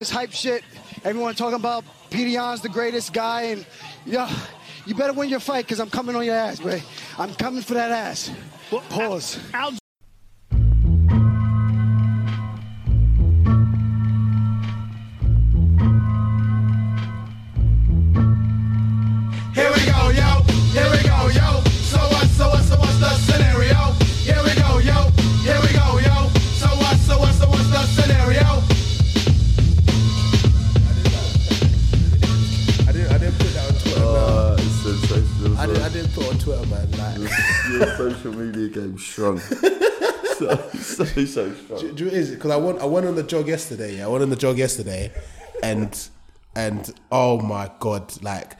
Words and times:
this 0.00 0.10
hype 0.10 0.32
shit. 0.32 0.62
Everyone 1.04 1.34
talking 1.34 1.54
about 1.54 1.82
Pedian's 2.10 2.60
the 2.60 2.68
greatest 2.68 3.14
guy, 3.14 3.42
and 3.44 3.66
yeah, 4.04 4.30
you 4.84 4.94
better 4.94 5.14
win 5.14 5.30
your 5.30 5.40
fight 5.40 5.64
because 5.64 5.80
I'm 5.80 5.88
coming 5.88 6.14
on 6.14 6.22
your 6.22 6.34
ass, 6.34 6.60
boy. 6.60 6.82
I'm 7.18 7.32
coming 7.34 7.62
for 7.62 7.72
that 7.74 7.90
ass. 7.90 8.30
Pause. 8.68 9.38
Here 9.54 9.85
because 42.36 42.50
I 42.50 42.56
went, 42.56 42.78
I 42.80 42.84
went 42.84 43.06
on 43.06 43.16
the 43.16 43.22
jog 43.22 43.48
yesterday. 43.48 43.98
Yeah, 43.98 44.06
I 44.06 44.08
went 44.08 44.22
on 44.22 44.30
the 44.30 44.36
jog 44.36 44.58
yesterday, 44.58 45.12
and 45.62 46.08
and 46.54 46.92
oh 47.10 47.40
my 47.40 47.70
god, 47.80 48.22
like. 48.22 48.52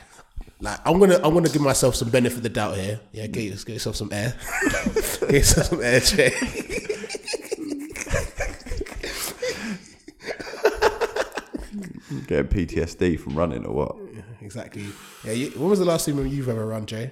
Like 0.59 0.81
I'm 0.87 0.99
gonna, 0.99 1.17
I'm 1.17 1.35
gonna 1.35 1.51
give 1.51 1.61
myself 1.61 1.97
some 1.97 2.09
benefit 2.09 2.39
of 2.39 2.43
the 2.43 2.49
doubt 2.49 2.79
here. 2.79 2.99
Yeah, 3.13 3.27
get, 3.27 3.63
get 3.67 3.75
yourself 3.75 3.95
some 3.95 4.09
air. 4.11 4.35
get 5.21 5.31
yourself 5.31 5.67
some 5.67 5.83
air, 5.83 6.01
Jay. 6.01 6.31
Getting 12.27 12.49
PTSD 12.49 13.21
from 13.21 13.35
running 13.35 13.67
or 13.67 13.75
what? 13.75 13.97
Exactly. 14.41 14.87
Yeah. 15.25 15.33
You, 15.33 15.51
when 15.51 15.69
was 15.71 15.79
the 15.79 15.85
last 15.85 16.07
time 16.07 16.25
you've 16.27 16.49
ever 16.49 16.65
run, 16.65 16.87
Jay? 16.87 17.11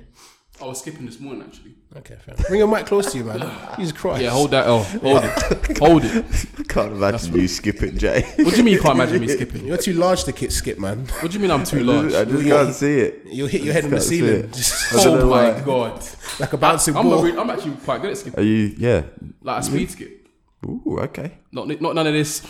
I 0.63 0.67
was 0.67 0.79
skipping 0.81 1.05
this 1.05 1.19
morning 1.19 1.43
actually. 1.43 1.75
Okay, 1.97 2.15
fair. 2.17 2.35
Bring 2.49 2.59
your 2.61 2.69
mic 2.69 2.87
close 2.87 3.11
to 3.13 3.19
you, 3.19 3.25
man. 3.25 3.41
Jesus 3.77 3.93
Christ. 3.93 4.23
Yeah, 4.23 4.31
hold 4.31 4.51
that. 4.53 4.67
Oh, 4.67 4.79
hold 4.83 5.25
it, 5.25 5.79
hold 5.79 6.05
it. 6.05 6.69
Can't 6.69 6.93
imagine 6.93 7.35
you 7.35 7.49
skipping, 7.49 7.99
Jay. 7.99 8.23
What 8.39 8.53
do 8.53 8.57
you 8.59 8.65
mean 8.65 8.75
you 8.75 8.81
can't 8.81 8.95
imagine 8.95 9.21
me 9.21 9.29
skipping? 9.37 9.67
You're 9.67 9.77
too 9.77 9.95
large 9.95 10.25
to 10.25 10.33
kit 10.33 10.53
skip, 10.53 10.79
man. 10.79 11.07
What 11.21 11.31
do 11.33 11.37
you 11.37 11.41
mean 11.43 11.51
I'm 11.51 11.65
too 11.65 11.83
large? 11.83 12.15
I 12.15 12.25
just 12.25 12.45
can't 12.45 12.75
see 12.75 12.99
it. 13.01 13.23
You'll 13.27 13.49
hit 13.49 13.63
your 13.63 13.73
head 13.75 13.85
on 13.85 13.91
the 13.91 13.97
Can't 13.97 14.09
see 14.09 14.19
ceiling, 14.21 14.45
it. 14.45 14.53
just 14.53 14.93
I 14.95 15.03
don't 15.05 15.23
Oh 15.23 15.27
my 15.29 15.53
why. 15.53 15.61
god! 15.61 16.05
like 16.41 16.53
a 16.53 16.57
bouncing 16.57 16.97
I'm, 16.97 17.07
a 17.07 17.11
ball. 17.11 17.23
re- 17.25 17.37
I'm 17.37 17.51
actually 17.51 17.75
quite 17.85 18.01
good 18.03 18.11
at 18.13 18.19
skipping. 18.19 18.41
Are 18.41 18.43
you? 18.47 18.75
Yeah. 18.79 19.03
Like 19.43 19.61
a 19.61 19.63
speed 19.65 19.91
skip. 19.91 20.24
Ooh, 20.65 20.99
okay. 21.03 21.33
Not 21.53 21.69
not 21.81 21.95
none 21.95 22.07
of 22.07 22.13
this 22.15 22.43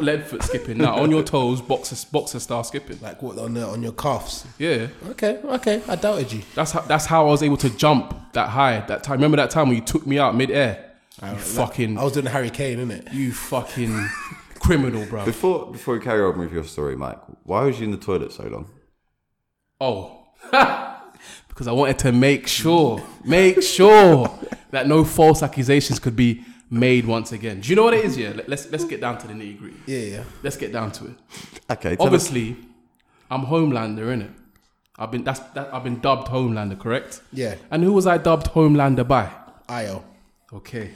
lead 0.00 0.26
foot 0.26 0.42
skipping. 0.42 0.78
Now 0.78 0.96
on 0.96 1.10
your 1.10 1.22
toes, 1.34 1.60
boxer 1.60 1.96
boxer 2.10 2.40
style 2.40 2.64
skipping. 2.64 2.98
like 3.00 3.22
what 3.22 3.38
on 3.38 3.54
the, 3.54 3.66
on 3.66 3.82
your 3.82 3.92
calves. 3.92 4.46
Yeah, 4.58 4.88
Okay, 5.10 5.40
okay. 5.44 5.82
I 5.88 5.96
doubted 5.96 6.32
you. 6.32 6.42
that's 6.54 6.72
how 6.72 6.80
that's 6.80 7.06
how 7.06 7.26
I 7.26 7.30
was 7.30 7.42
able 7.42 7.56
to 7.58 7.70
jump 7.70 8.32
that 8.32 8.48
high 8.48 8.80
that 8.88 9.02
time. 9.02 9.14
Remember 9.18 9.36
that 9.36 9.50
time 9.50 9.68
when 9.68 9.76
you 9.76 9.82
took 9.84 10.06
me 10.06 10.18
out 10.18 10.34
mid 10.34 10.50
air? 10.50 10.82
You 11.22 11.34
fucking 11.36 11.98
I 11.98 12.04
was 12.04 12.12
doing 12.12 12.26
Harry 12.26 12.50
Kane, 12.50 12.78
innit? 12.78 13.12
you 13.12 13.32
fucking 13.32 14.08
criminal, 14.58 15.06
bro. 15.06 15.24
Before 15.24 15.70
before 15.72 15.94
we 15.94 16.00
carry 16.00 16.22
on 16.22 16.38
with 16.38 16.52
your 16.52 16.64
story, 16.64 16.96
Mike, 16.96 17.18
why 17.44 17.64
was 17.64 17.78
you 17.78 17.84
in 17.84 17.90
the 17.90 17.96
toilet 17.96 18.32
so 18.32 18.44
long? 18.44 18.70
Oh. 19.80 20.12
because 21.48 21.66
I 21.66 21.72
wanted 21.72 21.98
to 22.00 22.12
make 22.12 22.46
sure, 22.46 23.02
make 23.24 23.62
sure 23.62 24.30
that 24.70 24.86
no 24.86 25.04
false 25.04 25.42
accusations 25.42 25.98
could 25.98 26.14
be 26.14 26.44
made 26.70 27.06
once 27.06 27.32
again. 27.32 27.60
Do 27.60 27.68
you 27.70 27.76
know 27.76 27.84
what 27.84 27.94
it 27.94 28.04
is? 28.04 28.16
Yeah, 28.16 28.32
Let- 28.34 28.48
let's 28.48 28.70
let's 28.70 28.84
get 28.84 29.00
down 29.00 29.18
to 29.18 29.26
the 29.26 29.34
nitty 29.34 29.58
gritty. 29.58 29.76
Yeah, 29.86 29.98
yeah. 29.98 30.24
Let's 30.42 30.56
get 30.56 30.72
down 30.72 30.90
to 30.92 31.04
it. 31.06 31.14
Okay. 31.70 31.96
tell 31.96 32.06
us- 32.06 32.06
Obviously, 32.06 32.56
I'm 33.30 33.42
Homelander, 33.46 34.06
innit? 34.06 34.30
I've 34.98 35.10
been 35.10 35.24
that's 35.24 35.40
that 35.54 35.72
I've 35.74 35.84
been 35.84 36.00
dubbed 36.00 36.28
Homelander, 36.28 36.78
correct? 36.78 37.20
Yeah. 37.32 37.56
And 37.70 37.82
who 37.84 37.92
was 37.92 38.06
I 38.06 38.18
dubbed 38.18 38.46
Homelander 38.48 39.06
by? 39.06 39.30
Io. 39.68 40.04
Okay. 40.52 40.90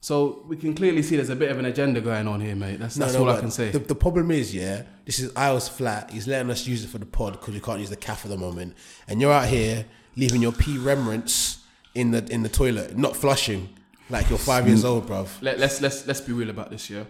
So 0.00 0.44
we 0.46 0.56
can 0.56 0.74
clearly 0.74 1.02
see 1.02 1.16
there's 1.16 1.28
a 1.28 1.36
bit 1.36 1.50
of 1.50 1.58
an 1.58 1.64
agenda 1.64 2.00
going 2.00 2.28
on 2.28 2.40
here, 2.40 2.54
mate. 2.54 2.78
That's 2.78 2.94
that's 2.94 3.14
all 3.16 3.28
I 3.28 3.40
can 3.40 3.50
say. 3.50 3.70
The, 3.70 3.80
the 3.80 3.94
problem 3.94 4.30
is, 4.30 4.54
yeah, 4.54 4.82
this 5.04 5.18
is 5.18 5.32
Io's 5.34 5.68
flat. 5.68 6.10
He's 6.10 6.28
letting 6.28 6.50
us 6.50 6.66
use 6.66 6.84
it 6.84 6.88
for 6.88 6.98
the 6.98 7.06
pod 7.06 7.32
because 7.32 7.54
we 7.54 7.60
can't 7.60 7.80
use 7.80 7.90
the 7.90 7.96
calf 7.96 8.24
at 8.24 8.30
the 8.30 8.36
moment. 8.36 8.74
And 9.08 9.20
you're 9.20 9.32
out 9.32 9.48
here 9.48 9.86
leaving 10.16 10.40
your 10.40 10.52
pee 10.52 10.78
remnants 10.78 11.58
in 11.94 12.12
the 12.12 12.24
in 12.32 12.42
the 12.42 12.48
toilet, 12.48 12.96
not 12.96 13.16
flushing, 13.16 13.70
like 14.10 14.28
you're 14.28 14.38
five 14.38 14.66
years 14.66 14.84
old, 14.84 15.06
bruv. 15.06 15.28
Let, 15.40 15.58
let's 15.58 15.80
let's 15.80 16.06
let's 16.06 16.20
be 16.20 16.32
real 16.32 16.50
about 16.50 16.70
this, 16.70 16.88
yeah. 16.90 17.04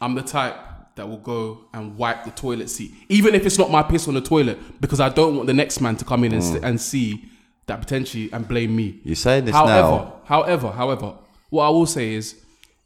I'm 0.00 0.14
the 0.14 0.22
type 0.22 0.56
that 0.94 1.08
will 1.08 1.18
go 1.18 1.64
and 1.72 1.96
wipe 1.96 2.24
the 2.24 2.30
toilet 2.30 2.68
seat, 2.68 2.92
even 3.08 3.34
if 3.34 3.46
it's 3.46 3.58
not 3.58 3.70
my 3.70 3.82
piss 3.82 4.08
on 4.08 4.14
the 4.14 4.20
toilet, 4.20 4.58
because 4.80 5.00
I 5.00 5.08
don't 5.08 5.36
want 5.36 5.46
the 5.46 5.54
next 5.54 5.80
man 5.80 5.96
to 5.96 6.04
come 6.04 6.24
in 6.24 6.32
and, 6.32 6.42
s 6.42 6.50
mm. 6.50 6.62
and 6.62 6.80
see 6.80 7.24
that 7.66 7.80
potentially 7.80 8.28
and 8.32 8.46
blame 8.46 8.74
me. 8.76 9.00
You're 9.04 9.14
saying 9.14 9.46
this 9.46 9.54
however, 9.54 9.88
now. 9.88 10.20
however, 10.24 10.70
however, 10.70 11.14
what 11.50 11.66
I 11.66 11.70
will 11.70 11.86
say 11.86 12.14
is, 12.14 12.36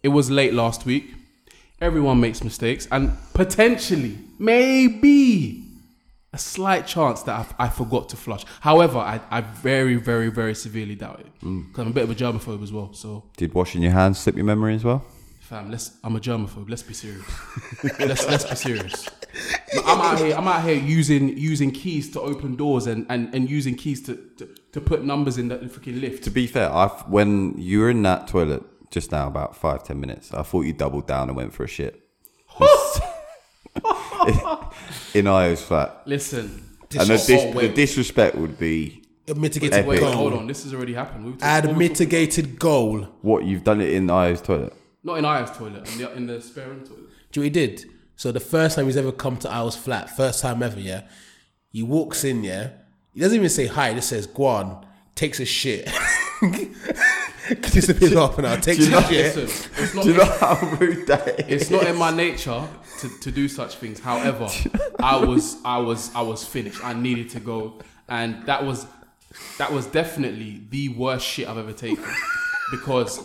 it 0.03 0.09
was 0.09 0.31
late 0.31 0.55
last 0.55 0.87
week. 0.87 1.15
Everyone 1.81 2.21
makes 2.21 2.43
mistakes, 2.45 2.87
and 2.91 3.13
potentially, 3.35 4.19
maybe, 4.39 5.66
a 6.33 6.39
slight 6.39 6.87
chance 6.87 7.23
that 7.23 7.55
I, 7.59 7.65
I 7.67 7.69
forgot 7.69 8.09
to 8.11 8.17
flush. 8.17 8.45
However, 8.61 8.99
I, 8.99 9.21
I 9.31 9.41
very, 9.41 9.97
very, 9.97 10.29
very 10.31 10.55
severely 10.55 10.95
doubt 10.95 11.21
it 11.21 11.27
Mm. 11.43 11.67
because 11.69 11.83
I'm 11.83 11.89
a 11.91 11.95
bit 11.95 12.05
of 12.05 12.11
a 12.11 12.15
germaphobe 12.15 12.63
as 12.63 12.73
well. 12.73 12.93
So 12.93 13.25
Did 13.37 13.55
washing 13.55 13.83
your 13.83 13.93
hands 13.93 14.19
slip 14.19 14.37
your 14.37 14.45
memory 14.45 14.75
as 14.75 14.85
well? 14.85 15.05
Fam, 15.41 15.71
let's. 15.71 15.93
I'm 16.03 16.17
a 16.17 16.21
germaphobe. 16.21 16.69
Let's 16.69 16.83
be 16.83 16.93
serious. 16.95 17.25
let's 18.01 18.27
let's 18.27 18.45
be 18.45 18.57
serious. 18.57 19.09
I'm 19.87 20.01
out 20.01 20.19
here. 20.19 20.35
I'm 20.35 20.49
out 20.49 20.65
here 20.65 20.75
using 20.75 21.39
using 21.39 21.71
keys 21.71 22.11
to 22.13 22.21
open 22.21 22.57
doors 22.57 22.89
and, 22.89 23.07
and, 23.09 23.33
and 23.33 23.49
using 23.49 23.77
keys 23.77 24.03
to, 24.07 24.17
to, 24.39 24.49
to 24.73 24.81
put 24.81 25.05
numbers 25.05 25.39
in 25.39 25.47
the 25.49 25.59
freaking 25.59 26.01
lift. 26.01 26.25
To 26.25 26.31
be 26.31 26.49
fair, 26.49 26.69
I 26.73 26.89
when 27.07 27.55
you 27.57 27.79
were 27.81 27.91
in 27.91 28.03
that 28.03 28.27
toilet 28.27 28.65
just 28.91 29.13
now, 29.13 29.29
about 29.29 29.55
five 29.57 29.85
ten 29.85 30.01
minutes, 30.01 30.35
I 30.35 30.43
thought 30.43 30.63
you 30.63 30.73
doubled 30.73 31.07
down 31.07 31.29
and 31.29 31.37
went 31.37 31.53
for 31.55 31.63
a 31.63 31.69
shit. 31.69 32.06
in 35.15 35.27
Io's 35.27 35.63
flat, 35.63 36.03
Listen, 36.07 36.63
and 36.99 37.09
the, 37.09 37.17
dis- 37.17 37.31
oh, 37.31 37.53
the 37.53 37.69
disrespect 37.69 38.37
would 38.37 38.59
be 38.59 39.03
A 39.29 39.35
mitigated 39.35 39.75
Epic. 39.75 39.89
wait, 39.89 40.01
goal. 40.01 40.13
hold 40.13 40.33
on. 40.35 40.47
This 40.47 40.65
has 40.65 40.73
already 40.75 40.95
happened. 40.95 41.25
We 41.25 41.31
were 41.33 41.37
Add 41.41 41.63
talking- 41.65 41.69
what 41.71 41.79
we 41.79 41.85
were 41.87 41.91
mitigated 41.91 42.59
goal. 42.59 43.01
what 43.23 43.45
you've 43.45 43.65
done 43.65 43.81
it 43.81 43.91
in 43.91 44.09
Io's 44.11 44.41
toilet. 44.41 44.73
Not 45.05 45.19
in 45.19 45.25
Aya's 45.25 45.51
toilet. 45.57 45.89
In 45.93 45.99
the 45.99 46.13
in 46.15 46.27
the 46.27 46.41
spare 46.41 46.69
room 46.69 46.81
toilet. 46.85 47.05
Do 47.33 47.41
you 47.41 47.51
know 47.51 47.55
what 47.55 47.61
he 47.61 47.67
did? 47.67 47.85
So 48.17 48.33
the 48.33 48.41
first 48.41 48.77
time 48.77 48.87
he's 48.87 48.97
ever 48.97 49.13
come 49.13 49.37
to 49.39 49.51
Io's 49.51 49.77
flat, 49.77 50.17
first 50.17 50.41
time 50.41 50.63
ever, 50.63 50.81
yeah. 50.81 51.03
He 51.71 51.83
walks 51.83 52.25
in, 52.25 52.43
yeah. 52.43 52.71
He 53.15 53.21
doesn't 53.21 53.37
even 53.37 53.49
say 53.51 53.67
hi. 53.67 53.91
He 53.91 53.95
just 53.97 54.09
says 54.09 54.27
Guan, 54.27 54.85
takes 55.15 55.39
a 55.39 55.45
shit. 55.45 55.89
Disappears 57.61 58.15
off 58.15 58.39
and 58.39 58.47
out, 58.47 58.63
takes 58.63 58.81
you 58.85 58.91
know- 58.91 58.99
a 58.99 59.03
shit. 59.03 59.37
Listen, 59.37 59.71
it's 59.83 59.95
not. 59.95 60.05
Do 60.05 60.11
you 60.13 60.17
know 60.19 60.25
how 60.25 60.59
rude 60.79 61.07
that 61.07 61.41
is? 61.51 61.63
it's 61.63 61.71
not 61.71 61.87
in 61.87 61.97
my 61.97 62.11
nature 62.11 62.67
to, 63.01 63.09
to 63.21 63.31
do 63.31 63.49
such 63.49 63.77
things. 63.77 64.01
However, 64.01 64.49
I 64.99 65.17
was 65.17 65.57
I 65.65 65.79
was 65.79 66.15
I 66.15 66.23
was 66.23 66.45
finished. 66.45 66.83
I 66.85 66.93
needed 66.95 67.31
to 67.31 67.41
go, 67.41 67.81
and 68.09 68.45
that 68.47 68.65
was 68.65 68.87
that 69.59 69.73
was 69.73 69.87
definitely 69.87 70.63
the 70.71 70.89
worst 70.91 71.27
shit 71.27 71.47
I've 71.49 71.59
ever 71.59 71.73
taken. 71.73 72.05
Because 72.71 73.25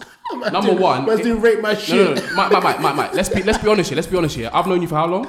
number 0.51 0.73
one, 0.73 1.05
Man's 1.05 1.21
it- 1.21 1.23
doing 1.23 1.41
rape 1.41 1.61
my 1.61 1.73
no, 1.73 1.79
shit. 1.79 1.95
no, 1.95 2.13
no, 2.13 2.21
no. 2.27 2.35
Mike, 2.35 2.51
Mike, 2.51 2.63
Mike, 2.63 2.79
Mike, 2.81 2.95
Mike, 2.95 3.13
Let's 3.13 3.29
be 3.29 3.41
let's 3.43 3.57
be 3.57 3.69
honest 3.69 3.89
here. 3.89 3.95
Let's 3.95 4.07
be 4.07 4.17
honest 4.17 4.35
here. 4.35 4.51
I've 4.53 4.67
known 4.67 4.81
you 4.81 4.87
for 4.87 4.95
how 4.95 5.07
long? 5.07 5.27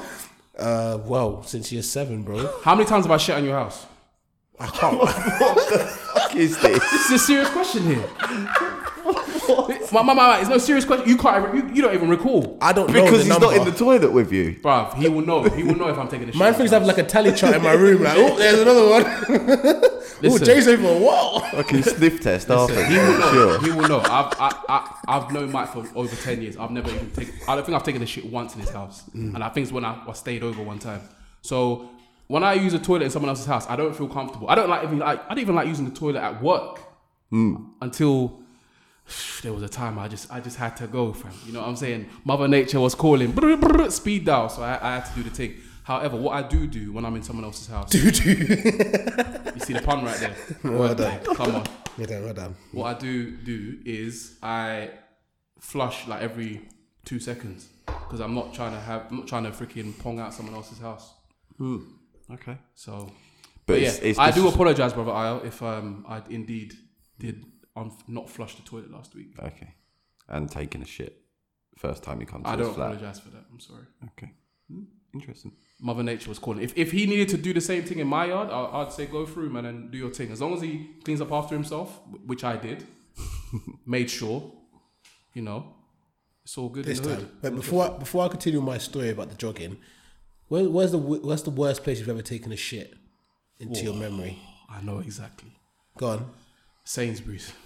Uh, 0.59 0.99
well, 1.07 1.43
since 1.45 1.73
you're 1.73 1.83
seven, 1.83 2.23
bro. 2.25 2.51
How 2.63 2.75
many 2.75 2.87
times 2.87 3.07
have 3.07 3.11
I 3.13 3.17
shit 3.17 3.37
on 3.37 3.45
your 3.45 3.55
house? 3.55 3.87
I 4.61 4.67
can't. 4.67 5.99
fuck 6.33 6.41
is 6.41 6.59
this? 6.61 6.79
This 6.93 7.05
is 7.07 7.11
a 7.13 7.19
serious 7.19 7.51
question 7.51 7.83
here. 7.85 8.05
My, 9.93 10.03
my, 10.03 10.15
my, 10.15 10.39
it's 10.41 10.49
no 10.49 10.59
serious 10.59 10.85
question. 10.85 11.09
You 11.09 11.17
can't. 11.17 11.45
even- 11.49 11.69
You, 11.69 11.75
you 11.75 11.83
don't 11.83 11.95
even 11.95 12.09
recall, 12.09 12.57
I 12.61 12.73
don't 12.73 12.87
know 12.91 13.03
Because 13.03 13.11
the 13.11 13.17
he's 13.19 13.29
number. 13.29 13.47
not 13.47 13.57
in 13.57 13.65
the 13.65 13.73
toilet 13.77 14.13
with 14.13 14.33
you. 14.33 14.55
bruv. 14.63 14.95
He 14.95 15.09
will 15.09 15.27
know. 15.27 15.43
He 15.43 15.63
will 15.65 15.75
know 15.75 15.89
if 15.89 15.99
I'm 15.99 16.09
taking 16.09 16.29
a 16.29 16.33
shit. 16.33 16.39
Man 16.39 16.55
thinks 16.55 16.73
I 16.73 16.79
have 16.79 16.87
like 16.87 16.99
a 16.99 17.03
tally 17.03 17.33
chart 17.33 17.55
in 17.57 17.63
my 17.63 17.73
room. 17.73 18.03
Like, 18.03 18.17
oh, 18.17 18.37
there's 18.39 18.61
another 18.61 18.89
one. 18.89 19.05
oh, 19.29 20.17
Listen. 20.23 20.45
Jay's 20.47 20.69
over. 20.69 20.83
What? 20.99 21.51
Fucking 21.53 21.83
sniff 21.83 22.21
test 22.23 22.51
after. 22.51 22.85
He 22.87 22.97
will 22.97 23.19
know. 23.19 23.33
Sure. 23.33 23.63
He 23.65 23.71
will 23.73 23.89
know. 23.89 23.99
I've 24.01 24.33
I, 24.39 24.63
I, 24.69 24.99
I've 25.09 25.33
known 25.33 25.51
Mike 25.53 25.71
for 25.73 25.85
over 25.97 26.15
ten 26.17 26.41
years. 26.41 26.57
I've 26.57 26.71
never 26.71 26.91
even 26.91 27.11
taken. 27.11 27.35
I 27.49 27.55
don't 27.57 27.65
think 27.67 27.77
I've 27.77 27.83
taken 27.85 28.03
a 28.03 28.07
shit 28.07 28.25
once 28.25 28.55
in 28.55 28.61
his 28.61 28.71
house, 28.71 29.03
Mm. 29.15 29.35
and 29.35 29.43
I 29.45 29.49
think 29.49 29.65
it's 29.65 29.73
when 29.73 29.85
I, 29.85 30.01
I 30.07 30.13
stayed 30.13 30.43
over 30.45 30.63
one 30.63 30.79
time. 30.79 31.01
So 31.43 31.91
when 32.33 32.43
I 32.43 32.55
use 32.55 32.73
a 32.73 32.79
toilet 32.79 33.03
in 33.03 33.11
someone 33.11 33.29
else's 33.29 33.45
house, 33.45 33.69
I 33.69 33.77
don't 33.77 33.95
feel 33.95 34.09
comfortable. 34.09 34.49
I 34.49 34.55
don't 34.55 34.71
like 34.71 34.85
even 34.85 35.01
like 35.01 35.23
I 35.27 35.29
don't 35.35 35.41
even 35.41 35.55
like 35.55 35.69
using 35.69 35.85
the 35.85 35.95
toilet 35.95 36.21
at 36.21 36.43
work 36.43 36.81
mm. 37.31 37.63
until 37.83 38.41
there 39.43 39.53
was 39.53 39.63
a 39.63 39.69
time 39.69 39.99
I 39.99 40.09
just 40.09 40.33
I 40.33 40.41
just 40.41 40.57
had 40.57 40.75
to 40.79 40.87
go, 40.87 41.13
fam. 41.13 41.31
You 41.45 41.53
know 41.53 41.61
what 41.61 41.69
I'm 41.69 41.77
saying? 41.77 42.09
Mother 42.25 42.49
Nature 42.49 42.81
was 42.81 42.95
calling, 42.95 43.33
brr, 43.33 43.59
brr, 43.59 43.91
speed 43.91 44.25
dial, 44.25 44.49
so 44.49 44.63
I, 44.63 44.79
I 44.81 44.95
had 44.95 45.05
to 45.05 45.15
do 45.15 45.23
the 45.25 45.29
thing. 45.29 45.57
However, 45.85 46.17
what 46.17 46.33
I 46.33 46.49
do 46.49 46.67
do 46.67 46.91
when 46.95 47.05
I'm 47.05 47.15
in 47.17 47.23
someone 47.23 47.45
else's 47.45 47.67
house, 47.67 47.91
Doo 47.91 48.11
doo. 48.11 48.31
you 48.31 49.61
see 49.61 49.75
the 49.75 49.83
pun 49.85 50.03
right 50.03 50.19
there. 50.19 50.35
Word 50.73 50.97
done. 50.97 51.21
Come 51.37 51.57
on. 51.57 51.67
Well 51.99 52.07
done, 52.07 52.25
well 52.25 52.35
done. 52.35 52.57
What 52.71 52.97
I 52.97 52.99
do 52.99 53.33
do 53.33 53.79
is 53.85 54.39
I 54.43 54.89
flush 55.59 56.09
like 56.09 56.23
every 56.23 56.63
two 57.05 57.21
seconds 57.21 57.69
because 57.85 58.21
I'm 58.21 58.35
not 58.35 58.55
trying 58.55 58.73
to 58.73 58.81
have 58.81 59.09
I'm 59.11 59.19
not 59.19 59.29
trying 59.29 59.45
to 59.45 59.51
freaking 59.51 59.99
pong 59.99 60.19
out 60.19 60.33
someone 60.33 60.55
else's 60.55 60.79
house. 60.79 61.13
Hmm. 61.59 61.81
Okay. 62.31 62.57
So, 62.75 62.93
But 63.67 63.75
but, 63.75 63.81
yeah, 63.81 63.89
it's- 63.89 64.03
it's 64.03 64.19
I 64.19 64.31
do 64.31 64.49
apologize, 64.49 64.93
brother 64.93 65.13
Isle, 65.13 65.41
if 65.45 65.63
um 65.63 66.05
I 66.09 66.23
indeed 66.31 66.75
did 67.19 67.45
um, 67.77 67.97
not 68.09 68.29
flush 68.29 68.55
the 68.57 68.63
toilet 68.63 68.91
last 68.91 69.15
week. 69.15 69.39
Okay. 69.39 69.75
And 70.29 70.51
taking 70.51 70.83
a 70.83 70.87
shit. 70.87 71.19
First 71.79 72.03
time 72.03 72.21
you 72.21 72.27
come 72.27 72.43
to 72.43 72.49
I 72.51 72.57
don't 72.57 72.75
flat. 72.75 72.91
apologize 72.93 73.21
for 73.21 73.31
that. 73.31 73.45
I'm 73.51 73.61
sorry. 73.61 73.87
Okay. 74.11 74.31
Hmm, 74.71 74.85
Interesting. 75.15 75.53
Mother 75.81 76.03
Nature 76.03 76.29
was 76.29 76.39
calling. 76.39 76.63
If 76.63 76.77
if 76.77 76.93
he 76.93 77.07
needed 77.07 77.29
to 77.31 77.37
do 77.39 77.53
the 77.53 77.61
same 77.61 77.83
thing 77.83 77.99
in 77.99 78.07
my 78.07 78.27
yard, 78.27 78.51
I, 78.51 78.61
I'd 78.83 78.93
say 78.93 79.07
go 79.07 79.27
through, 79.27 79.51
man, 79.51 79.65
and 79.67 79.91
do 79.91 79.99
your 79.99 80.11
thing. 80.11 80.31
As 80.33 80.41
long 80.41 80.53
as 80.55 80.61
he 80.61 80.91
cleans 81.05 81.21
up 81.21 81.33
after 81.33 81.55
himself, 81.55 82.01
which 82.27 82.45
I 82.45 82.57
did, 82.57 82.87
made 83.87 84.11
sure, 84.11 84.53
you 85.35 85.43
know, 85.43 85.75
it's 86.45 86.57
all 86.59 86.69
good 86.69 86.85
this 86.85 86.99
in 86.99 87.05
the 87.05 87.11
time. 87.11 87.19
hood. 87.21 87.31
But 87.43 87.55
before 87.57 87.85
I, 87.87 87.99
before 87.99 88.25
I 88.25 88.29
continue 88.29 88.61
my 88.61 88.79
story 88.79 89.11
about 89.11 89.29
the 89.31 89.35
jogging, 89.37 89.77
where, 90.53 90.69
where's 90.69 90.93
the 90.93 90.99
where's 90.99 91.43
the 91.45 91.51
worst 91.51 91.83
place 91.83 91.99
you've 91.99 92.11
ever 92.11 92.21
taken 92.21 92.53
a 92.53 92.57
shit 92.57 92.93
into 93.59 93.83
your 93.83 93.95
memory? 93.95 94.39
I 94.69 94.83
know 94.83 94.99
exactly. 94.99 95.51
Go 95.97 96.09
on. 96.09 96.31
Sainsbury's. 96.85 97.55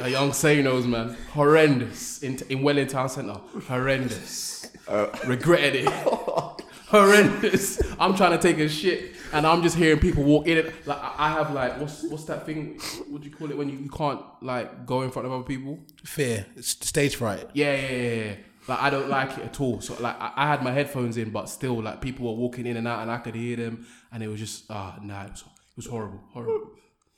A 0.00 0.08
young 0.08 0.32
say 0.32 0.60
knows, 0.62 0.84
man. 0.84 1.16
Horrendous 1.32 2.24
in, 2.24 2.40
in 2.48 2.62
Welling 2.62 2.88
Town 2.88 3.08
Centre. 3.08 3.40
Horrendous. 3.68 4.68
Uh. 4.88 5.06
Regretted 5.26 5.84
it. 5.86 5.88
Horrendous. 6.88 7.80
I'm 8.00 8.16
trying 8.16 8.32
to 8.32 8.38
take 8.38 8.58
a 8.58 8.68
shit 8.68 9.14
and 9.32 9.46
I'm 9.46 9.62
just 9.62 9.76
hearing 9.76 10.00
people 10.00 10.24
walk 10.24 10.48
in 10.48 10.58
it. 10.58 10.86
Like 10.88 10.98
I 10.98 11.14
I 11.18 11.28
have 11.28 11.52
like 11.52 11.78
what's 11.80 12.02
what's 12.02 12.24
that 12.24 12.46
thing? 12.46 12.80
What 13.08 13.22
do 13.22 13.28
you 13.28 13.34
call 13.34 13.48
it 13.48 13.56
when 13.56 13.68
you, 13.68 13.78
you 13.78 13.90
can't 13.90 14.22
like 14.42 14.86
go 14.86 15.02
in 15.02 15.12
front 15.12 15.26
of 15.26 15.32
other 15.32 15.44
people? 15.44 15.78
Fear, 16.04 16.46
it's 16.56 16.70
stage 16.70 17.14
fright. 17.14 17.48
Yeah, 17.52 17.76
yeah, 17.76 17.88
yeah, 17.88 18.24
yeah. 18.24 18.34
Like 18.68 18.80
I 18.80 18.90
don't 18.90 19.08
like 19.08 19.38
it 19.38 19.44
at 19.44 19.60
all. 19.60 19.80
So 19.80 19.96
like 20.00 20.16
I, 20.20 20.32
I 20.36 20.46
had 20.46 20.62
my 20.62 20.70
headphones 20.70 21.16
in, 21.16 21.30
but 21.30 21.48
still 21.48 21.82
like 21.82 22.00
people 22.00 22.26
were 22.26 22.38
walking 22.38 22.66
in 22.66 22.76
and 22.76 22.86
out, 22.86 23.02
and 23.02 23.10
I 23.10 23.18
could 23.18 23.34
hear 23.34 23.56
them, 23.56 23.86
and 24.12 24.22
it 24.22 24.28
was 24.28 24.40
just 24.40 24.64
ah 24.70 24.98
nah, 25.02 25.24
it 25.24 25.30
was, 25.30 25.40
it 25.40 25.76
was 25.76 25.86
horrible, 25.86 26.20
horrible. 26.32 26.70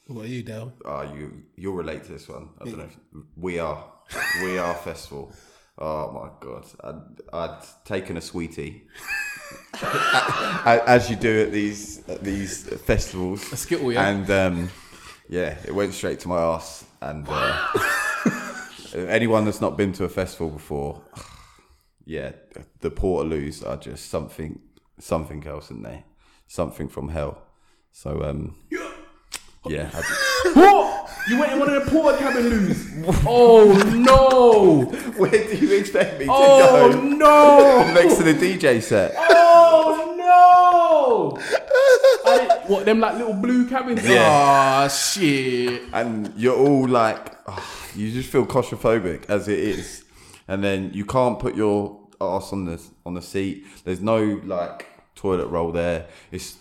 What 0.07 0.25
are 0.27 0.29
you, 0.29 0.43
Dale? 0.43 0.73
Oh, 0.85 1.03
you 1.03 1.43
you'll 1.57 1.75
relate 1.75 2.05
to 2.05 2.13
this 2.13 2.29
one. 2.29 2.51
I 2.61 2.65
don't 2.65 2.79
know. 2.79 2.85
If, 2.85 2.97
we 3.37 3.59
are, 3.59 3.85
we 4.43 4.59
are 4.59 4.75
festival. 4.75 5.33
Oh 5.79 6.11
my 6.13 6.29
god! 6.41 6.67
I'd, 6.85 7.01
I'd 7.33 7.63
taken 7.85 8.17
a 8.17 8.21
sweetie, 8.21 8.83
as 9.83 11.09
you 11.09 11.17
do 11.17 11.43
at 11.43 11.53
these 11.53 12.07
at 12.09 12.23
these 12.23 12.69
festivals. 12.81 13.53
A 13.53 13.57
Skittle, 13.57 13.93
yeah? 13.93 14.09
And 14.09 14.31
um, 14.31 14.71
yeah, 15.29 15.57
it 15.65 15.75
went 15.75 15.95
straight 15.95 16.21
to 16.21 16.29
my 16.29 16.39
ass. 16.39 16.85
And 17.01 17.27
uh, 17.29 17.69
anyone 18.95 19.45
that's 19.45 19.61
not 19.61 19.77
been 19.77 19.93
to 19.95 20.05
a 20.05 20.09
festival 20.09 20.51
before, 20.51 21.03
yeah, 22.05 22.33
the 22.81 22.91
Portaloos 22.91 23.67
are 23.67 23.77
just 23.77 24.09
something 24.11 24.61
something 24.99 25.47
else, 25.47 25.67
isn't 25.67 25.83
they? 25.83 26.05
Something 26.47 26.89
from 26.89 27.09
hell. 27.09 27.43
So 27.93 28.23
um, 28.23 28.57
yeah. 29.67 29.91
What? 30.55 31.09
You 31.29 31.39
went 31.39 31.53
in 31.53 31.61
one 31.61 31.73
of 31.73 31.85
the 31.85 31.89
porta 31.91 32.19
cabin 32.19 32.49
loos? 32.49 32.85
Oh 33.25 33.73
no! 33.95 34.83
Where 35.17 35.31
do 35.31 35.57
you 35.57 35.77
expect 35.79 36.19
me 36.19 36.25
to 36.27 36.33
Oh 36.35 36.91
go? 36.93 37.01
no! 37.01 37.93
Next 37.95 38.17
to 38.17 38.25
the 38.25 38.35
DJ 38.35 38.83
set. 38.83 39.15
Oh 39.17 40.15
no! 40.19 41.39
I 42.33 42.39
didn't- 42.39 42.52
what 42.69 42.85
them 42.85 43.01
like 43.01 43.17
little 43.17 43.35
blue 43.35 43.69
cabins? 43.69 44.07
Yeah. 44.09 44.85
Oh 44.85 44.89
shit! 44.89 45.83
And 45.93 46.33
you're 46.37 46.57
all 46.57 46.89
like, 46.89 47.35
oh, 47.47 47.89
you 47.95 48.11
just 48.13 48.29
feel 48.31 48.47
claustrophobic 48.47 49.29
as 49.29 49.49
it 49.49 49.59
is. 49.59 50.05
And 50.49 50.63
then 50.63 50.91
you 50.93 51.05
can't 51.05 51.39
put 51.39 51.55
your 51.55 51.99
ass 52.21 52.53
on 52.53 52.65
the 52.67 52.83
on 53.07 53.15
the 53.15 53.23
seat. 53.23 53.65
There's 53.85 54.01
no 54.01 54.41
like 54.45 54.87
toilet 55.15 55.47
roll 55.47 55.73
there. 55.73 56.07
It's 56.31 56.57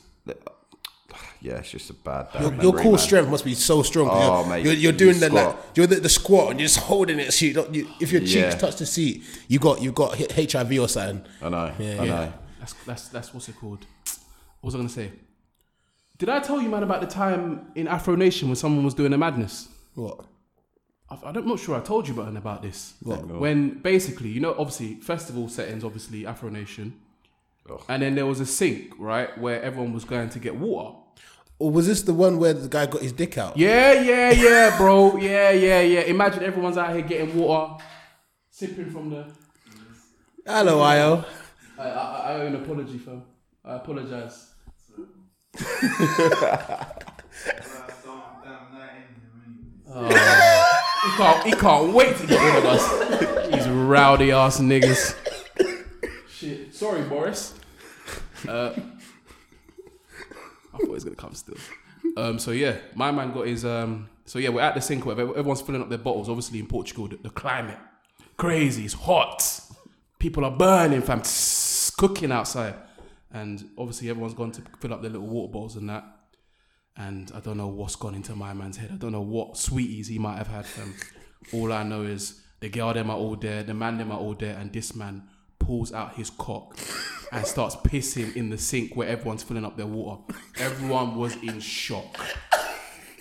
yeah, 1.44 1.56
it's 1.56 1.71
just 1.71 1.89
a 1.89 1.94
bad. 1.94 2.31
bad 2.31 2.42
Your, 2.44 2.54
your 2.62 2.74
core 2.74 2.92
man. 2.92 3.00
strength 3.00 3.30
must 3.30 3.44
be 3.44 3.56
so 3.56 3.81
strong. 3.81 4.09
Oh, 4.12 4.42
you're, 4.42 4.50
mate, 4.50 4.63
you're, 4.63 4.74
you're 4.74 4.92
you 4.92 4.97
doing 4.97 5.19
the 5.19 5.30
like 5.30 5.50
squat. 5.50 5.71
you're 5.75 5.88
the, 5.88 5.95
the 5.95 6.09
squat 6.09 6.51
and 6.51 6.59
you're 6.59 6.68
just 6.68 6.80
holding 6.81 7.19
it. 7.19 7.33
So 7.33 7.45
you 7.45 7.54
don't, 7.54 7.74
you, 7.74 7.88
if 8.00 8.12
your 8.12 8.21
cheeks 8.21 8.33
Yeah. 8.36 8.51
touch 8.51 8.75
the 8.75 8.86
seat, 8.86 9.24
you 9.47 9.57
got 9.57 9.81
you 9.81 9.92
got 9.92 10.15
HIV 10.31 10.80
or 10.80 10.88
something. 10.88 11.25
I 11.42 11.50
know. 11.50 11.74
Yeah, 11.80 11.89
I 11.89 11.94
yeah. 11.94 12.06
know. 12.06 12.33
That's 12.59 12.74
that's 12.86 13.07
that's 13.07 13.33
what's 13.33 13.50
it 13.50 13.56
called? 13.59 13.80
What 14.62 14.68
was 14.68 14.75
I 14.75 14.77
gonna 14.77 14.89
say? 14.89 15.12
Did 16.21 16.29
I 16.29 16.39
tell 16.39 16.62
you, 16.62 16.69
man, 16.69 16.83
about 16.83 17.01
the 17.01 17.07
time 17.07 17.71
in 17.73 17.88
Afro 17.88 18.13
Nation 18.13 18.47
when 18.47 18.56
someone 18.56 18.85
was 18.85 18.94
doing 18.94 19.12
a 19.12 19.18
madness? 19.18 19.69
What? 19.95 20.23
I- 21.09 21.18
I'm 21.25 21.47
not 21.47 21.57
sure 21.59 21.75
I 21.75 21.79
told 21.79 22.07
you 22.07 22.13
about 22.13 22.38
about 22.38 22.62
this. 22.62 22.94
What? 23.01 23.25
When 23.25 23.79
basically, 23.79 24.29
you 24.29 24.39
know, 24.39 24.51
obviously 24.56 24.97
festival 25.01 25.50
settings, 25.50 25.83
obviously 25.83 26.27
Afro 26.27 26.50
Nation, 26.50 26.94
Ugh. 27.68 27.81
and 27.89 28.03
then 28.03 28.13
there 28.13 28.27
was 28.27 28.39
a 28.39 28.45
sink, 28.45 28.94
right, 29.00 29.35
where 29.39 29.63
everyone 29.63 29.94
was 29.94 30.06
going 30.06 30.29
to 30.29 30.38
get 30.38 30.56
water. 30.56 30.95
Or 31.57 31.71
was 31.71 31.88
this 31.88 32.03
the 32.03 32.13
one 32.13 32.38
where 32.38 32.53
the 32.53 32.69
guy 32.69 32.85
got 32.85 33.01
his 33.01 33.13
dick 33.13 33.39
out? 33.39 33.57
Yeah, 33.57 33.94
yeah, 33.94 34.29
yeah, 34.29 34.77
bro. 34.77 35.18
Yeah, 35.18 35.50
yeah, 35.50 35.81
yeah. 35.81 36.01
Imagine 36.01 36.44
everyone's 36.44 36.77
out 36.77 36.94
here 36.94 37.01
getting 37.01 37.35
water, 37.35 37.83
sipping 38.51 38.91
from 38.91 39.09
the. 39.09 39.25
Hello, 40.45 40.81
Io. 40.81 41.25
I, 41.79 41.81
I, 41.81 42.19
I 42.19 42.33
owe 42.41 42.45
an 42.45 42.56
apology, 42.57 43.00
fam. 43.00 43.23
I 43.65 43.77
apologize. 43.77 44.50
He 45.57 45.63
can't, 51.18 51.44
he 51.45 51.51
can't 51.51 51.94
wait 51.94 52.15
to 52.18 52.27
get 52.27 52.42
rid 52.42 52.56
of 52.57 52.65
us. 52.65 53.50
These 53.51 53.68
rowdy 53.69 54.31
ass 54.31 54.59
niggas. 54.59 55.15
Shit. 56.30 56.74
Sorry, 56.74 57.01
Boris. 57.03 57.56
Uh, 58.48 58.74
I 60.74 60.77
thought 60.77 60.81
he 60.81 60.88
was 60.88 61.03
gonna 61.03 61.15
come 61.15 61.33
still. 61.33 61.57
Um, 62.18 62.39
so 62.39 62.51
yeah, 62.51 62.77
my 62.95 63.12
man 63.12 63.31
got 63.31 63.47
his. 63.47 63.65
Um, 63.65 64.09
so 64.25 64.39
yeah, 64.39 64.50
we're 64.50 64.62
at 64.62 64.75
the 64.75 64.81
sink. 64.81 65.06
Everyone's 65.06 65.62
filling 65.62 65.81
up 65.81 65.89
their 65.89 65.97
bottles. 65.97 66.30
Obviously 66.30 66.59
in 66.59 66.68
Portugal, 66.68 67.07
the, 67.07 67.18
the 67.18 67.30
climate 67.30 67.77
crazy. 68.42 68.86
It's 68.86 68.95
hot. 68.95 69.62
People 70.18 70.45
are 70.45 70.51
burning, 70.51 71.04
fam. 71.04 71.21
Tss, 71.21 71.92
cooking 71.92 72.31
outside, 72.31 72.74
and 73.33 73.69
obviously 73.78 74.10
everyone's 74.10 74.33
gone 74.33 74.51
to 74.54 74.62
fill 74.80 74.94
up 74.94 75.01
their 75.01 75.12
little 75.12 75.28
water 75.28 75.51
bottles 75.51 75.75
and 75.75 75.89
that. 75.89 76.04
And 76.98 77.31
I 77.33 77.39
don't 77.39 77.57
know 77.57 77.68
what's 77.68 77.95
gone 77.95 78.16
into 78.16 78.36
my 78.36 78.54
man's 78.54 78.78
head. 78.78 78.92
I 78.92 78.95
don't 78.95 79.13
know 79.13 79.22
what 79.22 79.57
sweeties 79.57 80.07
he 80.07 80.19
might 80.19 80.38
have 80.38 80.48
had. 80.48 80.66
All 81.54 81.72
I 81.72 81.83
know 81.83 82.04
is 82.04 82.42
the 82.60 82.69
girl 82.69 82.94
them 82.94 83.10
are 83.10 83.18
all 83.18 83.36
there, 83.36 83.63
the 83.63 83.74
man 83.74 83.98
them 83.98 84.12
are 84.12 84.19
all 84.19 84.36
there, 84.36 84.56
and 84.56 84.72
this 84.72 84.95
man 84.95 85.24
pulls 85.57 85.92
out 85.92 86.13
his 86.13 86.30
cock 86.30 86.78
and 87.31 87.45
starts 87.45 87.76
pissing 87.76 88.35
in 88.35 88.52
the 88.52 88.57
sink 88.57 88.95
where 88.95 89.07
everyone's 89.07 89.42
filling 89.42 89.66
up 89.66 89.76
their 89.78 89.88
water. 89.88 90.21
Everyone 90.59 91.16
was 91.16 91.35
in 91.38 91.59
shock, 91.59 92.19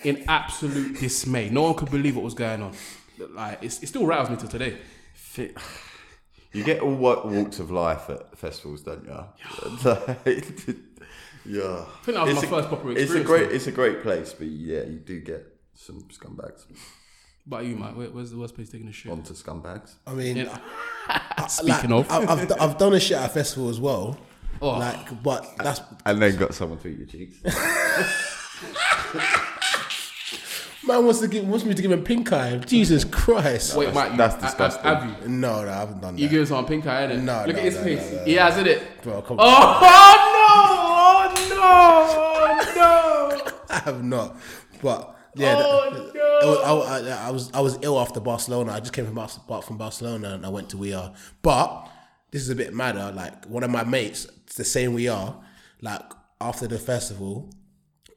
in 0.03 0.23
absolute 0.27 0.99
dismay. 0.99 1.49
No 1.49 1.63
one 1.63 1.73
could 1.73 1.89
believe 1.89 2.15
what 2.15 2.23
was 2.23 2.35
going 2.35 2.61
on. 2.61 2.73
Like 3.31 3.59
it's, 3.63 3.81
it 3.81 3.87
still 3.87 4.05
rattles 4.05 4.29
me 4.29 4.37
to 4.37 4.47
today. 4.47 4.77
Fi- 5.13 5.53
You 6.53 6.63
get 6.63 6.81
all 6.81 6.93
wa- 6.93 7.25
walks 7.25 7.59
of 7.59 7.71
life 7.71 8.09
at 8.09 8.37
festivals, 8.37 8.83
don't 8.83 9.05
you? 9.05 9.11
yeah. 11.45 11.85
I 11.85 12.03
think 12.03 12.17
that 12.17 12.25
was 12.25 12.35
my 12.35 12.41
first 12.41 12.67
proper 12.67 12.91
experience. 12.91 12.99
It's 12.99 13.13
a 13.13 13.23
great, 13.23 13.49
though. 13.49 13.55
it's 13.55 13.67
a 13.67 13.71
great 13.71 14.01
place, 14.03 14.33
but 14.33 14.47
yeah, 14.47 14.83
you 14.83 14.99
do 14.99 15.21
get 15.21 15.45
some 15.73 16.01
scumbags. 16.09 16.65
But 17.47 17.65
you, 17.65 17.75
Mike, 17.77 17.95
where, 17.95 18.09
where's 18.09 18.31
the 18.31 18.37
worst 18.37 18.53
place 18.55 18.69
taking 18.69 18.87
a 18.87 18.91
shit? 18.91 19.11
Onto 19.11 19.33
scumbags. 19.33 19.93
I 20.05 20.13
mean, 20.13 20.37
Yeah. 20.37 20.57
like, 21.37 21.49
Speaking 21.49 21.91
of, 21.93 22.11
I- 22.11 22.25
I've, 22.31 22.51
I've 22.59 22.77
done 22.77 22.93
a 22.93 22.99
shit 22.99 23.17
at 23.17 23.29
a 23.29 23.33
festival 23.33 23.69
as 23.69 23.79
well. 23.79 24.17
Oh. 24.61 24.77
Like, 24.77 25.23
but 25.23 25.47
that's 25.57 25.81
And 26.05 26.21
then 26.21 26.35
got 26.35 26.53
someone 26.53 26.79
to 26.79 26.87
eat 26.89 26.97
your 26.99 27.07
cheeks. 27.07 27.37
man 30.87 31.05
wants 31.05 31.19
to 31.19 31.27
give 31.27 31.47
wants 31.47 31.65
me 31.65 31.73
to 31.73 31.81
give 31.81 31.91
him 31.91 32.03
pink 32.03 32.31
eye. 32.31 32.57
Jesus 32.57 33.03
Christ! 33.03 33.75
wait, 33.75 33.93
Mike, 33.93 34.11
you, 34.11 34.17
that's 34.17 34.35
I- 34.35 34.37
I- 34.37 34.41
disgusting. 34.41 34.83
Have 34.83 35.21
you? 35.23 35.29
No, 35.29 35.63
no, 35.63 35.69
I 35.71 35.75
haven't 35.75 36.01
done 36.01 36.15
that. 36.15 36.21
You 36.21 36.29
give 36.29 36.47
someone 36.47 36.65
pink 36.65 36.85
eye, 36.87 37.07
innit? 37.07 37.21
No, 37.21 37.43
Look 37.45 37.55
no, 37.55 37.59
at 37.61 37.65
his 37.65 37.75
no, 37.75 37.83
face. 37.83 38.11
no, 38.11 38.17
no, 38.17 38.23
he 38.25 38.33
has, 38.33 38.57
it? 38.57 39.01
Bro, 39.03 39.21
come 39.23 39.37
oh, 39.39 39.43
on. 39.45 39.79
Oh, 39.83 41.33
oh 41.33 41.47
no! 41.49 42.75
Oh 42.75 43.43
no! 43.45 43.51
I 43.69 43.79
have 43.79 44.03
not. 44.03 44.37
But 44.81 45.15
yeah, 45.35 45.55
Oh, 45.57 45.89
that- 45.91 46.15
it 46.43 46.45
was- 46.47 46.87
I, 47.09 47.09
I, 47.23 47.27
I 47.27 47.31
was 47.31 47.51
I 47.53 47.59
was 47.61 47.77
ill 47.81 47.99
after 47.99 48.19
Barcelona. 48.19 48.73
I 48.73 48.79
just 48.79 48.93
came 48.93 49.05
from 49.05 49.15
Bar- 49.15 49.29
back 49.47 49.63
from 49.63 49.77
Barcelona 49.77 50.29
and 50.31 50.45
I 50.45 50.49
went 50.49 50.69
to 50.69 50.77
We 50.77 50.93
Are. 50.93 51.13
But 51.41 51.87
this 52.31 52.41
is 52.41 52.49
a 52.49 52.55
bit 52.55 52.73
madder. 52.73 53.11
Like 53.15 53.45
one 53.45 53.63
of 53.63 53.69
my 53.69 53.83
mates, 53.83 54.25
it's 54.45 54.55
the 54.55 54.63
same 54.65 54.93
We 54.93 55.07
Are. 55.07 55.39
Like 55.81 56.01
after 56.39 56.67
the 56.67 56.79
festival, 56.79 57.49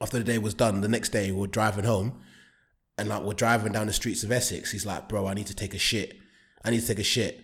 after 0.01 0.19
the 0.19 0.25
day 0.25 0.39
was 0.39 0.55
done, 0.55 0.81
the 0.81 0.89
next 0.89 1.11
day 1.11 1.31
we 1.31 1.39
we're 1.41 1.47
driving 1.47 1.85
home, 1.85 2.19
and 2.99 3.09
like 3.09 3.23
we're 3.23 3.35
driving 3.35 3.73
down 3.73 3.87
the 3.87 3.93
streets 3.93 4.23
of 4.23 4.31
Essex. 4.33 4.71
He's 4.73 4.87
like, 4.87 5.09
"Bro, 5.09 5.27
I 5.27 5.35
need 5.35 5.47
to 5.49 5.55
take 5.55 5.75
a 5.75 5.79
shit. 5.79 6.17
I 6.65 6.71
need 6.71 6.81
to 6.81 6.87
take 6.87 6.99
a 6.99 7.05
shit." 7.05 7.41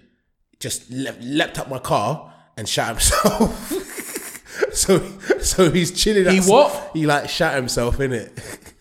Just 0.59 0.91
le- 0.91 1.17
leapt 1.21 1.59
up 1.59 1.69
my 1.69 1.79
car 1.79 2.33
and 2.57 2.69
shot 2.69 2.89
himself. 2.89 3.73
so 4.73 4.99
so 5.41 5.71
he's 5.71 5.91
chilling. 5.93 6.29
He 6.33 6.41
what? 6.41 6.91
He 6.93 7.07
like 7.07 7.29
shot 7.29 7.55
himself 7.55 8.01
in 8.01 8.13
it. 8.13 8.33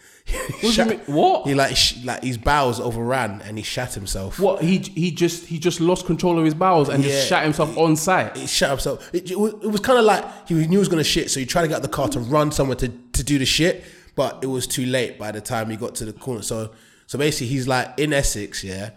What? 1.07 1.47
He 1.47 1.55
like 1.55 1.75
sh- 1.75 2.03
like 2.03 2.23
his 2.23 2.37
bowels 2.37 2.79
overran 2.79 3.41
and 3.45 3.57
he 3.57 3.63
shat 3.63 3.93
himself. 3.93 4.39
What 4.39 4.61
he 4.61 4.77
he 4.77 5.11
just 5.11 5.45
he 5.47 5.57
just 5.57 5.79
lost 5.81 6.05
control 6.05 6.37
of 6.37 6.45
his 6.45 6.53
bowels 6.53 6.89
and 6.89 7.03
Yeah. 7.03 7.11
just 7.11 7.27
shat 7.27 7.43
himself 7.43 7.75
on 7.77 7.95
site. 7.95 8.37
He 8.37 8.45
shat 8.45 8.69
himself. 8.69 9.09
It, 9.13 9.31
it 9.31 9.39
was, 9.39 9.53
was 9.53 9.79
kind 9.81 9.97
of 9.97 10.05
like 10.05 10.23
he 10.47 10.53
knew 10.53 10.67
he 10.67 10.77
was 10.77 10.87
gonna 10.87 11.03
shit, 11.03 11.31
so 11.31 11.39
he 11.39 11.45
tried 11.45 11.63
to 11.63 11.67
get 11.69 11.77
out 11.77 11.81
the 11.81 11.87
car 11.87 12.09
to 12.09 12.19
run 12.19 12.51
somewhere 12.51 12.75
to, 12.77 12.89
to 12.89 13.23
do 13.23 13.39
the 13.39 13.45
shit, 13.45 13.83
but 14.19 14.43
it 14.43 14.47
was 14.47 14.67
too 14.67 14.85
late 14.85 15.17
by 15.17 15.31
the 15.31 15.39
time 15.39 15.69
he 15.69 15.77
got 15.77 15.95
to 15.95 16.03
the 16.03 16.11
corner. 16.11 16.41
So 16.41 16.71
so 17.07 17.17
basically, 17.17 17.47
he's 17.47 17.69
like 17.69 17.97
in 17.97 18.11
Essex, 18.11 18.65
yeah, 18.65 18.89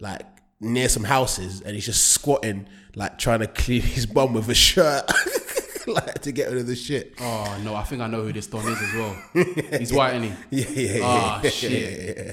like 0.00 0.22
near 0.58 0.88
some 0.88 1.04
houses, 1.04 1.60
and 1.60 1.76
he's 1.76 1.86
just 1.86 2.08
squatting, 2.08 2.66
like 2.96 3.18
trying 3.18 3.38
to 3.38 3.46
clean 3.46 3.82
his 3.82 4.04
bum 4.04 4.34
with 4.34 4.48
a 4.48 4.56
shirt, 4.56 5.08
like 5.86 6.22
to 6.22 6.32
get 6.32 6.48
rid 6.48 6.58
of 6.58 6.66
the 6.66 6.74
shit. 6.74 7.14
Oh 7.20 7.60
no, 7.62 7.76
I 7.76 7.84
think 7.84 8.02
I 8.02 8.08
know 8.08 8.22
who 8.24 8.32
this 8.32 8.48
Don 8.48 8.66
is 8.66 8.82
as 8.82 8.94
well. 8.94 9.22
He's 9.78 9.92
white, 9.92 10.16
isn't 10.16 10.36
he? 10.50 10.60
Yeah, 10.60 10.68
yeah, 10.70 10.98
yeah, 10.98 11.04
Ah, 11.04 11.40
yeah, 11.44 11.50
shit. 11.50 11.70
yeah, 11.70 12.12
yeah, 12.12 12.32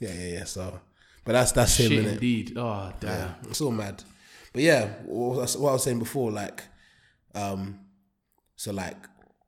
yeah, 0.00 0.12
yeah, 0.12 0.32
yeah. 0.38 0.44
So, 0.44 0.80
but 1.24 1.34
that's 1.34 1.52
that's 1.52 1.78
him, 1.78 1.90
Shit 1.92 2.04
indeed. 2.04 2.58
Oh 2.58 2.92
damn. 2.98 3.36
It's 3.48 3.60
all 3.60 3.70
mad. 3.70 4.02
But 4.52 4.62
yeah, 4.64 4.86
what 5.04 5.34
I 5.36 5.40
was, 5.42 5.56
what 5.56 5.70
I 5.70 5.72
was 5.74 5.84
saying 5.84 6.00
before, 6.00 6.32
like, 6.32 6.64
um, 7.32 7.78
so 8.56 8.72
like, 8.72 8.96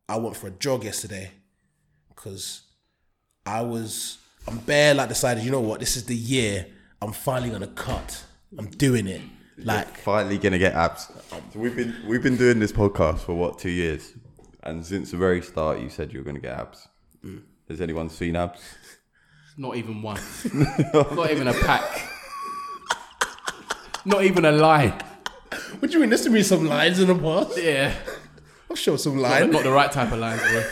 I 0.09 0.19
went 0.19 0.37
for 0.37 0.47
a 0.47 0.53
jog 0.53 0.85
yesterday 0.85 1.33
because 2.17 2.63
I 3.45 3.61
was, 3.63 4.19
I'm 4.49 4.59
bare 4.59 4.95
like 4.95 5.09
decided, 5.09 5.45
you 5.45 5.51
know 5.53 5.61
what, 5.61 5.79
this 5.81 5.97
is 5.97 6.07
the 6.07 6.17
year 6.17 6.67
I'm 7.03 7.13
finally 7.13 7.51
gonna 7.51 7.67
cut. 7.69 8.25
I'm 8.59 8.67
doing 8.67 9.07
it. 9.07 9.21
Like, 9.59 9.99
Finally 9.99 10.39
gonna 10.39 10.59
get 10.59 10.75
abs. 10.75 11.07
So 11.53 11.59
we've 11.59 11.77
been 11.77 11.95
we've 12.07 12.23
been 12.23 12.37
doing 12.37 12.59
this 12.59 12.73
podcast 12.73 13.21
for 13.21 13.35
what 13.35 13.59
two 13.59 13.71
years, 13.71 14.13
and 14.63 14.85
since 14.85 15.11
the 15.11 15.17
very 15.17 15.43
start, 15.43 15.79
you 15.79 15.89
said 15.89 16.13
you 16.13 16.19
were 16.21 16.25
gonna 16.25 16.41
get 16.41 16.59
abs. 16.59 16.89
Mm. 17.25 17.43
Has 17.69 17.81
anyone 17.81 18.09
seen 18.09 18.37
abs? 18.37 18.61
Not 19.57 19.77
even 19.77 20.03
one. 20.03 20.21
Not 20.95 21.31
even 21.31 21.49
a 21.49 21.55
pack. 21.55 21.83
Not 24.05 24.25
even 24.25 24.45
a 24.45 24.53
line. 24.53 24.93
what 25.79 25.91
do 25.91 25.95
you 25.95 26.01
mean? 26.01 26.11
There's 26.11 26.23
to 26.25 26.31
be 26.31 26.43
some 26.43 26.67
lines 26.67 27.01
in 27.01 27.09
the 27.09 27.15
past. 27.15 27.59
Yeah. 27.61 27.95
I'll 28.71 28.77
show 28.77 28.97
some 28.97 29.17
Not, 29.21 29.31
line. 29.31 29.51
not 29.51 29.63
the 29.63 29.71
right 29.73 29.91
type 29.91 30.13
of 30.13 30.19
lines, 30.19 30.43
bro. 30.43 30.63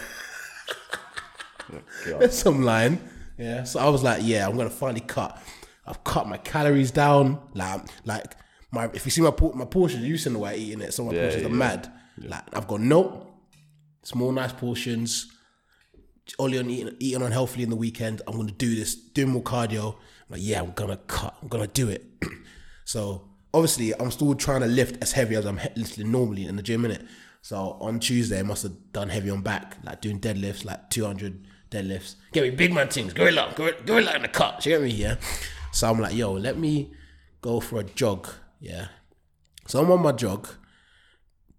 There's 2.05 2.39
some 2.39 2.63
line. 2.63 2.99
Yeah. 3.39 3.65
So 3.65 3.81
I 3.81 3.89
was 3.89 4.03
like, 4.03 4.21
yeah, 4.25 4.47
I'm 4.47 4.57
gonna 4.57 4.71
finally 4.71 5.01
cut. 5.01 5.41
I've 5.87 6.03
cut 6.05 6.29
my 6.29 6.37
calories 6.39 6.91
down. 6.91 7.41
Like, 7.55 7.83
like 8.05 8.25
my 8.71 8.87
if 8.95 9.05
you 9.05 9.11
see 9.11 9.21
my 9.23 9.31
por- 9.31 9.55
my 9.55 9.65
portions, 9.65 10.05
you 10.05 10.17
see 10.17 10.31
the 10.31 10.39
way 10.39 10.51
I 10.51 10.55
eating 10.57 10.81
it. 10.83 10.95
So 10.95 11.05
my 11.05 11.13
Yeah, 11.13 11.23
portions 11.23 11.45
are 11.47 11.49
yeah. 11.49 11.55
mad. 11.55 11.93
Like 12.19 12.45
I've 12.57 12.69
got 12.69 12.81
no 12.81 13.27
small, 14.03 14.33
nice 14.33 14.53
portions. 14.53 15.31
Only 16.39 16.59
on 16.59 16.71
eating, 16.71 16.97
eating 17.01 17.23
unhealthily 17.23 17.65
in 17.65 17.71
the 17.71 17.77
weekend. 17.77 18.23
I'm 18.27 18.37
gonna 18.37 18.53
do 18.53 18.75
this, 18.75 18.95
doing 18.95 19.29
more 19.31 19.43
cardio. 19.43 19.95
I'm 19.95 20.01
like, 20.31 20.41
yeah, 20.43 20.61
I'm 20.63 20.73
gonna 20.73 20.97
cut. 20.97 21.37
I'm 21.43 21.49
gonna 21.49 21.67
do 21.67 21.89
it. 21.91 22.03
so 22.85 23.29
obviously, 23.53 23.93
I'm 24.01 24.11
still 24.11 24.35
trying 24.35 24.63
to 24.63 24.67
lift 24.67 25.03
as 25.03 25.13
heavy 25.13 25.35
as 25.37 25.45
I'm 25.45 25.59
he- 25.59 25.69
lifting 25.77 26.11
normally 26.11 26.47
in 26.47 26.57
the 26.57 26.63
gym, 26.63 26.83
innit? 26.83 27.07
So 27.43 27.77
on 27.81 28.01
Tuesday, 28.01 28.39
I 28.39 28.43
must 28.43 28.63
have 28.63 28.73
done 28.93 29.11
heavy 29.11 29.29
on 29.29 29.43
back, 29.43 29.77
like 29.85 30.01
doing 30.01 30.19
deadlifts, 30.19 30.65
like 30.65 30.89
200 30.89 31.47
deadlifts. 31.75 32.15
Get 32.33 32.45
me 32.45 32.51
big 32.51 32.73
man 32.73 32.89
things, 32.89 33.13
gorilla, 33.13 33.53
gorilla, 33.57 33.77
gorilla 33.85 34.17
in 34.17 34.23
the 34.23 34.29
cut. 34.29 34.65
You 34.65 34.73
get 34.73 34.83
me? 34.83 34.91
Yeah. 34.91 35.17
So 35.73 35.91
I'm 35.91 36.01
like, 36.01 36.15
yo, 36.15 36.33
let 36.33 36.57
me 36.57 36.93
go 37.41 37.61
for 37.61 37.81
a 37.81 37.85
jog. 37.85 38.29
Yeah. 38.61 38.89
So 39.67 39.81
I'm 39.81 39.91
on 39.91 40.03
my 40.03 40.13
jog, 40.13 40.49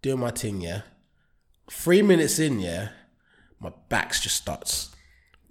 doing 0.02 0.20
my 0.20 0.32
thing. 0.32 0.62
Yeah. 0.62 0.82
Three 1.70 2.02
minutes 2.02 2.40
in, 2.40 2.60
yeah, 2.60 2.90
my 3.60 3.72
back's 3.90 4.22
just 4.22 4.36
starts 4.36 4.96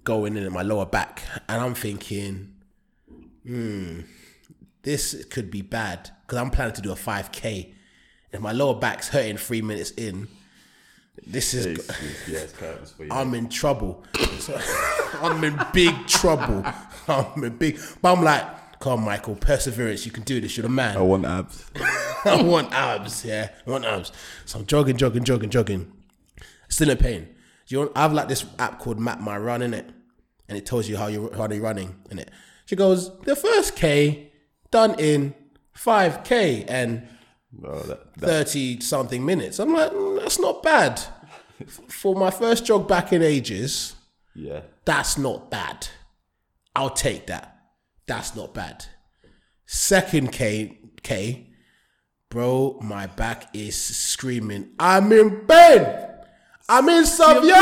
going 0.05 0.37
in 0.37 0.45
at 0.45 0.53
my 0.53 0.63
lower 0.63 0.87
back, 0.87 1.23
and 1.49 1.61
I'm 1.61 1.75
thinking, 1.75 2.55
hmm, 3.45 4.01
this 4.83 5.25
could 5.25 5.51
be 5.51 5.63
bad 5.63 6.11
because 6.23 6.39
I'm 6.39 6.51
planning 6.51 6.75
to 6.75 6.83
do 6.83 6.93
a 6.93 6.97
5k. 6.97 7.73
If 8.33 8.41
my 8.41 8.53
lower 8.53 8.79
back's 8.79 9.09
hurting 9.09 9.39
three 9.39 9.63
minutes 9.63 9.91
in, 9.93 10.29
this 11.27 11.55
is 11.55 11.67
It's- 11.67 11.89
it's- 11.89 12.29
yeah, 12.29 12.39
it's 12.41 12.53
curtains 12.53 12.91
for 12.93 13.05
you. 13.05 13.11
I'm 13.13 13.35
in 13.35 13.49
trouble. 13.49 14.05
So, 14.39 14.59
I'm 15.23 15.43
in 15.45 15.59
big 15.73 16.07
trouble. 16.07 16.65
I'm 17.09 17.45
in 17.45 17.57
big. 17.57 17.79
But 18.03 18.13
I'm 18.17 18.25
like, 18.25 18.81
come 18.81 19.01
on, 19.01 19.05
Michael, 19.05 19.37
perseverance. 19.37 20.05
You 20.05 20.13
can 20.13 20.25
do 20.25 20.41
this. 20.41 20.57
You're 20.57 20.63
the 20.63 20.69
man. 20.69 20.97
I 20.97 21.01
want 21.01 21.25
abs. 21.25 21.65
I 22.25 22.43
want 22.43 22.73
abs. 22.73 23.25
Yeah, 23.25 23.51
I 23.67 23.71
want 23.71 23.85
abs. 23.85 24.13
So 24.45 24.59
I'm 24.59 24.67
jogging, 24.67 24.97
jogging, 24.97 25.25
jogging, 25.25 25.51
jogging. 25.51 25.93
Still 26.69 26.91
in 26.91 26.97
pain. 26.99 27.29
Do 27.67 27.75
you 27.75 27.79
want, 27.81 27.93
I 27.97 28.03
have 28.03 28.13
like 28.13 28.29
this 28.29 28.45
app 28.59 28.79
called 28.79 28.99
Map 28.99 29.21
My 29.21 29.39
Run 29.39 29.63
in 29.63 29.73
it, 29.73 29.89
and 30.49 30.59
it 30.59 30.67
tells 30.67 30.89
you 30.89 30.97
how 30.97 31.07
you're 31.07 31.35
how 31.35 31.49
you're 31.49 31.63
running 31.63 31.95
in 32.11 32.19
it. 32.19 32.31
She 32.67 32.77
goes, 32.77 33.17
the 33.21 33.37
first 33.37 33.77
K 33.77 34.33
done 34.71 34.99
in 34.99 35.35
five 35.73 36.25
K 36.25 36.65
and 36.69 37.07
Oh, 37.65 37.81
that, 37.81 38.15
that, 38.15 38.27
thirty 38.27 38.81
something 38.81 39.25
minutes. 39.25 39.59
I'm 39.59 39.73
like, 39.73 39.93
mm, 39.93 40.21
that's 40.21 40.39
not 40.39 40.63
bad 40.63 41.01
for 41.89 42.15
my 42.15 42.31
first 42.31 42.65
jog 42.67 42.89
back 42.89 43.13
in 43.13 43.23
ages. 43.23 43.95
yeah. 44.35 44.63
That's 44.85 45.17
not 45.17 45.51
bad. 45.51 45.89
I'll 46.77 46.91
take 46.91 47.27
that. 47.29 47.57
That's 48.07 48.37
not 48.37 48.53
bad. 48.53 48.85
Second 49.65 50.31
K 50.33 50.79
K, 51.03 51.47
bro, 52.29 52.79
my 52.83 53.07
back 53.07 53.49
is 53.55 53.77
screaming. 53.83 54.71
I'm 54.79 55.11
in 55.13 55.47
pain. 55.47 55.87
I'm 56.69 56.89
in 56.89 57.07
severe 57.07 57.55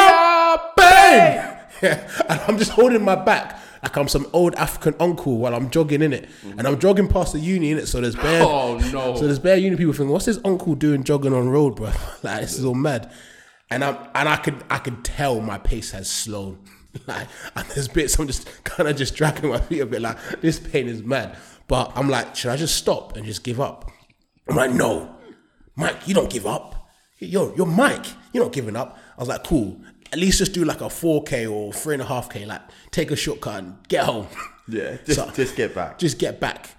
pain. 0.79 1.59
Yeah, 1.83 2.11
and 2.29 2.41
I'm 2.49 2.59
just 2.59 2.73
holding 2.73 3.05
my 3.05 3.17
back 3.17 3.59
like 3.83 3.97
I'm 3.97 4.09
some 4.09 4.27
old 4.33 4.55
African 4.55 4.95
uncle 5.01 5.39
while 5.39 5.55
I'm 5.55 5.69
jogging 5.71 6.03
in 6.03 6.13
it, 6.13 6.29
and 6.45 6.67
I'm 6.67 6.79
jogging 6.79 7.09
past 7.09 7.33
the 7.33 7.41
uni 7.41 7.73
in 7.73 7.79
it. 7.79 7.87
So 7.87 8.01
there's 8.01 8.15
bare, 8.17 8.43
Oh, 8.43 8.79
no. 8.93 9.17
so 9.17 9.27
there's 9.27 9.39
bare 9.39 9.57
uni 9.57 9.77
people 9.77 9.93
thinking, 9.93 10.11
what's 10.13 10.27
this 10.27 10.39
uncle 10.45 10.75
doing 10.75 11.03
jogging 11.05 11.33
on 11.35 11.49
road, 11.49 11.77
bro? 11.77 11.87
like 12.23 12.41
this 12.43 12.59
is 12.59 12.65
all 12.65 12.75
mad. 12.75 13.13
And 13.71 13.83
I'm 13.83 13.97
and 14.15 14.29
I 14.29 14.37
could 14.37 14.63
I 14.71 14.79
could 14.79 15.05
tell 15.05 15.41
my 15.41 15.59
pace 15.59 15.91
has 15.93 16.09
slowed. 16.11 16.59
Like 17.07 17.27
and 17.57 17.67
there's 17.69 17.89
bits 17.89 18.19
I'm 18.19 18.27
just 18.27 18.65
kind 18.65 18.87
of 18.87 18.95
just 18.97 19.15
dragging 19.17 19.49
my 19.49 19.59
feet 19.59 19.81
a 19.81 19.87
bit. 19.87 20.03
Like 20.03 20.19
this 20.43 20.61
pain 20.61 20.89
is 20.89 21.03
mad. 21.03 21.37
But 21.67 21.91
I'm 21.97 22.11
like, 22.11 22.37
should 22.37 22.51
I 22.51 22.57
just 22.59 22.77
stop 22.77 23.17
and 23.17 23.25
just 23.25 23.43
give 23.43 23.61
up? 23.63 23.91
I'm 24.49 24.57
like, 24.57 24.73
no, 24.73 25.15
Mike, 25.75 26.07
you 26.07 26.13
don't 26.13 26.29
give 26.29 26.47
up. 26.47 26.91
Yo, 27.19 27.55
you're 27.57 27.65
Mike. 27.67 28.05
You're 28.35 28.45
not 28.45 28.53
giving 28.53 28.77
up. 28.77 28.99
I 29.17 29.21
was 29.23 29.29
like, 29.29 29.45
cool. 29.45 29.81
At 30.13 30.19
least 30.19 30.39
just 30.39 30.53
do 30.53 30.65
like 30.65 30.81
a 30.83 30.85
4K 30.89 31.51
or 31.51 31.73
three 31.73 31.95
and 31.95 32.03
a 32.03 32.07
half 32.07 32.29
K. 32.31 32.45
Like, 32.45 32.61
take 32.91 33.11
a 33.11 33.17
shortcut 33.17 33.59
and 33.63 33.77
get 33.89 34.05
home. 34.05 34.27
Yeah, 34.69 34.97
just, 35.05 35.19
So- 35.19 35.31
just 35.33 35.57
get 35.57 35.75
back. 35.75 35.99
Just 35.99 36.19
get 36.19 36.39
back. 36.39 36.71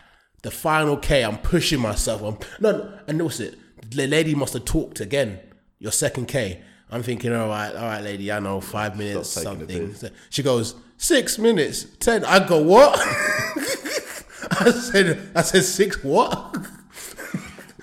The 0.42 0.50
final 0.52 0.96
K, 0.96 1.22
I'm 1.24 1.38
pushing 1.38 1.82
myself. 1.82 2.22
I'm 2.22 2.38
no, 2.62 2.72
no 2.72 3.00
and 3.08 3.22
what's 3.22 3.42
it? 3.42 3.58
The 3.92 4.08
lady 4.08 4.36
must 4.36 4.54
have 4.54 4.64
talked 4.64 5.02
again. 5.02 5.40
Your 5.80 5.92
second 5.92 6.28
K. 6.28 6.62
I'm 6.90 7.04
thinking, 7.04 7.34
all 7.34 7.50
right, 7.50 7.76
all 7.76 7.84
right, 7.86 8.02
lady. 8.02 8.32
I 8.32 8.40
know 8.40 8.62
five 8.62 8.98
minutes, 8.98 9.30
something. 9.30 9.94
She 10.30 10.44
goes 10.44 10.76
six 10.98 11.38
minutes, 11.38 11.86
ten. 12.00 12.24
I 12.24 12.48
go 12.48 12.62
what? 12.62 12.98
I 14.52 14.72
said, 14.72 15.30
I 15.36 15.42
said 15.42 15.64
six 15.64 16.02
what? 16.04 16.56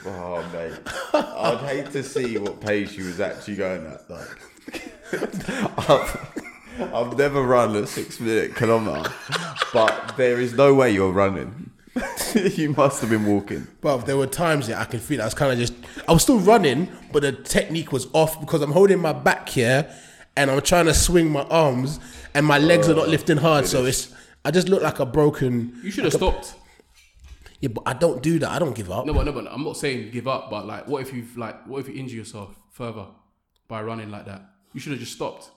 Oh 0.07 0.43
mate, 0.53 0.73
I'd 1.13 1.59
hate 1.69 1.91
to 1.93 2.03
see 2.03 2.39
what 2.39 2.61
pace 2.61 2.95
you 2.97 3.05
was 3.05 3.21
actually 3.21 3.57
going 3.57 3.87
at. 3.87 4.09
Like, 4.11 4.29
I've, 5.13 6.93
I've 6.95 7.19
never 7.19 7.43
run 7.43 7.77
a 7.77 7.87
six 7.87 8.21
minute 8.21 8.55
kilometer, 8.55 9.13
but 9.73 10.15
there 10.17 10.41
is 10.41 10.55
no 10.55 10.75
way 10.75 10.91
you're 10.91 11.13
running. 11.13 11.71
you 12.35 12.71
must 12.71 13.01
have 13.01 13.11
been 13.11 13.27
walking. 13.27 13.67
But 13.81 14.07
there 14.07 14.17
were 14.17 14.27
times 14.27 14.69
that 14.69 14.79
I 14.79 14.85
could 14.85 15.01
feel 15.01 15.21
I 15.21 15.25
was 15.25 15.35
kind 15.35 15.53
of 15.53 15.59
just, 15.59 15.75
I 16.09 16.13
was 16.13 16.23
still 16.23 16.39
running, 16.39 16.89
but 17.13 17.23
the 17.23 17.33
technique 17.33 17.93
was 17.93 18.07
off 18.13 18.41
because 18.41 18.63
I'm 18.63 18.73
holding 18.73 19.01
my 19.01 19.13
back 19.13 19.49
here 19.49 19.93
and 20.37 20.51
I'm 20.51 20.61
trying 20.63 20.87
to 20.87 20.95
swing 20.95 21.31
my 21.31 21.43
arms 21.45 21.99
and 22.35 22.47
my 22.47 22.59
legs 22.59 22.89
are 22.89 22.95
not 22.95 23.07
oh, 23.07 23.11
lifting 23.11 23.39
hard. 23.39 23.67
So 23.67 23.85
it's, 23.85 24.15
I 24.45 24.51
just 24.51 24.69
look 24.69 24.83
like 24.83 25.01
a 25.01 25.07
broken. 25.07 25.79
You 25.83 25.91
should 25.91 26.05
have 26.05 26.15
stopped. 26.15 26.55
Yeah, 27.61 27.69
but 27.69 27.83
I 27.87 27.93
don't 27.93 28.23
do 28.23 28.39
that. 28.39 28.51
I 28.51 28.59
don't 28.59 28.75
give 28.75 28.91
up. 28.91 29.05
No, 29.05 29.13
but 29.13 29.25
no, 29.25 29.33
but 29.33 29.47
I'm 29.51 29.65
not 29.65 29.77
saying 29.77 30.11
give 30.13 30.27
up. 30.27 30.49
But 30.49 30.67
like, 30.67 30.89
what 30.89 31.03
if 31.03 31.13
you've 31.13 31.37
like, 31.37 31.67
what 31.67 31.81
if 31.81 31.89
you 31.89 31.95
injure 31.95 32.17
yourself 32.17 32.57
further 32.71 33.07
by 33.69 33.83
running 33.83 34.11
like 34.11 34.25
that? 34.27 34.43
You 34.73 34.81
should 34.81 34.93
have 34.93 35.01
just 35.01 35.13
stopped, 35.13 35.51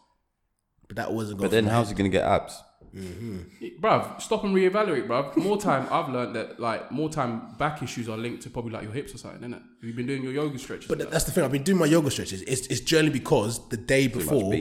But 0.87 0.97
that 0.97 1.13
wasn't 1.13 1.39
good. 1.39 1.45
But 1.45 1.51
then, 1.51 1.65
how's 1.65 1.89
he 1.89 1.95
gonna 1.95 2.09
get 2.09 2.23
abs? 2.23 2.61
Mm-hmm. 2.95 3.81
bruv. 3.81 4.21
Stop 4.21 4.43
and 4.43 4.55
reevaluate, 4.55 5.07
bruv. 5.07 5.35
More 5.35 5.59
time. 5.59 5.87
I've 5.91 6.09
learned 6.09 6.35
that 6.35 6.59
like 6.59 6.91
more 6.91 7.09
time 7.09 7.55
back 7.57 7.81
issues 7.81 8.07
are 8.07 8.17
linked 8.17 8.43
to 8.43 8.49
probably 8.51 8.71
like 8.71 8.83
your 8.83 8.91
hips 8.91 9.15
or 9.15 9.17
something, 9.17 9.39
isn't 9.41 9.53
it? 9.53 9.61
Have 9.81 9.89
you 9.89 9.93
been 9.93 10.05
doing 10.05 10.23
your 10.23 10.31
yoga 10.31 10.59
stretches? 10.59 10.87
But 10.87 11.09
that's 11.11 11.23
the 11.23 11.31
thing. 11.31 11.43
I've 11.43 11.51
been 11.51 11.63
doing 11.63 11.79
my 11.79 11.85
yoga 11.85 12.11
stretches. 12.11 12.43
It's, 12.43 12.67
it's 12.67 12.81
generally 12.81 13.11
because 13.11 13.67
the 13.69 13.77
day 13.77 14.07
before. 14.07 14.53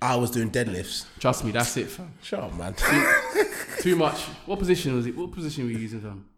I 0.00 0.16
was 0.16 0.32
doing 0.32 0.50
deadlifts. 0.50 1.06
Trust 1.20 1.44
me, 1.44 1.52
that's 1.52 1.76
it, 1.76 1.86
fam. 1.86 2.12
Shut 2.22 2.40
up, 2.40 2.54
man. 2.54 2.74
Too 3.78 3.94
much. 3.94 4.22
What 4.46 4.58
position 4.58 4.96
was 4.96 5.06
it? 5.06 5.16
What 5.16 5.30
position 5.30 5.64
were 5.64 5.70
you 5.70 5.78
using, 5.78 6.00
fam? 6.00 6.28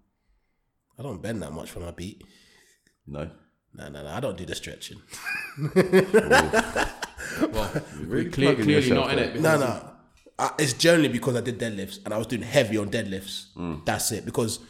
I 0.98 1.02
don't 1.02 1.22
bend 1.22 1.40
that 1.42 1.50
much 1.50 1.74
when 1.74 1.88
I 1.88 1.90
beat. 1.90 2.22
No. 3.06 3.30
No, 3.76 3.88
no, 3.88 4.04
no. 4.04 4.08
I 4.10 4.20
don't 4.20 4.36
do 4.36 4.44
the 4.46 4.54
stretching. 4.54 5.00
Well, 7.50 7.82
really 8.00 8.30
clear, 8.30 8.54
clearly 8.54 8.90
not 8.90 9.12
in 9.12 9.18
it. 9.18 9.40
No, 9.40 9.58
no. 9.58 9.90
I, 10.38 10.50
it's 10.58 10.72
generally 10.74 11.08
because 11.08 11.36
I 11.36 11.40
did 11.40 11.58
deadlifts 11.58 11.98
and 12.04 12.12
I 12.14 12.18
was 12.18 12.26
doing 12.26 12.42
heavy 12.42 12.76
on 12.78 12.90
deadlifts. 12.90 13.46
Mm. 13.56 13.84
That's 13.84 14.10
it. 14.12 14.24
Because 14.24 14.60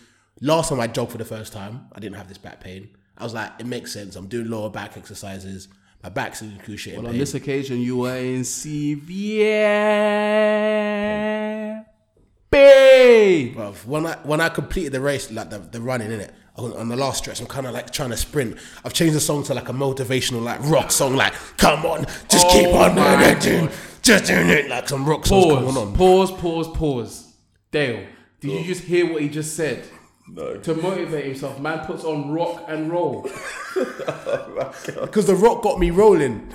last 0.40 0.68
time 0.70 0.80
I 0.80 0.86
jogged 0.86 1.12
for 1.12 1.18
the 1.18 1.24
first 1.24 1.52
time, 1.52 1.86
I 1.92 2.00
didn't 2.00 2.16
have 2.16 2.28
this 2.28 2.38
back 2.38 2.60
pain. 2.60 2.90
I 3.18 3.24
was 3.24 3.34
like, 3.34 3.52
it 3.58 3.66
makes 3.66 3.92
sense. 3.92 4.16
I'm 4.16 4.26
doing 4.28 4.48
lower 4.48 4.70
back 4.70 4.96
exercises. 4.96 5.68
My 6.02 6.08
back's 6.10 6.42
in 6.42 6.54
excruciating 6.56 7.00
Well, 7.02 7.08
on 7.08 7.12
pain. 7.14 7.20
this 7.20 7.34
occasion, 7.34 7.80
you 7.80 7.96
were 7.98 8.16
in 8.16 8.44
severe 8.44 9.64
pain. 12.50 13.54
Bruv, 13.54 13.84
when 13.86 14.06
I 14.06 14.14
when 14.22 14.40
I 14.40 14.48
completed 14.48 14.92
the 14.92 15.00
race, 15.00 15.30
like 15.30 15.50
the, 15.50 15.58
the 15.58 15.80
running 15.80 16.10
in 16.12 16.20
it, 16.20 16.34
on 16.56 16.88
the 16.88 16.96
last 16.96 17.18
stretch, 17.18 17.40
I'm 17.40 17.46
kind 17.46 17.66
of 17.66 17.72
like 17.74 17.90
trying 17.90 18.10
to 18.10 18.16
sprint. 18.16 18.56
I've 18.84 18.92
changed 18.94 19.14
the 19.16 19.20
song 19.20 19.42
to 19.44 19.54
like 19.54 19.68
a 19.68 19.72
motivational 19.72 20.42
like 20.42 20.60
rock 20.64 20.90
song, 20.92 21.16
like 21.16 21.32
"Come 21.56 21.84
on, 21.84 22.04
just 22.28 22.48
keep 22.48 22.68
Oh 22.68 22.76
on 22.78 22.94
doing 22.94 23.04
my 23.04 23.24
it, 23.30 23.40
dude. 23.40 23.70
just 24.02 24.26
doing 24.26 24.48
it." 24.48 24.68
Like 24.68 24.88
some 24.88 25.04
rock 25.04 25.26
songs 25.26 25.46
going 25.46 25.76
on. 25.76 25.94
pause, 25.94 26.30
pause, 26.32 26.68
pause. 26.68 27.32
Dale, 27.72 28.06
did 28.40 28.52
you 28.52 28.64
just 28.64 28.84
hear 28.84 29.12
what 29.12 29.20
he 29.22 29.28
just 29.28 29.56
said? 29.56 29.84
No. 30.28 30.56
To 30.56 30.74
motivate 30.76 31.26
himself, 31.26 31.58
man 31.60 31.84
puts 31.86 32.04
on 32.04 32.30
rock 32.30 32.64
and 32.68 32.90
roll. 32.90 33.28
Because 33.74 35.26
the 35.26 35.34
rock 35.34 35.62
got 35.62 35.78
me 35.78 35.90
rolling. 35.90 36.52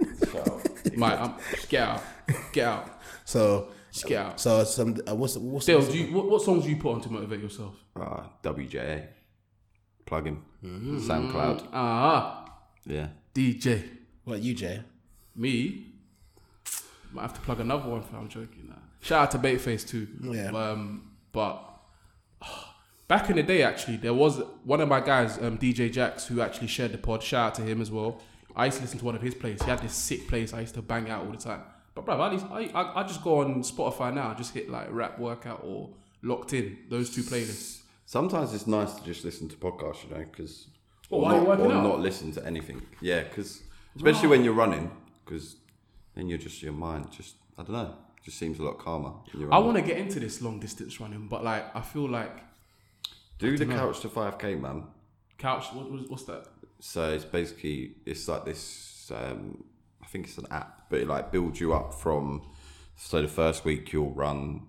Mate, 0.96 1.02
I'm, 1.12 1.34
get 1.68 1.82
out, 1.82 2.02
get 2.52 2.66
out, 2.66 3.00
So, 3.24 3.68
just 3.92 4.06
get 4.06 4.18
out. 4.26 4.40
so 4.40 4.64
some 4.64 4.96
uh, 5.08 5.14
what's 5.14 5.36
what's 5.36 5.66
the- 5.66 5.72
Dale, 5.78 5.82
do 5.90 5.96
you, 5.98 6.14
what, 6.14 6.28
what 6.28 6.42
songs 6.42 6.64
do 6.64 6.70
you 6.70 6.76
put 6.76 6.94
on 6.94 7.00
to 7.02 7.10
motivate 7.12 7.40
yourself? 7.40 7.74
Ah, 7.96 8.30
WJA. 8.42 9.06
Plugin. 10.10 10.38
SoundCloud. 10.64 11.68
Ah, 11.72 12.44
Yeah. 12.84 13.08
DJ. 13.34 13.84
what 14.24 14.40
you 14.40 14.54
Jay? 14.54 14.82
Me, 15.36 15.86
might 17.12 17.22
have 17.22 17.34
to 17.34 17.40
plug 17.40 17.60
another 17.60 17.88
one 17.88 18.02
for. 18.02 18.16
I'm 18.16 18.28
joking. 18.28 18.66
Nah. 18.68 18.74
Shout 19.00 19.22
out 19.22 19.30
to 19.32 19.38
Baitface 19.38 19.86
too. 19.86 20.08
Yeah. 20.22 20.50
Um, 20.50 21.12
but 21.32 21.62
back 23.08 23.30
in 23.30 23.36
the 23.36 23.42
day, 23.42 23.62
actually, 23.62 23.96
there 23.98 24.12
was 24.14 24.42
one 24.64 24.80
of 24.80 24.88
my 24.88 25.00
guys, 25.00 25.38
um, 25.38 25.56
DJ 25.58 25.90
Jax, 25.92 26.26
who 26.26 26.40
actually 26.40 26.66
shared 26.66 26.92
the 26.92 26.98
pod. 26.98 27.22
Shout 27.22 27.46
out 27.48 27.54
to 27.56 27.62
him 27.62 27.80
as 27.80 27.90
well. 27.90 28.20
I 28.56 28.64
used 28.66 28.78
to 28.78 28.82
listen 28.82 28.98
to 28.98 29.04
one 29.04 29.14
of 29.14 29.22
his 29.22 29.34
plays. 29.34 29.62
He 29.62 29.70
had 29.70 29.78
this 29.80 29.94
sick 29.94 30.26
place 30.28 30.52
I 30.52 30.60
used 30.62 30.74
to 30.74 30.82
bang 30.82 31.08
out 31.08 31.24
all 31.24 31.30
the 31.30 31.38
time. 31.38 31.62
But 31.94 32.04
bro, 32.04 32.20
at 32.22 32.32
least 32.32 32.46
I, 32.50 32.70
I 32.74 33.00
I 33.00 33.02
just 33.04 33.22
go 33.22 33.40
on 33.40 33.62
Spotify 33.62 34.12
now. 34.12 34.34
Just 34.34 34.52
hit 34.54 34.68
like 34.68 34.88
rap 34.90 35.18
workout 35.18 35.62
or 35.64 35.90
locked 36.22 36.52
in 36.52 36.78
those 36.88 37.10
two 37.14 37.22
playlists. 37.22 37.79
Sometimes 38.10 38.52
it's 38.52 38.66
nice 38.66 38.94
to 38.94 39.04
just 39.04 39.24
listen 39.24 39.48
to 39.50 39.56
podcasts, 39.56 40.02
you 40.02 40.10
know, 40.10 40.24
because 40.28 40.66
or, 41.10 41.32
you're 41.32 41.44
not, 41.44 41.60
or 41.60 41.68
not 41.68 42.00
listen 42.00 42.32
to 42.32 42.44
anything. 42.44 42.82
Yeah, 43.00 43.22
because 43.22 43.62
especially 43.94 44.26
when 44.26 44.42
you're 44.42 44.52
running, 44.64 44.90
because 45.24 45.54
then 46.16 46.28
you're 46.28 46.36
just 46.36 46.60
your 46.60 46.72
mind 46.72 47.12
just 47.12 47.36
I 47.56 47.62
don't 47.62 47.72
know, 47.72 47.94
just 48.24 48.36
seems 48.36 48.58
a 48.58 48.64
lot 48.64 48.80
calmer. 48.80 49.12
I 49.52 49.58
want 49.58 49.76
to 49.76 49.82
get 49.82 49.96
into 49.96 50.18
this 50.18 50.42
long 50.42 50.58
distance 50.58 51.00
running, 51.00 51.28
but 51.28 51.44
like 51.44 51.64
I 51.72 51.82
feel 51.82 52.08
like 52.08 52.36
do 53.38 53.56
the 53.56 53.64
couch 53.64 54.00
to 54.00 54.08
five 54.08 54.38
k, 54.38 54.56
man. 54.56 54.88
couch. 55.38 55.66
What, 55.72 55.88
what, 55.88 56.10
what's 56.10 56.24
that? 56.24 56.46
So 56.80 57.12
it's 57.12 57.24
basically 57.24 57.92
it's 58.04 58.26
like 58.26 58.44
this. 58.44 59.12
Um, 59.14 59.62
I 60.02 60.06
think 60.06 60.26
it's 60.26 60.36
an 60.36 60.48
app, 60.50 60.90
but 60.90 60.98
it 60.98 61.06
like 61.06 61.30
builds 61.30 61.60
you 61.60 61.74
up 61.74 61.94
from. 61.94 62.42
So 62.96 63.22
the 63.22 63.28
first 63.28 63.64
week 63.64 63.92
you'll 63.92 64.10
run, 64.10 64.66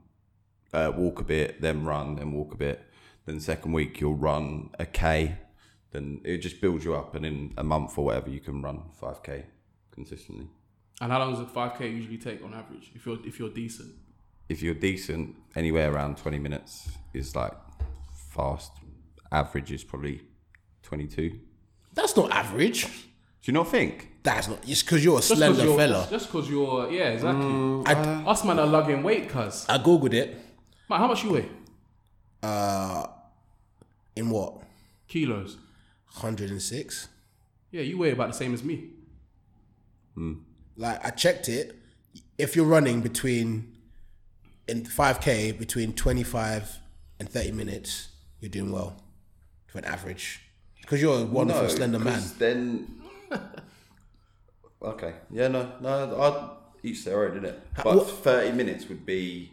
uh, 0.72 0.92
walk 0.96 1.20
a 1.22 1.24
bit, 1.24 1.60
then 1.60 1.86
run, 1.86 2.18
then 2.18 2.34
walk 2.34 2.54
a 2.54 2.58
bit. 2.58 2.86
Then 3.26 3.36
the 3.36 3.42
second 3.42 3.74
week 3.74 4.00
you'll 4.02 4.16
run 4.16 4.70
a 4.80 4.86
k. 4.86 5.38
Then 5.92 6.22
it 6.24 6.38
just 6.38 6.62
builds 6.62 6.86
you 6.86 6.96
up, 6.96 7.16
and 7.16 7.26
in 7.26 7.54
a 7.58 7.64
month 7.64 7.98
or 7.98 8.06
whatever 8.06 8.30
you 8.30 8.40
can 8.40 8.62
run 8.62 8.84
five 9.00 9.22
k 9.24 9.46
consistently. 9.92 10.48
And 11.02 11.12
how 11.12 11.20
long 11.20 11.32
does 11.32 11.42
a 11.42 11.46
five 11.46 11.78
k 11.78 11.90
usually 11.90 12.18
take 12.18 12.44
on 12.44 12.54
average? 12.54 12.92
If 12.96 13.06
you're 13.06 13.18
if 13.26 13.40
you're 13.40 13.50
decent. 13.50 13.94
If 14.50 14.62
you're 14.62 14.74
decent, 14.74 15.36
anywhere 15.56 15.94
around 15.94 16.18
twenty 16.18 16.40
minutes 16.40 16.90
is 17.14 17.36
like 17.36 17.54
fast. 18.34 18.72
Average 19.32 19.72
is 19.72 19.84
probably 19.84 20.22
twenty 20.84 21.08
two. 21.08 21.40
That's 21.94 22.16
not 22.16 22.32
average. 22.32 22.86
Do 22.86 23.52
you 23.52 23.54
not 23.54 23.70
think? 23.70 24.10
That's 24.24 24.48
not. 24.48 24.60
It's 24.68 24.84
because 24.84 25.04
you're 25.04 25.18
a 25.18 25.22
Just 25.22 25.36
slender 25.36 25.64
you're, 25.64 25.78
fella. 25.78 26.08
Just 26.10 26.28
because 26.28 26.50
you're 26.50 26.92
yeah 26.92 27.10
exactly. 27.10 27.46
Mm, 27.46 27.88
I, 27.88 28.30
Us 28.30 28.46
man 28.46 28.60
are 28.60 28.68
lugging 28.68 29.04
weight, 29.04 29.30
cuz. 29.30 29.66
I 29.68 29.78
googled 29.78 30.14
it. 30.14 30.38
Man, 30.90 31.00
how 31.00 31.08
much 31.08 31.24
you 31.24 31.32
weigh? 31.32 31.50
Uh, 32.44 33.08
in 34.16 34.30
what? 34.30 34.62
Kilos. 35.08 35.58
106. 36.14 37.08
Yeah, 37.72 37.82
you 37.82 37.98
weigh 37.98 38.12
about 38.12 38.28
the 38.30 38.34
same 38.34 38.54
as 38.54 38.64
me. 38.64 38.90
Like 40.78 41.04
I 41.06 41.10
checked 41.12 41.48
it. 41.50 41.76
If 42.38 42.56
you're 42.56 42.66
running 42.66 43.02
between 43.02 43.76
in 44.68 44.84
5k 44.84 45.58
between 45.58 45.94
25 45.94 46.80
and 47.20 47.30
30 47.30 47.52
minutes, 47.54 48.10
you're 48.40 48.50
doing 48.50 48.72
well 48.72 48.98
for 49.68 49.78
an 49.80 49.86
average. 49.86 50.42
Because 50.82 51.02
you're 51.02 51.22
a 51.22 51.26
wonderful 51.26 51.70
slender 51.70 52.00
man. 52.00 52.22
Then, 52.38 53.02
okay, 54.82 55.14
yeah, 55.32 55.48
no, 55.48 55.72
no, 55.80 56.22
I'd 56.22 56.86
each 56.88 57.06
their 57.06 57.24
own, 57.26 57.36
didn't 57.36 57.50
it? 57.50 57.60
But 57.78 57.86
what- 57.96 58.10
thirty 58.10 58.52
minutes 58.52 58.90
would 58.90 59.06
be 59.06 59.52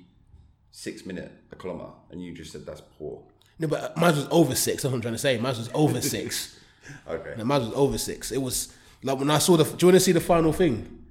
six 0.78 1.04
minute 1.04 1.30
a 1.50 1.56
kilometer, 1.56 1.90
and 2.10 2.22
you 2.22 2.32
just 2.32 2.52
said 2.52 2.64
that's 2.64 2.82
poor. 2.98 3.20
No, 3.58 3.66
but 3.66 3.80
uh, 3.82 4.00
mine 4.00 4.14
was 4.14 4.28
over 4.30 4.54
six. 4.54 4.82
That's 4.82 4.92
what 4.92 4.96
I'm 4.98 5.00
trying 5.02 5.14
to 5.14 5.18
say. 5.18 5.36
Mine 5.36 5.56
was 5.56 5.70
over 5.74 6.00
six. 6.00 6.54
Okay, 7.06 7.34
No, 7.36 7.44
mine 7.44 7.60
was 7.66 7.72
over 7.74 7.98
six. 7.98 8.32
It 8.32 8.38
was 8.40 8.72
like 9.02 9.18
when 9.18 9.30
I 9.30 9.36
saw 9.38 9.58
the. 9.58 9.64
Do 9.64 9.76
you 9.80 9.86
want 9.88 9.96
to 9.96 10.00
see 10.00 10.12
the 10.12 10.20
final 10.22 10.54
thing? 10.54 11.04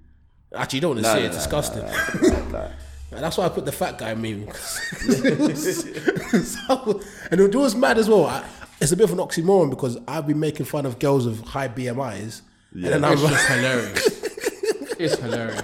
Actually, 0.56 0.78
you 0.78 0.82
don't 0.82 0.96
want 0.96 1.06
to 1.06 1.12
No, 1.12 1.14
see 1.14 1.20
no, 1.20 1.26
it. 1.26 1.28
It's 1.28 1.36
no, 1.36 1.42
disgusting. 1.62 2.32
no, 2.32 2.50
no. 2.50 2.72
And 3.12 3.24
that's 3.24 3.38
why 3.38 3.46
I 3.46 3.50
put 3.50 3.66
the 3.66 3.72
fat 3.72 3.98
guy 4.00 4.16
meme. 4.16 4.48
It 4.48 5.40
was- 5.40 6.58
so- 6.68 7.02
and 7.30 7.40
it 7.42 7.54
was 7.56 7.76
mad 7.76 8.00
as 8.00 8.10
well. 8.10 8.26
I, 8.26 8.44
it's 8.82 8.92
a 8.92 8.98
bit 8.98 9.04
of 9.04 9.12
an 9.12 9.20
oxymoron 9.20 9.70
because 9.70 9.98
I've 10.08 10.26
been 10.26 10.40
making 10.40 10.66
fun 10.66 10.88
of 10.88 10.98
girls 10.98 11.28
with 11.28 11.46
high 11.46 11.68
BMIs, 11.68 12.42
and 12.74 12.84
then 12.86 13.04
I'm 13.06 13.18
just 13.18 13.48
hilarious. 13.52 14.08
it's 15.00 15.20
hilarious. 15.20 15.62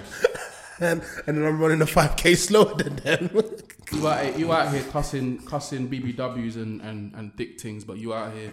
and, 0.80 1.02
and 1.26 1.38
then 1.38 1.44
I'm 1.44 1.58
running 1.58 1.82
a 1.82 1.86
5k 1.86 2.36
slower 2.36 2.74
than 2.76 2.96
them. 2.96 3.30
You 3.92 4.08
out 4.08 4.24
here, 4.24 4.38
you 4.38 4.52
out 4.52 4.72
here 4.72 4.82
cussing 4.90 5.38
cussing 5.46 5.88
BBWs 5.88 6.56
and, 6.56 6.80
and, 6.80 7.14
and 7.14 7.36
thick 7.36 7.60
things, 7.60 7.84
but 7.84 7.98
you 7.98 8.12
out 8.14 8.32
here 8.32 8.52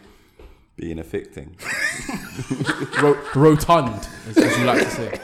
being 0.75 0.99
a 0.99 1.03
thick 1.03 1.33
thing. 1.33 1.55
ro- 3.01 3.17
rotund, 3.35 4.07
as, 4.27 4.37
as 4.37 4.57
you 4.57 4.65
like 4.65 4.79
to 4.83 4.89
say. 4.89 5.19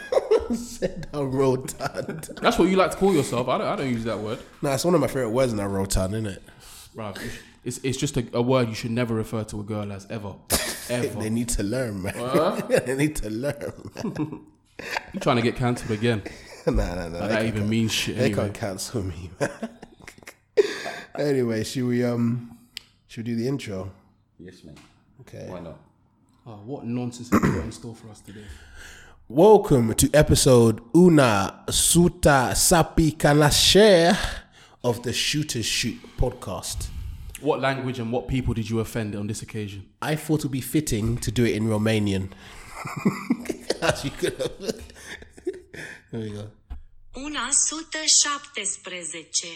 Said 0.55 1.07
I'm 1.13 1.31
rotund. 1.31 2.29
That's 2.41 2.57
what 2.57 2.69
you 2.69 2.77
like 2.77 2.91
to 2.91 2.97
call 2.97 3.13
yourself. 3.13 3.49
I 3.49 3.57
don't 3.57 3.67
I 3.67 3.75
don't 3.75 3.89
use 3.89 4.05
that 4.05 4.17
word. 4.19 4.39
Nah, 4.61 4.73
it's 4.75 4.85
one 4.85 4.95
of 4.95 5.01
my 5.01 5.07
favorite 5.07 5.31
words 5.31 5.53
now, 5.53 5.67
rotund, 5.67 6.13
isn't 6.13 6.27
it? 6.27 6.43
Bruv, 6.95 7.17
it's, 7.17 7.37
it's, 7.65 7.77
it's 7.83 7.97
just 7.97 8.15
a, 8.17 8.25
a 8.33 8.41
word 8.41 8.69
you 8.69 8.73
should 8.75 8.91
never 8.91 9.13
refer 9.13 9.43
to 9.45 9.59
a 9.59 9.63
girl 9.63 9.91
as 9.91 10.07
ever. 10.09 10.35
Ever. 10.89 11.19
They 11.19 11.29
need 11.29 11.49
to 11.49 11.63
learn, 11.63 12.01
man. 12.01 12.13
Huh? 12.15 12.61
they 12.69 12.95
need 12.95 13.17
to 13.17 13.29
learn. 13.29 13.73
Man. 14.05 14.39
You 15.11 15.19
trying 15.19 15.35
to 15.35 15.41
get 15.41 15.57
cancelled 15.57 15.91
again. 15.91 16.23
nah, 16.65 16.71
nah, 16.71 16.95
nah. 16.95 17.09
That 17.09 17.27
they 17.27 17.35
can't- 17.35 17.47
even 17.47 17.67
means 17.67 17.91
shit 17.91 18.15
They 18.15 18.25
anyway. 18.27 18.43
can't 18.43 18.53
cancel 18.53 19.03
me, 19.03 19.29
man. 19.37 19.49
Anyway, 21.17 21.63
should 21.63 21.85
we 21.85 22.03
um 22.03 22.57
should 23.07 23.25
we 23.25 23.33
do 23.33 23.41
the 23.41 23.47
intro? 23.47 23.91
yes, 24.39 24.63
mate. 24.63 24.77
Okay. 25.21 25.45
Why 25.49 25.59
not? 25.59 25.79
Oh, 26.45 26.59
what 26.65 26.85
nonsense 26.85 27.29
have 27.31 27.41
you 27.43 27.53
got 27.53 27.65
in 27.65 27.71
store 27.71 27.95
for 27.95 28.09
us 28.09 28.21
today? 28.21 28.43
Welcome 29.27 29.93
to 29.95 30.09
episode 30.13 30.81
Una 30.95 31.63
Suta 31.69 32.51
Sapi 32.53 33.17
Kanashe 33.17 34.17
of 34.83 35.03
the 35.03 35.11
Shooters 35.11 35.65
Shoot 35.65 35.97
podcast. 36.17 36.87
What 37.41 37.59
language 37.59 37.99
and 37.99 38.11
what 38.11 38.27
people 38.27 38.53
did 38.53 38.69
you 38.69 38.79
offend 38.79 39.15
on 39.15 39.27
this 39.27 39.41
occasion? 39.41 39.85
I 40.01 40.15
thought 40.15 40.39
it 40.39 40.45
would 40.45 40.51
be 40.53 40.61
fitting 40.61 41.17
to 41.17 41.31
do 41.31 41.43
it 41.43 41.55
in 41.55 41.67
Romanian. 41.67 42.31
As 43.81 44.05
you 44.05 44.11
could 44.11 44.37
have. 44.37 44.81
There 46.11 46.21
we 46.21 46.29
go. 46.31 46.47
Una 47.15 47.49
sută 47.51 47.97
șaptesprezece. 48.05 49.47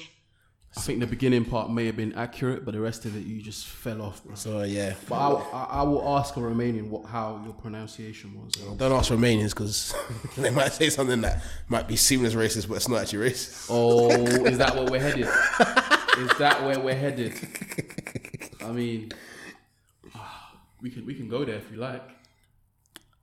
I 0.78 0.80
think 0.80 1.02
the 1.02 1.08
beginning 1.08 1.44
part 1.44 1.70
may 1.70 1.86
have 1.88 1.98
been 1.98 2.14
accurate, 2.14 2.64
but 2.64 2.74
the 2.74 2.80
rest 2.80 3.04
of 3.06 3.14
it 3.18 3.26
you 3.26 3.42
just 3.42 3.68
fell 3.68 4.02
off. 4.02 4.24
bro. 4.24 4.36
So 4.36 4.62
yeah, 4.64 4.94
But 5.10 5.16
I, 5.16 5.30
I, 5.52 5.64
I 5.80 5.84
will 5.84 6.08
ask 6.18 6.38
a 6.38 6.40
Romanian 6.40 6.88
what 6.88 7.06
how 7.06 7.42
your 7.44 7.54
pronunciation 7.54 8.34
was. 8.42 8.54
don't 8.78 8.92
ask 8.94 9.12
Romanians 9.12 9.50
because 9.50 9.94
they 10.38 10.50
might 10.50 10.72
say 10.72 10.90
something 10.90 11.20
that 11.22 11.44
might 11.68 11.88
be 11.90 11.98
seen 11.98 12.24
as 12.24 12.36
racist, 12.36 12.70
but 12.70 12.76
it's 12.76 12.88
not 12.88 13.02
actually 13.02 13.30
racist. 13.30 13.68
Oh, 13.70 14.10
is 14.46 14.58
that 14.60 14.74
where 14.76 14.86
we're 14.86 15.02
headed? 15.02 15.28
Is 16.18 16.38
that 16.40 16.62
where 16.66 16.78
we're 16.78 16.94
headed? 16.94 17.34
I 18.64 18.72
mean, 18.72 19.12
we 20.82 20.90
can 20.90 21.06
we 21.06 21.14
can 21.14 21.30
go 21.30 21.46
there 21.46 21.56
if 21.56 21.72
you 21.72 21.78
like. 21.78 22.04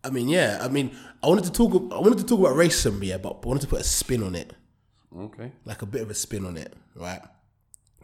I 0.05 0.11
mean, 0.11 0.29
yeah. 0.29 0.59
I 0.61 0.69
mean, 0.69 0.97
I 1.23 1.27
wanted 1.29 1.45
to 1.45 1.53
talk. 1.53 1.73
I 1.93 1.99
wanted 1.99 2.19
to 2.19 2.25
talk 2.25 2.41
about 2.41 2.57
racism, 2.57 3.05
yeah, 3.05 3.19
but 3.19 3.41
I 3.43 3.47
wanted 3.47 3.61
to 3.63 3.67
put 3.69 3.81
a 3.81 3.85
spin 3.85 4.23
on 4.23 4.35
it, 4.35 4.55
Okay. 5.17 5.53
like 5.65 5.83
a 5.83 5.87
bit 5.87 6.03
of 6.03 6.11
a 6.11 6.15
spin 6.15 6.47
on 6.47 6.57
it, 6.57 6.73
right? 6.95 7.21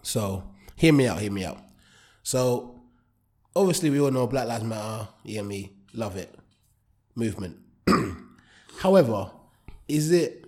So, 0.05 0.45
hear 0.77 0.93
me 0.93 1.09
out. 1.09 1.21
Hear 1.21 1.33
me 1.33 1.45
out. 1.45 1.59
So, 2.23 2.83
obviously, 3.57 3.91
we 3.91 4.01
all 4.01 4.11
know 4.11 4.27
Black 4.27 4.47
Lives 4.47 4.65
Matter. 4.65 5.09
Hear 5.25 5.43
me? 5.43 5.73
Love 5.93 6.17
it. 6.17 6.35
Movement. 7.15 7.57
However, 8.79 9.31
is 9.89 10.13
it 10.13 10.45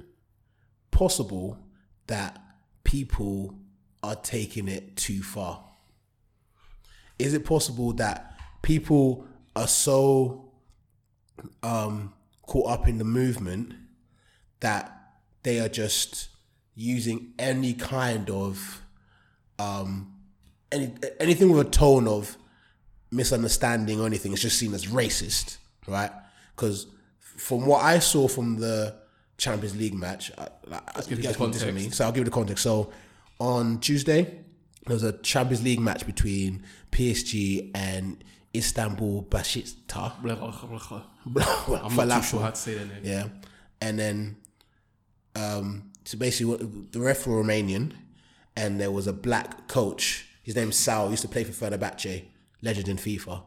possible 0.91 1.59
that 2.07 2.41
people 2.85 3.55
are 4.03 4.17
taking 4.17 4.69
it 4.69 4.97
too 4.97 5.23
far? 5.23 5.65
Is 7.19 7.35
it 7.35 7.45
possible 7.45 7.93
that 7.95 8.39
people 8.63 9.27
are 9.55 9.67
so 9.67 10.53
um, 11.63 12.13
caught 12.47 12.71
up 12.71 12.89
in 12.89 12.99
the 12.99 13.05
movement 13.05 13.75
that 14.61 14.93
they 15.43 15.61
are 15.61 15.69
just 15.69 16.29
using 16.75 17.33
any 17.39 17.73
kind 17.73 18.29
of 18.31 18.83
um, 19.59 20.13
any 20.73 20.93
anything 21.21 21.51
with 21.51 21.67
a 21.67 21.71
tone 21.71 22.09
of 22.09 22.37
misunderstanding 23.11 24.01
or 24.01 24.07
anything, 24.07 24.33
it's 24.33 24.43
just 24.43 24.59
seen 24.59 24.75
as 24.75 24.87
racist, 24.87 25.59
right? 25.87 26.11
Because 26.55 26.87
from 27.21 27.67
what 27.67 27.85
I 27.85 27.99
saw 27.99 28.29
from 28.29 28.57
the 28.57 28.95
Champions 29.39 29.77
League 29.77 29.95
match, 29.95 30.31
I, 30.39 30.49
you 31.09 31.17
give 31.17 31.23
guys 31.23 31.37
the 31.37 31.65
can 31.65 31.75
me, 31.75 31.91
so 31.91 32.05
I'll 32.05 32.13
give 32.13 32.21
you 32.21 32.25
the 32.25 32.31
context. 32.31 32.63
So 32.63 32.93
on 33.39 33.79
Tuesday, 33.81 34.23
there 34.87 34.95
was 34.95 35.03
a 35.03 35.13
Champions 35.19 35.63
League 35.63 35.81
match 35.81 36.07
between 36.07 36.63
PSG 36.93 37.71
and 37.75 38.23
Istanbul 38.55 39.23
blah. 41.67 41.83
I'm 41.85 41.95
not 41.95 42.23
too 42.23 42.29
sure 42.29 42.41
how 42.41 42.51
to 42.51 42.57
say 42.57 42.75
that 42.75 42.87
name. 42.87 43.01
Yeah, 43.03 43.29
and 43.81 43.99
then 43.99 44.37
um, 45.37 45.91
so 46.05 46.17
basically, 46.19 46.47
what, 46.47 46.93
the 46.93 47.01
ref 47.01 47.27
were 47.27 47.43
Romanian, 47.43 47.93
and 48.57 48.81
there 48.81 48.91
was 48.91 49.07
a 49.07 49.13
black 49.13 49.69
coach. 49.69 50.27
His 50.43 50.57
name's 50.57 50.77
Sal. 50.77 51.07
He 51.07 51.13
used 51.13 51.23
to 51.23 51.29
play 51.29 51.45
for 51.45 51.53
Fenerbahce, 51.53 52.25
legend 52.63 52.89
in 52.89 52.97
FIFA. 52.97 53.43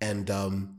And 0.00 0.30
um, 0.30 0.78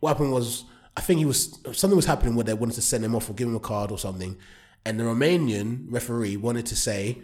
what 0.00 0.10
happened 0.10 0.32
was, 0.32 0.64
I 0.96 1.00
think 1.00 1.18
he 1.18 1.24
was 1.24 1.58
something 1.72 1.96
was 1.96 2.06
happening 2.06 2.34
where 2.34 2.44
they 2.44 2.54
wanted 2.54 2.74
to 2.74 2.82
send 2.82 3.04
him 3.04 3.14
off 3.14 3.28
or 3.28 3.34
give 3.34 3.48
him 3.48 3.56
a 3.56 3.60
card 3.60 3.90
or 3.90 3.98
something, 3.98 4.36
and 4.84 4.98
the 4.98 5.04
Romanian 5.04 5.86
referee 5.88 6.36
wanted 6.36 6.66
to 6.66 6.76
say, 6.76 7.22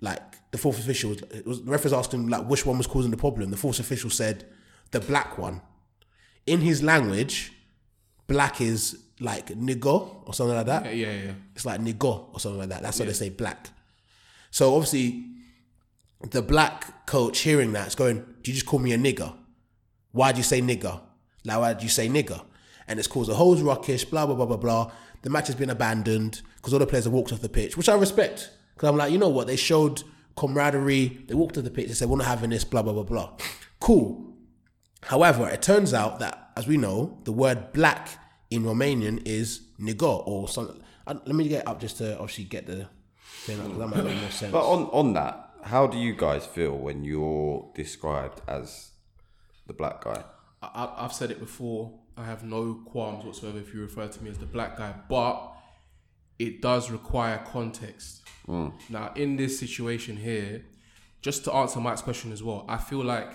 like 0.00 0.20
the 0.50 0.58
fourth 0.58 0.78
official, 0.78 1.12
it 1.12 1.46
was, 1.46 1.62
the 1.62 1.70
referee 1.70 1.94
asked 1.94 2.12
him 2.12 2.28
like 2.28 2.46
which 2.48 2.66
one 2.66 2.78
was 2.78 2.86
causing 2.86 3.10
the 3.10 3.16
problem. 3.16 3.50
The 3.50 3.56
fourth 3.56 3.78
official 3.80 4.10
said 4.10 4.44
the 4.90 5.00
black 5.00 5.38
one. 5.38 5.62
In 6.46 6.60
his 6.60 6.82
language, 6.82 7.52
black 8.26 8.60
is 8.60 8.98
like 9.20 9.48
nigger 9.48 10.26
or 10.26 10.34
something 10.34 10.56
like 10.56 10.66
that. 10.66 10.84
Yeah, 10.86 10.90
yeah, 10.90 11.22
yeah. 11.24 11.32
It's 11.54 11.64
like 11.64 11.80
nigger 11.80 12.32
or 12.32 12.40
something 12.40 12.58
like 12.58 12.70
that. 12.70 12.82
That's 12.82 12.98
why 12.98 13.06
they 13.06 13.12
say 13.12 13.28
black. 13.30 13.68
So 14.50 14.74
obviously, 14.74 15.26
the 16.30 16.42
black 16.42 17.06
coach 17.06 17.40
hearing 17.40 17.72
that 17.72 17.88
is 17.88 17.94
going, 17.94 18.18
"Do 18.42 18.50
you 18.50 18.54
just 18.54 18.66
call 18.66 18.78
me 18.78 18.92
a 18.92 18.98
nigger? 18.98 19.34
Why'd 20.12 20.36
you 20.36 20.42
say 20.42 20.60
nigger? 20.60 21.00
Like 21.44 21.58
why'd 21.58 21.82
you 21.82 21.88
say 21.88 22.08
nigger?" 22.08 22.44
And 22.86 22.98
it's 22.98 23.08
caused 23.08 23.30
a 23.30 23.34
whole 23.34 23.56
ruckish, 23.56 24.10
blah 24.10 24.26
blah 24.26 24.34
blah 24.34 24.46
blah 24.46 24.56
blah. 24.56 24.92
The 25.22 25.30
match 25.30 25.46
has 25.46 25.56
been 25.56 25.70
abandoned 25.70 26.42
because 26.56 26.72
all 26.72 26.78
the 26.78 26.86
players 26.86 27.04
have 27.04 27.12
walked 27.12 27.32
off 27.32 27.40
the 27.40 27.48
pitch, 27.48 27.76
which 27.76 27.88
I 27.88 27.94
respect. 27.94 28.50
Because 28.74 28.88
I'm 28.88 28.96
like, 28.96 29.12
you 29.12 29.18
know 29.18 29.28
what? 29.28 29.46
They 29.46 29.56
showed 29.56 30.02
camaraderie. 30.36 31.24
They 31.28 31.34
walked 31.34 31.58
off 31.58 31.64
the 31.64 31.70
pitch. 31.70 31.88
They 31.88 31.94
said, 31.94 32.08
"We're 32.08 32.18
not 32.18 32.26
having 32.26 32.50
this." 32.50 32.64
Blah 32.64 32.82
blah 32.82 32.92
blah 32.92 33.02
blah. 33.04 33.36
Cool. 33.78 34.34
However, 35.04 35.48
it 35.48 35.62
turns 35.62 35.94
out 35.94 36.18
that, 36.18 36.50
as 36.56 36.66
we 36.66 36.76
know, 36.76 37.18
the 37.24 37.32
word 37.32 37.72
black 37.72 38.08
in 38.50 38.64
Romanian 38.64 39.26
is 39.26 39.62
nigger 39.80 40.26
or 40.26 40.48
something. 40.48 40.82
Uh, 41.06 41.14
Let 41.24 41.34
me 41.34 41.48
get 41.48 41.66
up 41.66 41.80
just 41.80 41.98
to 41.98 42.18
obviously 42.18 42.44
get 42.44 42.66
the 42.66 42.88
thing 43.56 43.60
up 43.60 43.66
because 43.66 43.78
that 43.78 43.96
might 43.96 44.04
make 44.04 44.14
hmm. 44.14 44.20
more 44.20 44.30
sense. 44.30 44.52
But 44.58 44.64
on 44.64 44.84
on 44.92 45.12
that, 45.14 45.50
how 45.62 45.86
do 45.86 45.98
you 45.98 46.14
guys 46.14 46.46
feel 46.46 46.76
when 46.76 47.04
you're 47.04 47.70
described 47.74 48.40
as 48.48 48.90
the 49.66 49.72
black 49.72 50.04
guy? 50.04 50.24
I, 50.62 50.66
I- 50.66 51.04
I've 51.04 51.12
said 51.12 51.30
it 51.30 51.40
before. 51.40 51.92
I 52.16 52.24
have 52.24 52.44
no 52.44 52.82
qualms 52.84 53.24
whatsoever 53.24 53.58
if 53.58 53.72
you 53.72 53.80
refer 53.80 54.06
to 54.08 54.22
me 54.22 54.30
as 54.30 54.38
the 54.38 54.46
black 54.46 54.76
guy, 54.76 54.94
but 55.08 55.52
it 56.38 56.60
does 56.60 56.90
require 56.90 57.38
context. 57.46 58.22
Hmm. 58.46 58.68
Now, 58.88 59.12
in 59.14 59.36
this 59.36 59.58
situation 59.58 60.16
here, 60.16 60.64
just 61.22 61.44
to 61.44 61.52
answer 61.52 61.80
Mike's 61.80 62.02
question 62.02 62.32
as 62.32 62.42
well, 62.42 62.64
I 62.68 62.78
feel 62.78 63.04
like 63.04 63.30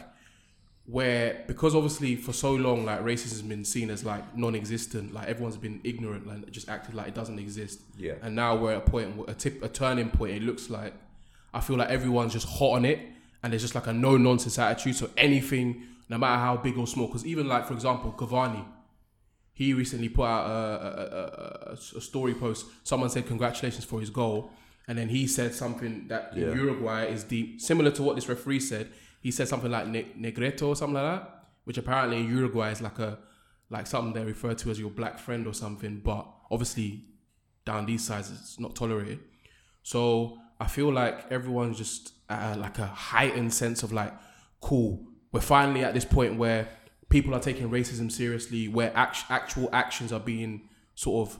where 0.87 1.43
because 1.47 1.73
obviously 1.73 2.15
for 2.15 2.31
so 2.31 2.53
long 2.53 2.85
like 2.85 2.99
racism 3.01 3.31
has 3.31 3.41
been 3.41 3.65
seen 3.65 3.89
as 3.89 4.05
like 4.05 4.37
non-existent, 4.37 5.13
like 5.13 5.27
everyone's 5.27 5.57
been 5.57 5.81
ignorant, 5.83 6.27
like 6.27 6.51
just 6.51 6.69
acted 6.69 6.93
like 6.93 7.07
it 7.07 7.15
doesn't 7.15 7.39
exist. 7.39 7.81
Yeah. 7.97 8.13
And 8.21 8.35
now 8.35 8.55
we're 8.55 8.73
at 8.73 8.77
a 8.77 8.89
point, 8.89 9.15
a 9.27 9.33
tip, 9.33 9.63
a 9.63 9.67
turning 9.69 10.09
point. 10.11 10.33
It 10.33 10.43
looks 10.43 10.69
like 10.69 10.93
I 11.53 11.61
feel 11.61 11.77
like 11.77 11.89
everyone's 11.89 12.33
just 12.33 12.47
hot 12.47 12.73
on 12.73 12.85
it, 12.85 12.99
and 13.41 13.51
there's 13.51 13.63
just 13.63 13.75
like 13.75 13.87
a 13.87 13.93
no 13.93 14.17
nonsense 14.17 14.59
attitude. 14.59 14.95
So 14.95 15.09
anything, 15.17 15.83
no 16.09 16.17
matter 16.17 16.39
how 16.39 16.57
big 16.57 16.77
or 16.77 16.85
small, 16.85 17.07
because 17.07 17.25
even 17.25 17.47
like 17.47 17.65
for 17.65 17.73
example, 17.73 18.13
Cavani, 18.15 18.63
he 19.53 19.73
recently 19.73 20.09
put 20.09 20.25
out 20.25 20.45
a, 20.45 20.51
a, 20.51 21.71
a, 21.71 21.97
a, 21.97 22.01
story 22.01 22.33
post. 22.33 22.65
Someone 22.83 23.09
said 23.09 23.25
congratulations 23.25 23.85
for 23.85 23.99
his 24.01 24.09
goal, 24.11 24.51
and 24.87 24.97
then 24.97 25.09
he 25.09 25.25
said 25.25 25.55
something 25.55 26.07
that 26.09 26.31
Yeah. 26.35 26.47
in 26.51 26.57
Uruguay 26.57 27.05
is 27.05 27.23
deep, 27.23 27.59
similar 27.61 27.89
to 27.91 28.03
what 28.03 28.15
this 28.15 28.29
referee 28.29 28.59
said. 28.59 28.89
He 29.25 29.31
said 29.31 29.47
something 29.47 29.71
like 29.71 29.87
ne- 29.87 30.13
negreto 30.19 30.67
or 30.67 30.75
something 30.75 30.93
like 30.93 31.19
that, 31.19 31.47
which 31.63 31.79
apparently 31.79 32.19
in 32.19 32.29
Uruguay 32.29 32.69
is 32.69 32.79
like 32.79 32.99
a 32.99 33.17
like 33.71 33.87
something 33.87 34.13
they 34.13 34.23
refer 34.23 34.53
to 34.53 34.69
as 34.69 34.79
your 34.79 34.91
black 34.91 35.17
friend 35.17 35.47
or 35.47 35.53
something. 35.55 35.99
But 36.05 36.27
obviously, 36.51 37.05
down 37.65 37.87
these 37.87 38.05
sides, 38.05 38.29
it's 38.29 38.59
not 38.59 38.75
tolerated. 38.75 39.21
So 39.81 40.37
I 40.59 40.67
feel 40.67 40.93
like 40.93 41.31
everyone's 41.31 41.79
just 41.79 42.13
a, 42.29 42.55
like 42.55 42.77
a 42.77 42.85
heightened 42.85 43.51
sense 43.51 43.81
of 43.81 43.91
like, 43.91 44.13
cool. 44.61 45.03
We're 45.31 45.41
finally 45.41 45.83
at 45.83 45.95
this 45.95 46.05
point 46.05 46.37
where 46.37 46.67
people 47.09 47.33
are 47.33 47.39
taking 47.39 47.67
racism 47.71 48.11
seriously, 48.11 48.67
where 48.67 48.91
act- 48.95 49.25
actual 49.29 49.69
actions 49.73 50.13
are 50.13 50.19
being 50.19 50.69
sort 50.93 51.27
of 51.27 51.39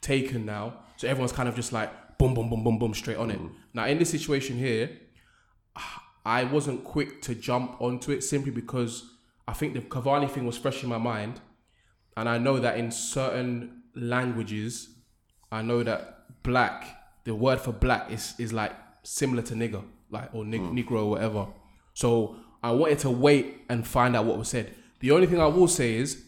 taken 0.00 0.46
now. 0.46 0.78
So 0.96 1.08
everyone's 1.08 1.32
kind 1.32 1.46
of 1.46 1.56
just 1.56 1.74
like 1.74 1.90
boom, 2.16 2.32
boom, 2.32 2.48
boom, 2.48 2.64
boom, 2.64 2.78
boom, 2.78 2.94
straight 2.94 3.18
on 3.18 3.30
it. 3.30 3.38
Mm. 3.38 3.52
Now 3.74 3.84
in 3.84 3.98
this 3.98 4.08
situation 4.08 4.56
here, 4.56 4.88
ah, 5.76 6.04
I 6.26 6.42
wasn't 6.42 6.82
quick 6.82 7.22
to 7.22 7.36
jump 7.36 7.80
onto 7.80 8.10
it 8.10 8.24
simply 8.24 8.50
because 8.50 9.08
I 9.46 9.52
think 9.52 9.74
the 9.74 9.80
Cavani 9.80 10.28
thing 10.28 10.44
was 10.44 10.58
fresh 10.58 10.82
in 10.82 10.88
my 10.88 10.98
mind, 10.98 11.40
and 12.16 12.28
I 12.28 12.36
know 12.36 12.58
that 12.58 12.76
in 12.78 12.90
certain 12.90 13.82
languages, 13.94 14.88
I 15.52 15.62
know 15.62 15.84
that 15.84 16.42
black, 16.42 16.84
the 17.22 17.32
word 17.32 17.60
for 17.60 17.70
black 17.70 18.10
is 18.10 18.34
is 18.38 18.52
like 18.52 18.72
similar 19.04 19.40
to 19.42 19.54
nigger, 19.54 19.84
like 20.10 20.34
or 20.34 20.44
nig- 20.44 20.62
hmm. 20.62 20.76
negro 20.76 21.04
or 21.04 21.10
whatever. 21.10 21.46
So 21.94 22.34
I 22.60 22.72
wanted 22.72 22.98
to 23.00 23.10
wait 23.10 23.62
and 23.68 23.86
find 23.86 24.16
out 24.16 24.24
what 24.24 24.36
was 24.36 24.48
said. 24.48 24.74
The 24.98 25.12
only 25.12 25.28
thing 25.28 25.40
I 25.40 25.46
will 25.46 25.68
say 25.68 25.94
is, 25.94 26.24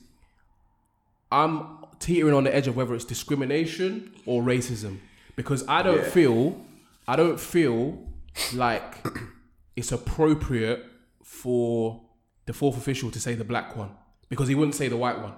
I'm 1.33 1.79
teetering 1.99 2.35
on 2.35 2.45
the 2.45 2.55
edge 2.55 2.69
of 2.69 2.77
whether 2.77 2.95
it's 2.95 3.05
discrimination 3.05 4.13
or 4.27 4.45
racism 4.45 4.99
because 5.35 5.67
I 5.67 5.83
don't 5.83 6.05
feel, 6.07 6.65
I 7.09 7.17
don't 7.17 7.41
feel 7.41 7.99
like 8.55 9.05
it's 9.79 9.93
appropriate 9.93 10.85
for 11.23 12.01
the 12.47 12.53
fourth 12.53 12.77
official 12.77 13.11
to 13.13 13.21
say 13.21 13.35
the 13.35 13.45
black 13.45 13.77
one 13.77 13.91
because 14.29 14.49
he 14.49 14.55
wouldn't 14.55 14.75
say 14.75 14.89
the 14.89 14.97
white 14.97 15.21
one. 15.21 15.35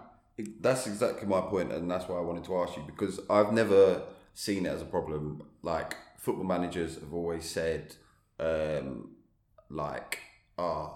That's 0.61 0.87
exactly 0.87 1.29
my 1.29 1.43
point, 1.43 1.71
and 1.73 1.91
that's 1.91 2.09
why 2.09 2.17
I 2.17 2.23
wanted 2.23 2.45
to 2.45 2.57
ask 2.63 2.75
you 2.77 2.83
because 2.87 3.21
I've 3.29 3.53
never 3.53 4.03
seen 4.33 4.65
it 4.65 4.71
as 4.71 4.81
a 4.81 4.87
problem. 4.87 5.43
Like 5.63 5.95
football 6.19 6.45
managers 6.47 6.95
have 6.95 7.13
always 7.13 7.45
said, 7.49 7.95
um, 8.39 9.11
like, 9.69 10.19
ah, 10.57 10.95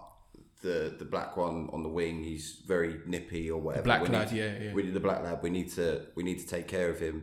the 0.62 0.94
the 0.98 1.04
black 1.04 1.36
one 1.36 1.68
on 1.74 1.82
the 1.82 1.90
wing, 1.90 2.24
he's 2.24 2.62
very 2.66 3.00
nippy 3.06 3.50
or 3.50 3.60
whatever. 3.60 3.84
black 3.84 4.02
We 4.02 4.08
lad, 4.08 4.32
need- 4.32 4.38
yeah, 4.38 4.58
yeah. 4.62 4.72
We 4.72 4.84
need 4.84 4.94
the 4.94 5.00
black 5.08 5.22
lad. 5.22 5.40
We 5.42 5.50
need 5.50 5.70
to 5.72 6.06
we 6.14 6.22
need 6.22 6.38
to 6.38 6.46
take 6.46 6.66
care 6.66 6.88
of 6.88 6.98
him. 6.98 7.16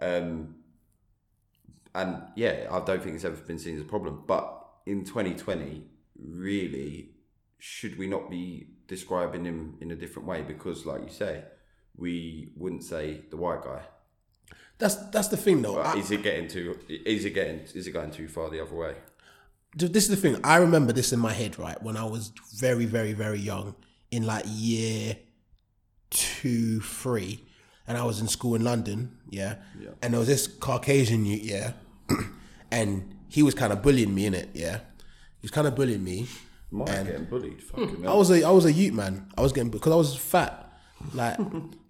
Um, 0.00 0.56
and 1.94 2.22
yeah, 2.36 2.68
I 2.70 2.78
don't 2.84 3.02
think 3.02 3.16
it's 3.16 3.24
ever 3.24 3.36
been 3.36 3.58
seen 3.58 3.74
as 3.74 3.80
a 3.80 3.84
problem. 3.84 4.22
But 4.28 4.61
in 4.86 5.04
2020, 5.04 5.84
really, 6.18 7.10
should 7.58 7.98
we 7.98 8.06
not 8.06 8.30
be 8.30 8.68
describing 8.88 9.44
him 9.44 9.76
in 9.80 9.90
a 9.90 9.96
different 9.96 10.28
way? 10.28 10.42
Because, 10.42 10.84
like 10.86 11.02
you 11.02 11.10
say, 11.10 11.44
we 11.96 12.52
wouldn't 12.56 12.84
say 12.84 13.22
the 13.30 13.36
white 13.36 13.62
guy. 13.62 13.82
That's 14.78 14.96
that's 15.10 15.28
the 15.28 15.36
thing 15.36 15.62
though. 15.62 15.78
I- 15.78 15.96
is 15.96 16.10
it 16.10 16.22
getting 16.22 16.48
too? 16.48 16.78
Is 16.88 17.24
it 17.24 17.30
getting? 17.30 17.60
Is 17.60 17.86
it 17.86 17.92
going 17.92 18.10
too 18.10 18.28
far 18.28 18.50
the 18.50 18.60
other 18.60 18.74
way? 18.74 18.94
this 19.74 20.04
is 20.04 20.10
the 20.10 20.16
thing. 20.16 20.38
I 20.44 20.56
remember 20.56 20.92
this 20.92 21.12
in 21.12 21.18
my 21.18 21.32
head, 21.32 21.58
right? 21.58 21.82
When 21.82 21.96
I 21.96 22.04
was 22.04 22.32
very, 22.56 22.84
very, 22.84 23.14
very 23.14 23.38
young, 23.38 23.74
in 24.10 24.26
like 24.26 24.44
year 24.46 25.16
two, 26.10 26.80
three, 26.80 27.46
and 27.86 27.96
I 27.96 28.04
was 28.04 28.20
in 28.20 28.28
school 28.28 28.54
in 28.54 28.64
London, 28.64 29.16
yeah. 29.30 29.56
yeah. 29.80 29.90
And 30.02 30.12
there 30.12 30.18
was 30.18 30.28
this 30.28 30.46
Caucasian 30.46 31.24
yeah, 31.24 31.72
and 32.70 33.14
he 33.32 33.42
was 33.42 33.54
kind 33.54 33.72
of 33.72 33.82
bullying 33.82 34.14
me 34.14 34.26
in 34.26 34.34
it, 34.34 34.50
yeah. 34.54 34.76
He 35.40 35.44
was 35.46 35.50
kind 35.50 35.66
of 35.66 35.74
bullying 35.74 36.04
me. 36.04 36.26
Am 36.72 36.82
I 36.82 36.84
getting 36.86 37.24
bullied? 37.24 37.62
Fucking 37.62 37.88
hmm. 37.88 38.08
I 38.08 38.14
was 38.14 38.30
a 38.30 38.44
I 38.44 38.50
was 38.50 38.64
a 38.64 38.72
youth 38.72 38.94
man. 38.94 39.26
I 39.36 39.40
was 39.42 39.52
getting 39.52 39.70
because 39.70 39.92
I 39.92 39.96
was 39.96 40.16
fat, 40.16 40.72
like 41.12 41.38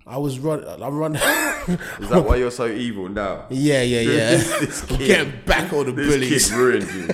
I 0.07 0.19
was 0.19 0.39
run. 0.39 0.65
I'm 0.65 0.97
running. 0.99 1.21
Is 2.01 2.09
that 2.09 2.25
why 2.27 2.35
you're 2.37 2.51
so 2.51 2.67
evil 2.67 3.09
now? 3.09 3.47
yeah, 3.51 3.83
yeah, 3.83 4.01
yeah. 4.17 4.31
This 4.37 4.83
I'm 4.83 4.89
kid- 4.99 5.07
getting 5.07 5.33
back 5.47 5.73
all 5.73 5.85
the 5.85 5.93
This 5.93 6.09
bullies. 6.13 6.49
kid 6.51 6.57
ruined 6.57 6.93
you. 6.93 7.07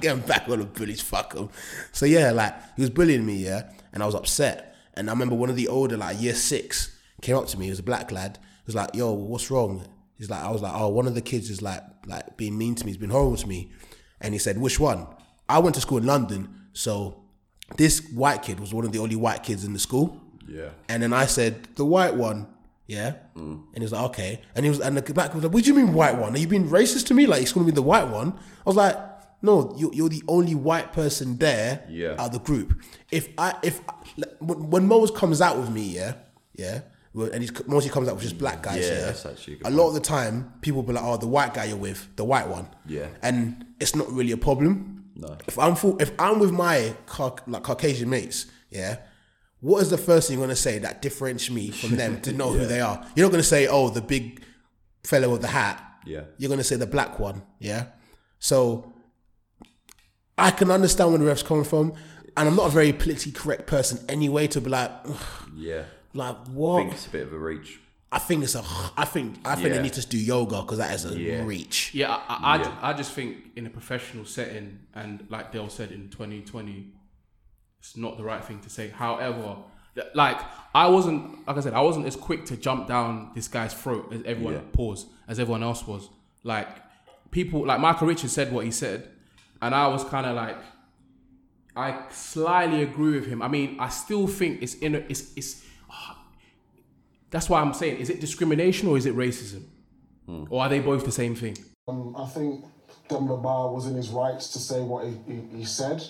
getting 0.00 0.22
back 0.22 0.48
on 0.48 0.60
the 0.60 0.64
bullies, 0.64 1.02
fuck 1.02 1.34
them. 1.34 1.50
So 1.92 2.06
yeah, 2.06 2.30
like 2.30 2.54
he 2.76 2.80
was 2.82 2.90
bullying 2.90 3.26
me, 3.26 3.36
yeah, 3.44 3.70
and 3.92 4.02
I 4.02 4.06
was 4.06 4.14
upset. 4.14 4.74
And 4.94 5.10
I 5.10 5.12
remember 5.12 5.34
one 5.34 5.50
of 5.50 5.56
the 5.56 5.68
older, 5.68 5.98
like 5.98 6.18
year 6.18 6.34
six, 6.34 6.96
came 7.20 7.36
up 7.36 7.48
to 7.48 7.58
me. 7.58 7.66
He 7.66 7.70
was 7.70 7.80
a 7.80 7.82
black 7.82 8.10
lad. 8.10 8.38
He 8.42 8.62
was 8.66 8.74
like, 8.74 8.94
"Yo, 8.94 9.12
what's 9.12 9.50
wrong?" 9.50 9.86
He's 10.18 10.30
like, 10.30 10.42
I 10.42 10.50
was 10.50 10.62
like, 10.62 10.72
oh, 10.74 10.88
one 10.88 11.06
of 11.06 11.14
the 11.14 11.20
kids 11.20 11.50
is 11.50 11.60
like, 11.62 11.82
like 12.06 12.36
being 12.36 12.56
mean 12.56 12.74
to 12.76 12.84
me. 12.84 12.90
He's 12.92 12.98
been 12.98 13.10
horrible 13.10 13.36
to 13.36 13.46
me. 13.46 13.70
And 14.20 14.32
he 14.34 14.38
said, 14.38 14.58
which 14.58 14.80
one? 14.80 15.06
I 15.48 15.58
went 15.58 15.74
to 15.74 15.80
school 15.80 15.98
in 15.98 16.06
London, 16.06 16.48
so 16.72 17.22
this 17.76 18.00
white 18.12 18.42
kid 18.42 18.58
was 18.60 18.72
one 18.72 18.84
of 18.84 18.92
the 18.92 18.98
only 18.98 19.16
white 19.16 19.42
kids 19.42 19.64
in 19.64 19.72
the 19.72 19.78
school. 19.78 20.20
Yeah. 20.48 20.70
And 20.88 21.02
then 21.02 21.12
I 21.12 21.26
said, 21.26 21.68
the 21.76 21.84
white 21.84 22.14
one, 22.14 22.46
yeah. 22.86 23.14
Mm. 23.36 23.64
And 23.66 23.76
he 23.76 23.80
was 23.82 23.92
like, 23.92 24.04
okay. 24.10 24.40
And 24.54 24.64
he 24.64 24.70
was, 24.70 24.80
and 24.80 24.96
the 24.96 25.02
black 25.12 25.34
was 25.34 25.44
like, 25.44 25.52
what 25.52 25.64
do 25.64 25.68
you 25.70 25.76
mean 25.76 25.92
white 25.92 26.16
one? 26.16 26.34
Are 26.34 26.38
you 26.38 26.48
being 26.48 26.68
racist 26.68 27.06
to 27.08 27.14
me? 27.14 27.26
Like, 27.26 27.42
it's 27.42 27.52
going 27.52 27.66
to 27.66 27.72
be 27.72 27.74
the 27.74 27.82
white 27.82 28.08
one. 28.08 28.32
I 28.32 28.62
was 28.64 28.76
like, 28.76 28.96
no, 29.42 29.74
you're, 29.76 29.92
you're 29.92 30.08
the 30.08 30.22
only 30.28 30.54
white 30.54 30.92
person 30.92 31.36
there 31.36 31.84
Yeah. 31.90 32.12
out 32.12 32.28
of 32.28 32.32
the 32.32 32.38
group. 32.38 32.80
If 33.10 33.28
I, 33.36 33.54
if 33.62 33.80
when 34.40 34.70
when 34.70 34.86
Mose 34.88 35.10
comes 35.10 35.40
out 35.42 35.58
with 35.58 35.70
me, 35.70 35.82
yeah, 35.82 36.14
yeah, 36.54 36.80
and 37.24 37.42
he's 37.42 37.66
mostly 37.66 37.90
comes 37.90 38.08
out 38.08 38.14
with 38.14 38.22
just 38.24 38.38
black 38.38 38.62
guys. 38.62 38.80
Yeah, 38.80 38.92
Yeah, 38.92 39.00
that's 39.06 39.26
actually 39.26 39.54
a 39.54 39.56
good 39.58 39.66
a 39.68 39.70
lot 39.70 39.88
of 39.88 39.94
the 39.94 40.00
time 40.00 40.52
people 40.60 40.82
be 40.82 40.92
like, 40.92 41.04
oh, 41.04 41.16
the 41.16 41.26
white 41.26 41.54
guy 41.54 41.64
you're 41.64 41.76
with, 41.76 42.08
the 42.16 42.24
white 42.24 42.48
one. 42.48 42.68
Yeah. 42.86 43.08
and 43.22 43.64
it's 43.80 43.94
not 43.96 44.10
really 44.12 44.32
a 44.32 44.36
problem. 44.36 45.04
No. 45.14 45.36
If 45.46 45.58
I'm 45.58 45.74
full, 45.76 46.00
if 46.00 46.10
I'm 46.18 46.38
with 46.38 46.52
my 46.52 46.94
Cau- 47.06 47.36
like 47.46 47.62
Caucasian 47.62 48.10
mates, 48.10 48.46
yeah. 48.70 48.98
What 49.60 49.80
is 49.82 49.88
the 49.88 49.96
first 49.98 50.28
thing 50.28 50.36
you're 50.38 50.46
gonna 50.46 50.54
say 50.56 50.78
that 50.80 51.00
differentiates 51.00 51.50
me 51.50 51.70
from 51.70 51.96
them 51.96 52.20
to 52.20 52.32
know 52.32 52.52
who 52.56 52.66
they 52.66 52.80
are? 52.80 53.04
You're 53.16 53.26
not 53.26 53.30
gonna 53.32 53.42
say, 53.42 53.66
"Oh, 53.66 53.88
the 53.88 54.02
big 54.02 54.42
fellow 55.04 55.30
with 55.32 55.40
the 55.40 55.48
hat." 55.48 55.82
Yeah. 56.04 56.24
You're 56.36 56.50
gonna 56.50 56.62
say 56.64 56.76
the 56.76 56.86
black 56.86 57.18
one. 57.18 57.42
Yeah. 57.58 57.86
So 58.38 58.92
I 60.38 60.50
can 60.50 60.70
understand 60.70 61.10
where 61.10 61.18
the 61.18 61.24
refs 61.24 61.44
coming 61.44 61.64
from, 61.64 61.94
and 62.36 62.48
I'm 62.48 62.56
not 62.56 62.66
a 62.66 62.70
very 62.70 62.92
politically 62.92 63.32
correct 63.32 63.66
person 63.66 64.04
anyway 64.08 64.46
to 64.48 64.60
be 64.60 64.68
like, 64.70 64.90
"Ugh, 65.06 65.16
Yeah. 65.56 65.84
Like 66.16 66.36
what? 66.36 66.46
I 66.46 66.50
what? 66.52 66.78
think 66.82 66.92
it's 66.94 67.06
a 67.06 67.10
bit 67.10 67.26
of 67.26 67.32
a 67.32 67.38
reach. 67.38 67.80
I 68.12 68.18
think 68.18 68.44
it's 68.44 68.54
a. 68.54 68.62
I 68.96 69.04
think 69.04 69.36
I 69.44 69.54
think 69.56 69.68
Yeah. 69.68 69.74
they 69.76 69.82
need 69.82 69.92
to 69.94 70.06
do 70.06 70.18
yoga 70.18 70.62
because 70.62 70.78
that 70.78 70.94
is 70.94 71.04
a 71.04 71.18
Yeah. 71.18 71.44
reach. 71.44 71.92
Yeah, 71.94 72.14
I, 72.14 72.16
I, 72.28 72.38
I, 72.54 72.56
Yeah. 72.58 72.64
ju- 72.64 72.72
I 72.82 72.92
just 72.92 73.12
think 73.12 73.36
in 73.56 73.66
a 73.66 73.70
professional 73.70 74.24
setting, 74.24 74.78
and 74.94 75.26
like 75.28 75.52
Dale 75.52 75.68
said 75.68 75.90
in 75.92 76.08
2020, 76.08 76.92
it's 77.80 77.96
not 77.96 78.16
the 78.16 78.22
right 78.24 78.44
thing 78.44 78.60
to 78.60 78.70
say. 78.70 78.88
However, 78.88 79.56
like 80.14 80.38
I 80.74 80.86
wasn't, 80.88 81.46
like 81.46 81.56
I 81.56 81.60
said, 81.60 81.74
I 81.74 81.80
wasn't 81.80 82.06
as 82.06 82.16
quick 82.16 82.44
to 82.46 82.56
jump 82.56 82.86
down 82.86 83.32
this 83.34 83.48
guy's 83.48 83.74
throat 83.74 84.12
as 84.12 84.22
everyone 84.24 84.54
Yeah. 84.54 84.60
pause 84.72 85.06
as 85.28 85.38
everyone 85.40 85.62
else 85.64 85.86
was. 85.86 86.08
Like 86.44 86.68
people, 87.32 87.66
like 87.66 87.80
Micah 87.80 88.06
Richards 88.06 88.32
said 88.32 88.52
what 88.52 88.64
he 88.64 88.70
said, 88.70 89.08
and 89.60 89.74
I 89.74 89.88
was 89.88 90.04
kind 90.04 90.26
of 90.26 90.36
like, 90.36 90.56
I 91.74 92.04
slightly 92.10 92.82
agree 92.82 93.18
with 93.18 93.26
him. 93.26 93.42
I 93.42 93.48
mean, 93.48 93.76
I 93.80 93.88
still 93.88 94.26
think 94.26 94.62
it's 94.62 94.74
in, 94.74 94.94
a, 94.94 94.98
it's 95.08 95.32
it's. 95.36 95.62
That's 97.30 97.48
why 97.48 97.60
I'm 97.60 97.74
saying, 97.74 97.98
is 97.98 98.10
it 98.10 98.20
discrimination 98.20 98.88
or 98.88 98.96
is 98.96 99.06
it 99.06 99.16
racism, 99.16 99.64
or 100.50 100.62
are 100.62 100.68
they 100.68 100.80
both 100.80 101.04
the 101.04 101.12
same 101.12 101.34
thing? 101.34 101.56
Um, 101.88 102.14
I 102.16 102.26
think 102.26 102.64
Demba 103.08 103.36
Ba 103.36 103.72
was 103.72 103.86
in 103.86 103.94
his 103.94 104.10
rights 104.10 104.48
to 104.50 104.58
say 104.58 104.80
what 104.80 105.06
he, 105.06 105.16
he, 105.26 105.58
he 105.58 105.64
said, 105.64 106.02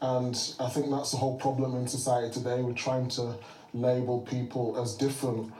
and 0.00 0.36
I 0.58 0.68
think 0.68 0.90
that's 0.90 1.12
the 1.12 1.16
whole 1.16 1.38
problem 1.38 1.76
in 1.76 1.86
society 1.86 2.32
today. 2.32 2.60
We're 2.60 2.72
trying 2.72 3.08
to 3.10 3.34
label 3.72 4.20
people 4.22 4.80
as 4.80 4.94
different. 4.96 5.52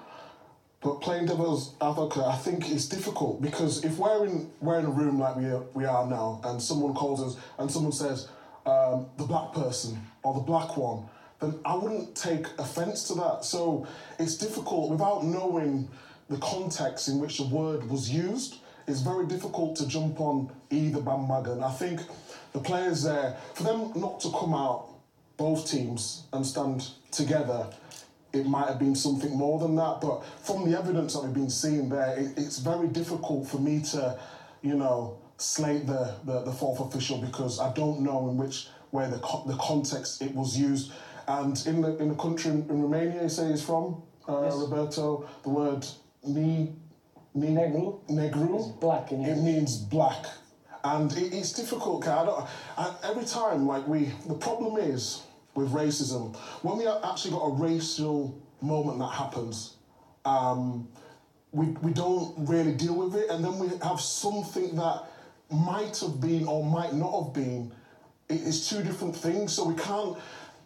But 0.80 1.00
playing 1.00 1.26
devil's 1.26 1.76
advocate, 1.80 2.24
I 2.24 2.36
think 2.36 2.70
it's 2.70 2.86
difficult 2.86 3.40
because 3.40 3.84
if 3.84 3.98
we're 3.98 4.26
in 4.26 4.50
we're 4.60 4.80
in 4.80 4.86
a 4.86 4.90
room 4.90 5.20
like 5.20 5.36
we 5.36 5.44
are, 5.44 5.62
we 5.74 5.84
are 5.84 6.06
now, 6.06 6.40
and 6.44 6.60
someone 6.60 6.92
calls 6.92 7.22
us 7.22 7.40
and 7.58 7.70
someone 7.70 7.92
says 7.92 8.28
um, 8.66 9.06
the 9.16 9.24
black 9.24 9.52
person 9.52 9.96
or 10.24 10.34
the 10.34 10.40
black 10.40 10.76
one, 10.76 11.08
then 11.42 11.58
I 11.64 11.74
wouldn't 11.74 12.14
take 12.14 12.46
offence 12.58 13.04
to 13.08 13.14
that. 13.14 13.44
So 13.44 13.86
it's 14.18 14.36
difficult 14.36 14.90
without 14.90 15.24
knowing 15.24 15.88
the 16.30 16.38
context 16.38 17.08
in 17.08 17.18
which 17.18 17.36
the 17.36 17.46
word 17.46 17.88
was 17.90 18.08
used. 18.08 18.56
It's 18.88 19.00
very 19.00 19.26
difficult 19.26 19.76
to 19.76 19.86
jump 19.86 20.20
on 20.20 20.50
either 20.70 21.00
bandwagon. 21.00 21.62
I 21.62 21.70
think 21.72 22.00
the 22.52 22.60
players 22.60 23.02
there, 23.02 23.36
for 23.54 23.64
them 23.64 23.92
not 23.96 24.20
to 24.20 24.30
come 24.30 24.54
out, 24.54 24.88
both 25.36 25.70
teams, 25.70 26.24
and 26.32 26.46
stand 26.46 26.88
together 27.10 27.66
it 28.32 28.46
might 28.46 28.68
have 28.68 28.78
been 28.78 28.94
something 28.94 29.36
more 29.36 29.58
than 29.58 29.76
that. 29.76 30.00
But 30.00 30.24
from 30.42 30.70
the 30.70 30.78
evidence 30.78 31.14
that 31.14 31.20
we've 31.20 31.34
been 31.34 31.50
seeing 31.50 31.88
there, 31.88 32.18
it, 32.18 32.32
it's 32.36 32.58
very 32.58 32.88
difficult 32.88 33.46
for 33.46 33.58
me 33.58 33.82
to, 33.92 34.18
you 34.62 34.74
know, 34.74 35.18
slate 35.36 35.86
the, 35.86 36.14
the, 36.24 36.42
the 36.42 36.52
fourth 36.52 36.80
official 36.80 37.18
because 37.18 37.60
I 37.60 37.72
don't 37.72 38.00
know 38.00 38.28
in 38.30 38.36
which 38.36 38.68
way 38.90 39.08
the 39.10 39.18
co- 39.18 39.44
the 39.46 39.56
context 39.56 40.22
it 40.22 40.34
was 40.34 40.58
used. 40.58 40.92
And 41.28 41.60
in 41.66 41.80
the 41.80 41.96
in 41.98 42.08
the 42.08 42.14
country 42.14 42.50
in, 42.50 42.66
Romania, 42.68 43.22
you 43.22 43.28
say 43.28 43.50
he's 43.50 43.62
from 43.62 44.02
uh, 44.28 44.50
Roberto, 44.52 45.28
the 45.42 45.50
word 45.50 45.86
ni, 46.24 46.72
ni 47.34 47.48
Negru? 47.48 48.00
negru 48.08 48.58
It's 48.58 48.68
black 48.78 49.12
in 49.12 49.24
it 49.24 49.38
means 49.38 49.76
black, 49.76 50.26
and 50.84 51.12
it, 51.12 51.32
it's 51.32 51.52
difficult. 51.52 52.06
I 52.08 52.24
don't, 52.24 52.46
I, 52.76 52.94
every 53.04 53.24
time, 53.24 53.66
like 53.66 53.86
we, 53.86 54.12
the 54.26 54.34
problem 54.34 54.76
is 54.78 55.22
with 55.54 55.70
racism 55.70 56.34
when 56.62 56.78
we 56.78 56.86
actually 56.86 57.32
got 57.32 57.44
a 57.44 57.52
racial 57.52 58.40
moment 58.60 58.98
that 58.98 59.12
happens. 59.12 59.76
Um, 60.24 60.88
we, 61.52 61.66
we 61.82 61.92
don't 61.92 62.34
really 62.48 62.72
deal 62.72 62.94
with 62.94 63.14
it, 63.14 63.28
and 63.30 63.44
then 63.44 63.58
we 63.58 63.68
have 63.82 64.00
something 64.00 64.74
that 64.76 65.04
might 65.50 65.98
have 65.98 66.20
been 66.20 66.46
or 66.46 66.64
might 66.64 66.94
not 66.94 67.24
have 67.24 67.34
been. 67.34 67.72
It 68.28 68.40
is 68.40 68.68
two 68.68 68.82
different 68.82 69.14
things, 69.14 69.52
so 69.52 69.64
we 69.64 69.74
can't, 69.74 70.16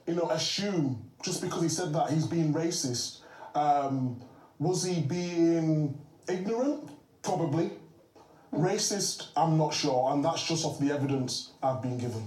you 0.06 0.14
know, 0.14 0.30
assume 0.30 1.10
just 1.22 1.42
because 1.42 1.62
he 1.62 1.68
said 1.68 1.92
that 1.92 2.10
he's 2.10 2.26
being 2.26 2.52
racist. 2.52 3.20
Um, 3.54 4.20
was 4.58 4.84
he 4.84 5.00
being 5.00 5.98
ignorant? 6.28 6.90
Probably. 7.22 7.70
Racist? 8.52 9.28
I'm 9.36 9.58
not 9.58 9.74
sure, 9.74 10.12
and 10.12 10.24
that's 10.24 10.46
just 10.46 10.64
off 10.64 10.78
the 10.78 10.92
evidence 10.92 11.52
I've 11.62 11.82
been 11.82 11.98
given. 11.98 12.24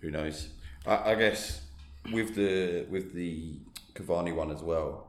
Who 0.00 0.10
knows? 0.10 0.48
I, 0.86 1.12
I 1.12 1.14
guess 1.14 1.60
with 2.12 2.34
the 2.34 2.86
with 2.90 3.12
the 3.12 3.54
Cavani 3.94 4.34
one 4.34 4.50
as 4.50 4.62
well. 4.62 5.08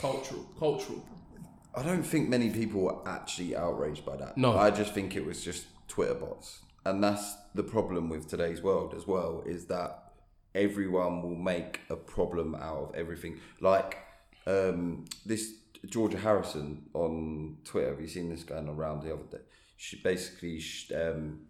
Cultural, 0.00 0.46
cultural. 0.58 1.04
I 1.74 1.82
don't 1.82 2.02
think 2.02 2.28
many 2.28 2.50
people 2.50 2.82
were 2.82 3.08
actually 3.08 3.56
outraged 3.56 4.04
by 4.04 4.16
that. 4.16 4.36
No. 4.36 4.58
I 4.58 4.70
just 4.70 4.92
think 4.92 5.16
it 5.16 5.24
was 5.24 5.42
just 5.42 5.66
Twitter 5.88 6.14
bots, 6.14 6.60
and 6.84 7.02
that's 7.02 7.36
the 7.54 7.62
problem 7.62 8.08
with 8.08 8.28
today's 8.28 8.62
world 8.62 8.94
as 8.94 9.06
well. 9.06 9.42
Is 9.46 9.66
that 9.66 10.11
everyone 10.54 11.22
will 11.22 11.34
make 11.36 11.80
a 11.90 11.96
problem 11.96 12.54
out 12.54 12.90
of 12.90 12.94
everything. 12.94 13.40
Like 13.60 13.98
um, 14.46 15.04
this 15.24 15.54
Georgia 15.86 16.18
Harrison 16.18 16.84
on 16.94 17.58
Twitter. 17.64 17.90
Have 17.90 18.00
you 18.00 18.08
seen 18.08 18.28
this 18.28 18.44
going 18.44 18.68
around 18.68 19.02
the 19.02 19.12
other 19.12 19.24
day? 19.30 19.38
She 19.76 19.96
basically 19.96 20.62
um, 20.94 21.40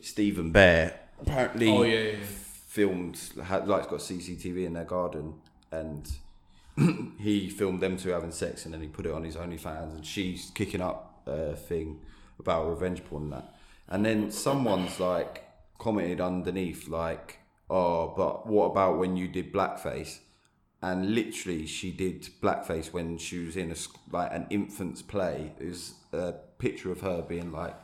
Stephen 0.00 0.52
Bear 0.52 1.00
apparently 1.20 1.68
Oh, 1.70 1.82
yeah, 1.82 1.94
yeah, 1.94 2.10
yeah. 2.10 2.16
filmed 2.24 3.20
like 3.36 3.66
got 3.66 4.00
CCTV 4.00 4.64
in 4.66 4.74
their 4.74 4.84
garden 4.84 5.34
and 5.70 6.10
he 7.18 7.48
filmed 7.48 7.80
them 7.80 7.96
two 7.96 8.10
having 8.10 8.30
sex 8.32 8.64
and 8.64 8.74
then 8.74 8.80
he 8.80 8.88
put 8.88 9.06
it 9.06 9.12
on 9.12 9.24
his 9.24 9.36
OnlyFans 9.36 9.94
and 9.94 10.06
she's 10.06 10.50
kicking 10.54 10.80
up 10.80 11.22
a 11.26 11.54
thing 11.56 12.00
about 12.38 12.68
revenge 12.68 13.04
porn 13.04 13.24
and 13.24 13.32
that. 13.32 13.54
And 13.88 14.04
then 14.04 14.30
someone's 14.30 14.98
like 14.98 15.44
commented 15.78 16.20
underneath 16.20 16.88
like, 16.88 17.38
oh, 17.70 18.14
but 18.16 18.46
what 18.46 18.66
about 18.66 18.98
when 18.98 19.16
you 19.16 19.28
did 19.28 19.52
blackface? 19.52 20.18
And 20.82 21.14
literally, 21.14 21.66
she 21.66 21.90
did 21.92 22.28
blackface 22.42 22.92
when 22.92 23.16
she 23.16 23.38
was 23.38 23.56
in 23.56 23.70
a 23.72 23.76
like 24.12 24.30
an 24.32 24.46
infant's 24.50 25.00
play. 25.00 25.52
It 25.58 25.66
was 25.68 25.94
a 26.12 26.32
picture 26.58 26.92
of 26.92 27.00
her 27.00 27.22
being 27.22 27.52
like 27.52 27.74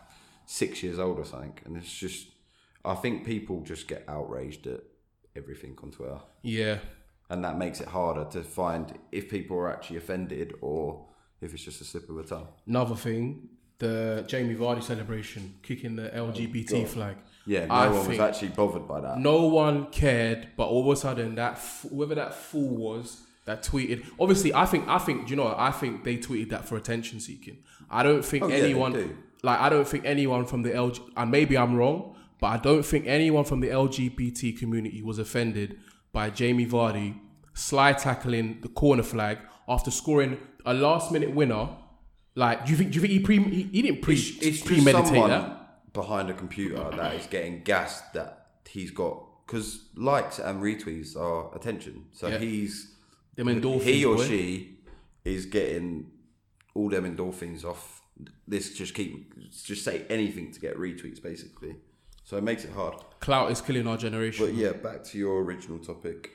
six 0.44 0.82
years 0.82 0.98
old 0.98 1.18
or 1.18 1.24
something, 1.24 1.54
and 1.64 1.76
it's 1.78 1.92
just, 1.96 2.26
I 2.84 2.94
think 2.94 3.24
people 3.24 3.62
just 3.62 3.88
get 3.88 4.04
outraged 4.08 4.66
at 4.66 4.80
everything 5.36 5.78
on 5.82 5.92
Twitter 5.92 6.18
Yeah. 6.42 6.78
and 7.30 7.44
that 7.44 7.56
makes 7.56 7.80
it 7.80 7.86
harder 7.88 8.24
to 8.32 8.42
find 8.42 8.98
if 9.12 9.30
people 9.30 9.56
are 9.58 9.72
actually 9.72 9.98
offended 9.98 10.54
or 10.60 11.06
if 11.40 11.54
it's 11.54 11.62
just 11.62 11.80
a 11.80 11.84
slip 11.84 12.08
of 12.10 12.16
the 12.16 12.24
tongue. 12.24 12.48
Another 12.66 12.96
thing, 12.96 13.48
the 13.78 14.24
Jamie 14.26 14.56
Vardy 14.56 14.82
celebration, 14.82 15.54
kicking 15.62 15.94
the 15.96 16.12
Oh, 16.18 16.32
LGBT 16.32 16.86
flag. 16.88 17.16
Yeah, 17.46 17.66
no 17.66 17.74
I 17.74 17.88
one 17.88 18.06
was 18.08 18.18
actually 18.20 18.48
bothered 18.48 18.86
by 18.86 19.00
that. 19.00 19.18
No 19.18 19.46
one 19.46 19.86
cared, 19.90 20.48
but 20.56 20.64
all 20.68 20.82
of 20.90 20.96
a 20.96 21.00
sudden, 21.00 21.34
that 21.36 21.58
whoever 21.88 22.14
that 22.14 22.34
fool 22.34 22.76
was 22.76 23.22
that 23.46 23.62
tweeted. 23.62 24.04
Obviously, 24.20 24.54
I 24.54 24.66
think 24.66 24.86
I 24.88 24.98
think 24.98 25.26
do 25.26 25.30
you 25.30 25.36
know. 25.36 25.54
I 25.56 25.70
think 25.70 26.04
they 26.04 26.16
tweeted 26.16 26.50
that 26.50 26.66
for 26.68 26.76
attention 26.76 27.18
seeking. 27.20 27.58
I 27.90 28.02
don't 28.02 28.24
think 28.24 28.44
Oh, 28.44 28.48
yeah, 28.48 28.56
anyone 28.56 28.92
do. 28.92 29.16
like 29.42 29.58
I 29.58 29.68
don't 29.68 29.88
think 29.88 30.04
anyone 30.04 30.44
from 30.46 30.62
the 30.62 30.70
LG 30.70 31.00
and 31.16 31.30
maybe 31.30 31.56
I'm 31.58 31.74
wrong, 31.76 32.14
but 32.40 32.48
I 32.48 32.56
don't 32.58 32.84
think 32.84 33.06
anyone 33.06 33.44
from 33.44 33.60
the 33.60 33.68
LGBT 33.68 34.58
community 34.58 35.02
was 35.02 35.18
offended 35.18 35.78
by 36.12 36.30
Jamie 36.30 36.66
Vardy 36.66 37.18
slide 37.54 37.98
tackling 37.98 38.58
the 38.62 38.68
corner 38.68 39.02
flag 39.02 39.38
after 39.68 39.90
scoring 39.90 40.38
a 40.64 40.74
last 40.74 41.10
minute 41.10 41.34
winner. 41.34 41.70
Like, 42.36 42.64
do 42.64 42.70
you 42.72 42.76
think? 42.78 42.92
Do 42.92 42.96
you 42.96 43.00
think 43.00 43.12
he 43.12 43.18
pre? 43.20 43.38
He, 43.42 43.62
he 43.64 43.82
didn't 43.82 44.02
pre 44.02 44.14
It's, 44.14 44.38
it's 44.40 44.62
premeditate 44.62 45.06
someone 45.08 45.30
that. 45.30 45.59
Behind 46.00 46.30
a 46.30 46.34
computer 46.34 46.82
that 46.96 47.14
is 47.14 47.26
getting 47.26 47.62
gassed 47.62 48.12
that 48.14 48.46
he's 48.68 48.90
got 48.90 49.16
because 49.46 49.68
likes 49.96 50.38
and 50.38 50.62
retweets 50.62 51.16
are 51.16 51.54
attention. 51.58 52.04
So 52.12 52.28
Yeah. 52.28 52.38
he's 52.38 52.72
Them 53.36 53.48
endorphins, 53.48 53.82
he 53.82 54.04
or 54.04 54.16
boy. 54.16 54.26
she 54.28 54.78
is 55.24 55.46
getting 55.46 56.10
all 56.74 56.88
them 56.88 57.04
endorphins 57.04 57.64
off. 57.64 57.82
This 58.46 58.74
just 58.74 58.94
keep 58.94 59.34
just 59.72 59.82
say 59.84 60.04
anything 60.08 60.52
to 60.52 60.60
get 60.60 60.76
retweets, 60.76 61.20
basically. 61.22 61.76
So 62.24 62.36
it 62.36 62.44
makes 62.44 62.64
it 62.64 62.72
hard. 62.72 62.94
Clout 63.20 63.50
is 63.50 63.60
killing 63.60 63.86
our 63.88 63.96
generation. 63.96 64.46
But 64.46 64.54
yeah, 64.54 64.72
back 64.72 65.02
to 65.08 65.18
your 65.18 65.42
original 65.42 65.78
topic. 65.78 66.30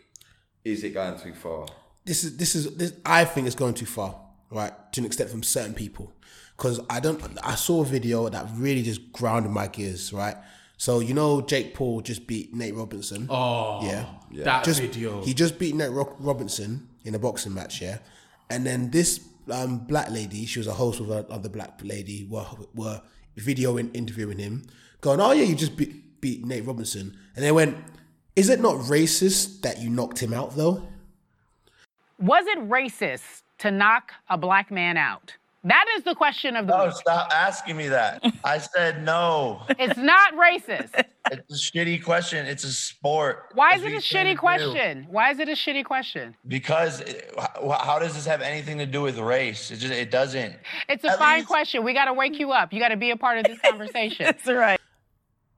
Is 0.63 0.84
it 0.84 0.93
going 0.93 1.17
too 1.19 1.34
far? 1.34 1.67
this 2.06 2.23
is 2.23 2.38
this 2.38 2.54
is 2.56 2.75
this, 2.75 2.93
I 3.06 3.25
think 3.25 3.47
it's 3.47 3.56
going 3.56 3.73
too 3.73 3.86
far, 3.88 4.12
right? 4.51 4.73
To 4.93 5.01
an 5.01 5.06
extent 5.06 5.30
from 5.30 5.41
certain 5.41 5.73
people, 5.73 6.12
because 6.58 6.80
I 6.89 7.00
don't. 7.00 7.22
I 7.44 7.56
saw 7.56 7.82
a 7.82 7.86
video 7.86 8.30
that 8.30 8.48
really 8.56 8.82
just 8.82 9.12
grounded 9.12 9.52
my 9.52 9.68
gears, 9.68 10.13
right? 10.13 10.36
So 10.78 11.00
you 11.00 11.13
know, 11.13 11.41
Jake 11.41 11.74
Paul 11.74 12.02
just 12.02 12.28
beat 12.28 12.54
Nate 12.54 12.76
Robinson. 12.76 13.28
Oh, 13.30 13.80
yeah, 13.84 14.06
that 14.44 14.63
just, 14.63 14.82
video. 14.82 15.22
He 15.24 15.34
just 15.34 15.58
beat 15.58 15.76
Nate 15.76 15.91
Ro- 15.91 16.15
Robinson 16.20 16.89
in 17.04 17.15
a 17.15 17.20
boxing 17.20 17.54
match, 17.54 17.82
yeah. 17.82 18.00
And 18.50 18.65
then 18.65 18.91
this 18.91 19.26
um, 19.52 19.80
black 19.80 20.12
lady, 20.12 20.46
she 20.46 20.60
was 20.60 20.68
a 20.68 20.74
host 20.74 21.00
with 21.00 21.12
another 21.12 21.50
black 21.50 21.80
lady, 21.84 22.26
were 22.30 22.46
were 22.74 23.02
videoing 23.38 23.96
interviewing 23.96 24.39
him, 24.39 24.63
going, 25.02 25.20
"Oh 25.20 25.32
yeah, 25.32 25.44
you 25.44 25.56
just 25.56 25.78
beat, 25.78 26.22
beat 26.22 26.46
Nate 26.46 26.65
Robinson," 26.65 27.18
and 27.36 27.44
they 27.44 27.52
went, 27.52 27.78
"Is 28.36 28.50
it 28.50 28.60
not 28.60 28.76
racist 28.76 29.62
that 29.62 29.80
you 29.80 29.89
knocked 29.89 30.20
him 30.20 30.34
out 30.34 30.56
though?" 30.56 30.88
Was 32.18 32.46
it 32.48 32.60
racist 32.60 33.44
to 33.60 33.72
knock 33.72 34.13
a 34.30 34.38
black 34.38 34.72
man 34.72 34.96
out? 34.96 35.36
That 35.67 35.86
is 35.97 36.04
the 36.04 36.13
question 36.13 36.56
of 36.56 36.67
the 36.67 36.78
No, 36.78 36.86
week. 36.86 36.93
stop 36.95 37.30
asking 37.34 37.75
me 37.75 37.88
that. 37.89 38.23
I 38.43 38.60
said 38.60 39.04
no. 39.04 39.63
It's 39.80 39.97
not 39.97 40.34
racist. 40.36 41.04
It's 41.32 41.51
a 41.51 41.78
shitty 41.78 42.04
question. 42.04 42.45
It's 42.45 42.63
a 42.63 42.71
sport. 42.71 43.45
Why 43.56 43.73
is 43.73 43.84
it 43.84 43.91
a 43.93 43.99
say 43.99 44.23
to 44.23 44.30
shitty 44.30 44.32
do. 44.34 44.38
question? 44.38 45.08
Why 45.10 45.32
is 45.32 45.39
it 45.39 45.49
a 45.49 45.54
shitty 45.54 45.84
question? 45.84 46.36
Because 46.47 47.01
it- 47.01 47.34
how 47.38 47.71
how 47.84 47.99
does 47.99 48.13
this 48.13 48.25
have 48.28 48.41
anything 48.41 48.78
to 48.78 48.86
do 48.86 49.01
with 49.01 49.17
race? 49.17 49.71
It 49.71 49.78
just 49.78 49.91
it 49.93 50.12
doesn't. 50.12 50.54
It's 50.88 51.04
a 51.04 51.12
At 51.12 51.17
fine 51.17 51.38
least- 51.39 51.47
question. 51.47 51.84
We 51.84 51.93
got 51.93 52.06
to 52.06 52.13
wake 52.13 52.38
you 52.39 52.51
up. 52.51 52.71
You 52.71 52.80
got 52.80 52.89
to 52.89 52.97
be 52.97 53.10
a 53.10 53.17
part 53.17 53.39
of 53.39 53.45
this 53.45 53.60
conversation. 53.69 54.25
That's 54.25 54.45
right. 54.47 54.80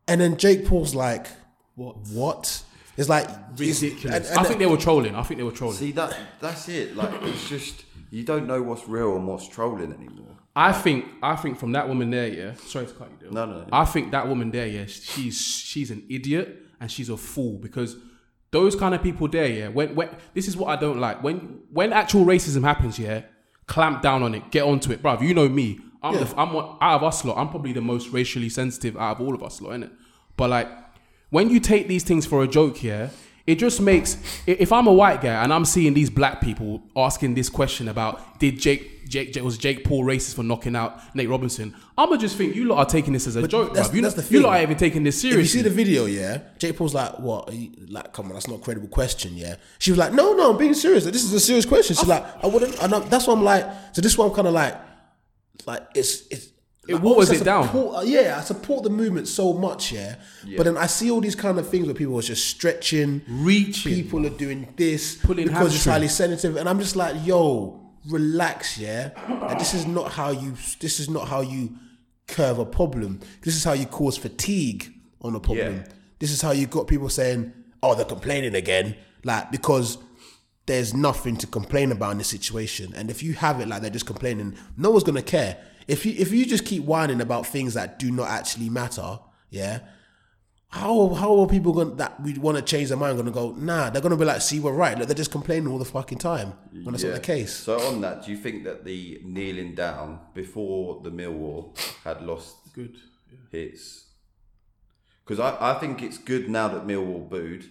And 0.08 0.22
then 0.22 0.38
Jake 0.38 0.66
Paul's 0.66 0.96
like, 0.96 1.28
"What? 1.76 1.98
What?" 2.14 2.64
It's 2.96 3.10
like 3.10 3.26
it's- 3.26 3.60
Ridiculous. 3.84 4.16
and- 4.16 4.26
and 4.26 4.40
I 4.40 4.44
think 4.44 4.60
they 4.60 4.66
were 4.68 4.78
trolling. 4.78 5.16
I 5.16 5.22
think 5.24 5.38
they 5.38 5.44
were 5.44 5.52
trolling. 5.52 5.76
See 5.78 5.92
that 5.92 6.18
that's 6.40 6.70
it. 6.70 6.96
Like 6.96 7.12
it's 7.24 7.50
just 7.50 7.84
you 8.10 8.24
don't 8.24 8.48
know 8.48 8.62
what's 8.62 8.88
real 8.88 9.16
and 9.16 9.28
what's 9.28 9.48
trolling 9.48 9.94
anymore. 9.94 10.38
I 10.56 10.74
think 10.74 11.06
I 11.22 11.36
think 11.36 11.60
from 11.60 11.74
that 11.74 11.88
woman 11.88 12.10
there, 12.10 12.28
yeah. 12.28 12.54
Sorry 12.56 12.88
to 12.88 12.94
cut 12.94 13.12
you. 13.12 13.18
Dale. 13.28 13.34
No, 13.34 13.46
no, 13.46 13.62
no. 13.62 13.68
I 13.72 13.86
think 13.86 14.12
that 14.12 14.28
woman 14.28 14.50
there, 14.50 14.66
yeah. 14.66 14.86
She's 14.88 15.40
she's 15.40 15.92
an 15.92 16.04
idiot 16.10 16.64
and 16.80 16.92
she's 16.92 17.10
a 17.10 17.18
fool 17.18 17.58
because 17.60 17.96
those 18.52 18.76
kind 18.76 18.96
of 18.96 19.04
people 19.04 19.28
there, 19.28 19.48
yeah. 19.48 19.68
When 19.68 19.94
when 19.94 20.10
this 20.34 20.48
is 20.48 20.58
what 20.58 20.70
I 20.70 20.80
don't 20.80 21.00
like. 21.00 21.22
When 21.22 21.60
when 21.72 21.94
actual 21.94 22.26
racism 22.26 22.64
happens, 22.64 22.98
yeah, 22.98 23.22
clamp 23.68 24.02
down 24.02 24.24
on 24.24 24.34
it, 24.34 24.50
get 24.50 24.64
onto 24.64 24.92
it, 24.92 25.04
bruv. 25.04 25.22
You 25.22 25.34
know 25.34 25.48
me. 25.48 25.80
I'm 26.02 26.16
the, 26.16 26.34
I'm 26.38 26.54
one, 26.54 26.78
out 26.80 26.98
of 26.98 27.04
us 27.04 27.26
lot. 27.26 27.38
I'm 27.38 27.50
probably 27.50 27.74
the 27.74 27.82
most 27.82 28.10
racially 28.10 28.50
sensitive 28.50 28.96
out 28.98 29.18
of 29.18 29.22
all 29.22 29.36
of 29.36 29.44
us 29.44 29.62
lot, 29.62 29.74
innit? 29.74 29.92
But 30.38 30.50
like 30.50 30.70
when 31.30 31.50
you 31.50 31.60
take 31.60 31.88
these 31.88 32.04
things 32.04 32.26
for 32.26 32.44
a 32.44 32.48
joke, 32.48 32.84
yeah. 32.84 33.10
It 33.48 33.56
just 33.60 33.80
makes 33.80 34.18
if 34.46 34.74
I'm 34.74 34.88
a 34.88 34.94
white 34.94 35.22
guy 35.22 35.42
and 35.42 35.54
I'm 35.54 35.64
seeing 35.64 35.94
these 35.94 36.10
black 36.10 36.42
people 36.42 36.84
asking 36.98 37.34
this 37.34 37.50
question 37.50 37.88
about 37.88 38.40
did 38.40 38.60
Jake 38.60 39.08
Jake, 39.08 39.32
Jake 39.32 39.42
was 39.44 39.58
Jake 39.58 39.86
Paul 39.86 40.04
racist 40.04 40.36
for 40.36 40.44
knocking 40.44 40.76
out 40.76 41.00
Nate 41.16 41.30
Robinson? 41.30 41.74
I'ma 41.98 42.18
just 42.18 42.36
think 42.36 42.56
you 42.56 42.66
lot 42.66 42.80
are 42.80 42.86
taking 42.86 43.14
this 43.14 43.26
as 43.26 43.38
a 43.38 43.48
joke, 43.48 43.74
that's- 43.74 43.90
bruv. 43.90 43.96
You, 43.96 44.02
know, 44.02 44.10
that's 44.10 44.28
the 44.28 44.34
you 44.34 44.42
lot 44.42 44.58
are 44.58 44.62
even 44.64 44.76
taking 44.76 45.04
this 45.04 45.22
seriously. 45.22 45.42
If 45.42 45.56
you 45.56 45.60
see 45.60 45.62
the 45.62 45.74
video, 45.74 46.06
yeah, 46.08 46.40
Jake 46.60 46.76
Paul's 46.76 46.94
like, 46.94 47.18
"What?" 47.20 47.50
Are 47.50 47.54
you, 47.54 47.72
like, 47.88 48.12
come 48.12 48.26
on, 48.26 48.34
that's 48.34 48.50
not 48.50 48.60
a 48.60 48.62
credible 48.62 48.90
question, 48.90 49.38
yeah. 49.38 49.56
She 49.80 49.92
was 49.92 49.98
like, 49.98 50.12
"No, 50.12 50.34
no, 50.34 50.52
I'm 50.52 50.58
being 50.58 50.74
serious. 50.74 51.06
This 51.06 51.24
is 51.24 51.34
a 51.34 51.40
serious 51.40 51.66
question." 51.66 51.96
She's 51.96 52.06
like, 52.06 52.26
"I 52.44 52.48
wouldn't." 52.48 52.78
And 52.84 52.94
I'm, 52.94 53.08
that's 53.08 53.28
why 53.28 53.34
I'm 53.34 53.44
like, 53.46 53.66
so 53.94 54.02
this 54.02 54.18
one 54.18 54.28
I'm 54.30 54.36
kind 54.36 54.48
of 54.50 54.54
like, 54.54 54.76
like 55.66 55.88
it's 55.96 56.28
it's. 56.28 56.50
It 56.88 56.94
like, 56.96 57.04
waters 57.04 57.32
it 57.32 57.44
down. 57.44 57.66
support- 57.66 57.96
uh, 57.98 58.02
yeah, 58.02 58.38
I 58.40 58.42
support 58.42 58.84
the 58.84 58.90
movement 58.90 59.28
so 59.28 59.54
much, 59.54 59.92
yeah. 59.92 60.16
But 60.56 60.64
then 60.64 60.78
I 60.78 60.86
see 60.88 61.12
all 61.12 61.22
these 61.22 61.36
kind 61.36 61.60
of 61.60 61.68
things 61.70 61.86
where 61.86 61.96
people 61.96 62.18
are 62.18 62.22
just 62.22 62.46
stretching, 62.46 63.22
Reaching. 63.28 63.94
People 63.94 64.26
are 64.26 64.30
doing 64.32 64.74
this 64.78 65.16
Pulling 65.16 65.48
because 65.48 65.76
it's 65.76 65.86
highly 65.86 66.08
sensitive, 66.08 66.56
and 66.58 66.68
I'm 66.70 66.80
just 66.80 66.96
like, 66.96 67.16
yo, 67.26 67.82
relax, 68.10 68.78
yeah. 68.78 69.10
Like, 69.42 69.60
this 69.60 69.74
is 69.74 69.86
not 69.86 70.12
how 70.12 70.32
you. 70.32 70.54
This 70.80 71.00
is 71.00 71.10
not 71.10 71.28
how 71.28 71.42
you 71.42 71.76
curve 72.28 72.60
a 72.60 72.66
problem. 72.66 73.20
This 73.42 73.56
is 73.56 73.64
how 73.64 73.74
you 73.74 73.86
cause 73.86 74.18
fatigue 74.18 74.94
on 75.22 75.36
a 75.36 75.40
problem. 75.40 75.78
Yeah. 75.78 75.84
This 76.20 76.32
is 76.32 76.42
how 76.42 76.52
you 76.52 76.68
got 76.68 76.88
people 76.88 77.10
saying, 77.10 77.54
"Oh, 77.84 77.96
they're 77.96 78.06
complaining 78.06 78.56
again," 78.56 78.96
like 79.24 79.52
because 79.52 79.98
there's 80.66 80.94
nothing 80.94 81.38
to 81.38 81.48
complain 81.48 81.92
about 81.94 82.12
in 82.12 82.18
this 82.18 82.28
situation. 82.28 82.94
And 82.96 83.10
if 83.10 83.24
you 83.24 83.34
have 83.34 83.62
it 83.62 83.68
like 83.70 83.82
they're 83.82 83.90
just 83.90 84.06
complaining, 84.06 84.58
no 84.76 84.92
one's 84.92 85.04
gonna 85.04 85.22
care. 85.22 85.58
If 85.88 86.06
you 86.06 86.14
if 86.18 86.32
you 86.32 86.46
just 86.46 86.66
keep 86.66 86.84
whining 86.84 87.22
about 87.22 87.46
things 87.48 87.74
that 87.76 87.98
do 88.00 88.12
not 88.12 88.28
actually 88.30 88.70
matter, 88.70 89.20
yeah. 89.50 89.80
How 90.70 91.10
how 91.14 91.40
are 91.40 91.48
people 91.48 91.72
going 91.72 91.96
that 91.96 92.22
we 92.22 92.34
want 92.38 92.58
to 92.58 92.62
change 92.64 92.90
their 92.90 92.98
mind? 92.98 93.16
Going 93.16 93.26
to 93.28 93.32
go 93.32 93.52
nah? 93.54 93.90
They're 93.90 94.02
going 94.02 94.12
to 94.12 94.18
be 94.18 94.26
like, 94.26 94.42
see, 94.42 94.60
we're 94.60 94.74
right. 94.74 94.98
Look, 94.98 95.08
they're 95.08 95.16
just 95.16 95.32
complaining 95.32 95.70
all 95.72 95.78
the 95.80 95.86
fucking 95.86 96.18
time 96.18 96.52
when 96.74 96.92
that's 96.92 97.04
Yeah. 97.04 97.12
not 97.12 97.22
the 97.22 97.26
case. 97.26 97.54
So 97.56 97.80
on 97.88 98.02
that, 98.02 98.26
do 98.26 98.32
you 98.32 98.38
think 98.38 98.66
that 98.66 98.84
the 98.84 99.22
kneeling 99.24 99.76
down 99.76 100.20
before 100.34 101.00
the 101.04 101.10
Millwall 101.10 101.78
had 102.04 102.22
lost 102.22 102.58
Good. 102.74 102.98
hits? 103.50 104.08
Because 105.26 105.40
I, 105.40 105.72
I 105.72 105.80
think 105.80 106.02
it's 106.04 106.18
good 106.18 106.50
now 106.50 106.68
that 106.68 106.86
Millwall 106.86 107.30
booed 107.30 107.66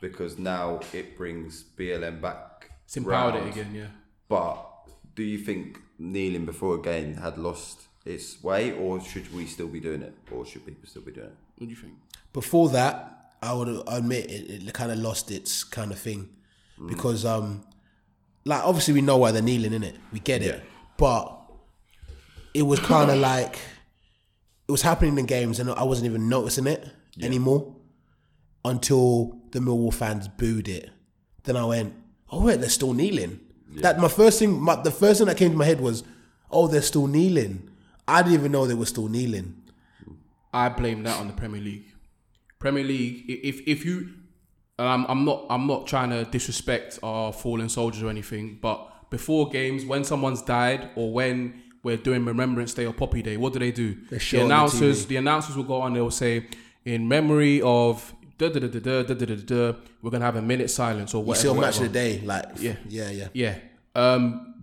because 0.00 0.38
now 0.38 0.80
it 0.94 1.18
brings 1.18 1.62
BLM 1.78 2.22
back. 2.22 2.70
It's 2.86 2.96
empowered 2.96 3.34
round. 3.34 3.48
it 3.48 3.52
again, 3.52 3.74
yeah. 3.74 3.86
But 4.28 4.64
do 5.14 5.22
you 5.22 5.38
think 5.38 5.78
kneeling 6.04 6.44
before 6.44 6.76
a 6.76 6.82
game 6.82 7.14
had 7.16 7.38
lost 7.38 7.80
its 8.04 8.42
way, 8.42 8.72
or 8.72 9.00
should 9.00 9.32
we 9.34 9.46
still 9.46 9.68
be 9.68 9.80
doing 9.80 10.02
it, 10.02 10.14
or 10.30 10.44
should 10.44 10.64
people 10.66 10.86
still 10.88 11.02
be 11.02 11.12
doing 11.12 11.28
it? 11.28 11.36
What 11.56 11.66
do 11.66 11.70
you 11.70 11.76
think? 11.76 11.94
Before 12.32 12.68
that, 12.70 13.32
I 13.42 13.52
would 13.52 13.82
admit 13.86 14.30
it, 14.30 14.66
it 14.68 14.72
kind 14.74 14.90
of 14.92 14.98
lost 14.98 15.30
its 15.30 15.64
kind 15.64 15.90
of 15.92 15.98
thing 15.98 16.28
because 16.88 17.24
um, 17.24 17.64
like 18.44 18.62
obviously 18.64 18.94
we 18.94 19.00
know 19.00 19.16
why 19.18 19.30
they're 19.32 19.42
kneeling 19.42 19.72
in 19.72 19.82
it. 19.84 19.96
We 20.12 20.18
get 20.20 20.42
it, 20.42 20.56
Yeah. 20.56 20.60
but 20.96 21.40
it 22.52 22.62
was 22.62 22.80
kind 22.80 23.10
of 23.10 23.18
like 23.18 23.58
it 24.68 24.72
was 24.72 24.82
happening 24.82 25.18
in 25.18 25.26
games 25.26 25.60
and 25.60 25.70
I 25.70 25.84
wasn't 25.84 26.06
even 26.06 26.28
noticing 26.28 26.66
it 26.66 26.88
anymore 27.22 27.74
until 28.64 29.38
the 29.52 29.60
Millwall 29.60 29.92
fans 29.94 30.26
booed 30.28 30.68
it. 30.68 30.90
Then 31.44 31.56
I 31.56 31.64
went, 31.64 31.94
"Oh 32.30 32.42
wait, 32.44 32.60
they're 32.60 32.68
still 32.70 32.92
kneeling." 32.94 33.40
That 33.82 33.98
my 33.98 34.08
first 34.08 34.38
thing, 34.38 34.60
my, 34.60 34.76
the 34.76 34.90
first 34.90 35.18
thing 35.18 35.26
that 35.26 35.36
came 35.36 35.52
to 35.52 35.56
my 35.56 35.64
head 35.64 35.80
was, 35.80 36.04
"Oh, 36.50 36.66
they're 36.68 36.82
still 36.82 37.06
kneeling." 37.06 37.70
I 38.06 38.22
didn't 38.22 38.34
even 38.34 38.52
know 38.52 38.66
they 38.66 38.74
were 38.74 38.86
still 38.86 39.08
kneeling. 39.08 39.62
I 40.52 40.68
blame 40.68 41.02
that 41.04 41.18
on 41.18 41.26
the 41.26 41.32
Premier 41.32 41.60
League. 41.60 41.86
Premier 42.58 42.84
League, 42.84 43.24
if 43.28 43.66
if 43.66 43.84
you, 43.84 44.10
and 44.78 44.88
I'm 44.88 45.04
I'm 45.06 45.24
not 45.24 45.46
I'm 45.50 45.66
not 45.66 45.86
trying 45.86 46.10
to 46.10 46.24
disrespect 46.24 46.98
our 47.02 47.32
fallen 47.32 47.68
soldiers 47.68 48.02
or 48.02 48.10
anything, 48.10 48.58
but 48.60 49.10
before 49.10 49.48
games, 49.48 49.84
when 49.84 50.04
someone's 50.04 50.42
died 50.42 50.90
or 50.96 51.12
when 51.12 51.62
we're 51.82 51.96
doing 51.96 52.24
Remembrance 52.24 52.72
Day 52.74 52.86
or 52.86 52.92
Poppy 52.92 53.22
Day, 53.22 53.36
what 53.36 53.52
do 53.52 53.58
they 53.58 53.70
do? 53.70 53.94
The 54.10 54.16
on 54.16 54.20
the 54.20 54.40
announcers, 54.40 55.06
the 55.06 55.16
announcers 55.16 55.56
will 55.56 55.64
go 55.64 55.80
on. 55.82 55.92
They'll 55.92 56.10
say, 56.10 56.46
in 56.84 57.08
memory 57.08 57.60
of. 57.62 58.14
We're 58.38 60.10
gonna 60.10 60.24
have 60.24 60.36
a 60.36 60.42
minute 60.42 60.70
silence 60.70 61.14
or 61.14 61.22
whatever. 61.22 61.48
You 61.48 61.54
match 61.54 61.78
whatever. 61.78 61.86
the 61.86 61.92
day, 61.92 62.20
like 62.20 62.44
yeah, 62.58 62.76
yeah, 62.88 63.10
yeah, 63.10 63.28
yeah. 63.32 63.58
Um, 63.94 64.54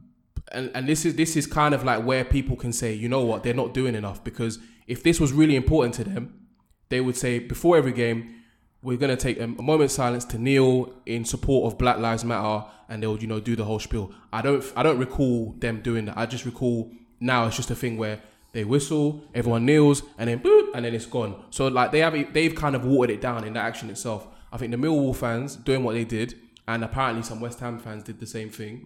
and 0.51 0.71
and 0.75 0.87
this 0.87 1.05
is 1.05 1.15
this 1.15 1.35
is 1.35 1.47
kind 1.47 1.73
of 1.73 1.83
like 1.83 2.03
where 2.03 2.25
people 2.25 2.55
can 2.55 2.73
say, 2.73 2.93
you 2.93 3.07
know 3.07 3.23
what, 3.23 3.43
they're 3.43 3.53
not 3.53 3.73
doing 3.73 3.95
enough 3.95 4.23
because 4.23 4.59
if 4.87 5.03
this 5.03 5.19
was 5.19 5.31
really 5.31 5.55
important 5.55 5.95
to 5.95 6.03
them, 6.03 6.47
they 6.89 7.01
would 7.01 7.15
say 7.15 7.39
before 7.39 7.77
every 7.77 7.93
game, 7.93 8.35
we're 8.83 8.97
gonna 8.97 9.15
take 9.15 9.39
a, 9.39 9.43
a 9.43 9.47
moment 9.47 9.91
silence 9.91 10.25
to 10.25 10.37
kneel 10.37 10.93
in 11.05 11.23
support 11.23 11.71
of 11.71 11.77
Black 11.77 11.97
Lives 11.97 12.25
Matter, 12.25 12.65
and 12.89 13.01
they'll 13.01 13.17
you 13.17 13.27
know 13.27 13.39
do 13.39 13.55
the 13.55 13.63
whole 13.63 13.79
spiel. 13.79 14.11
I 14.33 14.41
don't 14.41 14.63
I 14.75 14.83
don't 14.83 14.99
recall 14.99 15.55
them 15.59 15.81
doing 15.81 16.05
that. 16.05 16.17
I 16.17 16.25
just 16.25 16.45
recall 16.45 16.91
now 17.19 17.47
it's 17.47 17.55
just 17.55 17.71
a 17.71 17.75
thing 17.75 17.97
where 17.97 18.19
they 18.53 18.63
whistle, 18.63 19.23
everyone 19.33 19.65
kneels, 19.65 20.03
and 20.17 20.29
then 20.29 20.39
boop, 20.39 20.69
and 20.73 20.83
then 20.85 20.93
it's 20.93 21.05
gone. 21.05 21.45
So 21.51 21.67
like 21.67 21.91
they 21.91 21.99
have 21.99 22.33
they've 22.33 22.53
kind 22.53 22.75
of 22.75 22.85
watered 22.85 23.15
it 23.15 23.21
down 23.21 23.45
in 23.45 23.53
the 23.53 23.59
action 23.59 23.89
itself. 23.89 24.27
I 24.51 24.57
think 24.57 24.71
the 24.71 24.77
Millwall 24.77 25.15
fans 25.15 25.55
doing 25.55 25.83
what 25.83 25.93
they 25.93 26.03
did, 26.03 26.35
and 26.67 26.83
apparently 26.83 27.23
some 27.23 27.39
West 27.39 27.59
Ham 27.61 27.79
fans 27.79 28.03
did 28.03 28.19
the 28.19 28.27
same 28.27 28.49
thing. 28.49 28.85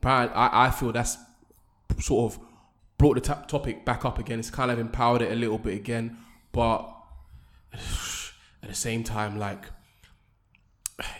Apparently, 0.00 0.34
I, 0.34 0.66
I 0.66 0.70
feel 0.70 0.92
that's 0.92 1.18
sort 1.98 2.32
of 2.32 2.40
brought 2.98 3.14
the 3.14 3.20
ta- 3.20 3.42
topic 3.42 3.84
back 3.84 4.04
up 4.04 4.18
again. 4.18 4.38
It's 4.38 4.50
kind 4.50 4.70
of 4.70 4.78
empowered 4.78 5.22
it 5.22 5.32
a 5.32 5.34
little 5.34 5.58
bit 5.58 5.74
again, 5.74 6.16
but 6.52 6.88
at 8.62 8.68
the 8.68 8.74
same 8.74 9.02
time, 9.02 9.38
like 9.38 9.66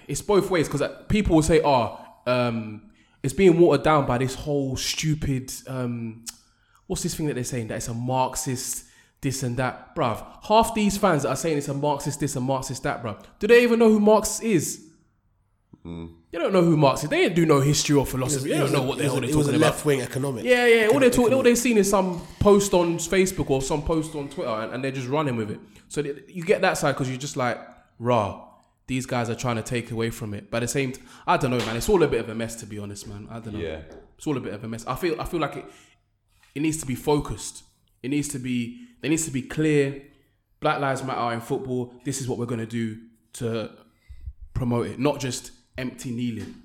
it's 0.06 0.22
both 0.22 0.50
ways 0.50 0.68
because 0.68 0.88
people 1.08 1.34
will 1.34 1.42
say, 1.42 1.60
"Oh, 1.64 1.98
um, 2.26 2.90
it's 3.22 3.34
being 3.34 3.58
watered 3.58 3.82
down 3.82 4.06
by 4.06 4.18
this 4.18 4.34
whole 4.34 4.76
stupid 4.76 5.52
um, 5.66 6.24
what's 6.90 7.02
this 7.04 7.14
thing 7.14 7.26
that 7.28 7.34
they're 7.34 7.44
saying 7.54 7.68
that 7.68 7.76
it's 7.76 7.88
a 7.88 7.94
Marxist." 7.94 8.84
This 9.22 9.42
and 9.42 9.54
that, 9.58 9.94
bruv. 9.94 10.16
Half 10.44 10.74
these 10.74 10.96
fans 10.96 11.24
that 11.24 11.28
are 11.28 11.36
saying 11.36 11.58
it's 11.58 11.68
a 11.68 11.74
Marxist 11.74 12.20
this 12.20 12.36
and 12.36 12.46
Marxist 12.46 12.82
that, 12.84 13.02
bruv. 13.02 13.22
Do 13.38 13.46
they 13.48 13.62
even 13.64 13.78
know 13.78 13.90
who 13.90 14.00
Marx 14.00 14.40
is? 14.40 14.82
They 15.84 16.38
don't 16.38 16.52
know 16.52 16.62
who 16.62 16.76
Marx 16.76 17.04
is. 17.04 17.10
They 17.10 17.18
didn't 17.22 17.34
do 17.36 17.44
no 17.46 17.60
history 17.60 17.96
or 17.96 18.06
philosophy. 18.06 18.50
They 18.50 18.58
don't 18.58 18.72
know 18.72 18.82
what 18.82 18.98
the 18.98 19.04
hell 19.04 19.20
they're 19.20 19.28
talking 19.28 19.30
a- 19.30 19.34
it 19.34 19.36
was 19.36 19.46
a 19.48 19.50
about. 19.50 19.60
left 19.60 19.84
wing 19.84 20.00
economic. 20.00 20.44
Yeah, 20.44 20.66
yeah. 20.66 20.86
All 20.88 21.00
they're 21.00 21.10
talking, 21.10 21.34
all 21.34 21.42
they've 21.42 21.58
seen 21.58 21.76
is 21.78 21.88
some 21.90 22.22
post 22.38 22.72
on 22.74 22.96
Facebook 22.98 23.50
or 23.50 23.60
some 23.62 23.82
post 23.82 24.14
on 24.14 24.28
Twitter, 24.28 24.48
and, 24.50 24.72
and 24.74 24.84
they're 24.84 24.90
just 24.90 25.08
running 25.08 25.36
with 25.36 25.50
it. 25.50 25.60
So 25.88 26.02
they, 26.02 26.14
you 26.28 26.42
get 26.44 26.60
that 26.62 26.78
side 26.78 26.92
because 26.92 27.08
you're 27.08 27.18
just 27.18 27.36
like, 27.36 27.58
rah. 27.98 28.46
These 28.86 29.06
guys 29.06 29.30
are 29.30 29.34
trying 29.34 29.56
to 29.56 29.62
take 29.62 29.90
away 29.90 30.10
from 30.10 30.32
it. 30.34 30.50
But 30.50 30.58
at 30.58 30.60
the 30.60 30.68
same, 30.68 30.92
t- 30.92 31.02
I 31.26 31.36
don't 31.36 31.50
know, 31.50 31.58
man. 31.58 31.76
It's 31.76 31.88
all 31.88 32.02
a 32.02 32.08
bit 32.08 32.20
of 32.20 32.28
a 32.28 32.34
mess, 32.34 32.56
to 32.56 32.66
be 32.66 32.78
honest, 32.78 33.06
man. 33.06 33.28
I 33.30 33.38
don't 33.38 33.54
know. 33.54 33.60
Yeah. 33.60 33.80
it's 34.16 34.26
all 34.26 34.36
a 34.36 34.40
bit 34.40 34.52
of 34.54 34.64
a 34.64 34.68
mess. 34.68 34.86
I 34.86 34.96
feel, 34.96 35.20
I 35.20 35.24
feel 35.24 35.40
like 35.40 35.56
it. 35.56 35.64
It 36.54 36.60
needs 36.62 36.78
to 36.78 36.86
be 36.86 36.94
focused. 36.94 37.64
It 38.02 38.08
needs 38.10 38.28
to 38.28 38.38
be. 38.38 38.86
There 39.00 39.10
needs 39.10 39.24
to 39.26 39.30
be 39.30 39.42
clear. 39.42 40.02
Black 40.60 40.80
Lives 40.80 41.02
Matter 41.02 41.32
in 41.34 41.40
football. 41.40 41.94
This 42.04 42.20
is 42.20 42.28
what 42.28 42.38
we're 42.38 42.46
gonna 42.46 42.66
do 42.66 42.98
to 43.34 43.70
promote 44.52 44.86
it, 44.88 44.98
not 44.98 45.20
just 45.20 45.52
empty 45.78 46.10
kneeling. 46.10 46.62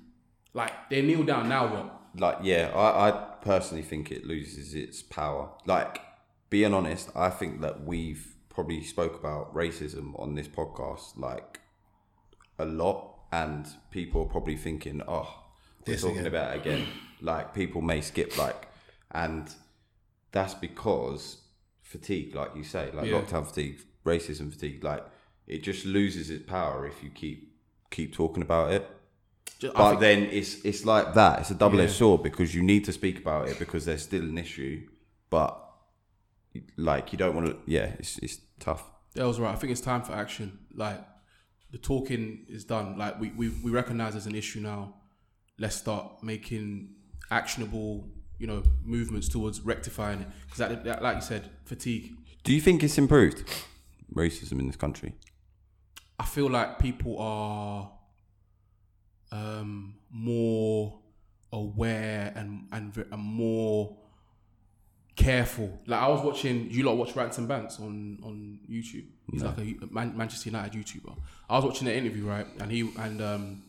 Like 0.52 0.90
they 0.90 1.02
kneel 1.02 1.22
down 1.24 1.48
now. 1.48 1.66
What? 1.74 1.92
like 2.18 2.38
yeah 2.42 2.70
I, 2.74 3.08
I 3.10 3.10
personally 3.42 3.82
think 3.82 4.10
it 4.10 4.24
loses 4.26 4.74
its 4.74 5.02
power 5.02 5.50
like 5.66 6.00
being 6.48 6.72
honest 6.72 7.10
i 7.14 7.28
think 7.28 7.60
that 7.60 7.84
we've 7.84 8.34
probably 8.48 8.82
spoke 8.82 9.18
about 9.20 9.54
racism 9.54 10.18
on 10.18 10.34
this 10.34 10.48
podcast 10.48 11.18
like 11.18 11.60
a 12.58 12.64
lot 12.64 13.16
and 13.32 13.66
people 13.90 14.22
are 14.22 14.30
probably 14.30 14.56
thinking 14.56 15.02
oh 15.06 15.28
we're 15.86 15.92
This 15.92 16.00
talking 16.00 16.16
again. 16.20 16.26
about 16.26 16.54
it 16.56 16.60
again 16.60 16.86
like 17.20 17.52
people 17.52 17.82
may 17.82 18.00
skip 18.00 18.38
like 18.38 18.66
and 19.10 19.46
that's 20.36 20.54
because 20.68 21.22
fatigue 21.92 22.30
like 22.40 22.52
you 22.58 22.64
say 22.74 22.84
like 22.96 23.06
Yeah. 23.06 23.16
lockdown 23.20 23.44
fatigue 23.50 23.76
racism 24.04 24.46
fatigue 24.54 24.82
like 24.90 25.02
it 25.54 25.60
just 25.70 25.82
loses 25.98 26.26
its 26.34 26.44
power 26.56 26.78
if 26.92 26.96
you 27.04 27.10
keep 27.22 27.38
keep 27.96 28.10
talking 28.20 28.42
about 28.48 28.66
it 28.76 28.82
Ju- 29.60 29.72
I 29.74 29.78
but 29.78 30.00
then 30.06 30.18
it's 30.38 30.52
it's 30.70 30.84
like 30.92 31.14
that. 31.20 31.34
It's 31.40 31.50
a 31.56 31.58
double 31.64 31.80
edged 31.80 31.92
Yeah. 31.92 31.98
sword 32.02 32.20
because 32.28 32.48
you 32.56 32.62
need 32.72 32.84
to 32.88 32.92
speak 33.00 33.16
about 33.24 33.42
it 33.50 33.56
because 33.58 33.82
there's 33.86 34.02
still 34.10 34.24
an 34.34 34.36
issue, 34.46 34.76
but 35.30 35.52
like 36.76 37.04
you 37.12 37.18
don't 37.22 37.34
want 37.34 37.46
to. 37.46 37.56
Yeah, 37.76 37.88
it's 38.00 38.18
it's 38.18 38.36
tough. 38.66 38.82
That 39.14 39.24
was 39.30 39.38
right. 39.40 39.52
I 39.54 39.58
think 39.58 39.70
it's 39.74 39.80
time 39.92 40.02
for 40.02 40.12
action. 40.24 40.58
Like 40.74 41.00
the 41.70 41.78
talking 41.78 42.44
is 42.56 42.64
done. 42.74 42.98
Like 43.02 43.14
we 43.22 43.28
we, 43.40 43.46
we 43.64 43.70
recognize 43.70 44.12
there's 44.12 44.26
an 44.34 44.34
issue 44.44 44.60
now. 44.60 44.80
Let's 45.58 45.76
start 45.76 46.04
making 46.22 46.94
actionable, 47.30 47.92
you 48.38 48.46
know, 48.46 48.62
movements 48.84 49.28
towards 49.28 49.60
rectifying 49.60 50.20
it. 50.20 50.28
Because 50.44 50.58
that, 50.58 50.84
that, 50.84 51.02
like 51.02 51.16
you 51.16 51.22
said, 51.22 51.50
fatigue. 51.64 52.14
Do 52.44 52.52
you 52.52 52.60
think 52.60 52.82
it's 52.82 52.98
improved 52.98 53.44
racism 54.14 54.60
in 54.60 54.66
this 54.66 54.76
country? 54.76 55.14
I 56.18 56.24
feel 56.24 56.48
like 56.48 56.78
people 56.78 57.18
are 57.18 57.90
um, 59.32 59.96
more 60.10 60.98
aware 61.52 62.32
and, 62.34 62.66
and 62.72 62.96
and 63.10 63.22
more 63.22 63.96
careful. 65.16 65.80
Like 65.86 66.00
I 66.00 66.08
was 66.08 66.22
watching, 66.22 66.70
you 66.70 66.84
lot 66.84 66.96
watch 66.96 67.16
Rants 67.16 67.38
and 67.38 67.48
Bants 67.48 67.80
on 67.80 68.18
on 68.22 68.60
YouTube. 68.70 69.06
He's 69.30 69.42
like 69.42 69.58
a 69.58 69.86
Man- 69.90 70.16
Manchester 70.16 70.50
United 70.50 70.72
YouTuber. 70.72 71.16
I 71.50 71.56
was 71.56 71.64
watching 71.64 71.86
the 71.86 71.96
interview 71.96 72.26
right, 72.26 72.46
and 72.60 72.70
he 72.70 72.90
and 72.98 73.20
um, 73.20 73.62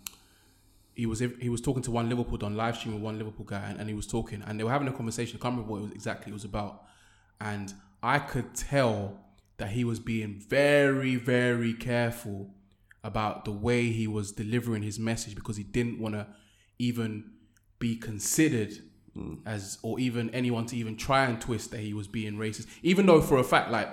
he 0.97 1.05
was 1.05 1.19
he 1.19 1.47
was 1.47 1.61
talking 1.61 1.83
to 1.83 1.91
one 1.91 2.09
Liverpool 2.09 2.39
on 2.43 2.57
live 2.57 2.75
stream 2.75 2.95
with 2.95 3.03
one 3.03 3.19
Liverpool 3.19 3.45
guy, 3.45 3.69
and, 3.69 3.79
and 3.79 3.87
he 3.87 3.93
was 3.93 4.07
talking, 4.07 4.41
and 4.45 4.59
they 4.59 4.63
were 4.63 4.71
having 4.71 4.87
a 4.87 4.91
conversation. 4.91 5.37
I 5.39 5.41
can't 5.43 5.53
remember 5.53 5.71
what 5.71 5.77
it 5.77 5.83
was 5.83 5.91
exactly 5.91 6.31
it 6.31 6.33
was 6.33 6.43
about, 6.43 6.85
and 7.39 7.71
I 8.01 8.17
could 8.17 8.55
tell 8.55 9.19
that 9.57 9.69
he 9.69 9.83
was 9.83 9.99
being 9.99 10.39
very 10.39 11.15
very 11.15 11.75
careful 11.75 12.49
about 13.03 13.45
the 13.45 13.51
way 13.51 13.91
he 13.91 14.07
was 14.07 14.31
delivering 14.31 14.81
his 14.81 14.97
message 14.97 15.35
because 15.35 15.55
he 15.55 15.63
didn't 15.63 15.99
want 15.99 16.15
to 16.15 16.25
even 16.79 17.31
be 17.77 17.95
considered 17.95 18.73
hmm. 19.13 19.35
as 19.45 19.77
or 19.83 19.99
even 19.99 20.31
anyone 20.31 20.65
to 20.65 20.75
even 20.75 20.97
try 20.97 21.25
and 21.25 21.39
twist 21.39 21.69
that 21.71 21.81
he 21.81 21.93
was 21.93 22.07
being 22.07 22.37
racist. 22.37 22.65
Even 22.81 23.05
though 23.05 23.21
for 23.21 23.37
a 23.37 23.43
fact 23.43 23.69
like 23.69 23.87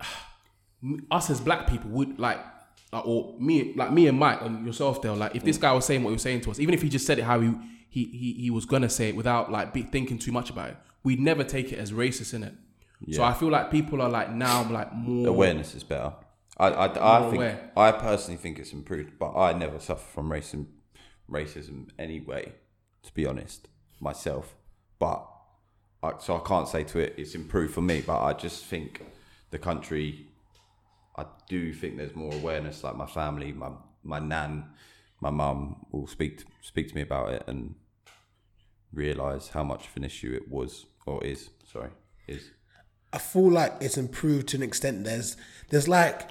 us 1.10 1.28
as 1.28 1.40
black 1.40 1.66
people 1.66 1.90
would 1.90 2.20
like 2.20 2.38
like, 2.92 3.06
or 3.06 3.34
me 3.38 3.72
like 3.74 3.92
me 3.92 4.06
and 4.06 4.18
Mike 4.18 4.40
and 4.42 4.66
yourself 4.66 5.00
Dale 5.02 5.14
like 5.14 5.34
if 5.36 5.44
this 5.44 5.58
mm. 5.58 5.62
guy 5.62 5.72
was 5.72 5.84
saying 5.84 6.02
what 6.02 6.10
he 6.10 6.14
was 6.14 6.22
saying 6.22 6.40
to 6.42 6.50
us 6.50 6.58
even 6.58 6.74
if 6.74 6.82
he 6.82 6.88
just 6.88 7.06
said 7.06 7.18
it 7.18 7.22
how 7.22 7.40
he 7.40 7.54
he 7.88 8.04
he, 8.06 8.32
he 8.42 8.50
was 8.50 8.64
gonna 8.66 8.88
say 8.88 9.08
it 9.08 9.16
without 9.16 9.50
like 9.50 9.72
be 9.72 9.82
thinking 9.82 10.18
too 10.18 10.32
much 10.32 10.50
about 10.50 10.70
it 10.70 10.76
we'd 11.02 11.20
never 11.20 11.44
take 11.44 11.72
it 11.72 11.78
as 11.78 11.92
racist 11.92 12.34
in 12.34 12.42
it 12.42 12.54
so 13.12 13.22
I 13.22 13.32
feel 13.32 13.48
like 13.48 13.70
people 13.70 14.02
are 14.02 14.08
like 14.08 14.32
now 14.32 14.70
like 14.70 14.92
more 14.92 15.28
Awareness 15.28 15.74
is 15.74 15.82
better. 15.82 16.12
I 16.58 16.68
I, 16.68 17.18
I 17.18 17.22
think 17.22 17.36
aware. 17.36 17.70
I 17.76 17.92
personally 17.92 18.36
think 18.36 18.58
it's 18.58 18.72
improved, 18.72 19.18
but 19.18 19.34
I 19.36 19.52
never 19.52 19.78
suffer 19.78 20.04
from 20.12 20.28
racism 20.28 20.66
racism 21.30 21.88
anyway. 21.98 22.52
To 23.04 23.14
be 23.14 23.24
honest, 23.24 23.68
myself, 23.98 24.54
but 24.98 25.26
I, 26.02 26.12
so 26.18 26.36
I 26.36 26.40
can't 26.46 26.68
say 26.68 26.84
to 26.84 26.98
it 26.98 27.14
it's 27.16 27.34
improved 27.34 27.72
for 27.72 27.80
me. 27.80 28.02
But 28.02 28.20
I 28.22 28.34
just 28.34 28.64
think 28.64 29.02
the 29.50 29.58
country. 29.58 30.26
I 31.16 31.26
do 31.48 31.72
think 31.72 31.96
there's 31.96 32.14
more 32.14 32.32
awareness. 32.32 32.84
Like 32.84 32.96
my 32.96 33.06
family, 33.06 33.52
my 33.52 33.70
my 34.02 34.18
nan, 34.18 34.64
my 35.20 35.30
mum 35.30 35.86
will 35.90 36.06
speak 36.06 36.38
to, 36.38 36.44
speak 36.62 36.88
to 36.88 36.94
me 36.94 37.02
about 37.02 37.32
it 37.32 37.44
and 37.46 37.74
realize 38.92 39.48
how 39.48 39.62
much 39.62 39.86
of 39.86 39.96
an 39.96 40.04
issue 40.04 40.32
it 40.34 40.50
was 40.50 40.86
or 41.06 41.22
is. 41.24 41.50
Sorry, 41.70 41.90
is. 42.26 42.50
I 43.12 43.18
feel 43.18 43.50
like 43.50 43.74
it's 43.80 43.96
improved 43.98 44.48
to 44.48 44.56
an 44.56 44.62
extent. 44.62 45.04
There's 45.04 45.36
there's 45.70 45.88
like 45.88 46.28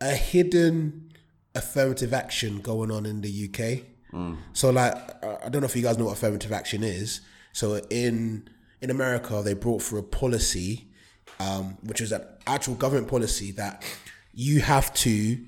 a 0.00 0.14
hidden 0.14 1.12
affirmative 1.54 2.12
action 2.12 2.60
going 2.60 2.90
on 2.90 3.06
in 3.06 3.22
the 3.22 3.48
UK. 3.48 3.84
So 4.54 4.70
like 4.70 4.94
I 5.22 5.38
I 5.44 5.48
don't 5.50 5.60
know 5.60 5.66
if 5.66 5.76
you 5.76 5.82
guys 5.82 5.98
know 5.98 6.06
what 6.06 6.12
affirmative 6.12 6.52
action 6.52 6.82
is. 6.82 7.20
So 7.52 7.76
in 7.90 8.48
in 8.80 8.90
America 8.90 9.42
they 9.44 9.54
brought 9.54 9.82
through 9.82 10.00
a 10.00 10.02
policy, 10.02 10.88
um, 11.38 11.76
which 11.82 12.00
is 12.00 12.12
an 12.12 12.22
actual 12.46 12.74
government 12.74 13.08
policy 13.08 13.52
that 13.52 13.82
you 14.38 14.60
have 14.60 14.92
to 14.94 15.38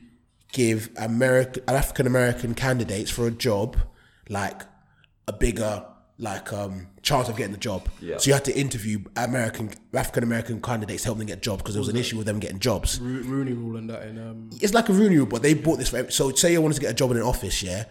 give 0.53 0.89
American 0.97 1.62
African 1.68 2.07
American 2.07 2.55
candidates 2.55 3.11
for 3.11 3.26
a 3.26 3.30
job 3.30 3.76
like 4.30 4.62
a 5.28 5.32
bigger 5.32 5.84
like 6.20 6.53
um 6.53 6.89
chance 7.03 7.28
of 7.28 7.36
getting 7.36 7.53
the 7.53 7.59
job. 7.59 7.86
Yeah. 8.01 8.16
So 8.16 8.28
you 8.28 8.32
had 8.34 8.45
to 8.47 8.59
interview 8.59 9.05
American 9.16 9.70
African 9.95 10.22
American 10.24 10.61
candidates 10.62 11.03
to 11.03 11.09
help 11.09 11.18
them 11.18 11.26
get 11.26 11.43
jobs 11.43 11.62
because 11.62 11.74
there 11.74 11.80
was 11.80 11.91
an 11.91 11.97
issue 11.97 12.16
with 12.16 12.26
them 12.26 12.39
getting 12.41 12.59
jobs. 12.59 12.99
Ro- 12.99 13.22
Rooney 13.22 13.53
rule 13.53 13.76
and 13.76 13.89
that 13.91 14.03
in 14.09 14.18
um 14.18 14.51
It's 14.61 14.72
like 14.74 14.89
a 14.89 14.93
Rooney 14.95 15.18
rule, 15.18 15.26
but 15.26 15.43
they 15.43 15.53
bought 15.55 15.78
this 15.78 15.91
for 15.91 16.11
so 16.11 16.32
say 16.32 16.53
you 16.53 16.61
wanted 16.62 16.74
to 16.76 16.80
get 16.80 16.91
a 16.91 16.95
job 16.95 17.11
in 17.11 17.18
an 17.18 17.22
office, 17.22 17.62
yeah. 17.62 17.84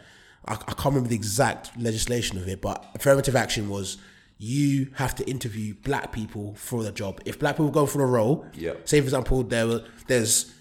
I, 0.46 0.54
I 0.54 0.74
can't 0.74 0.86
remember 0.86 1.10
the 1.10 1.16
exact 1.16 1.80
legislation 1.80 2.38
of 2.40 2.48
it, 2.48 2.60
but 2.62 2.84
affirmative 2.96 3.36
action 3.36 3.70
was 3.70 3.98
you 4.40 4.90
have 4.96 5.14
to 5.16 5.28
interview 5.30 5.74
black 5.84 6.12
people 6.12 6.54
for 6.56 6.84
the 6.84 6.92
job. 6.92 7.22
If 7.26 7.40
black 7.40 7.56
people 7.56 7.72
go 7.72 7.86
for 7.86 8.02
a 8.04 8.06
role, 8.08 8.46
Yeah. 8.56 8.74
say 8.86 9.00
for 9.00 9.06
example 9.06 9.44
there 9.44 9.68
were 9.68 9.84
there's 10.08 10.54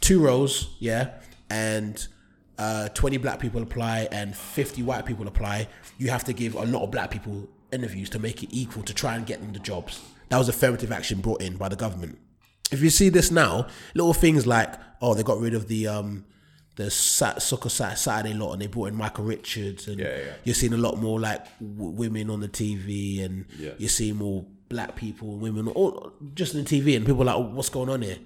two 0.00 0.20
roles, 0.20 0.74
yeah, 0.78 1.10
and 1.48 2.06
uh, 2.58 2.88
20 2.90 3.16
black 3.18 3.38
people 3.40 3.62
apply 3.62 4.08
and 4.12 4.36
50 4.36 4.82
white 4.82 5.06
people 5.06 5.26
apply, 5.26 5.68
you 5.98 6.10
have 6.10 6.24
to 6.24 6.32
give 6.32 6.54
a 6.54 6.64
lot 6.64 6.82
of 6.82 6.90
black 6.90 7.10
people 7.10 7.48
interviews 7.72 8.10
to 8.10 8.18
make 8.18 8.42
it 8.42 8.48
equal 8.52 8.82
to 8.82 8.92
try 8.94 9.14
and 9.16 9.26
get 9.26 9.40
them 9.40 9.52
the 9.52 9.58
jobs. 9.58 10.00
That 10.28 10.38
was 10.38 10.48
affirmative 10.48 10.92
action 10.92 11.20
brought 11.20 11.40
in 11.42 11.56
by 11.56 11.68
the 11.68 11.76
government. 11.76 12.18
If 12.70 12.82
you 12.82 12.90
see 12.90 13.08
this 13.08 13.30
now, 13.30 13.66
little 13.94 14.12
things 14.14 14.46
like, 14.46 14.74
oh, 15.02 15.14
they 15.14 15.22
got 15.22 15.40
rid 15.40 15.54
of 15.54 15.68
the 15.68 15.88
um, 15.88 16.24
the 16.76 16.88
soccer 16.90 17.68
Saturday 17.68 18.32
lot 18.32 18.52
and 18.52 18.62
they 18.62 18.66
brought 18.68 18.88
in 18.88 18.94
Micah 18.94 19.22
Richards 19.22 19.88
and 19.88 19.98
Yeah, 19.98 20.16
yeah. 20.16 20.32
you're 20.44 20.54
seeing 20.54 20.72
a 20.72 20.78
lot 20.78 20.98
more 20.98 21.18
like 21.18 21.44
w- 21.58 21.90
women 21.90 22.30
on 22.30 22.40
the 22.40 22.48
TV 22.48 23.24
and 23.24 23.44
Yeah. 23.58 23.72
you're 23.78 23.88
seeing 23.88 24.16
more 24.16 24.44
black 24.68 24.94
people 24.94 25.32
and 25.32 25.40
women 25.42 25.66
all 25.68 26.12
just 26.34 26.54
on 26.54 26.62
the 26.64 26.80
TV 26.80 26.96
and 26.96 27.04
people 27.04 27.22
are 27.22 27.26
like, 27.26 27.36
oh, 27.36 27.40
what's 27.54 27.68
going 27.70 27.88
on 27.90 28.02
here? 28.02 28.18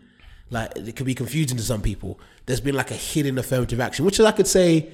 Like 0.54 0.76
it 0.76 0.96
could 0.96 1.06
be 1.06 1.14
confusing 1.14 1.56
to 1.56 1.62
some 1.62 1.82
people. 1.82 2.18
There's 2.46 2.60
been 2.60 2.76
like 2.76 2.90
a 2.90 2.94
hidden 2.94 3.36
affirmative 3.38 3.80
action, 3.80 4.04
which 4.04 4.20
I 4.20 4.32
could 4.32 4.46
say 4.46 4.92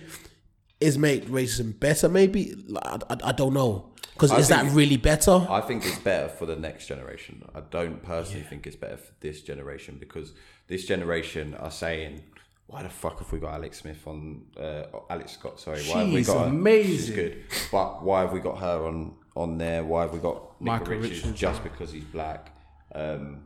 is 0.80 0.96
make 0.96 1.26
racism 1.26 1.78
better. 1.78 2.08
Maybe 2.08 2.54
I, 2.82 2.98
I, 3.10 3.16
I 3.24 3.32
don't 3.32 3.52
know 3.52 3.90
because 4.14 4.32
is 4.38 4.48
that 4.48 4.70
really 4.72 4.96
better? 4.96 5.46
I 5.48 5.60
think 5.60 5.84
it's 5.86 5.98
better 5.98 6.28
for 6.28 6.46
the 6.46 6.56
next 6.56 6.86
generation. 6.86 7.42
I 7.54 7.60
don't 7.60 8.02
personally 8.02 8.42
think 8.42 8.66
it's 8.66 8.76
better 8.76 8.96
for 8.96 9.12
this 9.20 9.40
generation 9.42 9.96
because 10.00 10.32
this 10.66 10.84
generation 10.86 11.54
are 11.54 11.70
saying, 11.70 12.22
"Why 12.66 12.82
the 12.82 12.90
fuck 12.90 13.18
have 13.18 13.32
we 13.32 13.38
got 13.38 13.54
Alex 13.54 13.78
Smith 13.78 14.06
on? 14.06 14.42
Uh, 14.58 14.84
Alex 15.08 15.32
Scott, 15.32 15.60
sorry. 15.60 15.82
Why 15.84 16.00
have 16.00 16.08
we 16.08 16.16
She's 16.16 16.26
got 16.26 16.44
her? 16.44 16.48
amazing. 16.48 16.96
She's 16.96 17.10
good, 17.10 17.44
but 17.72 18.02
why 18.02 18.20
have 18.22 18.32
we 18.32 18.40
got 18.40 18.58
her 18.58 18.86
on 18.86 19.14
on 19.36 19.58
there? 19.58 19.84
Why 19.84 20.02
have 20.02 20.12
we 20.12 20.18
got 20.18 20.60
Micah 20.60 20.84
Micah 20.84 21.00
Richards, 21.00 21.20
Richards, 21.20 21.40
just 21.40 21.62
because 21.62 21.92
he's 21.92 22.04
black? 22.04 22.52
Um, 22.94 23.42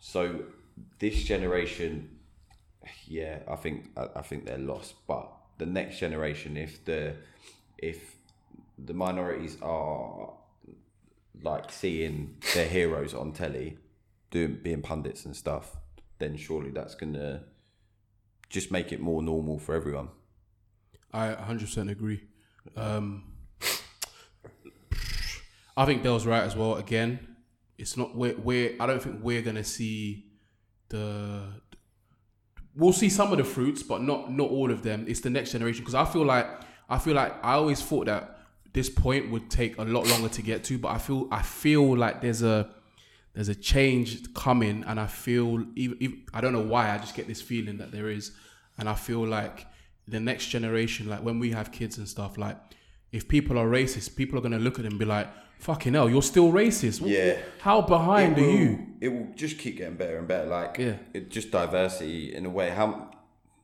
so 0.00 0.44
this 1.02 1.24
generation, 1.24 2.08
yeah, 3.08 3.40
I 3.50 3.56
think 3.56 3.90
I, 3.96 4.06
I 4.20 4.22
think 4.22 4.46
they're 4.46 4.56
lost. 4.56 4.94
But 5.08 5.28
the 5.58 5.66
next 5.66 5.98
generation, 5.98 6.56
if 6.56 6.84
the 6.84 7.16
if 7.76 8.16
the 8.78 8.94
minorities 8.94 9.58
are 9.60 10.32
like 11.42 11.72
seeing 11.72 12.36
their 12.54 12.68
heroes 12.68 13.14
on 13.14 13.32
telly, 13.32 13.78
doing 14.30 14.60
being 14.62 14.80
pundits 14.80 15.24
and 15.24 15.34
stuff, 15.34 15.76
then 16.20 16.36
surely 16.36 16.70
that's 16.70 16.94
gonna 16.94 17.46
just 18.48 18.70
make 18.70 18.92
it 18.92 19.00
more 19.00 19.22
normal 19.22 19.58
for 19.58 19.74
everyone. 19.74 20.08
I 21.12 21.34
100% 21.34 21.90
agree. 21.90 22.22
Um, 22.76 23.24
I 25.76 25.84
think 25.84 26.04
Dale's 26.04 26.26
right 26.26 26.44
as 26.44 26.54
well. 26.54 26.76
Again, 26.76 27.36
it's 27.76 27.96
not 27.96 28.14
we're, 28.14 28.36
we're 28.36 28.76
I 28.78 28.86
don't 28.86 29.02
think 29.02 29.18
we're 29.20 29.42
gonna 29.42 29.64
see 29.64 30.28
the. 30.92 31.42
We'll 32.74 32.92
see 32.92 33.10
some 33.10 33.32
of 33.32 33.38
the 33.38 33.44
fruits, 33.44 33.82
but 33.82 34.00
not 34.02 34.30
not 34.30 34.48
all 34.50 34.70
of 34.70 34.82
them. 34.82 35.04
It's 35.08 35.20
the 35.20 35.30
next 35.30 35.52
generation 35.52 35.82
because 35.82 35.94
I 35.94 36.04
feel 36.04 36.24
like 36.24 36.46
I 36.88 36.98
feel 36.98 37.14
like 37.14 37.34
I 37.44 37.54
always 37.54 37.82
thought 37.82 38.06
that 38.06 38.38
this 38.72 38.88
point 38.88 39.30
would 39.30 39.50
take 39.50 39.76
a 39.78 39.82
lot 39.82 40.06
longer 40.06 40.28
to 40.28 40.42
get 40.42 40.64
to, 40.64 40.78
but 40.78 40.88
I 40.88 40.98
feel 40.98 41.28
I 41.30 41.42
feel 41.42 41.96
like 41.96 42.20
there's 42.20 42.42
a 42.42 42.70
there's 43.34 43.48
a 43.48 43.54
change 43.54 44.32
coming, 44.34 44.84
and 44.86 45.00
I 45.00 45.06
feel 45.06 45.64
even, 45.74 45.96
even 46.00 46.22
I 46.32 46.40
don't 46.40 46.52
know 46.52 46.60
why 46.60 46.90
I 46.90 46.98
just 46.98 47.14
get 47.14 47.26
this 47.26 47.42
feeling 47.42 47.78
that 47.78 47.92
there 47.92 48.08
is, 48.08 48.32
and 48.78 48.88
I 48.88 48.94
feel 48.94 49.26
like 49.26 49.66
the 50.08 50.20
next 50.20 50.46
generation, 50.46 51.08
like 51.08 51.22
when 51.22 51.38
we 51.38 51.50
have 51.50 51.72
kids 51.72 51.98
and 51.98 52.08
stuff, 52.08 52.38
like 52.38 52.56
if 53.10 53.28
people 53.28 53.58
are 53.58 53.66
racist, 53.66 54.16
people 54.16 54.38
are 54.38 54.42
gonna 54.42 54.58
look 54.58 54.78
at 54.78 54.84
them 54.84 54.92
and 54.92 54.98
be 54.98 55.04
like, 55.04 55.28
"Fucking 55.68 55.94
hell, 55.94 56.08
you're 56.10 56.22
still 56.34 56.50
racist." 56.52 56.98
Wh- 57.02 57.08
Yeah. 57.18 57.34
How 57.60 57.78
behind 57.82 58.38
it 58.38 58.44
are 58.44 58.50
you? 58.50 58.70
It 59.00 59.08
will 59.14 59.28
just 59.34 59.58
keep 59.62 59.74
getting 59.78 59.96
better 59.96 60.18
and 60.18 60.26
better. 60.28 60.48
Like 60.58 60.76
Yeah. 60.78 60.96
it 61.14 61.30
just 61.36 61.50
diversity 61.50 62.34
in 62.34 62.44
a 62.46 62.50
way. 62.58 62.68
How 62.70 62.88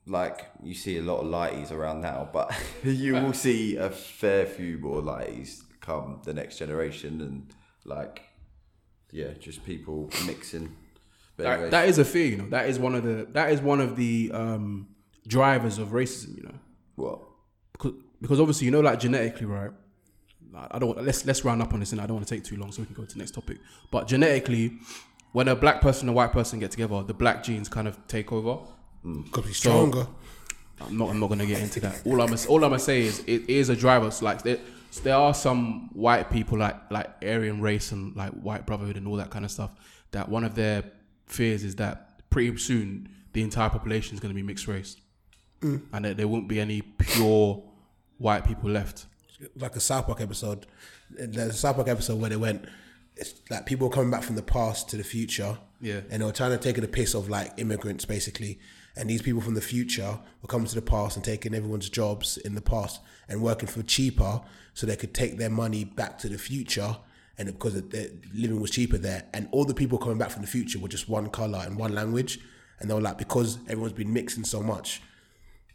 like 0.07 0.39
you 0.63 0.75
see 0.75 0.97
a 0.99 1.03
lot 1.03 1.19
of 1.23 1.27
lighties 1.39 1.71
around 1.71 2.01
now, 2.01 2.29
but 2.33 2.47
you 2.85 3.13
will 3.15 3.33
see 3.47 3.77
a 3.77 3.91
fair 3.91 4.47
few 4.47 4.79
more 4.79 5.03
lighties 5.03 5.63
come 5.81 6.21
the 6.25 6.35
next 6.35 6.59
generation, 6.59 7.21
and 7.21 7.53
like 7.85 8.23
yeah, 9.13 9.33
just 9.47 9.65
people 9.65 10.11
mixing. 10.27 10.77
That, 11.37 11.71
that 11.71 11.89
is 11.89 11.99
a 11.99 12.05
fear, 12.05 12.27
you 12.33 12.37
know. 12.37 12.49
That 12.57 12.69
is 12.69 12.79
one 12.81 12.95
of 12.97 13.03
the 13.05 13.27
that 13.33 13.51
is 13.53 13.61
one 13.61 13.81
of 13.81 13.95
the 13.97 14.31
um, 14.35 14.89
drivers 15.27 15.79
of 15.79 15.89
racism, 15.89 16.37
you 16.37 16.43
know. 16.49 16.59
what 16.97 17.19
because 17.73 17.93
because 18.21 18.41
obviously 18.41 18.65
you 18.67 18.73
know 18.73 18.81
like 18.81 18.99
genetically 18.99 19.47
right 19.47 19.71
I 20.71 20.79
don't 20.79 21.03
let's 21.05 21.25
let's 21.25 21.45
round 21.45 21.63
up 21.63 21.73
on 21.73 21.81
this 21.81 21.93
and 21.93 22.01
I 22.01 22.07
don't 22.07 22.17
want 22.17 22.29
to 22.29 22.35
take 22.35 22.45
too 22.45 22.57
long 22.57 22.73
so 22.73 22.83
we 22.83 22.87
can 22.87 22.95
go 22.95 23.05
to 23.05 23.13
the 23.13 23.19
next 23.19 23.33
topic. 23.33 23.59
But 23.91 24.09
genetically 24.09 24.79
when 25.33 25.49
a 25.49 25.55
black 25.55 25.81
person 25.81 26.09
and 26.09 26.11
a 26.11 26.17
white 26.17 26.33
person 26.33 26.59
get 26.59 26.71
together 26.71 27.03
the 27.03 27.15
black 27.15 27.43
genes 27.43 27.69
kind 27.69 27.89
of 27.89 27.99
take 28.09 28.33
over. 28.33 28.65
Mm, 29.05 29.31
could 29.31 29.45
be 29.45 29.53
stronger. 29.53 30.07
I'm 30.81 30.97
not 30.97 31.11
I'm 31.11 31.21
not 31.21 31.29
gonna 31.29 31.47
get 31.47 31.61
into 31.61 31.81
that. 31.81 32.03
All 32.05 32.21
I'm 32.21 32.35
all 32.49 32.65
I'm 32.65 32.71
gonna 32.71 32.79
say 32.79 33.03
is 33.03 33.21
it 33.27 33.49
is 33.49 33.69
a 33.69 33.77
driver. 33.77 34.11
So 34.11 34.25
like 34.25 34.43
there, 34.43 34.59
there 35.03 35.17
are 35.17 35.35
some 35.35 35.91
white 35.93 36.31
people 36.31 36.59
like 36.59 36.91
like 36.91 37.09
Aryan 37.23 37.61
race 37.61 37.93
and 37.93 38.17
like 38.17 38.33
white 38.33 38.67
brotherhood 38.67 38.97
and 38.97 39.07
all 39.07 39.17
that 39.17 39.31
kind 39.31 39.45
of 39.45 39.51
stuff 39.51 39.71
that 40.11 40.29
one 40.29 40.45
of 40.45 40.55
their 40.55 40.85
fears 41.27 41.65
is 41.65 41.77
that 41.77 42.29
pretty 42.31 42.57
soon 42.57 43.09
the 43.33 43.43
entire 43.43 43.69
population 43.69 44.15
is 44.15 44.21
going 44.21 44.31
to 44.31 44.35
be 44.35 44.43
mixed 44.43 44.67
race. 44.67 44.97
Mm. 45.61 45.83
And 45.93 46.05
that 46.05 46.17
there 46.17 46.29
won't 46.29 46.49
be 46.49 46.61
any 46.61 46.83
pure 46.83 47.63
white 48.19 48.47
people 48.47 48.71
left 48.71 49.07
like 49.57 49.77
a 49.77 49.81
South 49.81 50.07
Park 50.07 50.21
episode. 50.21 50.67
There's 51.11 51.37
a 51.37 51.53
South 51.53 51.77
Park 51.77 51.89
episode 51.89 52.21
where 52.21 52.31
they 52.31 52.37
went, 52.37 52.65
it's 53.17 53.35
like 53.51 53.67
people 53.67 53.89
coming 53.89 54.11
back 54.11 54.23
from 54.23 54.37
the 54.37 54.43
past 54.43 54.89
to 54.91 54.97
the 54.97 55.05
future. 55.05 55.59
Yeah. 55.81 56.01
And 56.11 56.23
they 56.23 56.27
were 56.27 56.33
trying 56.33 56.51
to 56.53 56.59
take 56.59 56.77
the 56.77 56.89
piss 56.89 57.15
of 57.15 57.29
like 57.29 57.53
immigrants 57.57 58.05
basically. 58.05 58.59
And 58.97 59.09
these 59.09 59.23
people 59.23 59.41
from 59.41 59.55
the 59.55 59.61
future 59.61 60.19
were 60.43 60.49
coming 60.49 60.67
to 60.67 60.75
the 60.75 60.83
past 60.83 61.17
and 61.17 61.25
taking 61.25 61.55
everyone's 61.55 61.89
jobs 61.89 62.37
in 62.39 62.55
the 62.55 62.61
past 62.61 63.01
and 63.29 63.43
working 63.43 63.69
for 63.69 63.83
cheaper 63.83 64.41
so 64.75 64.87
they 64.87 64.97
could 64.97 65.15
take 65.15 65.39
their 65.39 65.51
money 65.51 65.85
back 65.85 66.19
to 66.19 66.29
the 66.29 66.39
future. 66.39 66.97
And 67.37 67.47
because 67.47 67.75
the 67.75 68.13
living 68.35 68.61
was 68.61 68.73
cheaper 68.73 68.99
there. 68.99 69.27
And 69.33 69.49
all 69.53 69.65
the 69.65 69.75
people 69.75 69.99
coming 69.99 70.19
back 70.19 70.31
from 70.31 70.43
the 70.43 70.49
future 70.49 70.81
were 70.81 70.89
just 70.89 71.09
one 71.09 71.31
color 71.31 71.63
and 71.65 71.79
one 71.79 71.95
language. 71.95 72.41
And 72.81 72.91
they 72.91 72.95
were 72.95 73.01
like, 73.01 73.19
because 73.19 73.59
everyone's 73.69 73.93
been 73.93 74.13
mixing 74.13 74.45
so 74.45 74.63
much, 74.63 75.01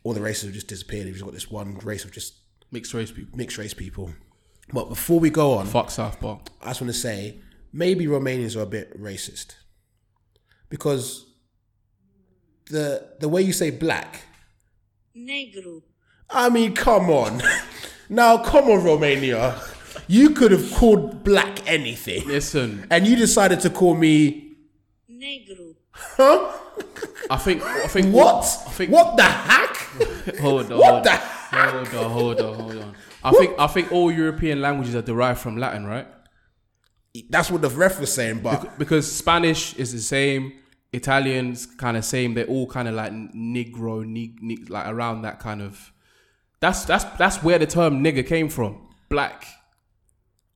all 0.03 0.13
the 0.13 0.21
races 0.21 0.43
have 0.43 0.53
just 0.53 0.67
disappeared. 0.67 1.07
You've 1.07 1.15
just 1.15 1.25
got 1.25 1.33
this 1.33 1.49
one 1.49 1.77
race 1.79 2.03
of 2.03 2.11
just 2.11 2.33
mixed 2.73 2.93
race 2.93 3.11
people 3.11 3.37
mixed 3.37 3.57
race 3.57 3.73
people. 3.73 4.11
But 4.73 4.89
before 4.89 5.19
we 5.19 5.29
go 5.29 5.53
on, 5.57 5.65
fuck 5.67 5.91
South 5.91 6.19
Park 6.19 6.39
I 6.61 6.67
just 6.69 6.81
want 6.81 6.91
to 6.93 6.99
say 6.99 7.39
maybe 7.71 8.05
Romanians 8.07 8.55
are 8.57 8.61
a 8.63 8.71
bit 8.77 8.99
racist 8.99 9.55
because 10.69 11.25
the 12.69 12.85
the 13.19 13.29
way 13.29 13.41
you 13.41 13.53
say 13.53 13.69
black. 13.71 14.23
Negru. 15.15 15.83
I 16.29 16.49
mean, 16.49 16.73
come 16.73 17.09
on. 17.11 17.41
now, 18.09 18.37
come 18.37 18.65
on, 18.65 18.83
Romania. 18.83 19.55
You 20.07 20.31
could 20.31 20.51
have 20.51 20.71
called 20.73 21.23
black 21.23 21.55
anything, 21.69 22.27
listen 22.27 22.87
and 22.89 23.05
you 23.07 23.15
decided 23.15 23.59
to 23.61 23.69
call 23.69 23.95
me, 23.95 24.55
Negru. 25.09 25.75
huh? 25.93 26.51
I 27.29 27.37
think 27.37 27.61
I 27.63 27.87
think 27.87 28.13
What? 28.13 28.43
I 28.67 28.71
think 28.71 28.91
what 28.91 29.15
the 29.17 29.23
heck? 29.23 29.75
hold 30.41 30.71
on 30.71 30.77
What 30.79 30.91
hold 30.91 31.03
the- 31.03 31.11
on, 31.11 31.19
hold 31.53 31.87
on 31.87 32.11
hold 32.11 32.41
on 32.41 32.53
hold 32.59 32.77
on 32.77 32.95
I 33.23 33.31
think 33.31 33.55
I 33.57 33.67
think 33.67 33.91
all 33.91 34.11
European 34.11 34.61
languages 34.61 34.95
are 34.95 35.01
derived 35.01 35.39
from 35.39 35.57
Latin 35.57 35.85
right 35.85 36.07
That's 37.29 37.49
what 37.51 37.61
the 37.61 37.69
ref 37.69 37.99
was 37.99 38.13
saying, 38.13 38.39
but 38.41 38.77
because 38.79 39.09
Spanish 39.11 39.75
is 39.75 39.91
the 39.93 39.99
same 39.99 40.53
Italians 40.91 41.65
kind 41.65 41.95
of 41.97 42.05
same 42.05 42.33
they're 42.33 42.45
all 42.47 42.67
kind 42.67 42.87
of 42.87 42.95
like 42.95 43.11
Negro 43.11 44.05
nig, 44.05 44.41
nig, 44.41 44.69
like 44.69 44.87
around 44.87 45.21
that 45.23 45.39
kind 45.39 45.61
of 45.61 45.91
that's 46.59 46.85
that's 46.85 47.03
that's 47.17 47.41
where 47.43 47.59
the 47.59 47.65
term 47.67 48.03
nigger 48.03 48.25
came 48.25 48.49
from 48.49 48.87
black 49.09 49.45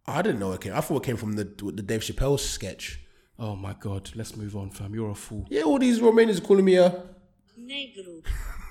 oh, 0.07 0.13
I 0.13 0.21
didn't 0.21 0.39
know 0.39 0.51
it 0.53 0.61
came. 0.61 0.73
I 0.73 0.81
thought 0.81 1.03
it 1.03 1.05
came 1.05 1.17
from 1.17 1.33
the 1.33 1.43
the 1.43 1.81
Dave 1.81 2.01
Chappelle 2.01 2.39
sketch. 2.39 2.99
oh 3.39 3.55
my 3.55 3.73
god 3.79 4.11
let's 4.15 4.35
move 4.35 4.55
on 4.55 4.69
fam 4.71 4.93
you're 4.95 5.11
a 5.11 5.15
fool 5.15 5.45
Yeah, 5.49 5.63
all 5.63 5.79
these 5.79 5.99
Romanians 5.99 6.37
are 6.39 6.41
calling 6.41 6.65
me 6.65 6.75
a. 6.75 7.03
Negru. 7.59 8.23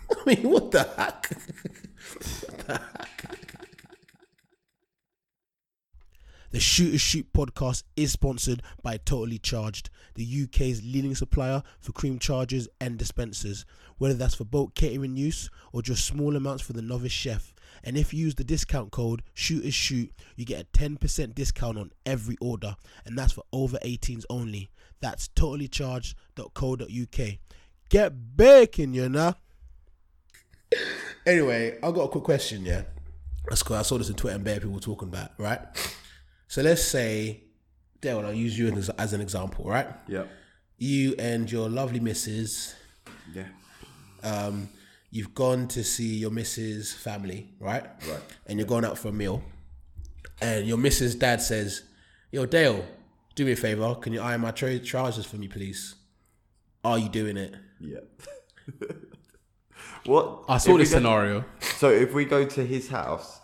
I 0.10 0.16
mean, 0.26 0.50
what 0.50 0.70
the 0.70 0.84
heck? 0.96 1.30
The 6.56 6.60
Shooters 6.60 7.02
Shoot 7.02 7.30
podcast 7.34 7.82
is 7.96 8.12
sponsored 8.12 8.62
by 8.82 8.96
Totally 8.96 9.38
Charged, 9.38 9.90
the 10.14 10.44
UK's 10.44 10.82
leading 10.82 11.14
supplier 11.14 11.62
for 11.80 11.92
cream 11.92 12.18
chargers 12.18 12.66
and 12.80 12.96
dispensers, 12.96 13.66
whether 13.98 14.14
that's 14.14 14.36
for 14.36 14.44
bulk 14.44 14.74
catering 14.74 15.18
use 15.18 15.50
or 15.72 15.82
just 15.82 16.06
small 16.06 16.34
amounts 16.34 16.62
for 16.62 16.72
the 16.72 16.80
novice 16.80 17.12
chef. 17.12 17.52
And 17.84 17.98
if 17.98 18.14
you 18.14 18.20
use 18.20 18.36
the 18.36 18.44
discount 18.44 18.90
code 18.90 19.22
Shooters 19.34 19.74
Shoot, 19.74 20.14
you 20.34 20.46
get 20.46 20.62
a 20.62 20.78
10% 20.78 21.34
discount 21.34 21.76
on 21.76 21.90
every 22.06 22.38
order, 22.40 22.74
and 23.04 23.18
that's 23.18 23.34
for 23.34 23.44
over 23.52 23.76
18s 23.84 24.24
only. 24.30 24.70
That's 25.00 25.28
totallycharged.co.uk. 25.28 27.28
Get 27.90 28.36
baking, 28.36 28.94
you 28.94 29.10
know. 29.10 29.34
Anyway, 31.26 31.78
I 31.82 31.90
got 31.90 32.02
a 32.02 32.08
quick 32.08 32.24
question, 32.24 32.64
yeah. 32.64 32.82
That's 33.48 33.62
cool. 33.62 33.76
I 33.76 33.82
saw 33.82 33.98
this 33.98 34.08
on 34.08 34.14
Twitter 34.16 34.36
and 34.36 34.44
bare 34.44 34.60
people 34.60 34.80
talking 34.80 35.08
about, 35.08 35.30
right? 35.38 35.60
So 36.48 36.62
let's 36.62 36.82
say, 36.82 37.42
Dale, 38.00 38.20
I'll 38.20 38.32
use 38.32 38.58
you 38.58 38.68
as, 38.68 38.88
as 38.90 39.12
an 39.12 39.20
example, 39.20 39.64
right? 39.64 39.88
yeah 40.08 40.24
You 40.78 41.14
and 41.18 41.50
your 41.50 41.68
lovely 41.68 42.00
missus, 42.00 42.74
yeah 43.32 43.46
um, 44.22 44.68
you've 45.10 45.34
gone 45.34 45.68
to 45.68 45.82
see 45.84 46.16
your 46.16 46.30
missus' 46.30 46.92
family, 46.92 47.48
right? 47.60 47.84
Right. 48.08 48.20
And 48.46 48.58
you're 48.58 48.66
going 48.68 48.84
out 48.84 48.98
for 48.98 49.08
a 49.08 49.12
meal, 49.12 49.42
and 50.40 50.66
your 50.66 50.78
missus' 50.78 51.14
dad 51.14 51.40
says, 51.40 51.82
"Yo, 52.32 52.46
Dale, 52.46 52.84
do 53.34 53.44
me 53.44 53.52
a 53.52 53.56
favor. 53.56 53.94
Can 53.96 54.12
you 54.12 54.20
iron 54.20 54.40
my 54.42 54.50
tro- 54.50 54.78
trousers 54.78 55.26
for 55.26 55.36
me, 55.36 55.48
please?" 55.48 55.94
Are 56.84 56.98
you 56.98 57.08
doing 57.08 57.36
it? 57.36 57.54
yeah. 57.80 58.00
what 60.08 60.44
I 60.48 60.58
saw 60.58 60.72
if 60.72 60.78
this 60.78 60.90
go- 60.90 60.96
scenario 60.98 61.44
So 61.78 61.90
if 61.90 62.14
we 62.14 62.24
go 62.24 62.44
to 62.44 62.64
his 62.66 62.88
house, 62.88 63.40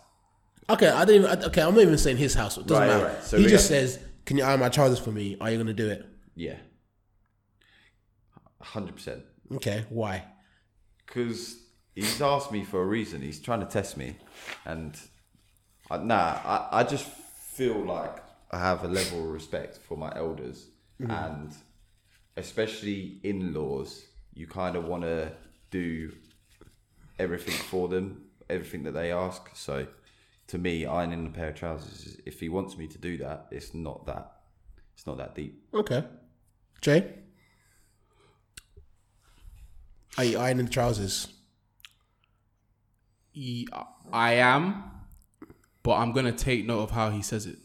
Okay, 0.69 0.87
I 0.87 1.03
didn't. 1.03 1.25
Even, 1.29 1.43
okay, 1.45 1.61
I'm 1.61 1.73
not 1.75 1.81
even 1.81 1.97
saying 1.97 2.15
his 2.17 2.33
house. 2.33 2.57
It 2.57 2.65
doesn't 2.67 2.87
Right, 2.87 2.87
matter. 2.87 3.13
right. 3.15 3.23
So 3.23 3.37
he 3.37 3.47
just 3.47 3.67
says, 3.67 3.99
"Can 4.25 4.37
you 4.37 4.45
iron 4.45 4.61
my 4.61 4.69
trousers 4.69 4.97
for 4.99 5.11
me?" 5.11 5.35
Are 5.41 5.51
you 5.51 5.57
gonna 5.57 5.73
do 5.73 5.89
it? 5.89 6.05
yeah, 6.35 6.55
hundred 8.61 8.95
percent. 8.95 9.23
Okay, 9.53 9.85
why? 9.89 10.23
Because 11.05 11.57
he's 11.95 12.21
asked 12.21 12.51
me 12.51 12.63
for 12.63 12.81
a 12.81 12.85
reason. 12.85 13.21
He's 13.21 13.39
trying 13.41 13.59
to 13.59 13.65
test 13.65 13.97
me, 13.97 14.15
and 14.65 14.97
I, 15.91 15.97
nah, 15.97 16.39
I, 16.45 16.67
I 16.79 16.83
just 16.83 17.05
feel 17.05 17.83
like 17.83 18.17
I 18.51 18.59
have 18.59 18.83
a 18.83 18.87
level 18.87 19.19
of 19.27 19.33
respect 19.33 19.77
for 19.77 19.97
my 19.97 20.11
elders, 20.15 20.67
mm-hmm. 21.01 21.11
and 21.11 21.51
especially 22.37 23.19
in-laws. 23.23 24.05
You 24.33 24.47
kind 24.47 24.75
of 24.75 24.85
want 24.85 25.03
to 25.03 25.31
do 25.69 26.11
everything 27.19 27.53
for 27.55 27.87
them, 27.87 28.25
everything 28.49 28.83
that 28.83 28.91
they 28.93 29.11
ask. 29.11 29.55
So, 29.55 29.87
to 30.47 30.57
me, 30.57 30.85
ironing 30.85 31.27
a 31.27 31.29
pair 31.29 31.49
of 31.49 31.55
trousers, 31.55 32.05
is- 32.05 32.21
if 32.25 32.39
he 32.39 32.49
wants 32.49 32.77
me 32.77 32.87
to 32.87 32.97
do 32.97 33.17
that, 33.17 33.47
it's 33.51 33.73
not 33.73 34.05
that, 34.05 34.41
it's 34.93 35.05
not 35.07 35.17
that 35.17 35.35
deep. 35.35 35.63
Okay, 35.73 36.05
Jay, 36.81 37.13
are 40.17 40.23
you 40.23 40.37
ironing 40.37 40.67
trousers? 40.67 41.27
Ye- 43.33 43.67
I 44.11 44.33
am 44.33 44.91
but 45.81 45.95
I'm 45.97 46.11
gonna 46.13 46.31
take 46.31 46.65
note 46.65 46.81
of 46.83 46.91
how 46.91 47.09
he 47.09 47.21
says 47.21 47.45
it 47.45 47.57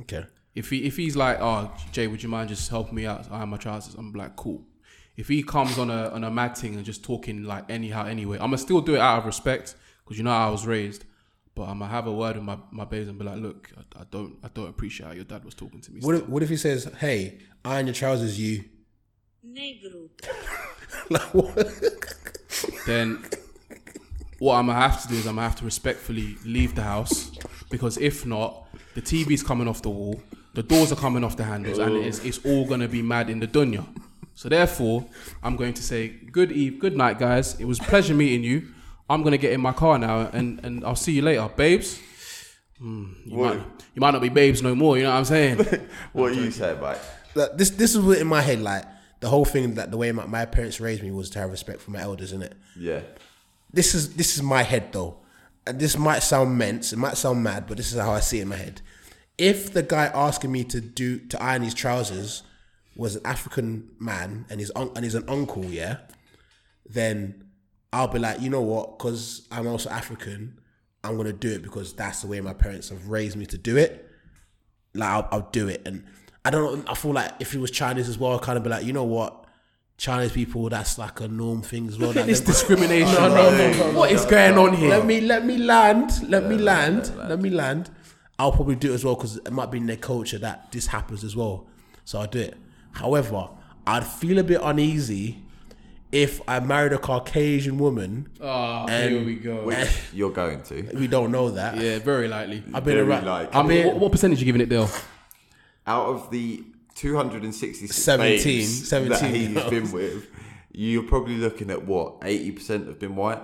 Okay. 0.00 0.24
If 0.54 0.70
he 0.70 0.84
if 0.84 0.96
he's 0.96 1.16
like, 1.16 1.38
oh 1.40 1.70
Jay, 1.92 2.06
would 2.06 2.22
you 2.22 2.28
mind 2.28 2.48
just 2.48 2.68
helping 2.70 2.94
me 2.94 3.06
out? 3.06 3.30
I 3.30 3.42
am 3.42 3.50
my 3.50 3.56
trousers. 3.58 3.94
I'm 3.94 4.12
like, 4.12 4.36
cool. 4.36 4.66
If 5.16 5.28
he 5.28 5.42
comes 5.42 5.78
on 5.78 5.90
a 5.90 6.08
on 6.08 6.24
a 6.24 6.30
mad 6.30 6.56
thing 6.56 6.74
and 6.74 6.84
just 6.84 7.04
talking 7.04 7.44
like 7.44 7.70
anyhow 7.70 8.06
anyway, 8.06 8.38
I'ma 8.40 8.56
still 8.56 8.80
do 8.80 8.94
it 8.94 9.00
out 9.00 9.18
of 9.18 9.26
respect 9.26 9.74
because 10.04 10.18
you 10.18 10.24
know 10.24 10.30
how 10.30 10.48
I 10.48 10.50
was 10.50 10.66
raised. 10.66 11.04
But 11.54 11.64
I'm 11.64 11.80
gonna 11.80 11.90
have 11.90 12.06
a 12.06 12.12
word 12.12 12.36
with 12.36 12.44
my, 12.44 12.56
my 12.70 12.86
babes 12.86 13.08
and 13.08 13.18
be 13.18 13.26
like, 13.26 13.36
look, 13.36 13.70
I, 13.76 14.00
I 14.00 14.04
don't 14.10 14.38
I 14.42 14.48
don't 14.54 14.68
appreciate 14.68 15.06
how 15.06 15.12
your 15.12 15.24
dad 15.24 15.44
was 15.44 15.54
talking 15.54 15.82
to 15.82 15.92
me. 15.92 16.00
What 16.00 16.14
if, 16.14 16.28
what 16.28 16.42
if 16.42 16.48
he 16.48 16.56
says, 16.56 16.90
"Hey, 16.98 17.40
iron 17.64 17.86
your 17.86 17.94
trousers, 17.94 18.40
you"? 18.40 18.64
negro, 19.46 20.08
Like 21.10 21.34
what? 21.34 21.56
then 22.86 23.24
what 24.38 24.56
I'm 24.56 24.66
gonna 24.66 24.78
have 24.78 25.02
to 25.02 25.08
do 25.08 25.14
is 25.14 25.26
I'm 25.26 25.34
gonna 25.34 25.48
have 25.48 25.58
to 25.58 25.64
respectfully 25.64 26.36
leave 26.44 26.74
the 26.74 26.82
house 26.82 27.32
because 27.70 27.98
if 27.98 28.24
not, 28.24 28.66
the 28.94 29.02
TV's 29.02 29.42
coming 29.42 29.68
off 29.68 29.82
the 29.82 29.90
wall, 29.90 30.20
the 30.54 30.62
doors 30.62 30.92
are 30.92 30.96
coming 30.96 31.24
off 31.24 31.36
the 31.36 31.44
handles, 31.44 31.78
and 31.78 31.92
oh. 31.92 32.00
it's, 32.00 32.24
it's 32.24 32.44
all 32.44 32.66
gonna 32.66 32.88
be 32.88 33.02
mad 33.02 33.30
in 33.30 33.40
the 33.40 33.46
dunya. 33.46 33.84
So 34.42 34.48
therefore, 34.48 35.06
I'm 35.40 35.54
going 35.54 35.72
to 35.74 35.82
say 35.84 36.08
good 36.08 36.50
eve, 36.50 36.80
good 36.80 36.96
night, 36.96 37.16
guys. 37.20 37.54
It 37.60 37.64
was 37.64 37.78
a 37.78 37.84
pleasure 37.84 38.12
meeting 38.12 38.42
you. 38.42 38.74
I'm 39.08 39.22
gonna 39.22 39.38
get 39.38 39.52
in 39.52 39.60
my 39.60 39.72
car 39.72 40.00
now, 40.00 40.30
and 40.32 40.58
and 40.64 40.84
I'll 40.84 40.96
see 40.96 41.12
you 41.12 41.22
later, 41.22 41.48
babes. 41.54 42.00
Hmm, 42.76 43.12
you, 43.24 43.36
What? 43.36 43.56
might, 43.56 43.66
you 43.94 44.00
might 44.00 44.10
not 44.10 44.20
be 44.20 44.30
babes 44.30 44.60
no 44.60 44.74
more. 44.74 44.96
You 44.96 45.04
know 45.04 45.10
what 45.10 45.18
I'm 45.18 45.24
saying? 45.26 45.58
What 46.12 46.32
are 46.32 46.34
you 46.34 46.50
saying, 46.50 46.80
mate? 46.80 46.98
Like, 47.36 47.56
this 47.56 47.70
this 47.70 47.94
is 47.94 48.00
what 48.00 48.18
in 48.18 48.26
my 48.26 48.40
head 48.40 48.60
like 48.60 48.84
the 49.20 49.28
whole 49.28 49.44
thing 49.44 49.74
that 49.74 49.92
the 49.92 49.96
way 49.96 50.10
my, 50.10 50.26
my 50.26 50.44
parents 50.44 50.80
raised 50.80 51.04
me 51.04 51.12
was 51.12 51.30
to 51.30 51.38
have 51.38 51.52
respect 51.52 51.80
for 51.80 51.92
my 51.92 52.00
elders, 52.00 52.32
isn't 52.32 52.42
it? 52.42 52.54
Yeah. 52.76 53.02
This 53.72 53.94
is 53.94 54.14
this 54.16 54.34
is 54.36 54.42
my 54.42 54.64
head 54.64 54.92
though, 54.92 55.18
and 55.68 55.78
this 55.78 55.96
might 55.96 56.24
sound 56.24 56.58
mense, 56.58 56.92
it 56.92 56.98
might 56.98 57.16
sound 57.16 57.44
mad, 57.44 57.68
but 57.68 57.76
this 57.76 57.92
is 57.92 58.00
how 58.00 58.10
I 58.10 58.18
see 58.18 58.40
it 58.40 58.42
in 58.42 58.48
my 58.48 58.56
head. 58.56 58.80
If 59.38 59.72
the 59.72 59.84
guy 59.84 60.06
asking 60.06 60.50
me 60.50 60.64
to 60.64 60.80
do 60.80 61.20
to 61.30 61.40
iron 61.40 61.62
his 61.62 61.74
trousers 61.74 62.42
was 62.96 63.16
an 63.16 63.26
African 63.26 63.90
man 63.98 64.46
and 64.50 64.60
he's 64.60 64.70
un, 64.76 64.90
and 64.94 65.04
he's 65.04 65.14
an 65.14 65.24
uncle, 65.28 65.64
yeah, 65.64 65.98
then 66.88 67.44
I'll 67.92 68.08
be 68.08 68.18
like, 68.18 68.40
you 68.40 68.50
know 68.50 68.60
what? 68.60 68.98
Because 68.98 69.46
I'm 69.50 69.66
also 69.66 69.90
African, 69.90 70.60
I'm 71.04 71.16
gonna 71.16 71.32
do 71.32 71.50
it 71.50 71.62
because 71.62 71.92
that's 71.94 72.22
the 72.22 72.28
way 72.28 72.40
my 72.40 72.54
parents 72.54 72.88
have 72.90 73.08
raised 73.08 73.36
me 73.36 73.46
to 73.46 73.58
do 73.58 73.76
it. 73.76 74.08
Like 74.94 75.08
I'll, 75.08 75.28
I'll 75.32 75.48
do 75.52 75.68
it, 75.68 75.82
and 75.86 76.04
I 76.44 76.50
don't 76.50 76.84
know. 76.84 76.90
I 76.90 76.94
feel 76.94 77.12
like 77.12 77.32
if 77.40 77.52
he 77.52 77.58
was 77.58 77.70
Chinese 77.70 78.08
as 78.08 78.18
well, 78.18 78.34
I'd 78.34 78.42
kind 78.42 78.58
of 78.58 78.64
be 78.64 78.70
like, 78.70 78.84
you 78.84 78.92
know 78.92 79.04
what? 79.04 79.46
Chinese 79.96 80.32
people, 80.32 80.68
that's 80.68 80.98
like 80.98 81.20
a 81.20 81.28
norm 81.28 81.62
thing 81.62 81.86
as 81.86 81.98
well. 81.98 82.08
Look 82.08 82.16
at 82.16 82.26
this 82.26 82.40
discrimination. 82.40 83.14
Oh, 83.18 83.28
no, 83.28 83.50
no, 83.50 83.72
no, 83.72 83.92
no, 83.92 83.98
What 83.98 84.10
is 84.10 84.24
going 84.24 84.58
on 84.58 84.74
here? 84.74 84.90
Let 84.90 85.06
me 85.06 85.20
let 85.20 85.46
me 85.46 85.58
land. 85.58 86.28
Let 86.28 86.44
me 86.44 86.56
land. 86.56 87.12
Let 87.16 87.40
me 87.40 87.50
land. 87.50 87.90
I'll 88.38 88.52
probably 88.52 88.74
do 88.74 88.90
it 88.90 88.94
as 88.94 89.04
well 89.04 89.14
because 89.14 89.36
it 89.36 89.52
might 89.52 89.70
be 89.70 89.78
in 89.78 89.86
their 89.86 89.96
culture 89.96 90.38
that 90.38 90.72
this 90.72 90.88
happens 90.88 91.22
as 91.22 91.36
well. 91.36 91.68
So 92.04 92.18
I'll 92.18 92.26
do 92.26 92.40
it. 92.40 92.56
However, 92.92 93.48
I'd 93.86 94.06
feel 94.06 94.38
a 94.38 94.44
bit 94.44 94.60
uneasy 94.62 95.38
if 96.10 96.40
I 96.46 96.60
married 96.60 96.92
a 96.92 96.98
Caucasian 96.98 97.78
woman. 97.78 98.28
Oh, 98.40 98.86
and 98.88 99.14
here 99.14 99.24
we 99.24 99.36
go. 99.36 99.64
Which 99.64 99.88
you're 100.12 100.30
going 100.30 100.62
to. 100.64 100.82
We 100.94 101.06
don't 101.06 101.32
know 101.32 101.50
that. 101.50 101.76
Yeah, 101.78 101.98
very 101.98 102.28
likely. 102.28 102.62
I've 102.74 102.84
been 102.84 102.96
Very 102.96 103.08
around. 103.08 103.26
likely. 103.26 103.54
I 103.54 103.62
mean, 103.62 103.86
what, 103.86 103.96
what 103.98 104.12
percentage 104.12 104.38
you 104.40 104.44
giving 104.44 104.60
it, 104.60 104.68
Dale? 104.68 104.90
Out 105.86 106.06
of 106.06 106.30
the 106.30 106.62
266 106.94 107.96
17, 107.96 108.44
babes 108.44 108.88
17 108.88 109.08
that 109.10 109.30
he's 109.34 109.48
girls. 109.54 109.70
been 109.70 109.92
with, 109.92 110.26
you're 110.70 111.02
probably 111.02 111.36
looking 111.36 111.70
at 111.70 111.84
what 111.86 112.20
80% 112.20 112.86
have 112.86 112.98
been 112.98 113.16
white. 113.16 113.40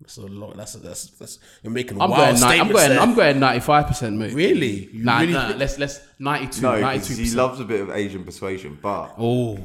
That's 0.00 0.16
a 0.18 0.22
lot. 0.26 0.56
That's 0.56 0.74
that's 0.74 1.06
that's. 1.10 1.38
You're 1.62 1.72
making 1.72 2.00
I'm 2.00 2.10
wild 2.10 2.36
going. 2.38 2.40
90, 2.40 2.44
I'm 2.44 2.50
statements 2.68 2.72
going. 2.80 2.88
there. 2.90 3.00
I'm 3.00 3.14
going 3.14 3.40
95 3.40 3.86
percent, 3.86 4.16
mate. 4.16 4.32
Really? 4.34 4.84
You 4.92 5.04
Nah, 5.04 5.20
really 5.20 5.32
nah. 5.32 5.46
think- 5.48 5.58
Let's 5.60 5.78
let's 5.78 6.00
92. 6.18 6.62
No, 6.62 6.80
92 6.80 6.88
because 7.02 7.08
he 7.16 7.22
percent. 7.24 7.36
loves 7.36 7.60
a 7.60 7.64
bit 7.64 7.80
of 7.80 7.90
Asian 7.90 8.24
persuasion, 8.24 8.78
but 8.80 9.14
Oh, 9.18 9.58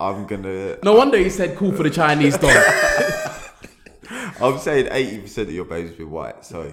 I'm 0.00 0.26
gonna. 0.26 0.78
no 0.82 0.94
wonder 0.94 1.18
he 1.18 1.30
said 1.30 1.56
cool 1.56 1.72
for 1.72 1.82
the 1.82 1.90
Chinese 1.90 2.36
dog. 2.38 2.50
I'm 4.40 4.58
saying 4.58 4.86
80% 4.86 5.38
of 5.42 5.52
your 5.52 5.64
babes 5.64 5.90
have 5.90 5.98
been 5.98 6.10
white, 6.10 6.44
so 6.44 6.72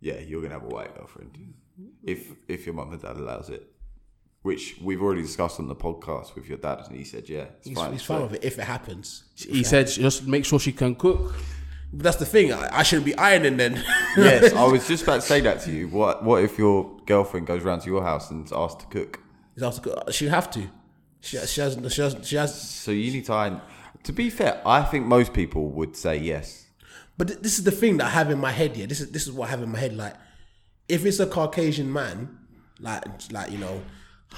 yeah, 0.00 0.18
you're 0.18 0.40
gonna 0.42 0.54
have 0.54 0.64
a 0.64 0.68
white 0.68 0.94
girlfriend 0.96 1.36
if 2.04 2.32
if 2.48 2.66
your 2.66 2.74
mum 2.74 2.92
and 2.92 3.00
dad 3.00 3.16
allows 3.16 3.48
it. 3.50 3.70
Which 4.42 4.76
we've 4.80 5.02
already 5.02 5.22
discussed 5.22 5.58
on 5.58 5.66
the 5.68 5.74
podcast 5.74 6.34
with 6.36 6.48
your 6.48 6.58
dad, 6.58 6.84
and 6.86 6.96
he 6.96 7.04
said, 7.04 7.28
"Yeah, 7.28 7.46
it's 7.58 7.68
He's, 7.68 7.76
fine." 7.76 7.92
he's 7.92 8.02
fine 8.02 8.22
with 8.22 8.34
it 8.34 8.44
if 8.44 8.58
it 8.58 8.64
happens. 8.64 9.24
he 9.34 9.62
said 9.64 9.88
just 9.88 10.26
make 10.26 10.44
sure 10.44 10.58
she 10.60 10.72
can 10.72 10.94
cook. 10.94 11.34
That's 11.92 12.16
the 12.16 12.26
thing. 12.26 12.52
I, 12.52 12.78
I 12.80 12.82
shouldn't 12.82 13.06
be 13.06 13.16
ironing 13.16 13.56
then. 13.56 13.76
yes, 14.16 14.52
I 14.52 14.64
was 14.64 14.86
just 14.86 15.04
about 15.04 15.16
to 15.16 15.26
say 15.26 15.40
that 15.40 15.60
to 15.62 15.70
you. 15.72 15.88
What 15.88 16.22
what 16.22 16.42
if 16.44 16.58
your 16.58 16.98
girlfriend 17.06 17.46
goes 17.46 17.62
round 17.62 17.82
to 17.82 17.90
your 17.90 18.02
house 18.02 18.30
and 18.30 18.44
is 18.44 18.52
asked 18.52 18.80
to 18.80 18.86
cook? 18.86 19.20
He's 19.54 19.62
asked 19.62 19.82
to 19.82 19.90
go- 19.90 19.94
uh, 19.94 20.10
She'd 20.10 20.28
have 20.28 20.50
to. 20.52 20.68
She, 21.20 21.38
she 21.46 21.60
has. 21.60 21.78
She 21.92 22.00
has. 22.02 22.16
She 22.22 22.36
has. 22.36 22.60
So 22.62 22.90
you 22.90 23.10
need 23.12 23.24
to 23.26 23.32
iron. 23.32 23.60
To 24.04 24.12
be 24.12 24.30
fair, 24.30 24.60
I 24.66 24.82
think 24.82 25.06
most 25.06 25.32
people 25.32 25.70
would 25.70 25.96
say 25.96 26.16
yes. 26.18 26.66
But 27.16 27.28
th- 27.28 27.40
this 27.40 27.58
is 27.58 27.64
the 27.64 27.72
thing 27.72 27.96
that 27.96 28.06
I 28.06 28.10
have 28.10 28.30
in 28.30 28.38
my 28.38 28.52
head. 28.52 28.76
Yeah, 28.76 28.86
this 28.86 29.00
is 29.00 29.10
this 29.10 29.26
is 29.26 29.32
what 29.32 29.48
I 29.48 29.50
have 29.50 29.62
in 29.62 29.70
my 29.72 29.78
head. 29.78 29.96
Like, 29.96 30.14
if 30.88 31.04
it's 31.04 31.18
a 31.20 31.26
Caucasian 31.26 31.92
man, 31.92 32.38
like 32.80 33.02
like 33.32 33.50
you 33.50 33.58
know, 33.58 33.82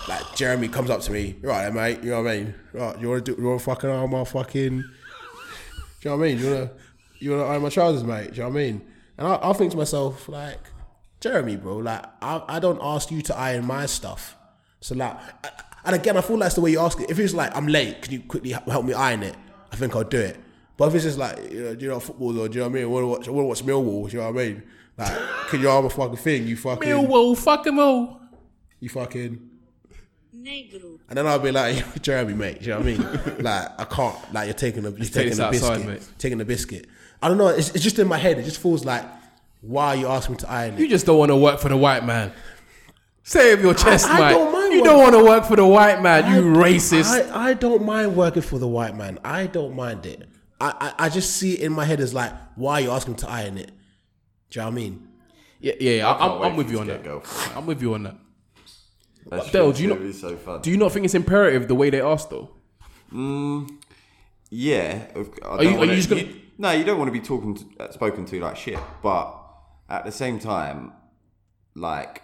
like 0.08 0.22
Jeremy 0.36 0.68
comes 0.68 0.88
up 0.88 1.00
to 1.02 1.12
me, 1.12 1.36
right, 1.42 1.64
then, 1.64 1.74
mate. 1.74 2.02
You 2.02 2.10
know 2.10 2.22
what 2.22 2.30
I 2.30 2.36
mean? 2.38 2.54
Right, 2.72 3.00
you 3.00 3.08
want 3.10 3.24
to 3.26 3.34
do? 3.34 3.42
You 3.42 3.48
want 3.48 3.60
fucking 3.62 3.90
iron 3.90 4.10
my 4.10 4.24
fucking? 4.24 4.78
Do 4.78 6.08
you 6.08 6.10
know 6.10 6.16
what 6.16 6.24
I 6.24 6.28
mean? 6.28 6.38
You 6.38 6.44
wanna 6.52 6.70
you 7.20 7.30
wanna 7.32 7.44
iron 7.44 7.62
my 7.62 7.68
trousers, 7.68 8.04
mate? 8.04 8.30
Do 8.30 8.36
you 8.36 8.42
know 8.42 8.48
what 8.48 8.54
I 8.58 8.62
mean? 8.64 8.82
And 9.18 9.26
I, 9.28 9.34
I'll 9.36 9.54
think 9.54 9.70
to 9.72 9.76
myself 9.76 10.28
like, 10.28 10.58
Jeremy, 11.20 11.56
bro, 11.56 11.76
like 11.78 12.04
I 12.22 12.42
I 12.48 12.58
don't 12.60 12.80
ask 12.82 13.10
you 13.10 13.22
to 13.22 13.36
iron 13.36 13.66
my 13.66 13.86
stuff. 13.86 14.36
So 14.80 14.94
like, 14.94 15.14
I- 15.44 15.50
and 15.84 15.94
again, 15.96 16.16
I 16.18 16.20
feel 16.20 16.36
that's 16.36 16.54
the 16.56 16.60
way 16.60 16.72
you 16.72 16.80
ask 16.80 17.00
it. 17.00 17.10
If 17.10 17.18
it's 17.18 17.32
like 17.32 17.56
I'm 17.56 17.66
late, 17.66 18.02
can 18.02 18.12
you 18.12 18.20
quickly 18.20 18.50
help 18.50 18.84
me 18.84 18.92
iron 18.92 19.22
it? 19.22 19.34
I 19.72 19.76
think 19.76 19.96
I'll 19.96 20.04
do 20.04 20.18
it. 20.20 20.36
But 20.76 20.88
if 20.88 20.94
it's 20.94 21.04
just 21.04 21.18
like, 21.18 21.38
you 21.50 21.60
know, 21.62 21.74
do 21.74 21.84
you 21.84 21.90
know 21.90 22.00
football 22.00 22.38
or 22.38 22.48
do 22.48 22.54
you 22.58 22.60
know 22.60 22.68
what 22.68 22.72
I 22.72 22.74
mean? 22.74 22.84
I 22.84 22.86
want 22.86 23.02
to 23.04 23.06
watch, 23.06 23.28
I 23.28 23.30
want 23.30 23.44
to 23.44 23.48
watch 23.48 23.64
Millwall. 23.64 24.10
Do 24.10 24.16
you 24.16 24.22
know 24.22 24.30
what 24.30 24.40
I 24.40 24.44
mean? 24.46 24.62
Like, 24.98 25.18
can 25.48 25.60
you 25.60 25.70
arm 25.70 25.86
a 25.86 25.90
fucking 25.90 26.16
thing? 26.16 26.46
You 26.46 26.56
fucking, 26.56 26.88
Millwall, 26.88 27.36
fuck 27.36 27.66
'em 27.66 27.78
all. 27.78 28.20
you 28.80 28.88
fucking. 28.90 29.40
Negro, 30.44 30.98
And 31.08 31.16
then 31.18 31.26
I'll 31.26 31.38
be 31.38 31.52
like, 31.52 32.02
Jeremy, 32.02 32.34
mate. 32.34 32.60
Do 32.60 32.66
you 32.66 32.70
know 32.72 32.78
what 32.80 32.86
I 32.86 33.30
mean? 33.36 33.38
like, 33.44 33.80
I 33.80 33.84
can't. 33.84 34.32
Like, 34.34 34.46
you're 34.46 34.54
taking 34.54 34.84
a, 34.86 34.90
you're 34.90 35.04
taking 35.06 35.30
this 35.30 35.38
a 35.38 35.46
outside, 35.46 35.76
biscuit, 35.76 35.86
mate. 35.86 36.08
taking 36.18 36.40
a 36.40 36.44
biscuit. 36.44 36.86
I 37.22 37.28
don't 37.28 37.38
know. 37.38 37.48
It's, 37.48 37.70
it's 37.74 37.84
just 37.84 37.98
in 37.98 38.08
my 38.08 38.18
head. 38.18 38.38
It 38.38 38.44
just 38.44 38.60
feels 38.60 38.84
like, 38.84 39.04
why 39.60 39.88
are 39.88 39.96
you 39.96 40.06
asking 40.08 40.34
me 40.34 40.38
to 40.40 40.50
iron 40.50 40.74
it? 40.74 40.80
You 40.80 40.88
just 40.88 41.04
don't 41.06 41.18
want 41.18 41.30
to 41.30 41.36
work 41.36 41.60
for 41.60 41.68
the 41.68 41.76
white 41.76 42.04
man. 42.04 42.32
Say 43.22 43.52
it 43.52 43.56
with 43.56 43.64
your 43.64 43.74
chest, 43.74 44.06
I 44.08 44.18
mate. 44.18 44.30
don't 44.32 44.52
mind 44.52 44.72
you 44.72 44.80
working- 44.80 44.84
don't 44.84 44.98
want 45.02 45.14
to 45.14 45.24
work 45.24 45.44
for 45.44 45.56
the 45.56 45.66
white 45.66 46.00
man. 46.02 46.34
You 46.34 46.42
racist. 46.42 47.30
I, 47.30 47.50
I 47.50 47.54
don't 47.54 47.84
mind 47.84 48.16
working 48.16 48.42
for 48.42 48.58
the 48.58 48.66
white 48.66 48.96
man. 48.96 49.18
I 49.24 49.46
don't 49.46 49.76
mind 49.76 50.06
it. 50.06 50.26
I, 50.60 50.92
I, 50.98 51.04
I 51.06 51.08
just 51.10 51.36
see 51.36 51.54
it 51.54 51.60
in 51.60 51.72
my 51.72 51.84
head 51.84 52.00
as 52.00 52.12
like, 52.14 52.32
why 52.56 52.74
are 52.74 52.80
you 52.80 52.90
asking 52.90 53.14
me 53.14 53.18
to 53.20 53.30
iron 53.30 53.58
it? 53.58 53.70
Do 54.50 54.58
you 54.58 54.64
know 54.64 54.70
what 54.70 54.72
I 54.72 54.74
mean? 54.74 55.08
yeah, 55.60 55.72
yeah, 55.78 55.90
yeah. 55.92 56.18
can't 56.18 56.32
I'm, 56.32 56.42
I'm 56.42 56.56
with 56.56 56.68
you 56.68 56.74
you 56.76 56.80
on 56.80 56.86
that. 56.88 57.04
get. 57.04 57.56
I'm 57.56 57.66
with 57.66 57.82
you 57.82 57.94
on 57.94 58.02
that. 58.04 58.16
That's 59.26 59.50
Dale, 59.50 59.72
do 59.72 59.82
you 59.82 59.88
not- 59.88 60.14
so? 60.14 60.58
Do 60.62 60.70
you 60.70 60.76
not 60.76 60.92
think 60.92 61.04
it's 61.04 61.14
imperative 61.14 61.68
the 61.68 61.74
way 61.74 61.90
they 61.90 62.00
ask 62.00 62.28
though? 62.30 62.50
Yeah. 64.50 65.06
I 65.14 65.56
don't 65.56 65.62
you- 65.62 65.78
are 65.78 65.84
you 65.84 65.96
just 65.96 66.08
gonna- 66.10 66.28
no, 66.58 66.72
you 66.72 66.84
don't 66.84 66.98
want 66.98 67.08
to 67.08 67.12
be 67.12 67.20
talking 67.20 67.54
to, 67.54 67.64
uh, 67.80 67.90
spoken 67.92 68.24
to 68.26 68.40
like 68.40 68.56
shit. 68.56 68.78
But 69.02 69.34
at 69.88 70.04
the 70.04 70.12
same 70.12 70.38
time, 70.38 70.92
like 71.74 72.22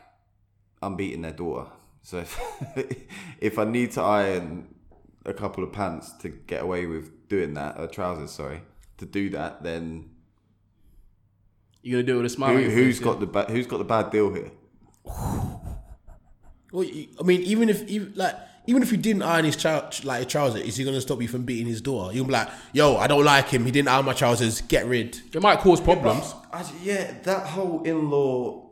I'm 0.83 0.97
beating 0.97 1.23
their 1.23 1.33
daughter. 1.33 1.71
So 2.03 2.19
if, 2.19 2.39
if 3.41 3.59
I 3.59 3.65
need 3.65 3.93
to 3.93 4.03
iron 4.03 4.75
a 5.25 5.33
couple 5.33 5.65
of 5.65 5.73
pants 5.73 6.13
to 6.21 6.29
get 6.29 6.63
away 6.63 6.87
with 6.87 7.29
doing 7.29 7.55
that, 7.55 7.79
or 7.81 7.87
trousers, 7.89 8.31
sorry, 8.31 8.63
to 8.99 9.07
do 9.07 9.31
that, 9.31 9.63
then 9.63 10.11
you're 11.83 11.99
gonna 12.03 12.07
do 12.07 12.15
it 12.15 12.23
with 12.23 12.27
a 12.27 12.35
smile? 12.35 12.51
who, 12.51 12.57
on 12.57 12.63
your 12.63 12.71
who's 12.71 12.97
face, 12.99 13.05
got 13.05 13.15
yeah? 13.15 13.21
the 13.21 13.27
ba- 13.27 13.47
who's 13.51 13.67
got 13.67 13.79
the 13.79 13.85
bad 13.85 14.11
deal 14.11 14.33
here? 14.33 14.51
Well, 16.73 16.85
you- 16.85 17.09
I 17.21 17.23
mean, 17.23 17.43
even 17.43 17.69
if 17.69 17.87
even, 17.89 18.13
like 18.17 18.35
even 18.67 18.83
if 18.83 18.91
you 18.91 18.99
didn't 18.99 19.23
iron 19.23 19.45
his 19.45 19.57
trou- 19.57 19.83
like 20.05 20.25
his 20.25 20.27
trousers, 20.27 20.63
is 20.63 20.77
he 20.77 20.85
gonna 20.85 21.01
stop 21.01 21.23
you 21.23 21.29
from 21.29 21.43
beating 21.45 21.67
his 21.67 21.81
daughter? 21.81 22.15
You'll 22.15 22.25
be 22.27 22.33
like, 22.33 22.49
yo, 22.73 22.97
I 22.97 23.07
don't 23.07 23.25
like 23.25 23.49
him. 23.49 23.65
He 23.65 23.71
didn't 23.71 23.89
iron 23.89 24.05
my 24.05 24.13
trousers. 24.13 24.61
Get 24.63 24.87
rid. 24.87 25.21
It 25.33 25.41
might 25.41 25.61
cause 25.61 25.81
problems. 25.81 26.35
I, 26.53 26.65
yeah, 26.83 27.15
that 27.23 27.47
whole 27.47 27.83
in-law 27.85 28.69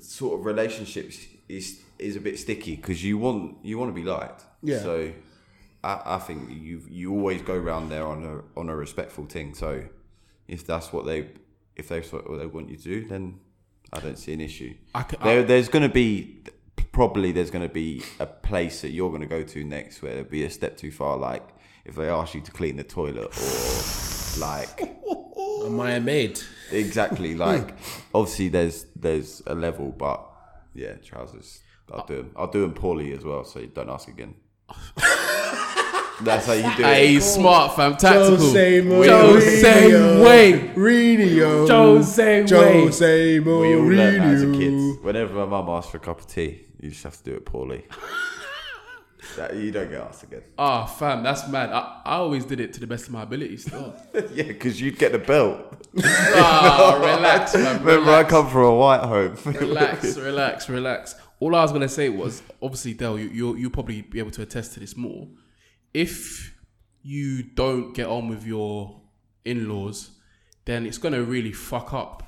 sort 0.00 0.40
of 0.40 0.46
relationship 0.46 1.12
is 1.48 1.80
is 1.98 2.16
a 2.16 2.20
bit 2.20 2.38
sticky 2.38 2.76
because 2.76 3.02
you 3.04 3.18
want 3.18 3.56
you 3.64 3.78
want 3.78 3.90
to 3.90 3.94
be 3.94 4.02
liked. 4.08 4.44
Yeah. 4.62 4.80
So 4.80 5.12
I, 5.84 6.00
I 6.04 6.18
think 6.18 6.50
you 6.50 6.82
you 6.88 7.12
always 7.12 7.42
go 7.42 7.56
round 7.56 7.90
there 7.90 8.06
on 8.06 8.24
a 8.24 8.58
on 8.58 8.68
a 8.68 8.76
respectful 8.76 9.26
thing. 9.26 9.54
So 9.54 9.84
if 10.48 10.66
that's 10.66 10.92
what 10.92 11.06
they 11.06 11.28
if 11.76 11.88
that's 11.88 12.12
what 12.12 12.24
they 12.38 12.46
want 12.46 12.68
you 12.70 12.76
to 12.76 12.82
do, 12.82 13.06
then 13.08 13.38
I 13.92 14.00
don't 14.00 14.18
see 14.18 14.32
an 14.32 14.40
issue. 14.40 14.74
I 14.94 15.02
c- 15.08 15.16
there, 15.22 15.40
I- 15.40 15.44
there's 15.44 15.68
going 15.68 15.84
to 15.84 15.88
be 15.94 16.42
probably 16.98 17.30
there's 17.30 17.52
going 17.52 17.62
to 17.62 17.72
be 17.72 18.02
a 18.18 18.26
place 18.26 18.80
that 18.80 18.90
you're 18.90 19.08
going 19.08 19.20
to 19.20 19.28
go 19.28 19.44
to 19.44 19.62
next 19.62 20.02
where 20.02 20.14
it'll 20.14 20.24
be 20.24 20.42
a 20.42 20.50
step 20.50 20.76
too 20.76 20.90
far. 20.90 21.16
Like 21.16 21.48
if 21.84 21.94
they 21.94 22.08
ask 22.08 22.34
you 22.34 22.40
to 22.40 22.50
clean 22.50 22.74
the 22.74 22.82
toilet 22.82 23.28
or 23.38 24.40
like 24.40 24.80
Am 25.64 25.78
I 25.88 25.92
a 25.92 26.00
maid? 26.00 26.40
Exactly. 26.72 27.34
Like, 27.46 27.76
obviously, 28.12 28.48
there's 28.48 28.86
there's 28.96 29.42
a 29.46 29.54
level, 29.54 29.94
but 29.96 30.28
yeah, 30.74 30.94
trousers. 30.94 31.60
I'll 31.92 32.00
uh, 32.00 32.06
do 32.06 32.16
them. 32.16 32.32
I'll 32.34 32.50
do 32.50 32.62
them 32.62 32.74
poorly 32.74 33.12
as 33.12 33.24
well, 33.24 33.44
so 33.44 33.64
don't 33.66 33.90
ask 33.90 34.08
again. 34.08 34.34
That's 36.20 36.46
how 36.46 36.52
you 36.54 36.62
do 36.76 36.82
Hey, 36.82 37.06
it. 37.06 37.10
he's 37.10 37.24
smart, 37.24 37.76
fam. 37.76 37.96
Tactical. 37.96 38.36
Jose 38.36 38.80
Jose 38.82 38.82
Mourinho. 38.82 40.24
Way. 40.24 40.52
Mourinho. 40.74 41.68
Jose 41.68 42.42
Way. 42.42 42.80
Jose 42.82 43.38
We 43.40 43.52
all 43.52 43.60
learned 43.82 43.98
that 43.98 44.20
as 44.34 44.42
a 44.42 44.46
Mourinho. 44.46 44.94
kid. 44.96 45.04
Whenever 45.04 45.34
my 45.34 45.46
mum 45.46 45.68
asks 45.70 45.90
for 45.92 45.98
a 45.98 46.00
cup 46.00 46.20
of 46.20 46.26
tea, 46.26 46.62
you 46.80 46.90
just 46.90 47.04
have 47.04 47.16
to 47.18 47.22
do 47.24 47.34
it 47.36 47.44
poorly. 47.46 47.84
that, 49.36 49.54
you 49.54 49.70
don't 49.70 49.90
get 49.90 50.00
asked 50.00 50.24
again. 50.24 50.42
Ah, 50.58 50.86
fam, 50.86 51.22
that's 51.22 51.46
mad. 51.48 51.70
I, 51.70 52.00
I 52.04 52.14
always 52.16 52.44
did 52.44 52.58
it 52.60 52.72
to 52.74 52.80
the 52.80 52.86
best 52.88 53.06
of 53.06 53.12
my 53.12 53.22
ability 53.22 53.56
still. 53.58 53.94
yeah, 54.34 54.42
because 54.44 54.80
you'd 54.80 54.98
get 54.98 55.12
the 55.12 55.18
belt. 55.18 55.86
Ah, 56.02 56.98
relax, 57.00 57.54
man. 57.56 57.78
Remember, 57.84 57.90
I 58.10 58.16
relax. 58.16 58.30
come 58.30 58.48
from 58.48 58.62
a 58.62 58.74
white 58.74 59.00
home. 59.04 59.36
relax, 59.44 60.16
relax, 60.16 60.68
relax. 60.68 61.14
All 61.40 61.54
I 61.54 61.62
was 61.62 61.70
gonna 61.70 61.88
say 61.88 62.08
was, 62.08 62.42
obviously, 62.60 62.94
Dell, 62.94 63.16
you 63.16 63.28
you 63.28 63.56
you'll 63.56 63.70
probably 63.70 64.02
be 64.02 64.18
able 64.18 64.32
to 64.32 64.42
attest 64.42 64.74
to 64.74 64.80
this 64.80 64.96
more. 64.96 65.28
If 65.94 66.54
you 67.02 67.42
don't 67.42 67.94
get 67.94 68.06
on 68.06 68.28
with 68.28 68.46
your 68.46 69.00
in-laws, 69.44 70.10
then 70.64 70.86
it's 70.86 70.98
gonna 70.98 71.22
really 71.22 71.52
fuck 71.52 71.92
up 71.94 72.22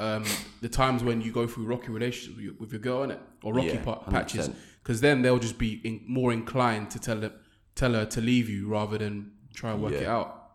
um, 0.00 0.24
the 0.62 0.68
times 0.68 1.04
when 1.04 1.20
you 1.20 1.30
go 1.30 1.46
through 1.46 1.66
rocky 1.66 1.90
relationships 1.90 2.36
with 2.36 2.44
your, 2.44 2.54
with 2.58 2.72
your 2.72 2.80
girl, 2.80 3.06
innit? 3.06 3.18
Or 3.42 3.52
rocky 3.52 3.68
Yeah, 3.68 3.82
pa- 3.84 3.98
patches, 4.10 4.50
because 4.82 5.00
then 5.00 5.22
they'll 5.22 5.38
just 5.38 5.58
be 5.58 5.80
in, 5.84 6.00
more 6.06 6.32
inclined 6.32 6.90
to 6.92 6.98
tell 6.98 7.16
them, 7.20 7.32
tell 7.74 7.92
her 7.92 8.06
to 8.06 8.20
leave 8.20 8.48
you 8.48 8.68
rather 8.68 8.96
than 8.98 9.32
try 9.52 9.72
and 9.72 9.82
work 9.82 9.92
Yeah. 9.92 9.98
it 10.00 10.06
out. 10.06 10.50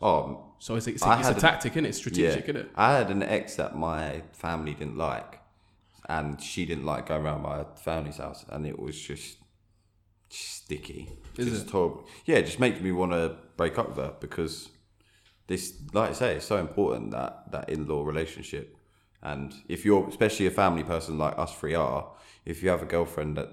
Oh, 0.00 0.46
So 0.58 0.76
it's 0.76 0.86
a, 0.86 0.90
it's 0.90 1.04
a, 1.04 1.18
it's 1.18 1.28
a 1.28 1.34
tactic, 1.34 1.74
innit? 1.74 1.86
It's 1.88 1.98
strategic, 1.98 2.46
yeah. 2.46 2.52
innit? 2.54 2.68
I 2.74 2.96
had 2.96 3.10
an 3.10 3.22
ex 3.22 3.56
that 3.56 3.76
my 3.76 4.22
family 4.32 4.72
didn't 4.72 4.96
like, 4.96 5.40
and 6.08 6.40
she 6.40 6.64
didn't 6.64 6.86
like 6.86 7.06
going 7.06 7.22
around 7.22 7.42
my 7.42 7.64
family's 7.76 8.16
house, 8.16 8.46
and 8.48 8.66
it 8.66 8.78
was 8.78 8.98
just 8.98 9.36
sticky. 10.30 11.10
Is 11.36 11.48
just 11.48 11.66
it? 11.66 11.70
horrible. 11.70 12.06
Yeah, 12.24 12.36
it 12.36 12.46
just 12.46 12.60
makes 12.60 12.80
me 12.80 12.92
want 12.92 13.12
to 13.12 13.36
break 13.56 13.78
up 13.78 13.88
with 13.88 13.98
her 13.98 14.14
because 14.20 14.68
this, 15.46 15.74
like 15.92 16.10
I 16.10 16.12
say, 16.12 16.36
it's 16.36 16.46
so 16.46 16.56
important 16.56 17.10
that 17.10 17.50
that 17.52 17.68
in-law 17.68 18.04
relationship. 18.04 18.76
And 19.22 19.52
if 19.68 19.84
you're, 19.84 20.08
especially 20.08 20.46
a 20.46 20.50
family 20.50 20.82
person 20.82 21.18
like 21.18 21.38
us 21.38 21.54
three 21.54 21.74
are, 21.74 22.10
if 22.46 22.62
you 22.62 22.70
have 22.70 22.82
a 22.82 22.86
girlfriend 22.86 23.36
that 23.36 23.50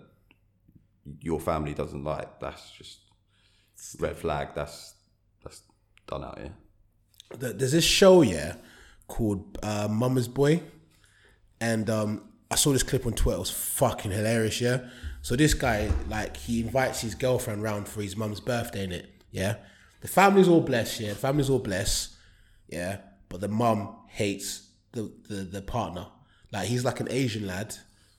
your 1.22 1.40
family 1.40 1.74
doesn't 1.74 2.04
like, 2.04 2.40
that's 2.40 2.72
just 2.72 3.00
red 4.00 4.16
flag. 4.18 4.50
That's 4.56 4.96
that's 5.44 5.62
done 6.08 6.24
out 6.24 6.40
here. 6.40 6.54
Th- 7.40 7.56
There's 7.56 7.74
this 7.74 7.84
show, 7.84 8.22
yeah, 8.22 8.56
called 9.08 9.58
uh, 9.62 9.88
Mama's 9.90 10.28
Boy, 10.28 10.62
and 11.60 11.90
um, 11.90 12.30
I 12.50 12.56
saw 12.56 12.72
this 12.72 12.84
clip 12.84 13.06
on 13.06 13.14
Twitter. 13.14 13.38
It 13.38 13.40
was 13.40 13.50
fucking 13.52 14.12
hilarious, 14.12 14.62
yeah. 14.62 14.90
So 15.22 15.36
this 15.36 15.54
guy, 15.54 15.92
like, 16.08 16.38
he 16.38 16.62
invites 16.62 17.02
his 17.02 17.16
girlfriend 17.16 17.62
round 17.62 17.88
for 17.88 18.02
his 18.02 18.16
mum's 18.16 18.40
birthday, 18.40 18.86
in 18.86 18.92
it, 18.92 19.10
yeah. 19.32 19.56
The 20.02 20.08
family's 20.08 20.48
all 20.48 20.62
blessed, 20.62 21.02
yeah. 21.02 21.10
The 21.10 21.16
family's 21.16 21.50
all 21.50 21.60
blessed, 21.60 22.16
yeah. 22.70 22.98
But 23.30 23.42
the 23.42 23.48
mum 23.48 23.96
hates 24.08 24.70
the, 24.94 25.12
the 25.28 25.44
the 25.44 25.62
partner. 25.62 26.08
Like, 26.52 26.68
he's 26.70 26.86
like 26.86 27.02
an 27.02 27.08
Asian 27.10 27.46
lad, 27.46 27.76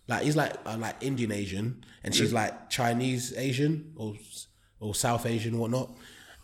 like 0.09 0.23
he's 0.23 0.37
like 0.37 0.55
uh, 0.65 0.77
like 0.79 0.97
Indian 1.03 1.31
Asian, 1.31 1.85
and 2.03 2.15
she's 2.15 2.33
like 2.33 2.71
Chinese 2.71 3.37
Asian 3.37 3.93
or 3.97 4.15
or 4.81 4.95
South 4.95 5.27
Asian 5.27 5.55
or 5.55 5.59
whatnot, 5.59 5.97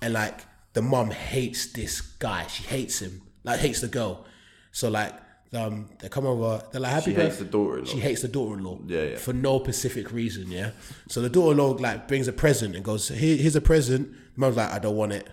and 0.03 0.13
like 0.13 0.41
the 0.75 0.83
mum 0.83 1.11
hates 1.11 1.73
this 1.73 2.01
guy. 2.01 2.47
She 2.47 2.63
hates 2.65 3.01
him, 3.01 3.23
like 3.43 3.61
hates 3.61 3.81
the 3.81 3.89
girl. 3.89 4.27
So 4.71 4.91
like 4.91 5.15
um, 5.57 5.89
they 6.01 6.09
come 6.09 6.27
over. 6.27 6.63
They're 6.73 6.81
like 6.81 6.93
happy 6.93 7.15
She 7.15 7.21
hates 7.21 7.39
the 7.39 7.45
daughter-in-law. 7.45 7.91
She 7.91 7.99
hates 8.01 8.23
the 8.23 8.29
daughter-in-law. 8.29 8.79
Yeah, 8.87 9.03
yeah. 9.03 9.17
For 9.17 9.33
no 9.33 9.59
specific 9.63 10.13
reason. 10.13 10.51
Yeah. 10.51 10.71
So 11.09 11.21
the 11.21 11.29
daughter-in-law 11.31 11.77
like 11.81 12.09
brings 12.09 12.29
a 12.29 12.33
present 12.33 12.75
and 12.77 12.85
goes, 12.85 13.09
Here, 13.09 13.37
"Here's 13.37 13.57
a 13.57 13.61
present." 13.61 14.11
The 14.13 14.41
mum's 14.41 14.57
like, 14.57 14.71
"I 14.71 14.79
don't 14.79 14.97
want 14.97 15.13
it." 15.13 15.29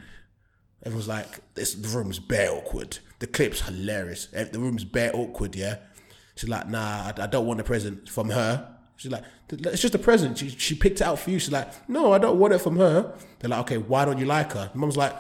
Everyone's 0.84 1.08
like, 1.08 1.40
"This 1.56 1.74
the 1.76 1.88
room's 1.90 2.20
bare 2.20 2.52
awkward." 2.52 3.00
The 3.20 3.28
clip's 3.28 3.62
hilarious. 3.62 4.28
Eh, 4.34 4.46
The 4.46 4.60
room's 4.60 4.84
bare 4.84 5.16
awkward. 5.16 5.56
Yeah. 5.56 5.76
She's 6.36 6.50
like, 6.50 6.68
"Nah, 6.70 7.12
I, 7.18 7.24
I 7.24 7.28
don't 7.28 7.46
want 7.46 7.60
a 7.60 7.64
present 7.64 8.10
from 8.10 8.30
her." 8.32 8.68
She's 8.98 9.12
like, 9.12 9.24
"It's 9.50 9.82
just 9.82 9.96
a 9.96 10.00
present. 10.00 10.38
She, 10.38 10.50
she 10.50 10.76
picked 10.76 11.02
it 11.02 11.04
out 11.04 11.20
for 11.20 11.30
you." 11.32 11.40
She's 11.40 11.52
like, 11.52 11.88
"No, 11.90 12.14
I 12.14 12.18
don't 12.18 12.40
want 12.40 12.54
it 12.54 12.60
from 12.60 12.78
her." 12.78 13.14
They're 13.40 13.50
like, 13.50 13.60
"Okay, 13.62 13.78
why 13.78 14.06
don't 14.06 14.18
you 14.18 14.26
like 14.26 14.54
her?" 14.54 14.70
The 14.74 14.78
mum's 14.80 14.98
like, 14.98 15.16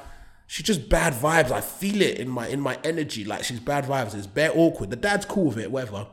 "She's 0.51 0.65
just 0.65 0.89
bad 0.89 1.13
vibes. 1.13 1.49
I 1.49 1.61
feel 1.61 2.01
it 2.01 2.17
in 2.19 2.27
my 2.27 2.47
in 2.49 2.59
my 2.59 2.77
energy. 2.83 3.23
Like 3.23 3.45
she's 3.45 3.61
bad 3.61 3.85
vibes. 3.85 4.13
It's 4.13 4.27
bare 4.27 4.51
awkward." 4.53 4.89
The 4.89 4.97
dad's 4.97 5.25
cool 5.25 5.45
with 5.45 5.57
it, 5.57 5.71
whatever. 5.71 6.07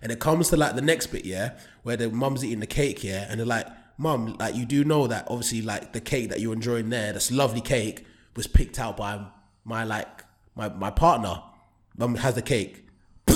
And 0.00 0.10
it 0.10 0.18
comes 0.18 0.48
to 0.48 0.56
like 0.56 0.76
the 0.76 0.80
next 0.80 1.08
bit, 1.08 1.26
yeah, 1.26 1.58
where 1.82 1.98
the 1.98 2.08
mum's 2.08 2.42
eating 2.42 2.60
the 2.60 2.66
cake, 2.66 3.04
yeah, 3.04 3.26
and 3.28 3.38
they're 3.38 3.46
like, 3.46 3.66
Mum, 4.00 4.34
like 4.40 4.54
you 4.54 4.64
do 4.64 4.82
know 4.82 5.06
that 5.08 5.26
obviously 5.28 5.60
like 5.60 5.92
the 5.92 6.00
cake 6.00 6.30
that 6.30 6.40
you're 6.40 6.54
enjoying 6.54 6.88
there, 6.88 7.12
this 7.12 7.30
lovely 7.30 7.60
cake, 7.60 8.06
was 8.34 8.46
picked 8.46 8.80
out 8.80 8.96
by 8.96 9.26
my 9.62 9.84
like 9.84 10.24
my 10.56 10.70
my 10.70 10.90
partner. 10.90 11.42
Mum 11.98 12.14
has 12.14 12.34
the 12.34 12.40
cake. 12.40 12.86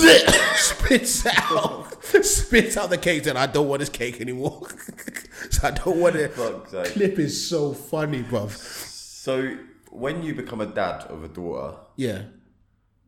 spits 0.55 1.23
out 1.27 2.03
spits 2.03 2.77
out 2.77 2.89
the 2.89 2.97
cake 2.97 3.27
and 3.27 3.37
I 3.37 3.45
don't 3.45 3.67
want 3.67 3.81
this 3.81 3.89
cake 3.89 4.19
anymore. 4.19 4.67
so 5.51 5.67
I 5.67 5.71
don't 5.71 5.99
want 5.99 6.15
it. 6.15 6.33
Fuck's 6.33 6.71
sake. 6.71 6.85
Clip 6.93 7.19
is 7.19 7.47
so 7.47 7.71
funny, 7.73 8.23
bruv. 8.23 8.49
So 8.49 9.55
when 9.97 10.23
you 10.23 10.33
become 10.35 10.61
a 10.61 10.65
dad 10.65 11.03
of 11.03 11.23
a 11.23 11.27
daughter, 11.27 11.77
Yeah. 11.95 12.23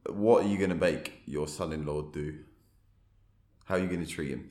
what 0.10 0.46
are 0.46 0.48
you 0.48 0.58
going 0.58 0.70
to 0.70 0.76
make 0.76 1.22
your 1.26 1.48
son-in-law 1.48 2.04
do? 2.12 2.36
How 3.66 3.76
are 3.76 3.80
you 3.80 3.88
going 3.88 4.06
to 4.06 4.10
treat 4.12 4.30
him? 4.30 4.50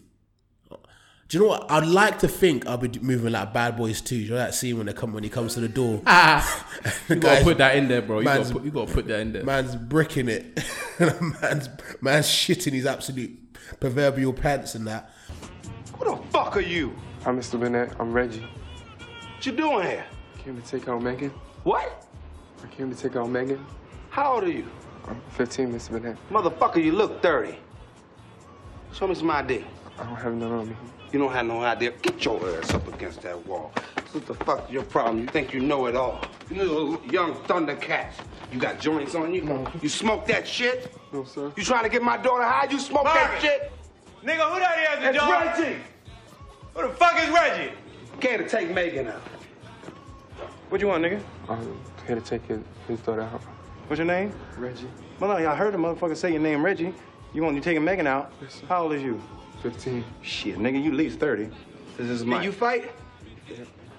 Do 1.28 1.38
you 1.38 1.42
know 1.42 1.48
what? 1.50 1.68
I'd 1.68 1.86
like 1.88 2.20
to 2.20 2.28
think 2.28 2.68
I'll 2.68 2.76
be 2.76 3.00
moving 3.00 3.32
like 3.32 3.52
Bad 3.52 3.76
Boys 3.76 4.00
too. 4.00 4.14
You 4.14 4.30
know 4.30 4.36
that 4.36 4.54
scene 4.54 4.76
when 4.76 4.86
they 4.86 4.92
come 4.92 5.12
when 5.12 5.24
he 5.24 5.28
comes 5.28 5.54
to 5.54 5.60
the 5.60 5.68
door. 5.68 6.00
Ah, 6.06 6.44
The 7.08 7.14
you 7.16 7.20
gotta 7.20 7.42
put 7.42 7.58
that 7.58 7.74
in 7.74 7.88
there, 7.88 8.00
bro. 8.00 8.20
You 8.20 8.24
man's- 8.24 8.46
gotta, 8.48 8.60
put, 8.60 8.64
you 8.64 8.70
gotta 8.70 8.92
put 8.92 9.08
that 9.08 9.18
in 9.20 9.32
there. 9.32 9.42
Man's 9.42 9.74
bricking 9.74 10.28
it. 10.28 10.62
man's 11.00 11.68
man's 12.00 12.26
shitting 12.28 12.74
his 12.74 12.86
absolute 12.86 13.36
proverbial 13.80 14.34
pants 14.34 14.76
and 14.76 14.86
that. 14.86 15.10
Who 15.98 16.04
the 16.04 16.22
fuck 16.30 16.56
are 16.56 16.60
you? 16.60 16.94
I'm 17.24 17.36
Mr. 17.40 17.58
Bennett. 17.58 17.90
I'm 17.98 18.12
Reggie. 18.12 18.46
What 19.34 19.44
you 19.46 19.50
doing 19.50 19.82
here? 19.84 20.04
Came 20.44 20.62
to 20.62 20.68
take 20.68 20.86
out 20.86 21.02
Megan. 21.02 21.30
What? 21.64 22.05
I 22.62 22.66
came 22.68 22.94
to 22.94 23.00
take 23.00 23.16
out 23.16 23.28
Megan. 23.28 23.64
How 24.10 24.34
old 24.34 24.44
are 24.44 24.50
you? 24.50 24.66
I'm 25.06 25.20
15, 25.30 25.72
Mr. 25.72 25.92
Bennett. 25.92 26.16
Motherfucker, 26.30 26.82
you 26.82 26.92
look 26.92 27.22
30. 27.22 27.56
Show 28.92 29.06
me 29.06 29.14
some 29.14 29.30
ID. 29.30 29.64
I 29.98 30.04
don't 30.04 30.16
have 30.16 30.34
none 30.34 30.52
on 30.52 30.68
me. 30.68 30.76
You 31.12 31.18
don't 31.18 31.32
have 31.32 31.46
no 31.46 31.62
idea. 31.62 31.92
Get 32.02 32.24
your 32.24 32.58
ass 32.58 32.74
up 32.74 32.86
against 32.92 33.22
that 33.22 33.46
wall. 33.46 33.72
What 34.12 34.26
the 34.26 34.34
fuck 34.34 34.66
is 34.66 34.72
your 34.72 34.82
problem? 34.84 35.20
You 35.20 35.26
think 35.26 35.52
you 35.52 35.60
know 35.60 35.86
it 35.86 35.94
all. 35.94 36.24
You 36.50 36.56
little 36.62 37.04
young 37.12 37.34
Thundercats. 37.44 38.14
You 38.52 38.58
got 38.58 38.80
joints 38.80 39.14
on 39.14 39.32
you? 39.32 39.42
No. 39.42 39.70
You 39.82 39.88
smoke 39.88 40.26
that 40.26 40.46
shit? 40.46 40.94
No, 41.12 41.24
sir. 41.24 41.52
You 41.56 41.62
trying 41.62 41.84
to 41.84 41.88
get 41.88 42.02
my 42.02 42.16
daughter 42.16 42.44
high? 42.44 42.68
You 42.70 42.78
smoke 42.78 43.04
that 43.04 43.40
shit? 43.40 43.72
Nigga, 44.24 44.52
who 44.52 44.58
that 44.58 44.78
is, 44.94 45.00
the 45.00 45.08
It's 45.10 45.18
dog? 45.18 45.58
Reggie. 45.58 45.76
Who 46.74 46.82
the 46.82 46.94
fuck 46.94 47.22
is 47.22 47.28
Reggie? 47.30 47.72
Came 48.20 48.38
to 48.38 48.48
take 48.48 48.70
Megan 48.70 49.08
out. 49.08 49.20
What 50.68 50.80
you 50.80 50.88
want, 50.88 51.04
nigga? 51.04 51.20
I'm 51.48 51.78
here 52.06 52.16
to 52.16 52.22
take 52.22 52.44
his, 52.46 52.60
his 52.88 53.00
daughter 53.00 53.22
out. 53.22 53.42
What's 53.88 53.98
your 53.98 54.06
name? 54.06 54.32
Reggie. 54.56 54.88
Well, 55.20 55.38
no, 55.38 55.50
I 55.50 55.54
heard 55.54 55.74
the 55.74 55.78
motherfucker 55.78 56.16
say 56.16 56.32
your 56.32 56.40
name, 56.40 56.64
Reggie. 56.64 56.94
You 57.32 57.42
want 57.42 57.56
you 57.56 57.60
taking 57.62 57.84
Megan 57.84 58.06
out? 58.06 58.32
Yes. 58.40 58.62
How 58.68 58.84
old 58.84 58.92
is 58.92 59.02
you? 59.02 59.20
15. 59.62 60.04
Shit, 60.22 60.58
nigga, 60.58 60.82
you 60.82 60.90
at 60.90 60.96
least 60.96 61.18
30. 61.18 61.48
This 61.96 62.08
is 62.08 62.20
Can 62.22 62.30
Mike. 62.30 62.44
you 62.44 62.52
fight? 62.52 62.92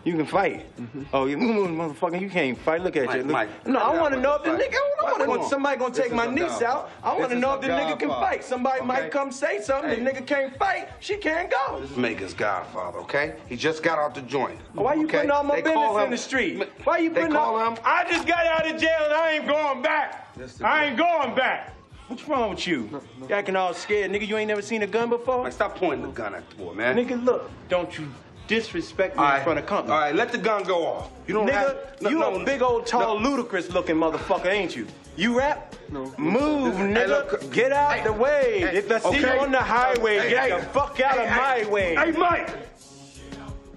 You 0.08 0.16
can 0.16 0.26
fight. 0.26 0.66
Mm-hmm. 0.80 1.04
Oh, 1.12 1.26
you 1.26 1.36
motherfucker, 1.38 2.22
you 2.22 2.30
can't 2.30 2.58
fight. 2.58 2.82
Look 2.82 2.96
at 2.96 3.08
Mike, 3.08 3.16
you. 3.18 3.24
Look. 3.24 3.32
Mike, 3.34 3.68
no, 3.68 3.80
I 3.80 4.00
want 4.00 4.14
to 4.14 4.20
know 4.22 4.36
if 4.36 4.44
the 4.44 4.52
nigga. 4.52 4.78
I 5.00 5.04
want 5.04 5.24
to 5.24 5.40
on. 5.42 5.50
somebody 5.50 5.78
gonna 5.78 5.94
This 5.94 6.06
take 6.06 6.14
my 6.14 6.28
niece 6.28 6.62
out. 6.62 6.90
I 7.04 7.14
want 7.18 7.32
to 7.32 7.38
know 7.38 7.56
if 7.56 7.62
the 7.62 7.68
nigga 7.68 8.00
can 8.00 8.08
fight. 8.08 8.42
Somebody 8.46 8.78
Okay? 8.80 8.88
might 8.88 9.12
come 9.12 9.34
say 9.34 9.60
something. 9.60 9.90
Hey. 9.90 10.02
The 10.02 10.10
nigga 10.10 10.26
can't 10.26 10.58
fight. 10.58 10.88
She 11.02 11.18
can't 11.18 11.52
go. 11.52 11.82
This 11.82 11.92
is 11.92 11.98
Megan's 11.98 12.34
godfather, 12.34 13.00
okay? 13.00 13.36
He 13.50 13.58
just 13.58 13.84
got 13.84 14.00
out 14.00 14.16
the 14.16 14.22
joint. 14.22 14.58
Why 14.74 14.94
you 14.94 15.04
okay? 15.08 15.18
putting 15.18 15.32
all 15.32 15.44
my 15.44 15.56
They 15.56 15.64
business 15.64 16.04
in 16.06 16.10
the 16.12 16.18
street? 16.18 16.70
Why 16.86 17.00
you 17.00 17.12
putting 17.12 17.34
call 17.34 17.60
all? 17.60 17.72
him. 17.72 17.78
I 17.84 18.10
just 18.10 18.26
got 18.26 18.46
out 18.46 18.66
of 18.74 18.80
jail 18.80 19.02
and 19.04 19.14
I 19.14 19.32
ain't 19.34 19.48
going 19.48 19.82
back. 19.82 20.34
I 20.64 20.86
ain't 20.86 20.98
going 20.98 21.36
back. 21.36 21.74
What's 22.08 22.26
wrong 22.30 22.52
with 22.52 22.66
you? 22.66 22.90
You 23.20 23.36
acting 23.36 23.58
all 23.58 23.74
scared, 23.74 24.10
nigga. 24.12 24.26
You 24.26 24.38
ain't 24.38 24.48
never 24.48 24.62
seen 24.62 24.82
a 24.84 24.88
gun 24.88 25.10
before. 25.10 25.44
Like, 25.44 25.52
stop 25.52 25.76
pointing 25.76 26.04
the 26.08 26.14
gun 26.14 26.34
at 26.36 26.50
the 26.50 26.56
boy, 26.56 26.74
man. 26.74 26.96
Nigga, 26.96 27.22
look. 27.22 27.52
Don't 27.68 27.98
you 28.00 28.08
disrespect 28.48 29.18
me 29.18 29.24
All 29.24 29.36
in 29.36 29.44
front 29.44 29.60
of 29.60 29.66
company. 29.66 29.94
All 29.94 30.00
right, 30.00 30.16
let 30.16 30.32
the 30.32 30.38
gun 30.38 30.64
go 30.64 30.86
off. 30.86 31.10
You 31.28 31.34
don't 31.34 31.48
nigga, 31.48 31.54
have. 31.54 31.78
No, 32.02 32.10
you 32.10 32.20
no, 32.20 32.42
a 32.42 32.46
big 32.46 32.62
old 32.62 32.86
tall 32.86 33.20
ludicrous 33.20 33.70
looking 33.72 33.96
motherfucker, 33.96 34.48
ain't 34.48 34.76
you? 34.76 34.88
You 35.16 35.38
rap? 35.38 35.76
No. 35.92 36.14
Move, 36.18 36.76
Hey, 36.78 36.84
nigga. 36.84 37.08
look. 37.08 37.52
get 37.52 37.72
out 37.72 37.94
Hey, 37.94 38.04
the 38.04 38.14
way. 38.14 38.60
hey, 38.62 38.78
if 38.78 38.92
I 38.92 39.00
see 39.00 39.08
okay. 39.08 39.20
you 39.20 39.28
on 39.42 39.52
the 39.52 39.60
highway, 39.62 40.20
Hey, 40.20 40.30
get 40.30 40.52
hey, 40.52 40.60
the 40.60 40.66
fuck 40.68 41.00
out 41.00 41.14
hey, 41.18 41.24
of 41.24 41.30
hey, 41.30 41.64
my 41.64 41.70
way. 41.70 41.96
Hey, 41.96 42.12
Mike. 42.12 42.50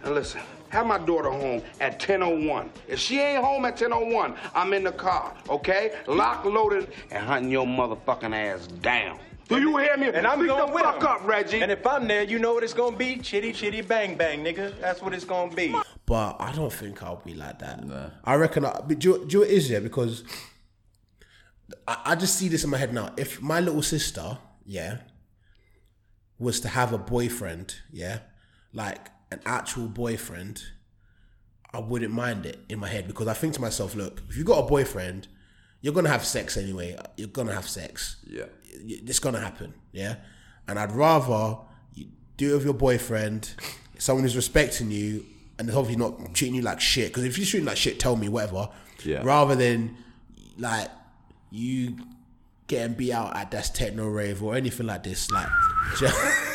Now 0.05 0.13
listen, 0.13 0.41
have 0.71 0.87
my 0.87 0.99
daughter 0.99 1.31
home 1.31 1.63
at 1.81 1.99
10:01. 2.01 2.69
If 2.89 2.99
she 2.99 3.21
ain't 3.21 3.43
home 3.45 3.65
at 3.65 3.77
10:01, 3.77 4.35
I'm 4.55 4.73
in 4.73 4.85
the 4.85 4.93
car, 4.93 5.35
okay? 5.49 5.93
Lock, 6.07 6.45
loaded, 6.45 6.89
and 7.11 7.25
hunting 7.27 7.51
your 7.51 7.67
motherfucking 7.67 8.35
ass 8.35 8.67
down. 8.67 9.19
Do 9.51 9.61
you 9.61 9.77
hear 9.79 9.97
me? 9.97 10.09
And 10.09 10.27
I'm 10.27 10.39
Speak 10.39 10.49
going 10.49 10.69
the 10.69 10.73
with 10.75 10.85
fuck 10.85 10.97
him. 11.03 11.07
up, 11.07 11.21
Reggie. 11.27 11.61
And 11.61 11.73
if 11.73 11.85
I'm 11.87 12.07
there, 12.07 12.23
you 12.23 12.39
know 12.39 12.55
what 12.55 12.63
it's 12.63 12.73
gonna 12.73 12.97
be? 12.97 13.17
Chitty 13.17 13.53
chitty 13.53 13.81
bang 13.83 14.17
bang, 14.17 14.45
nigga. 14.45 14.79
That's 14.81 15.03
what 15.03 15.13
it's 15.13 15.25
gonna 15.25 15.53
be. 15.55 15.75
but 16.07 16.37
I 16.41 16.53
don't 16.53 16.73
think 16.73 17.03
I'll 17.03 17.17
be 17.17 17.35
like 17.35 17.59
that. 17.59 17.85
I 18.25 18.35
reckon. 18.37 18.65
I, 18.65 18.81
but 18.87 18.99
do, 19.01 19.09
you, 19.11 19.27
do 19.27 19.39
you 19.39 19.45
know 19.45 19.51
it 19.51 19.53
is 19.57 19.69
yeah? 19.71 19.81
Because 19.81 20.23
I, 21.87 22.01
I 22.07 22.15
just 22.15 22.37
see 22.37 22.49
this 22.49 22.63
in 22.65 22.71
my 22.71 22.79
head 22.79 22.95
now. 22.95 23.13
If 23.17 23.43
my 23.43 23.61
little 23.61 23.83
sister, 23.83 24.39
yeah, 24.65 24.99
was 26.39 26.61
to 26.61 26.69
have 26.69 26.93
a 26.93 26.99
boyfriend, 26.99 27.75
yeah, 27.93 28.21
like 28.73 29.09
an 29.33 29.41
actual 29.45 29.89
boyfriend, 29.89 30.63
I 31.73 31.81
wouldn't 31.81 32.13
mind 32.15 32.47
it 32.47 32.59
in 32.69 32.79
my 32.79 32.89
head 32.89 33.09
because 33.09 33.27
I 33.27 33.35
think 33.35 33.55
to 33.55 33.61
myself, 33.61 33.97
look, 33.97 34.23
if 34.29 34.37
you 34.37 34.45
got 34.45 34.59
a 34.65 34.69
boyfriend, 34.69 35.27
you're 35.81 35.95
gonna 35.95 36.09
have 36.09 36.25
sex 36.25 36.57
anyway. 36.57 36.97
You're 37.17 37.29
gonna 37.29 37.55
have 37.55 37.69
sex. 37.69 38.17
Yeah. 38.29 38.45
It's 38.73 39.19
gonna 39.19 39.41
happen. 39.41 39.75
Yeah. 39.93 40.17
And 40.69 40.79
I'd 40.79 40.93
rather 40.93 41.59
you 41.95 42.07
do 42.37 42.53
it 42.53 42.55
with 42.55 42.65
your 42.65 42.75
boyfriend, 42.75 43.55
someone 43.99 44.25
who's 44.25 44.37
respecting 44.37 44.91
you, 44.91 45.25
and 45.59 45.69
is 45.69 45.77
obviously 45.77 46.03
not 46.03 46.35
treating 46.35 46.55
you 46.55 46.63
like 46.63 46.81
shit. 46.81 47.09
Because 47.09 47.25
if 47.25 47.37
you're 47.39 47.47
treating 47.47 47.67
like 47.67 47.77
shit, 47.77 47.99
tell 48.01 48.17
me 48.17 48.29
whatever. 48.29 48.69
Yeah. 49.05 49.23
Rather 49.23 49.55
than 49.55 49.97
like 50.59 50.89
you 51.51 51.97
getting 52.67 52.95
beat 52.95 53.13
out 53.13 53.37
at 53.37 53.51
that's 53.51 53.71
techno 53.71 54.07
rave 54.09 54.43
or 54.43 54.55
anything 54.55 54.87
like 54.87 55.03
this. 55.03 55.31
Like. 55.31 55.49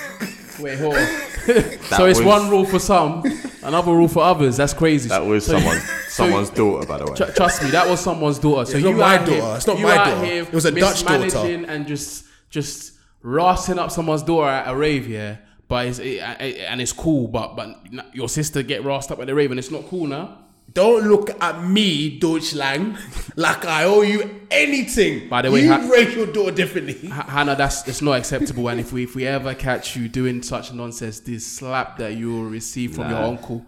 Wait, 0.59 0.77
hold 0.79 0.95
on. 0.95 1.05
so 1.89 2.05
it's 2.05 2.19
was- 2.19 2.21
one 2.23 2.49
rule 2.49 2.65
for 2.65 2.79
some, 2.79 3.23
another 3.63 3.91
rule 3.91 4.07
for 4.07 4.23
others. 4.23 4.57
That's 4.57 4.73
crazy. 4.73 5.09
That 5.09 5.25
was 5.25 5.45
So 5.45 5.53
you- 5.57 5.59
someone's 5.59 5.83
so 6.07 6.23
someone's 6.23 6.49
daughter, 6.49 6.87
by 6.87 6.97
the 6.99 7.05
way. 7.05 7.15
Tr- 7.15 7.31
trust 7.35 7.63
me, 7.63 7.69
that 7.71 7.87
was 7.89 7.99
someone's 7.99 8.39
daughter. 8.39 8.65
So 8.65 8.77
It's 8.77 8.85
you 8.85 8.91
not 8.93 8.99
my 8.99 9.17
out 9.17 9.27
here- 9.27 9.39
daughter. 9.41 9.57
It's 9.57 9.67
not 9.67 9.77
you 9.79 9.85
my 9.85 9.97
out 9.97 10.05
daughter. 10.05 10.25
here 10.25 10.43
It 10.43 10.53
was 10.53 10.65
a 10.65 10.71
Dutch 10.71 11.03
daughter. 11.03 11.19
mismanaging 11.19 11.65
and 11.65 11.87
just 11.87 12.25
just 12.49 12.93
rassing 13.23 13.77
up 13.77 13.91
someone's 13.91 14.23
daughter 14.23 14.47
at 14.49 14.71
a 14.71 14.75
rave, 14.75 15.07
yeah. 15.07 15.37
But 15.67 15.87
it's 15.87 15.99
it, 15.99 16.21
it- 16.39 16.57
and 16.69 16.79
it's 16.81 16.93
cool, 16.93 17.27
but 17.27 17.55
but 17.55 17.75
your 18.15 18.29
sister 18.29 18.63
get 18.63 18.83
rassed 18.83 19.11
up 19.11 19.19
at 19.19 19.27
the 19.27 19.35
rave 19.35 19.51
and 19.51 19.59
it's 19.59 19.71
not 19.71 19.87
cool 19.87 20.07
now. 20.07 20.39
Don't 20.75 21.07
look 21.07 21.41
at 21.41 21.63
me, 21.63 22.19
Deutschland, 22.19 22.97
like 23.37 23.63
I 23.65 23.85
owe 23.85 24.01
you 24.01 24.41
anything. 24.51 25.29
By 25.29 25.41
the 25.41 25.49
way, 25.49 25.61
you 25.63 25.71
ha- 25.71 25.87
raise 25.89 26.13
your 26.13 26.27
daughter 26.27 26.51
differently. 26.53 26.95
H- 27.05 27.11
Hannah, 27.11 27.55
that's 27.55 27.81
that's 27.83 28.01
not 28.01 28.17
acceptable. 28.19 28.67
And 28.67 28.81
if 28.81 28.91
we 28.91 29.03
if 29.05 29.15
we 29.15 29.25
ever 29.25 29.55
catch 29.55 29.95
you 29.95 30.09
doing 30.09 30.43
such 30.43 30.73
nonsense, 30.73 31.21
this 31.21 31.47
slap 31.47 31.97
that 31.99 32.15
you 32.17 32.29
will 32.33 32.49
receive 32.49 32.93
from 32.93 33.09
your 33.09 33.19
uncle, 33.23 33.65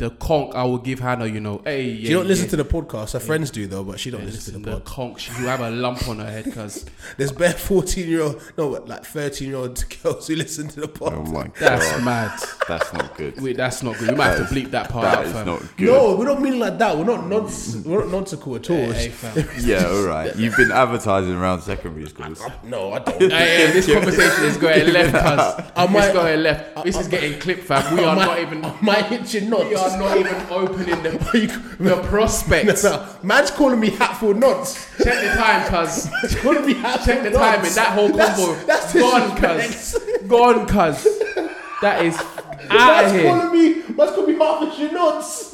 the 0.00 0.10
conk 0.10 0.54
I 0.54 0.64
will 0.64 0.78
give 0.78 0.98
Hannah, 0.98 1.26
you 1.26 1.40
know. 1.40 1.60
Hey, 1.64 2.02
She 2.02 2.12
don't 2.12 2.26
listen 2.26 2.48
to 2.48 2.56
the 2.56 2.64
podcast. 2.64 3.12
Her 3.12 3.20
friends 3.20 3.50
do 3.50 3.66
though, 3.66 3.84
but 3.84 4.00
she 4.00 4.10
don't 4.10 4.20
Yeah, 4.22 4.26
listen 4.28 4.54
to 4.54 4.58
listen, 4.58 4.62
the 4.62 4.70
the 4.78 4.80
podcast. 4.80 4.84
conk. 4.86 5.18
She 5.18 5.30
will 5.32 5.48
have 5.48 5.60
a 5.60 5.70
lump 5.70 6.08
on 6.08 6.18
her 6.20 6.30
head 6.30 6.44
because 6.46 6.86
There's 7.18 7.32
bare 7.32 7.52
fourteen 7.52 8.08
year 8.08 8.22
old, 8.22 8.42
no, 8.56 8.68
like 8.68 9.04
thirteen 9.04 9.48
year 9.48 9.58
old 9.58 9.84
girls 10.02 10.26
who 10.26 10.36
listen 10.36 10.68
to 10.68 10.80
the 10.80 10.88
podcast. 10.88 11.28
Oh 11.28 11.30
my 11.30 11.50
That's 11.60 11.90
God. 11.92 12.04
mad. 12.04 12.40
That's 12.66 12.92
not 12.94 13.16
good. 13.16 13.40
Wait, 13.42 13.56
that's 13.58 13.82
not 13.82 13.98
good. 13.98 14.10
We 14.10 14.16
might 14.16 14.36
have 14.38 14.48
to 14.48 14.54
bleep 14.54 14.70
that 14.70 14.88
part 14.88 15.04
That 15.04 15.18
out, 15.18 15.26
is 15.26 15.32
fam. 15.32 15.46
not 15.46 15.62
good. 15.76 15.86
No, 15.88 16.16
we 16.16 16.24
don't 16.24 16.40
mean 16.42 16.58
like 16.58 16.78
that. 16.78 16.96
We're 16.96 17.04
not 17.04 17.26
nonce, 17.26 17.76
we're 17.84 18.00
not 18.00 18.08
nonsensical 18.10 18.56
at 18.56 18.70
all. 18.70 18.90
Hey, 18.92 19.10
fam. 19.10 19.46
Yeah, 19.60 19.84
all 19.86 20.04
right. 20.06 20.34
You've 20.34 20.56
been 20.56 20.72
advertising 20.72 21.34
around 21.34 21.60
secondary 21.60 22.08
schools. 22.08 22.42
no, 22.64 22.92
I 22.94 22.98
don't. 23.00 23.20
Hey, 23.20 23.66
hey, 23.66 23.72
this 23.72 23.86
conversation 23.92 24.44
is 24.44 24.56
going 24.56 24.92
left, 24.92 25.12
cuz. 25.12 25.70
I 25.76 25.86
might- 25.86 26.04
It's 26.06 26.12
going 26.14 26.42
left. 26.42 26.84
This 26.84 26.96
is 26.98 27.08
getting 27.08 27.38
clipped, 27.38 27.64
fam. 27.64 27.94
We 27.96 28.02
are 28.04 28.16
might- 28.16 28.24
not 28.24 28.38
even. 28.40 28.64
I 28.64 28.76
might 28.80 29.04
hit 29.06 29.34
your 29.94 30.02
nuts. 30.02 30.14
We 30.14 30.20
are 30.20 30.26
not 30.26 30.32
even 30.32 30.46
opening 30.50 31.02
the, 31.02 31.74
the 31.96 32.02
prospects. 32.08 32.84
No, 32.84 32.90
no. 32.90 33.16
Man's 33.22 33.50
calling 33.50 33.80
me 33.80 33.90
Hatfield 33.90 34.36
Nuts. 34.38 34.88
Check 35.02 35.22
the 35.22 35.30
time, 35.36 35.66
cuz. 35.68 36.10
Calling 36.42 36.66
me 36.66 36.74
Hatfield 36.74 37.06
Check 37.06 37.22
the 37.24 37.30
Nuts. 37.30 37.74
timing. 37.74 37.74
That 37.74 37.88
whole 37.94 38.08
That's- 38.08 38.36
combo 38.36 38.66
that's 38.66 38.92
gone, 38.92 39.36
cuz. 39.36 39.98
Gone, 40.28 40.66
cuz. 40.66 41.18
That 41.82 42.04
is 42.04 42.16
out 42.68 43.04
of 43.06 43.12
Man's 43.12 43.12
here. 43.12 43.22
calling 43.30 43.52
me, 43.52 43.74
man's 43.94 44.10
calling 44.10 44.26
me 44.26 44.44
half 44.44 44.78
your 44.78 44.92
nuts. 44.92 45.52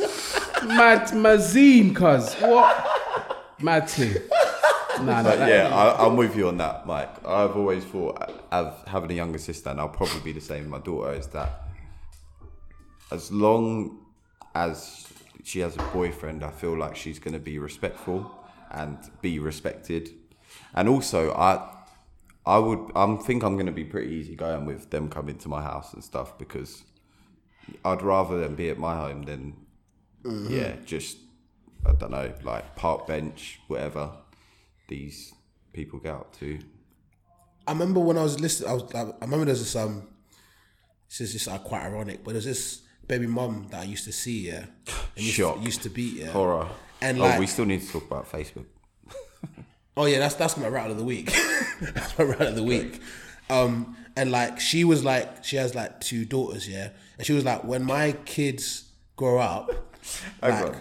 Mad 0.65 1.09
Mazine, 1.13 1.95
cuz. 1.95 2.35
What? 2.35 3.55
Mad 3.61 3.89
thing. 3.89 4.15
Nah, 4.99 5.05
nah, 5.05 5.23
But 5.23 5.39
yeah, 5.49 5.69
I, 5.75 6.05
I'm 6.07 6.17
with 6.17 6.35
you 6.37 6.49
on 6.49 6.57
that, 6.57 6.87
Mike. 6.87 7.11
I've 7.27 7.55
always 7.57 7.85
thought, 7.85 8.33
as 8.51 8.73
having 8.87 9.11
a 9.11 9.15
younger 9.15 9.39
sister, 9.39 9.71
and 9.71 9.79
I'll 9.79 9.89
probably 9.91 10.21
be 10.21 10.33
the 10.33 10.41
same 10.41 10.63
with 10.63 10.71
my 10.71 10.79
daughter, 10.79 11.13
is 11.13 11.27
that 11.29 11.63
as 13.13 13.31
long 13.31 13.99
as 14.65 15.07
she 15.45 15.61
has 15.61 15.77
a 15.77 15.83
boyfriend, 15.93 16.43
I 16.43 16.51
feel 16.51 16.77
like 16.77 16.97
she's 16.97 17.19
going 17.19 17.35
to 17.35 17.45
be 17.53 17.59
respectful 17.59 18.19
and 18.71 18.99
be 19.21 19.39
respected. 19.39 20.11
And 20.75 20.89
also, 20.89 21.33
I, 21.35 21.53
I 22.45 22.59
would, 22.59 22.91
I 22.97 23.05
think 23.17 23.43
I'm 23.45 23.55
going 23.55 23.67
to 23.67 23.73
be 23.73 23.85
pretty 23.85 24.13
easy 24.15 24.35
going 24.35 24.65
with 24.67 24.91
them 24.91 25.09
coming 25.09 25.37
to 25.39 25.49
my 25.49 25.63
house 25.63 25.93
and 25.95 26.03
stuff 26.03 26.39
because 26.39 26.85
I'd 27.85 28.03
rather 28.03 28.41
them 28.41 28.55
be 28.57 28.69
at 28.71 28.79
my 28.79 28.97
home 28.97 29.23
than, 29.23 29.43
Mhm. 30.25 30.51
yeah, 30.51 30.77
just 30.85 31.19
I 31.85 31.93
don't 31.93 32.11
know, 32.11 32.33
like 32.43 32.75
park 32.75 33.07
bench, 33.07 33.61
whatever 33.69 34.11
these 34.89 35.33
people 35.73 36.01
get 36.01 36.15
up 36.15 36.35
to. 36.41 36.59
I 37.69 37.73
remember 37.73 38.01
when 38.01 38.19
I 38.19 38.23
was 38.23 38.41
listening. 38.41 38.71
I 38.71 38.75
was. 38.75 38.85
I 38.95 39.13
remember 39.21 39.45
there's 39.45 39.61
this 39.61 39.77
um. 39.77 40.09
This 41.09 41.21
is 41.21 41.33
just 41.35 41.47
like 41.47 41.63
quite 41.63 41.83
ironic, 41.85 42.25
but 42.25 42.33
there's 42.33 42.45
this 42.45 42.83
baby 43.09 43.27
mum 43.27 43.67
that 43.71 43.81
I 43.81 43.85
used 43.85 44.05
to 44.05 44.13
see. 44.13 44.49
Yeah, 44.49 44.65
and 45.17 45.25
used, 45.25 45.37
Shock. 45.37 45.63
used 45.63 45.83
to 45.83 45.91
beat. 45.91 46.15
Yeah, 46.15 46.31
Horror. 46.31 46.69
And 47.01 47.21
oh, 47.21 47.39
we 47.39 47.47
still 47.47 47.67
need 47.67 47.83
to 47.83 47.93
talk 47.93 48.07
about 48.07 48.31
Facebook. 48.31 48.67
Oh 49.99 50.05
yeah, 50.05 50.19
that's 50.19 50.35
that's 50.35 50.59
my 50.59 50.69
route 50.69 50.91
of 50.91 50.99
the 50.99 51.05
week. 51.05 51.33
that's 51.81 52.19
my 52.19 52.25
route 52.27 52.43
of 52.43 52.55
the 52.55 52.63
week. 52.63 53.01
Um, 53.49 53.97
and 54.15 54.31
like 54.31 54.61
she 54.61 54.85
was 54.85 55.03
like 55.03 55.43
she 55.43 55.57
has 55.57 55.75
like 55.75 56.01
two 56.01 56.27
daughters, 56.27 56.69
yeah, 56.69 56.91
and 57.17 57.27
she 57.27 57.33
was 57.33 57.45
like, 57.45 57.65
when 57.65 57.83
my 57.83 58.13
kids 58.27 58.91
grow 59.17 59.39
up, 59.39 59.71
like, 60.43 60.53
on. 60.53 60.81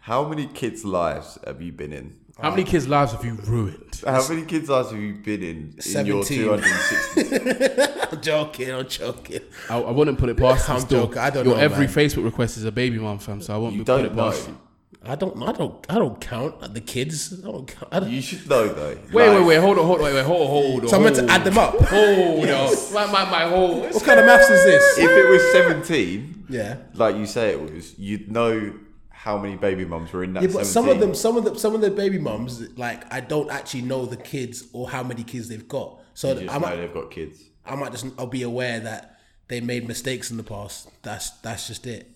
How 0.00 0.26
many 0.28 0.46
kids' 0.46 0.84
lives 0.84 1.38
have 1.46 1.62
you 1.62 1.70
been 1.70 1.92
in? 1.92 2.18
How 2.40 2.50
many 2.50 2.64
kids' 2.64 2.86
lives 2.86 3.12
have 3.12 3.24
you 3.24 3.34
ruined? 3.34 4.02
How 4.04 4.26
many 4.28 4.44
kids' 4.44 4.68
lives 4.68 4.90
have 4.90 5.00
you 5.00 5.14
been 5.14 5.42
in 5.42 5.74
in 5.84 6.06
your 6.06 6.24
17. 6.24 6.44
260? 6.44 7.95
I'm 8.12 8.20
joking, 8.20 8.70
I'm 8.70 8.88
joking. 8.88 9.40
I, 9.70 9.78
I 9.78 9.90
wouldn't 9.90 10.18
put 10.18 10.28
it 10.28 10.36
past 10.36 10.68
I'm 10.70 10.80
still. 10.80 11.02
joking, 11.06 11.18
I 11.18 11.30
don't 11.30 11.44
Your 11.46 11.54
know, 11.56 11.60
every 11.60 11.86
man. 11.86 11.94
Facebook 11.94 12.24
request 12.24 12.56
is 12.56 12.64
a 12.64 12.72
baby 12.72 12.98
mom, 12.98 13.18
fam. 13.18 13.40
So 13.40 13.54
I 13.54 13.58
won't 13.58 13.74
You 13.74 13.80
be 13.80 13.84
don't 13.84 14.02
put 14.02 14.12
it 14.12 14.16
past 14.16 14.48
know. 14.48 14.54
you. 14.54 14.60
I 15.08 15.14
don't, 15.14 15.40
I 15.40 15.52
don't, 15.52 15.86
I 15.88 15.94
don't 15.94 16.20
count 16.20 16.74
the 16.74 16.80
kids. 16.80 17.32
I 17.40 17.46
don't 17.50 17.66
count. 17.68 17.88
I 17.92 18.00
don't, 18.00 18.10
You 18.10 18.20
should 18.20 18.48
know 18.48 18.66
though. 18.68 18.98
Wait, 19.12 19.28
Like, 19.28 19.38
wait, 19.38 19.46
wait. 19.46 19.56
Hold 19.56 19.78
on, 19.78 19.86
hold 19.86 19.98
on, 19.98 20.04
wait, 20.04 20.14
wait, 20.14 20.24
hold 20.26 20.40
on, 20.42 20.46
hold 20.48 20.82
on. 20.82 20.88
So 20.88 20.96
I'm 20.96 21.04
meant 21.04 21.16
to 21.16 21.26
add 21.30 21.44
them 21.44 21.58
up? 21.58 21.74
Hold 21.80 22.44
Yes. 22.44 22.92
on. 22.92 23.12
My, 23.12 23.24
my, 23.24 23.30
my 23.30 23.48
whole. 23.48 23.82
what 23.82 24.02
kind 24.02 24.18
of 24.18 24.26
maths 24.26 24.50
is 24.50 24.64
this? 24.64 24.98
If 24.98 25.08
it 25.10 25.28
was 25.30 25.52
17, 25.52 26.46
Yeah. 26.48 26.78
like 26.94 27.14
you 27.16 27.26
say 27.26 27.50
it 27.50 27.60
was, 27.72 27.96
you'd 27.98 28.32
know 28.32 28.72
how 29.10 29.38
many 29.38 29.56
baby 29.56 29.84
mums 29.84 30.12
were 30.12 30.24
in 30.24 30.32
that 30.34 30.42
Yeah, 30.42 30.48
but 30.52 30.66
17. 30.66 30.72
some 30.72 30.88
of 30.88 31.00
them, 31.00 31.14
some 31.14 31.36
of 31.36 31.44
them, 31.44 31.56
some 31.58 31.74
of 31.74 31.80
the 31.80 31.90
baby 31.90 32.18
mums, 32.18 32.76
like 32.76 33.12
I 33.12 33.20
don't 33.20 33.50
actually 33.50 33.82
know 33.82 34.06
the 34.06 34.16
kids 34.16 34.64
or 34.72 34.88
how 34.90 35.02
many 35.04 35.22
kids 35.24 35.48
they've 35.48 35.66
got. 35.68 36.00
So 36.14 36.32
You 36.32 36.42
just 36.46 36.54
I 36.54 36.58
know 36.58 36.76
they've 36.76 36.92
got 36.94 37.10
kids. 37.10 37.40
I 37.66 37.74
might 37.76 37.92
just, 37.92 38.06
I'll 38.18 38.26
be 38.26 38.42
aware 38.42 38.80
that 38.80 39.18
they 39.48 39.60
made 39.60 39.86
mistakes 39.86 40.30
in 40.30 40.36
the 40.36 40.42
past. 40.42 40.88
That's 41.02 41.30
that's 41.40 41.66
just 41.66 41.86
it. 41.86 42.10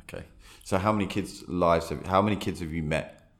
Okay. 0.00 0.24
So 0.64 0.78
how 0.78 0.92
many 0.92 1.06
kids' 1.06 1.44
lives 1.48 1.88
have, 1.88 2.06
how 2.06 2.20
many 2.22 2.36
kids 2.36 2.60
have 2.60 2.72
you 2.72 2.82
met? 2.82 3.30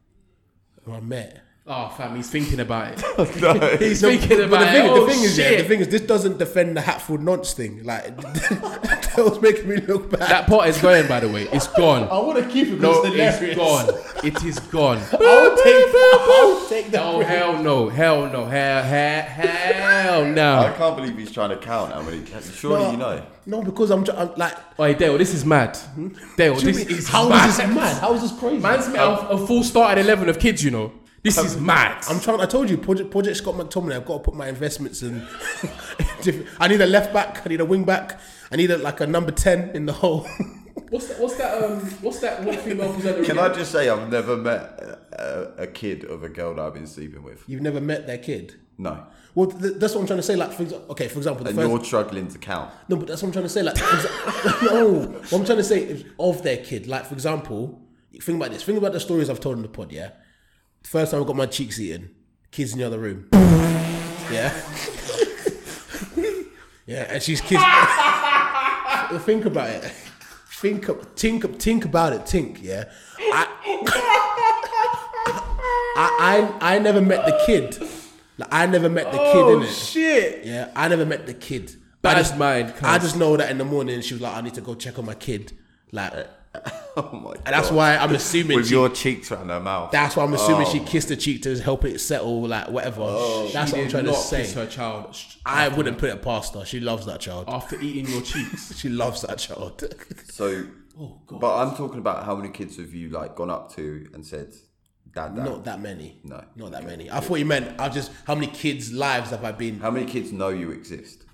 Who 0.85 0.93
I 0.95 1.01
met. 1.01 1.43
Oh, 1.71 1.89
fam, 1.91 2.17
he's 2.17 2.31
thinking 2.31 2.61
about 2.61 2.95
it. 2.95 3.41
No. 3.43 3.77
he's 3.79 4.01
No, 4.03 4.09
thinking 4.09 4.29
but 4.39 4.45
about 4.47 4.61
the 4.61 4.67
thing, 4.73 4.87
it. 4.87 4.91
Oh, 4.91 5.05
the 5.07 5.13
thing 5.13 5.23
is, 5.23 5.37
yeah, 5.39 5.57
the 5.57 5.65
thing 5.65 5.81
is, 5.81 5.89
this 5.89 6.01
doesn't 6.01 6.39
defend 6.39 6.75
the 6.79 6.81
Hatfield 6.81 7.21
nonce 7.23 7.53
thing. 7.53 7.85
Like 7.85 8.05
that 9.25 9.31
was 9.31 9.43
making 9.43 9.69
me 9.69 9.77
look 9.79 10.11
bad. 10.11 10.21
That 10.31 10.47
pot 10.47 10.69
is 10.69 10.81
going, 10.81 11.09
by 11.09 11.21
the 11.21 11.29
way. 11.29 11.49
It's 11.53 11.67
gone. 11.67 12.05
I 12.05 12.19
want 12.19 12.39
to 12.43 12.49
keep 12.49 12.69
it. 12.69 12.81
No, 12.81 13.03
because 13.03 13.19
it's 13.19 13.43
it's 13.43 13.57
hilarious. 13.57 13.57
gone. 13.57 14.25
It 14.25 14.45
is 14.45 14.59
gone. 14.61 14.99
I 15.13 15.43
would 15.43 15.59
take. 15.59 15.75
I 15.95 16.55
would 16.61 16.69
take 16.69 16.91
that. 16.93 17.03
Oh 17.03 17.21
hell 17.21 17.61
no, 17.63 17.89
hell 17.89 18.31
no, 18.31 18.45
hell, 18.47 18.83
hell, 18.83 19.23
hell 19.23 20.25
no. 20.25 20.59
I 20.61 20.73
can't 20.73 20.97
believe 20.97 21.19
he's 21.19 21.33
trying 21.33 21.51
to 21.51 21.57
count 21.57 21.93
how 21.93 22.03
many. 22.03 22.25
Surely 22.55 22.85
No, 22.85 22.91
you 22.93 22.97
know. 22.97 23.27
No, 23.47 23.63
because 23.63 23.91
I'm, 23.91 24.05
I'm 24.11 24.35
like. 24.37 24.55
Oi, 24.79 24.95
Dale, 24.95 25.19
this 25.19 25.35
is 25.35 25.45
mad. 25.45 25.77
Dale, 26.37 26.55
what 26.55 26.63
this 26.63 26.77
mean? 26.77 26.99
is 26.99 27.09
How 27.09 27.29
mad. 27.29 27.49
is 27.49 27.57
this 27.57 27.67
mad? 27.69 28.01
How 28.01 28.15
is 28.15 28.23
this 28.23 28.39
crazy? 28.39 28.59
Man's 28.59 28.89
met 28.89 29.01
a, 29.01 29.29
a 29.31 29.47
full 29.47 29.65
started 29.65 30.01
eleven 30.01 30.29
of 30.29 30.39
kids. 30.39 30.63
You 30.63 30.71
know, 30.71 30.93
this 31.23 31.39
is 31.39 31.61
mad. 31.61 32.05
I'm 32.09 32.21
trying. 32.21 32.41
I 32.41 32.47
told 32.47 32.71
you, 32.71 32.79
Project, 32.79 33.11
Project 33.11 33.37
Scott 33.39 33.55
McTominay. 33.57 33.97
I've 33.97 34.07
got 34.07 34.19
to 34.19 34.23
put 34.23 34.35
my 34.35 34.49
investments 34.49 35.03
in. 35.03 35.27
I 36.61 36.69
need 36.69 36.81
a 36.81 36.87
left 36.87 37.13
back. 37.13 37.45
I 37.45 37.49
need 37.49 37.61
a 37.61 37.65
wing 37.65 37.85
back. 37.85 38.21
I 38.51 38.57
need 38.57 38.71
a, 38.71 38.79
like 38.79 39.01
a 39.01 39.07
number 39.07 39.31
ten 39.33 39.71
in 39.71 39.87
the 39.87 39.93
hole. 39.93 40.27
What's 40.91 41.09
that? 41.09 41.21
What's 41.21 41.37
that? 41.37 41.63
Um, 41.63 41.81
what's 42.01 42.21
that 42.21 42.43
one 42.45 42.57
female 42.57 42.91
presenter? 42.95 43.23
Can 43.23 43.39
again? 43.39 43.51
I 43.51 43.55
just 43.55 43.71
say 43.73 43.91
I've 43.91 44.11
never 44.11 44.37
met 44.39 44.61
a, 44.63 44.99
a, 45.59 45.63
a 45.65 45.67
kid 45.67 46.05
of 46.05 46.23
a 46.23 46.31
girl 46.31 46.55
that 46.55 46.63
I've 46.65 46.73
been 46.73 46.87
sleeping 46.87 47.23
with? 47.23 47.45
You've 47.47 47.61
never 47.61 47.81
met 47.81 48.07
their 48.07 48.17
kid. 48.17 48.55
No. 48.79 49.05
Well, 49.35 49.49
th- 49.51 49.75
that's 49.77 49.95
what 49.95 50.01
I'm 50.03 50.07
trying 50.07 50.21
to 50.21 50.23
say. 50.23 50.35
Like, 50.37 50.53
for 50.53 50.65
exa- 50.65 50.89
okay, 50.89 51.09
for 51.09 51.19
example, 51.19 51.45
the 51.45 51.51
And 51.51 51.59
first. 51.59 51.69
you're 51.71 51.85
struggling 51.85 52.29
to 52.29 52.39
count. 52.39 52.71
No, 52.89 52.97
but 52.97 53.07
that's 53.09 53.21
what 53.23 53.29
I'm 53.29 53.33
trying 53.33 53.45
to 53.45 53.49
say. 53.51 53.63
Like, 53.63 53.75
exa- 53.75 54.63
no, 54.73 54.99
what 55.11 55.33
I'm 55.41 55.45
trying 55.45 55.59
to 55.59 55.65
say 55.65 55.83
is 55.83 56.05
of 56.19 56.43
their 56.43 56.57
kid. 56.59 56.87
Like, 56.87 57.05
for 57.05 57.13
example, 57.15 57.83
think 58.23 58.37
about 58.41 58.53
this. 58.53 58.63
Think 58.63 58.79
about 58.79 58.93
the 58.93 59.01
stories 59.01 59.29
I've 59.29 59.41
told 59.41 59.57
in 59.57 59.63
the 59.63 59.69
pod. 59.69 59.93
Yeah, 59.93 60.11
first 60.85 61.11
time 61.11 61.23
I 61.23 61.27
got 61.27 61.37
my 61.37 61.47
cheeks 61.47 61.79
eaten, 61.81 62.15
kids 62.51 62.73
in 62.73 62.79
the 62.79 62.87
other 62.87 62.99
room. 63.01 63.29
Yeah, 64.31 64.53
yeah, 66.87 67.07
and 67.11 67.23
she's 67.23 67.41
think 69.19 69.45
about 69.45 69.69
it. 69.71 69.85
think, 70.61 70.89
ab- 70.89 71.15
think, 71.17 71.45
up, 71.45 71.57
think 71.57 71.85
about 71.85 72.13
it. 72.13 72.29
Think, 72.29 72.63
yeah. 72.63 72.85
I, 73.21 73.47
I, 76.61 76.75
I 76.77 76.79
never 76.79 77.01
met 77.01 77.27
the 77.27 77.41
kid. 77.47 77.79
Like, 78.39 78.49
I 78.53 78.67
never 78.67 78.89
met 78.89 79.07
the 79.11 79.19
kid 79.19 79.37
Oh, 79.37 79.57
in 79.57 79.63
it. 79.65 79.69
shit. 79.73 80.45
Yeah, 80.45 80.71
I 80.77 80.89
never 80.89 81.05
met 81.05 81.27
the 81.27 81.35
kid. 81.35 81.75
Bad 82.03 82.17
I 82.17 82.21
just, 82.21 82.37
mind. 82.37 82.73
I 82.83 82.99
just 82.99 83.17
know 83.17 83.37
that 83.37 83.51
in 83.51 83.59
the 83.59 83.65
morning 83.65 84.01
she 84.01 84.15
was 84.15 84.21
like, 84.23 84.37
I 84.37 84.41
need 84.41 84.55
to 84.55 84.61
go 84.61 84.75
check 84.77 84.99
on 84.99 85.07
my 85.07 85.15
kid. 85.15 85.53
Like, 85.91 86.13
Oh 86.97 87.13
my 87.13 87.33
and 87.47 87.55
that's 87.55 87.71
why 87.71 87.97
I'm 87.97 88.13
assuming 88.15 88.57
with 88.57 88.67
she- 88.67 88.75
your 88.75 88.89
cheeks 88.89 89.31
around 89.31 89.51
her 89.51 89.61
mouth. 89.61 89.93
That's 89.93 90.17
why 90.17 90.25
I'm 90.25 90.35
assuming 90.35 90.67
Oh 90.67 90.73
she 90.73 90.81
kissed 90.81 91.09
the 91.09 91.17
cheek 91.17 91.43
to 91.43 91.57
help 91.61 91.85
it 91.85 92.01
settle, 92.01 92.47
like 92.49 92.69
whatever. 92.71 93.03
Oh, 93.05 93.49
that's 93.53 93.71
She 93.71 93.77
what 93.77 93.85
I'm 93.85 93.91
trying 93.91 94.05
to 94.07 94.15
say. 94.15 94.41
kiss 94.43 94.55
her 94.55 94.67
child 94.67 95.17
I 95.47 95.69
wouldn't 95.69 95.99
put 95.99 96.11
it 96.11 96.21
past 96.23 96.55
her. 96.55 96.65
She 96.65 96.81
loves 96.81 97.07
that 97.07 97.21
child. 97.21 97.45
after 97.49 97.81
eating 97.81 98.07
your 98.13 98.23
cheeks. 98.23 98.73
She 98.79 98.89
loves 98.89 99.23
that 99.23 99.39
child. 99.39 99.83
So, 100.33 100.65
Oh, 101.01 101.21
God. 101.29 101.41
but 101.41 101.57
I'm 101.59 101.77
talking 101.77 101.99
about 102.01 102.25
how 102.25 102.35
many 102.35 102.49
kids 102.49 102.77
have 102.79 102.93
you 102.93 103.11
like 103.11 103.37
gone 103.37 103.51
up 103.51 103.73
to 103.77 104.09
and 104.15 104.27
said, 104.27 104.53
"Dad, 105.15 105.37
dad." 105.37 105.45
Not 105.45 105.65
that 105.65 105.81
many. 105.81 106.19
No. 106.25 106.43
Not 106.57 106.73
that 106.73 106.85
many. 106.85 107.09
I 107.09 107.21
thought 107.21 107.37
you 107.39 107.45
meant 107.45 107.79
I 107.81 107.89
just 107.89 108.11
how 108.27 108.35
many 108.35 108.49
kids' 108.49 108.93
lives 108.93 109.31
have 109.31 109.45
I 109.45 109.53
been? 109.53 109.79
How 109.79 109.93
many 109.93 110.07
kids 110.07 110.33
know 110.33 110.49
you 110.49 110.73
exist? 110.73 111.25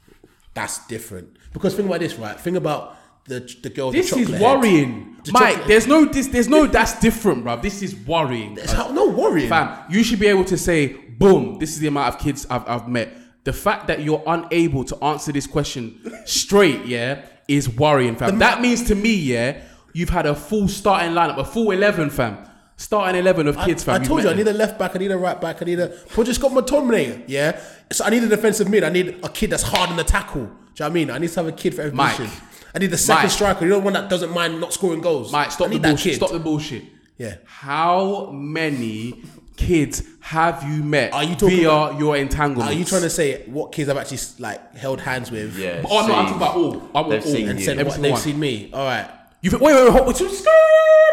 That's 0.53 0.87
different. 0.87 1.39
Because 1.55 1.75
think 1.75 1.89
about 1.89 2.01
this, 2.01 2.17
right? 2.17 2.39
Think 2.39 2.59
about 2.59 2.97
the 3.27 3.41
the 3.63 3.71
girl. 3.71 3.91
This 3.91 4.11
the 4.11 4.19
is 4.21 4.29
head. 4.29 4.41
worrying, 4.41 5.17
The 5.25 5.33
Mike. 5.33 5.67
There's 5.67 5.87
no 5.87 6.05
this. 6.05 6.27
There's 6.29 6.49
no 6.49 6.67
that's 6.67 6.99
different, 7.01 7.45
bruv. 7.45 7.63
This 7.63 7.83
is 7.83 7.95
worrying. 7.95 8.55
There's 8.55 8.73
how- 8.73 8.91
no 8.93 9.09
worrying. 9.09 9.49
fam. 9.49 9.79
You 9.91 10.03
should 10.05 10.21
be 10.21 10.27
able 10.27 10.45
to 10.47 10.59
say, 10.59 10.89
boom. 10.89 11.59
This 11.59 11.71
is 11.71 11.79
the 11.81 11.87
amount 11.89 12.15
of 12.15 12.21
kids 12.21 12.47
I've, 12.51 12.69
I've 12.69 12.89
met. 12.89 13.09
The 13.45 13.53
fact 13.53 13.87
that 13.89 14.01
you're 14.03 14.23
unable 14.27 14.85
to 14.85 14.97
answer 15.05 15.31
this 15.33 15.47
question 15.47 16.01
straight, 16.25 16.87
yeah, 16.87 17.27
is 17.47 17.69
worrying, 17.69 18.17
fam. 18.17 18.39
that 18.39 18.61
means 18.63 18.83
to 18.85 18.95
me, 18.95 19.15
yeah, 19.15 19.61
you've 19.93 20.09
had 20.09 20.25
a 20.27 20.35
full 20.35 20.67
starting 20.69 21.13
lineup, 21.13 21.37
a 21.39 21.45
full 21.45 21.71
eleven, 21.71 22.09
fam. 22.11 22.39
Starting 22.77 23.17
eleven 23.21 23.47
of 23.47 23.57
kids, 23.59 23.83
I, 23.87 23.93
fam. 23.93 24.03
I 24.03 24.05
told 24.05 24.23
you, 24.23 24.31
I 24.31 24.35
need 24.35 24.49
a 24.49 24.53
left 24.53 24.79
back, 24.79 24.97
I 24.97 24.99
need 24.99 25.11
a 25.13 25.17
right 25.19 25.41
back, 25.41 25.63
I 25.63 25.65
need 25.67 25.79
a. 25.79 25.95
But 26.17 26.25
just 26.27 26.41
got 26.41 26.53
my 26.53 26.61
Tomley, 26.63 27.23
yeah. 27.29 27.61
So 27.93 28.05
I 28.05 28.11
need 28.11 28.23
a 28.25 28.29
defensive 28.29 28.69
mid. 28.69 28.83
I 28.83 28.89
need 28.89 29.21
a 29.23 29.29
kid 29.29 29.51
that's 29.51 29.63
hard 29.63 29.91
in 29.91 29.97
the 29.97 30.05
tackle. 30.05 30.43
Do 30.45 30.49
you 30.49 30.51
know 30.51 30.61
what 30.75 30.87
I 30.87 30.89
mean? 30.91 31.11
I 31.11 31.19
need 31.19 31.29
to 31.31 31.37
have 31.37 31.47
a 31.47 31.53
kid 31.53 31.75
for 31.75 31.83
every 31.83 31.95
Mike. 31.97 32.17
position. 32.17 32.43
I 32.75 32.79
need 32.81 32.89
the 32.91 32.99
second 32.99 33.25
Mike. 33.25 33.31
striker. 33.31 33.65
You 33.65 33.71
know, 33.71 33.79
one 33.79 33.93
that 33.93 34.09
doesn't 34.11 34.31
mind 34.33 34.61
not 34.61 34.73
scoring 34.73 35.01
goals. 35.01 35.31
Mike, 35.33 35.51
stop 35.53 35.67
I 35.67 35.69
the 35.69 35.75
need 35.75 35.83
that 35.83 35.89
bullshit. 35.91 36.13
kid. 36.13 36.17
Stop 36.17 36.31
the 36.33 36.39
bullshit. 36.41 36.85
Yeah. 37.19 37.37
How 37.45 38.31
many 38.33 39.23
kids 39.57 40.03
have 40.21 40.65
you 40.69 40.83
met 40.83 41.13
Are 41.13 41.23
you 41.23 41.37
talking 41.37 41.59
via 41.59 41.71
about- 41.71 41.99
your 42.01 42.17
entanglement? 42.17 42.69
Are 42.75 42.77
you 42.77 42.85
trying 42.85 43.03
to 43.03 43.11
say 43.11 43.45
what 43.47 43.71
kids 43.71 43.89
I've 43.89 43.97
actually 43.97 44.19
like 44.41 44.75
held 44.77 45.01
hands 45.01 45.31
with? 45.31 45.57
Yeah. 45.57 45.83
Oh, 45.89 46.07
no, 46.07 46.15
I'm 46.15 46.27
seen- 46.27 46.35
talking 46.35 46.37
about 46.37 46.57
all. 46.57 46.83
I 46.95 47.01
want 47.01 47.11
They've 47.11 47.25
all. 47.27 47.33
seen 47.33 47.49
And 47.49 47.59
you. 47.61 47.65
said 47.65 47.73
Every 47.79 47.85
what 47.85 47.93
single 47.93 48.03
they've 48.03 48.13
one. 48.13 48.23
seen 48.23 48.41
me. 48.41 48.71
All 48.73 48.85
right. 48.85 49.09
You've 49.43 49.53
wait, 49.55 49.63
wait, 49.63 49.75
wait, 49.85 49.93
hold, 49.93 50.07
wait, 50.09 50.17
skirt 50.17 50.49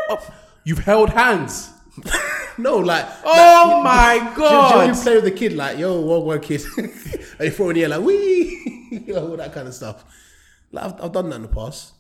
up. 0.10 0.24
You've 0.64 0.80
held 0.80 1.10
hands. 1.12 1.70
No, 2.58 2.78
like. 2.78 3.06
Oh 3.24 3.82
like, 3.82 3.84
my 3.84 4.14
you- 4.16 4.30
you- 4.30 4.36
God. 4.36 4.88
You, 4.96 5.02
play 5.02 5.16
with 5.16 5.24
the 5.24 5.32
kid 5.32 5.54
like, 5.54 5.80
yo, 5.80 6.00
one 6.02 6.26
one 6.26 6.40
kid, 6.42 6.62
and 6.78 6.90
you 7.40 7.50
throw 7.50 7.70
in 7.70 7.76
the 7.76 7.84
air 7.84 7.90
like, 7.90 8.02
wee, 8.02 9.00
you 9.08 9.14
know, 9.14 9.30
all 9.32 9.38
that 9.38 9.54
kind 9.54 9.68
of 9.70 9.74
stuff. 9.74 10.04
Like 10.72 10.86
I've, 10.86 11.04
I've 11.04 11.12
done 11.12 11.30
that 11.30 11.38
in 11.38 11.42
the 11.44 11.48
past. 11.48 11.94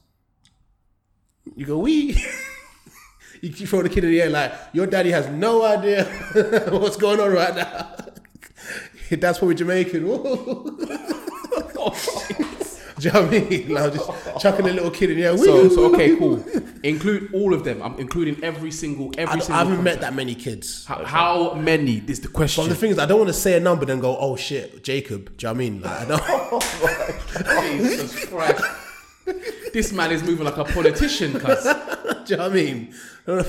You 1.55 1.65
go 1.65 1.79
we. 1.79 2.13
you 3.41 3.49
you 3.49 3.67
throw 3.67 3.81
the 3.81 3.89
kid 3.89 4.03
in 4.03 4.11
the 4.11 4.21
air 4.21 4.29
like 4.29 4.53
your 4.73 4.87
daddy 4.87 5.11
has 5.11 5.27
no 5.27 5.65
idea 5.65 6.05
what's 6.69 6.97
going 6.97 7.19
on 7.19 7.31
right 7.31 7.55
now. 7.55 7.95
That's 9.09 9.39
probably 9.39 9.55
Jamaican. 9.55 10.05
Oh, 10.07 10.77
Do 13.01 13.07
you 13.07 13.13
know 13.13 13.21
what 13.23 13.33
I 13.33 13.39
mean? 13.39 13.69
Like 13.69 13.93
just 13.93 14.09
chucking 14.41 14.67
a 14.67 14.73
little 14.73 14.91
kid 14.91 15.09
in 15.11 15.19
air. 15.19 15.35
So, 15.37 15.69
so 15.69 15.93
okay, 15.93 16.15
cool. 16.15 16.43
Include 16.83 17.33
all 17.33 17.53
of 17.53 17.63
them. 17.63 17.81
I'm 17.81 17.97
including 17.99 18.43
every 18.43 18.71
single, 18.71 19.11
every 19.17 19.35
I, 19.35 19.39
single. 19.39 19.55
I 19.55 19.57
haven't 19.59 19.83
met 19.83 20.01
that 20.01 20.13
many 20.13 20.35
kids. 20.35 20.85
How, 20.85 21.03
how 21.05 21.53
many 21.55 22.03
is 22.07 22.19
the 22.19 22.27
question? 22.27 22.63
But 22.63 22.69
the 22.69 22.75
thing 22.75 22.91
is, 22.91 22.99
I 22.99 23.05
don't 23.05 23.17
want 23.17 23.29
to 23.29 23.33
say 23.33 23.55
a 23.55 23.59
number 23.59 23.85
then 23.85 23.99
go, 23.99 24.15
oh 24.17 24.35
shit, 24.35 24.83
Jacob. 24.83 25.35
Do 25.37 25.47
you 25.47 25.53
know 25.53 25.53
what 25.53 25.65
I 25.65 25.69
mean? 25.69 25.81
Like, 25.81 26.01
I 26.01 26.05
don't. 26.05 26.21
Oh 27.43 27.77
Jesus 27.77 28.25
Christ. 28.25 28.63
This 29.73 29.93
man 29.93 30.11
is 30.11 30.21
moving 30.23 30.45
like 30.45 30.57
a 30.57 30.65
politician, 30.65 31.39
cuz. 31.39 31.63
Do 32.25 32.33
you 32.33 32.37
know 32.37 32.43
what 32.43 32.51
I 32.51 32.55
mean? 32.55 32.93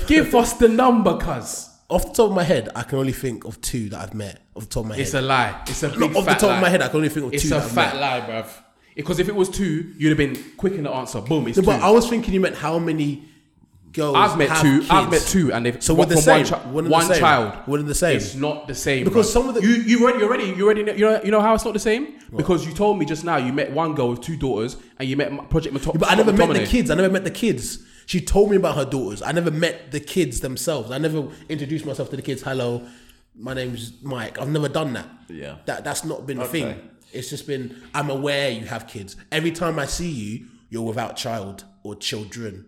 Give 0.07 0.33
us 0.35 0.53
the 0.53 0.69
number, 0.69 1.17
cuz. 1.17 1.69
Off 1.89 2.05
the 2.07 2.13
top 2.13 2.29
of 2.29 2.35
my 2.35 2.43
head, 2.43 2.69
I 2.75 2.83
can 2.83 2.97
only 2.99 3.11
think 3.11 3.43
of 3.45 3.59
two 3.61 3.89
that 3.89 3.99
I've 3.99 4.13
met. 4.13 4.39
Off 4.55 4.63
the 4.63 4.69
top 4.69 4.83
of 4.83 4.89
my 4.89 4.95
head, 4.95 5.01
It's 5.01 5.13
a 5.13 5.21
lie. 5.21 5.61
It's 5.67 5.83
a 5.83 5.89
big 5.89 6.15
off 6.15 6.25
the 6.25 6.33
top 6.33 6.43
lie. 6.43 6.55
of 6.55 6.61
my 6.61 6.69
head, 6.69 6.81
I 6.81 6.87
can 6.87 6.95
only 6.97 7.09
think 7.09 7.25
of 7.27 7.33
It's 7.33 7.43
two. 7.43 7.49
a 7.55 7.59
that 7.59 7.63
I've 7.65 7.71
fat 7.71 7.97
lie, 7.97 8.21
bruv. 8.21 8.47
Because 8.95 9.19
if 9.19 9.27
it 9.27 9.35
was 9.35 9.49
two, 9.49 9.91
you'd 9.97 10.09
have 10.09 10.17
been 10.17 10.37
quick 10.57 10.73
in 10.73 10.83
the 10.83 10.91
answer. 10.91 11.19
Boom, 11.21 11.47
it's 11.47 11.57
No, 11.57 11.61
two. 11.63 11.65
but 11.67 11.81
I 11.81 11.89
was 11.89 12.07
thinking 12.09 12.33
you 12.33 12.39
meant 12.39 12.55
how 12.55 12.77
many 12.79 13.23
girls. 13.91 14.15
I've 14.15 14.37
met 14.37 14.49
have 14.49 14.61
two. 14.61 14.79
Kids. 14.79 14.91
I've 14.91 15.09
met 15.11 15.21
two, 15.21 15.51
and 15.53 15.65
they've 15.65 15.83
So 15.83 15.93
one- 15.93 16.07
we're 16.07 16.15
the 16.15 16.21
from 16.21 16.23
same. 16.23 16.45
One, 16.45 16.45
chi- 16.61 16.69
We're 16.71 16.81
the 16.83 16.89
one 16.89 17.05
same. 17.07 17.19
child. 17.19 17.57
We're 17.67 17.81
the 17.81 17.95
same. 17.95 18.17
It's 18.17 18.35
not 18.35 18.67
the 18.67 18.75
same 18.75 19.03
Because 19.03 19.29
bruv. 19.29 19.33
some 19.33 19.49
of 19.49 19.55
the- 19.55 19.61
you 19.61 19.69
you 19.69 20.03
already 20.03 20.19
you 20.19 20.25
already 20.27 20.43
you 20.57 20.65
already 20.65 20.83
know, 20.83 20.93
you 20.93 21.05
know 21.05 21.21
you 21.23 21.31
know 21.31 21.41
how 21.41 21.53
it's 21.55 21.65
not 21.65 21.73
the 21.73 21.79
same 21.79 22.13
because 22.35 22.65
you 22.67 22.73
told 22.73 22.97
me 22.99 23.05
just 23.05 23.23
now 23.23 23.37
you 23.37 23.51
met 23.53 23.71
one 23.71 23.93
girl 23.95 24.09
with 24.09 24.21
two 24.21 24.35
daughters 24.37 24.77
and 24.99 25.07
you 25.09 25.15
met 25.17 25.27
M- 25.31 25.45
Project 25.49 25.73
Mato- 25.73 25.93
But 25.93 26.11
I 26.11 26.15
never 26.15 26.33
met 26.33 26.53
the 26.53 26.65
kids. 26.65 26.89
I 26.91 26.95
never 26.95 27.09
met 27.11 27.23
the 27.23 27.31
kids. 27.31 27.79
She 28.05 28.19
told 28.19 28.51
me 28.51 28.57
about 28.57 28.75
her 28.75 28.85
daughters. 28.85 29.21
I 29.21 29.31
never 29.31 29.49
met 29.49 29.91
the 29.91 29.99
kids 29.99 30.41
themselves. 30.41 30.91
I 30.91 30.97
never 30.97 31.27
introduced 31.47 31.85
myself 31.85 32.09
to 32.09 32.15
the 32.17 32.21
kids. 32.21 32.41
Hello, 32.41 32.81
my 33.35 33.53
name's 33.53 33.93
Mike. 34.01 34.39
I've 34.41 34.49
never 34.49 34.67
done 34.67 34.93
that. 34.93 35.07
Yeah. 35.29 35.55
That 35.65 35.83
that's 35.83 36.03
not 36.03 36.27
been 36.27 36.39
a 36.39 36.43
Okay. 36.43 36.51
thing. 36.61 36.75
It's 37.13 37.29
just 37.29 37.47
been 37.47 37.81
I'm 37.93 38.09
aware 38.09 38.49
you 38.49 38.65
have 38.65 38.87
kids. 38.87 39.15
Every 39.31 39.51
time 39.51 39.79
I 39.79 39.85
see 39.85 40.09
you, 40.09 40.47
you're 40.69 40.81
without 40.81 41.15
child 41.15 41.65
or 41.83 41.95
children. 41.95 42.65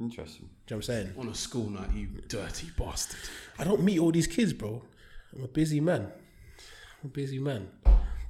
Interesting. 0.00 0.48
Do 0.66 0.74
you 0.74 0.76
know 0.76 0.76
what 0.78 0.88
I'm 0.88 1.06
saying? 1.06 1.12
on 1.18 1.28
a 1.28 1.34
school 1.34 1.70
night, 1.70 1.92
you 1.94 2.08
dirty 2.28 2.70
bastard. 2.76 3.20
I 3.58 3.64
don't 3.64 3.82
meet 3.82 3.98
all 3.98 4.10
these 4.10 4.26
kids, 4.26 4.52
bro. 4.52 4.82
I'm 5.36 5.44
a 5.44 5.48
busy 5.48 5.80
man. 5.80 6.10
I'm 7.02 7.06
a 7.06 7.08
busy 7.08 7.38
man. 7.38 7.68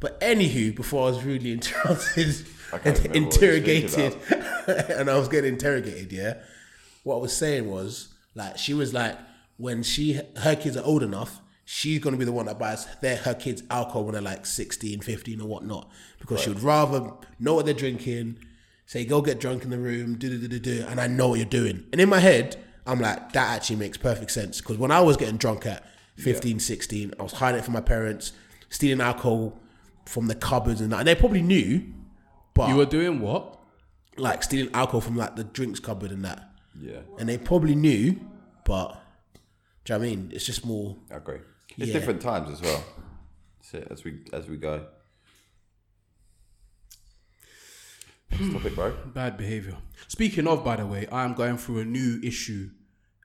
But 0.01 0.21
anywho, 0.21 0.75
before 0.75 1.07
I 1.07 1.11
was 1.11 1.23
rudely 1.23 1.53
interrupted 1.53 2.45
and 2.73 2.85
remember 2.85 2.99
what 2.99 3.05
you 3.05 3.11
were 3.11 3.17
interrogated, 3.27 4.17
and 4.67 5.09
I 5.09 5.17
was 5.17 5.29
getting 5.29 5.55
interrogated, 5.55 6.13
yeah. 6.13 6.39
What 7.05 7.17
I 7.17 7.19
was 7.19 7.37
saying 7.37 7.71
was 7.71 8.13
like 8.35 8.59
she 8.59 8.75
was 8.75 8.93
like 8.93 9.17
when 9.57 9.83
she 9.83 10.21
her 10.39 10.57
kids 10.57 10.77
are 10.77 10.85
old 10.85 11.03
enough, 11.03 11.41
she's 11.65 11.99
gonna 12.01 12.17
be 12.17 12.25
the 12.25 12.33
one 12.33 12.47
that 12.47 12.59
buys 12.59 12.87
their 13.01 13.17
her 13.17 13.35
kids 13.35 13.63
alcohol 13.71 14.05
when 14.05 14.13
they're 14.15 14.23
like 14.23 14.47
16, 14.47 15.01
15 15.01 15.41
or 15.41 15.47
whatnot. 15.49 15.91
Because 16.19 16.41
she 16.41 16.49
would 16.51 16.63
rather 16.63 17.13
know 17.39 17.55
what 17.55 17.65
they're 17.65 17.75
drinking, 17.75 18.39
say 18.87 19.05
go 19.05 19.21
get 19.23 19.41
drunk 19.41 19.65
in 19.65 19.71
the 19.71 19.79
room, 19.79 20.17
do 20.19 20.29
do 20.29 20.49
do 20.49 20.59
do 20.59 20.85
and 20.89 21.01
I 21.01 21.07
know 21.07 21.29
what 21.29 21.39
you're 21.39 21.47
doing. 21.47 21.85
And 21.93 22.01
in 22.01 22.09
my 22.09 22.21
head, 22.21 22.57
I'm 22.87 23.01
like, 23.01 23.33
that 23.33 23.51
actually 23.57 23.77
makes 23.77 23.97
perfect 23.97 24.31
sense. 24.33 24.61
Because 24.61 24.79
when 24.79 24.91
I 24.91 25.01
was 25.01 25.17
getting 25.17 25.37
drunk 25.37 25.67
at 25.67 25.85
15, 26.17 26.59
16, 26.61 27.15
I 27.19 27.23
was 27.23 27.33
hiding 27.33 27.61
it 27.61 27.65
from 27.65 27.75
my 27.75 27.81
parents, 27.81 28.33
stealing 28.69 29.01
alcohol 29.01 29.59
from 30.07 30.27
the 30.27 30.35
cupboards 30.35 30.81
and 30.81 30.93
that. 30.93 30.99
And 31.01 31.09
they 31.09 31.15
probably 31.15 31.43
knew, 31.43 31.85
but 32.55 32.69
You 32.69 32.77
were 32.77 32.87
doing 32.87 33.21
what? 33.21 33.59
like 34.19 34.43
stealing 34.43 34.71
alcohol 34.75 35.01
from 35.01 35.17
like 35.17 35.37
the 35.37 35.45
drinks 35.45 35.81
cupboard 35.81 36.11
and 36.11 36.25
that. 36.25 36.51
Yeah. 36.79 37.01
And 37.19 37.29
they 37.29 37.39
probably 37.39 37.75
knew, 37.75 38.21
but 38.65 39.01
do 39.85 39.93
you 39.93 39.99
know 39.99 40.05
what 40.05 40.13
I 40.13 40.17
mean? 40.17 40.31
It's 40.35 40.45
just 40.45 40.67
more. 40.67 40.97
I 41.11 41.17
agree. 41.17 41.39
It's 41.79 41.89
Yeah. 41.89 41.93
different 41.95 42.21
times 42.21 42.51
as 42.51 42.61
well. 42.63 42.85
That's 43.73 43.91
as 43.91 44.05
we 44.05 44.25
as 44.33 44.49
we 44.49 44.57
go. 44.57 44.87
Stop 48.51 48.65
it, 48.65 48.75
bro. 48.75 48.93
Bad 49.15 49.37
behavior. 49.37 49.77
Speaking 50.09 50.47
of, 50.47 50.65
by 50.65 50.77
the 50.77 50.87
way, 50.87 51.07
I 51.13 51.25
am 51.25 51.35
going 51.35 51.59
through 51.59 51.81
a 51.81 51.85
new 51.85 52.19
issue 52.23 52.71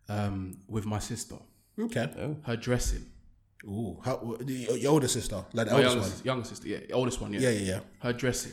um, 0.09 0.57
with 0.67 0.85
my 0.85 0.99
sister. 0.99 1.35
Okay. 1.79 2.35
Her 2.43 2.57
dressing. 2.57 3.05
Ooh, 3.65 3.99
how, 4.03 4.37
your, 4.45 4.77
your 4.77 4.91
older 4.91 5.07
sister, 5.07 5.43
like 5.53 5.67
the 5.67 5.73
My 5.73 5.79
oldest 5.79 5.95
younger, 5.95 6.09
one. 6.15 6.25
younger 6.25 6.45
sister, 6.45 6.67
yeah, 6.67 6.77
oldest 6.93 7.19
one, 7.19 7.33
yeah. 7.33 7.39
Yeah, 7.39 7.49
yeah, 7.49 7.71
yeah. 7.73 7.79
Her 7.99 8.13
dressing. 8.13 8.51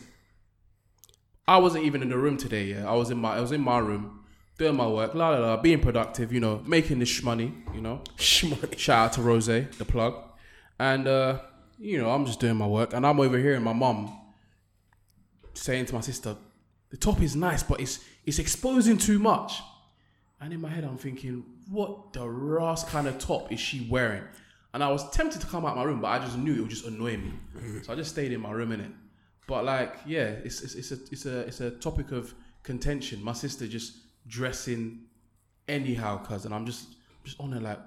I 1.47 1.59
wasn't 1.59 1.85
even 1.85 2.03
in 2.03 2.09
the 2.09 2.17
room 2.17 2.37
today. 2.39 2.65
Yeah, 2.65 2.89
I 2.89 2.95
was 2.95 3.11
in 3.11 3.19
my 3.19 3.37
I 3.37 3.41
was 3.41 3.53
in 3.53 3.61
my 3.61 3.79
room 3.79 4.24
doing 4.59 4.77
my 4.77 4.87
work, 4.87 5.15
la 5.15 5.31
la 5.31 5.39
la, 5.39 5.57
being 5.57 5.81
productive. 5.81 6.33
You 6.33 6.41
know, 6.41 6.63
making 6.67 6.99
this 6.99 7.11
shmoney. 7.21 7.53
You 7.75 7.81
know, 7.81 8.01
Shmoney. 8.17 8.79
Shout 8.79 9.07
out 9.07 9.13
to 9.15 9.23
Rose, 9.23 9.47
the 9.47 9.85
plug, 9.87 10.15
and 10.79 11.07
uh, 11.07 11.41
you 11.79 11.99
know 11.99 12.11
I'm 12.11 12.27
just 12.27 12.41
doing 12.41 12.57
my 12.57 12.67
work, 12.67 12.93
and 12.93 13.07
I'm 13.07 13.21
over 13.21 13.39
here, 13.39 13.55
and 13.55 13.65
my 13.65 13.73
mum 13.73 14.21
saying 15.55 15.87
to 15.87 15.95
my 15.95 16.01
sister, 16.01 16.37
"The 16.91 16.97
top 16.97 17.21
is 17.23 17.37
nice, 17.37 17.63
but 17.63 17.81
it's 17.81 18.01
it's 18.25 18.39
exposing 18.39 18.99
too 18.99 19.19
much." 19.19 19.61
And 20.41 20.53
in 20.53 20.61
my 20.61 20.69
head, 20.69 20.85
I'm 20.85 20.99
thinking, 20.99 21.45
"What 21.71 22.13
the 22.13 22.29
ras 22.29 22.85
kind 22.85 23.07
of 23.07 23.19
top 23.19 23.53
is 23.53 23.61
she 23.61 23.87
wearing?" 23.91 24.25
And 24.73 24.83
I 24.83 24.91
was 24.91 25.09
tempted 25.11 25.41
to 25.41 25.47
come 25.47 25.65
out 25.65 25.77
my 25.77 25.85
room, 25.85 26.01
but 26.01 26.09
I 26.09 26.19
just 26.19 26.37
knew 26.37 26.55
it 26.55 26.61
would 26.61 26.71
just 26.71 26.85
annoy 26.85 27.17
me, 27.17 27.33
so 27.83 27.93
I 27.93 27.97
just 27.97 28.11
stayed 28.11 28.33
in 28.33 28.41
my 28.41 28.51
room 28.51 28.73
in 28.73 28.81
it. 28.81 28.91
But 29.47 29.65
like, 29.65 29.95
yeah, 30.07 30.25
it's 30.45 30.63
it's, 30.63 30.75
it's 30.75 30.91
a 30.91 30.99
it's 31.13 31.27
a 31.27 31.39
it's 31.41 31.61
a 31.61 31.71
topic 31.71 32.13
of 32.13 32.35
contention. 32.63 33.23
My 33.23 33.35
sister 33.35 33.67
just 33.69 33.93
dressing 34.27 35.01
anyhow, 35.69 36.21
and 36.45 36.55
I'm 36.55 36.67
just 36.67 36.89
just 37.25 37.41
on 37.41 37.53
her 37.53 37.61
like, 37.61 37.79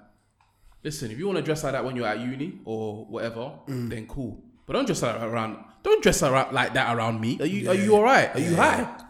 listen, 0.82 1.10
if 1.10 1.18
you 1.18 1.26
want 1.26 1.36
to 1.38 1.42
dress 1.42 1.62
like 1.64 1.72
that 1.72 1.84
when 1.84 1.96
you're 1.96 2.06
at 2.06 2.18
uni 2.20 2.60
or 2.64 3.04
whatever, 3.06 3.52
then 3.66 4.06
cool. 4.06 4.42
But 4.66 4.74
don't 4.74 4.84
dress 4.86 5.02
like 5.02 5.18
that 5.18 5.26
around. 5.28 5.64
Don't 5.82 6.02
dress 6.02 6.22
around 6.22 6.52
like 6.52 6.74
that 6.74 6.94
around 6.96 7.20
me. 7.20 7.38
Are 7.40 7.46
you 7.46 7.70
are 7.70 7.74
you 7.74 7.94
all 7.94 8.02
right? 8.02 8.34
Are 8.34 8.40
you 8.40 8.54
high? 8.56 9.04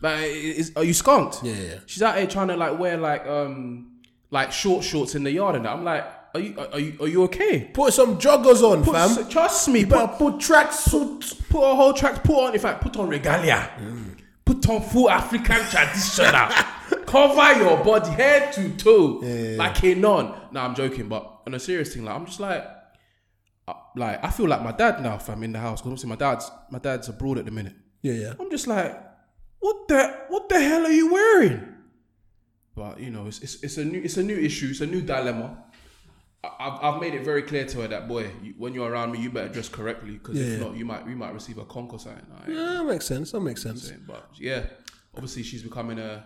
Like, 0.00 0.24
is, 0.26 0.72
are 0.76 0.84
you 0.84 0.92
skunked? 0.94 1.42
Yeah, 1.42 1.54
yeah. 1.54 1.74
She's 1.86 2.02
out 2.02 2.16
here 2.18 2.26
trying 2.26 2.48
to 2.48 2.56
like 2.56 2.78
wear 2.78 2.96
like 2.96 3.26
um 3.26 4.00
like 4.30 4.50
short 4.52 4.84
shorts 4.84 5.14
in 5.14 5.22
the 5.22 5.30
yard 5.30 5.56
and 5.56 5.64
that. 5.64 5.72
I'm 5.72 5.84
like, 5.84 6.04
are 6.34 6.40
you 6.40 6.58
are 6.72 6.78
you 6.80 6.96
are 7.00 7.08
you 7.08 7.22
okay? 7.24 7.70
Put 7.72 7.92
some 7.94 8.18
joggers 8.18 8.62
on, 8.62 8.82
Put, 8.84 8.94
fam. 8.94 9.28
trust 9.28 9.68
me, 9.68 9.84
put 9.86 10.18
put 10.18 10.40
track 10.40 10.72
suit. 10.72 11.34
put 11.48 11.62
a 11.62 11.74
whole 11.74 11.92
track. 11.92 12.22
Put 12.24 12.36
on, 12.46 12.54
in 12.54 12.60
fact, 12.60 12.82
put 12.82 12.96
on 12.96 13.08
regalia. 13.08 13.70
Put 14.44 14.68
on 14.68 14.82
full 14.82 15.08
African 15.10 15.60
traditional. 15.70 16.48
Cover 17.06 17.58
your 17.58 17.82
body 17.84 18.10
head 18.10 18.52
to 18.54 18.70
toe 18.76 19.20
like 19.56 19.82
a 19.84 19.94
nun. 19.94 20.34
Nah, 20.50 20.64
I'm 20.64 20.74
joking, 20.74 21.08
but 21.08 21.42
on 21.46 21.54
a 21.54 21.60
serious 21.60 21.92
thing, 21.94 22.04
like 22.04 22.14
I'm 22.14 22.26
just 22.26 22.40
like, 22.40 22.64
uh, 23.68 23.74
like 23.96 24.24
I 24.24 24.30
feel 24.30 24.48
like 24.48 24.62
my 24.62 24.72
dad 24.72 25.02
now. 25.02 25.16
If 25.16 25.28
I'm 25.28 25.42
in 25.42 25.52
the 25.52 25.58
house, 25.58 25.80
because 25.80 25.92
obviously 25.92 26.10
my 26.10 26.16
dad's 26.16 26.50
my 26.70 26.78
dad's 26.78 27.08
abroad 27.08 27.38
at 27.38 27.44
the 27.44 27.50
minute. 27.50 27.74
Yeah, 28.02 28.14
yeah. 28.14 28.34
I'm 28.40 28.50
just 28.50 28.66
like, 28.66 28.98
what 29.60 29.88
the 29.88 30.16
what 30.28 30.48
the 30.48 30.60
hell 30.60 30.86
are 30.86 30.90
you 30.90 31.12
wearing? 31.12 31.68
But 32.74 33.00
you 33.00 33.10
know, 33.10 33.26
it's 33.26 33.40
it's, 33.40 33.62
it's 33.62 33.76
a 33.76 33.84
new 33.84 34.00
it's 34.00 34.16
a 34.16 34.22
new 34.22 34.36
issue. 34.36 34.68
It's 34.70 34.80
a 34.80 34.86
new 34.86 35.02
dilemma. 35.02 35.64
I- 36.44 36.50
I've, 36.58 36.94
I've 36.94 37.00
made 37.00 37.14
it 37.14 37.24
very 37.24 37.42
clear 37.42 37.64
to 37.66 37.82
her 37.82 37.88
that 37.88 38.08
boy, 38.08 38.30
you, 38.42 38.54
when 38.58 38.74
you're 38.74 38.90
around 38.90 39.12
me, 39.12 39.20
you 39.20 39.30
better 39.30 39.48
dress 39.48 39.68
correctly 39.68 40.12
because 40.14 40.36
Yeah, 40.38 40.44
if 40.46 40.58
yeah. 40.60 40.66
not, 40.66 40.76
you 40.76 40.84
might 40.84 41.06
you 41.06 41.16
might 41.16 41.32
receive 41.34 41.58
a 41.58 41.64
conk 41.64 41.92
or 41.92 41.98
something. 42.00 42.26
Like, 42.32 42.48
Yeah, 42.48 42.54
that 42.78 42.84
makes 42.84 43.06
sense. 43.06 43.32
That 43.32 43.40
makes 43.40 43.62
sense. 43.62 43.88
saying. 43.88 44.04
But 44.06 44.28
yeah, 44.38 44.66
obviously 45.14 45.42
she's 45.44 45.62
becoming 45.62 45.98
a 45.98 46.24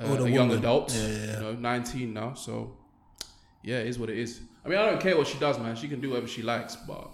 a, 0.00 0.04
a 0.04 0.28
young 0.28 0.48
woman. 0.48 0.58
adult. 0.58 0.92
Yeah, 0.94 1.06
yeah, 1.06 1.24
yeah. 1.26 1.32
You 1.36 1.40
know, 1.42 1.52
19 1.52 2.12
now. 2.14 2.34
So 2.34 2.76
yeah, 3.62 3.78
it 3.78 3.86
is 3.88 3.98
what 3.98 4.10
it 4.10 4.18
is. 4.18 4.40
I 4.64 4.68
mean, 4.68 4.78
I 4.78 4.86
don't 4.86 5.00
care 5.00 5.16
what 5.16 5.26
she 5.26 5.38
does, 5.38 5.58
man. 5.58 5.76
She 5.76 5.88
can 5.88 6.00
do 6.00 6.10
whatever 6.10 6.26
she 6.28 6.42
likes, 6.42 6.76
but 6.76 7.08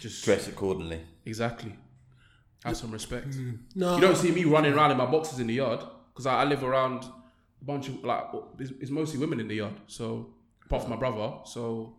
just 0.00 0.24
Dress 0.24 0.48
accordingly. 0.48 1.00
Exactly. 1.24 1.74
Have 2.64 2.76
some 2.76 2.90
respect. 2.90 3.30
Mm. 3.30 3.58
No. 3.74 3.94
You 3.96 4.00
don't 4.00 4.16
see 4.16 4.30
me 4.30 4.44
running 4.44 4.72
around 4.72 4.90
in 4.92 4.96
my 4.96 5.06
boxes 5.06 5.38
in 5.40 5.46
the 5.46 5.54
yard 5.54 5.80
because 6.12 6.26
I, 6.26 6.42
I 6.42 6.44
live 6.44 6.62
around 6.64 7.04
a 7.04 7.64
bunch 7.64 7.88
of 7.88 8.02
like 8.04 8.24
it's, 8.58 8.72
it's 8.80 8.90
mostly 8.90 9.18
women 9.20 9.40
in 9.40 9.48
the 9.48 9.56
yard. 9.56 9.74
So 9.86 10.34
apart 10.72 10.82
from 10.82 10.90
my 10.90 10.96
brother, 10.96 11.34
so 11.44 11.96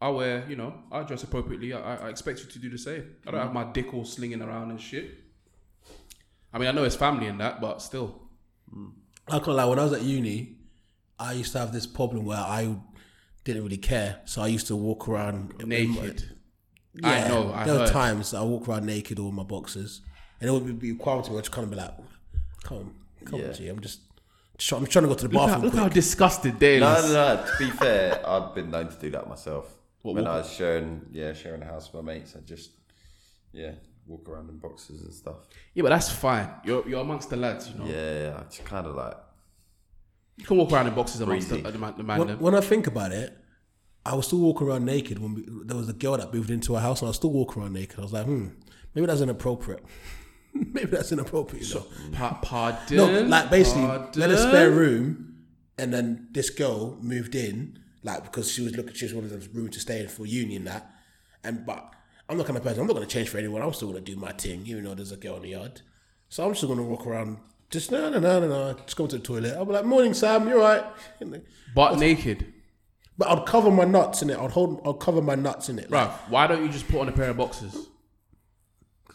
I 0.00 0.08
wear 0.10 0.44
you 0.48 0.56
know 0.56 0.74
I 0.92 1.02
dress 1.02 1.22
appropriately. 1.24 1.72
I, 1.72 1.80
I- 1.96 2.06
I 2.06 2.08
expect 2.10 2.40
you 2.40 2.46
to 2.46 2.58
do 2.58 2.70
the 2.70 2.78
same. 2.78 3.16
I 3.26 3.30
don't 3.32 3.40
have 3.40 3.52
my 3.52 3.64
dick 3.72 3.92
all 3.92 4.04
slinging 4.04 4.40
around 4.42 4.70
and 4.70 4.80
shit. 4.80 5.06
I 6.52 6.58
mean, 6.58 6.68
I 6.68 6.72
know 6.72 6.84
it's 6.84 6.94
family 6.94 7.26
and 7.26 7.40
that, 7.40 7.60
but 7.60 7.82
still. 7.82 8.20
I 9.28 9.38
can't 9.40 9.56
lie. 9.56 9.64
When 9.64 9.78
I 9.78 9.84
was 9.84 9.92
at 9.92 10.02
uni, 10.02 10.58
I 11.18 11.32
used 11.32 11.52
to 11.52 11.58
have 11.58 11.72
this 11.72 11.86
problem 11.86 12.24
where 12.24 12.38
I 12.38 12.76
didn't 13.42 13.64
really 13.64 13.76
care, 13.78 14.20
so 14.24 14.42
I 14.42 14.46
used 14.46 14.68
to 14.68 14.76
walk 14.76 15.08
around 15.08 15.54
Naked. 15.66 16.30
Yeah, 16.94 17.08
I 17.10 17.28
know, 17.28 17.52
I 17.52 17.64
there 17.64 17.74
were 17.74 17.80
heard. 17.80 17.90
times 17.90 18.34
I 18.34 18.42
walk 18.42 18.68
around 18.68 18.86
naked 18.86 19.18
or 19.18 19.28
in 19.30 19.34
my 19.34 19.42
boxes, 19.42 20.00
and 20.40 20.48
it 20.48 20.52
would 20.52 20.78
be 20.78 20.92
required 20.92 21.24
to 21.24 21.32
me. 21.32 21.38
I'd 21.38 21.40
just 21.44 21.50
kind 21.52 21.64
of 21.64 21.70
be 21.70 21.76
like, 21.76 21.94
"Come 22.62 22.76
on, 22.78 22.94
come 23.24 23.40
Yeah. 23.40 23.48
on, 23.48 23.54
G. 23.54 23.68
I'm 23.68 23.80
just, 23.80 23.98
just 23.98 24.13
try- 24.58 24.78
I'm 24.78 24.86
trying 24.86 25.04
to 25.04 25.08
go 25.08 25.14
to 25.14 25.28
the 25.28 25.34
Look 25.34 25.40
how, 25.42 25.46
bathroom." 25.56 25.64
look 25.72 25.74
how 25.74 25.88
disgusted 25.88 26.58
Dale 26.58 26.80
No, 26.80 26.94
is. 26.96 27.12
no, 27.12 27.34
no. 27.36 27.44
To 27.46 27.52
be 27.58 27.70
fair, 27.70 28.26
I've 28.28 28.54
been 28.54 28.70
known 28.70 28.88
to 28.88 28.96
do 29.00 29.10
that 29.10 29.28
myself. 29.28 29.72
What, 30.02 30.14
when 30.16 30.24
walk- 30.24 30.34
I 30.34 30.38
was 30.38 30.52
sharing, 30.52 31.02
yeah, 31.12 31.32
sharing 31.32 31.62
a 31.62 31.66
house 31.66 31.92
with 31.92 32.04
my 32.04 32.12
mates, 32.14 32.34
I 32.36 32.40
just, 32.40 32.70
yeah, 33.52 33.72
walk 34.06 34.28
around 34.28 34.50
in 34.50 34.58
boxes 34.58 35.02
and 35.02 35.12
stuff. 35.14 35.36
Yeah, 35.74 35.82
but 35.82 35.88
that's 35.90 36.10
fine. 36.10 36.48
You're 36.64 36.86
you're 36.88 37.00
amongst 37.00 37.30
the 37.30 37.36
lads, 37.36 37.68
you 37.70 37.78
know. 37.78 37.86
Yeah, 37.86 38.22
yeah, 38.22 38.36
I 38.38 38.42
just 38.44 38.64
kind 38.64 38.86
of 38.86 38.94
like. 38.94 39.16
You 40.36 40.44
can 40.44 40.56
walk 40.56 40.72
around 40.72 40.88
in 40.88 40.94
boxes 40.94 41.20
amongst 41.20 41.48
the, 41.48 41.54
Breezy. 41.62 41.78
the, 41.78 41.92
the 41.96 42.02
man 42.02 42.18
when, 42.18 42.38
when 42.40 42.54
I 42.56 42.60
think 42.60 42.86
about 42.88 43.12
it, 43.12 43.36
I 44.04 44.14
was 44.16 44.26
still 44.26 44.40
walking 44.40 44.66
around 44.66 44.84
naked 44.84 45.20
when 45.20 45.34
we, 45.34 45.44
there 45.64 45.76
was 45.76 45.88
a 45.88 45.92
girl 45.92 46.16
that 46.16 46.34
moved 46.34 46.50
into 46.50 46.74
our 46.74 46.80
house, 46.82 47.00
and 47.00 47.06
I 47.06 47.10
was 47.10 47.16
still 47.16 47.30
walking 47.32 47.62
around 47.62 47.72
naked. 47.72 47.98
I 48.00 48.02
was 48.02 48.12
like, 48.12 48.26
hmm, 48.26 48.48
maybe 48.94 49.06
that's 49.06 49.20
inappropriate. 49.20 49.82
maybe 50.72 50.86
that's 50.86 51.12
inappropriate. 51.12 51.72
Know? 51.74 51.84
Pa- 52.12 52.38
pardon. 52.42 52.96
No, 52.96 53.22
like 53.22 53.50
basically, 53.50 53.82
we 53.82 54.20
had 54.22 54.30
a 54.30 54.38
spare 54.38 54.70
room, 54.70 55.34
and 55.78 55.92
then 55.92 56.28
this 56.32 56.50
girl 56.50 56.96
moved 57.00 57.34
in, 57.34 57.78
like 58.02 58.22
because 58.22 58.50
she 58.50 58.62
was 58.62 58.76
looking, 58.76 58.94
she 58.94 59.04
was 59.04 59.14
one 59.14 59.24
of 59.24 59.32
a 59.32 59.38
room 59.52 59.68
to 59.70 59.80
stay 59.80 60.00
in 60.00 60.08
for 60.08 60.26
uni 60.26 60.56
and 60.56 60.66
that. 60.66 60.90
And 61.42 61.66
but 61.66 61.92
I'm 62.28 62.36
not 62.38 62.46
kind 62.46 62.56
of 62.56 62.62
person. 62.62 62.80
I'm 62.80 62.86
not 62.86 62.94
going 62.94 63.06
to 63.06 63.12
change 63.12 63.28
for 63.28 63.38
anyone. 63.38 63.62
I'm 63.62 63.72
still 63.72 63.90
going 63.90 64.04
to 64.04 64.12
do 64.12 64.18
my 64.18 64.32
thing, 64.32 64.62
even 64.66 64.84
though 64.84 64.94
there's 64.94 65.12
a 65.12 65.16
girl 65.16 65.36
in 65.36 65.42
the 65.42 65.48
yard. 65.50 65.82
So 66.28 66.44
I'm 66.44 66.52
just 66.52 66.64
going 66.64 66.78
to 66.78 66.84
walk 66.84 67.06
around. 67.06 67.38
Just 67.70 67.90
no, 67.90 68.08
no, 68.08 68.18
no, 68.20 68.40
no, 68.40 68.48
no. 68.48 68.74
Just 68.84 68.96
go 68.96 69.06
to 69.06 69.16
the 69.18 69.22
toilet. 69.22 69.54
I'll 69.56 69.64
be 69.64 69.72
like, 69.72 69.84
"Morning, 69.84 70.14
Sam. 70.14 70.48
You're 70.48 70.58
right." 70.60 70.84
But 71.74 71.98
naked. 71.98 72.52
But 73.16 73.28
I'd 73.28 73.46
cover 73.46 73.70
my 73.70 73.84
nuts 73.84 74.22
in 74.22 74.30
it. 74.30 74.38
I'd 74.38 74.50
hold. 74.52 74.80
I'd 74.86 75.00
cover 75.00 75.20
my 75.22 75.34
nuts 75.34 75.68
in 75.68 75.78
it. 75.78 75.90
Bruv, 75.90 76.10
why 76.28 76.46
don't 76.46 76.62
you 76.62 76.68
just 76.68 76.88
put 76.88 77.00
on 77.00 77.08
a 77.08 77.12
pair 77.12 77.30
of 77.30 77.36
boxers? 77.36 77.88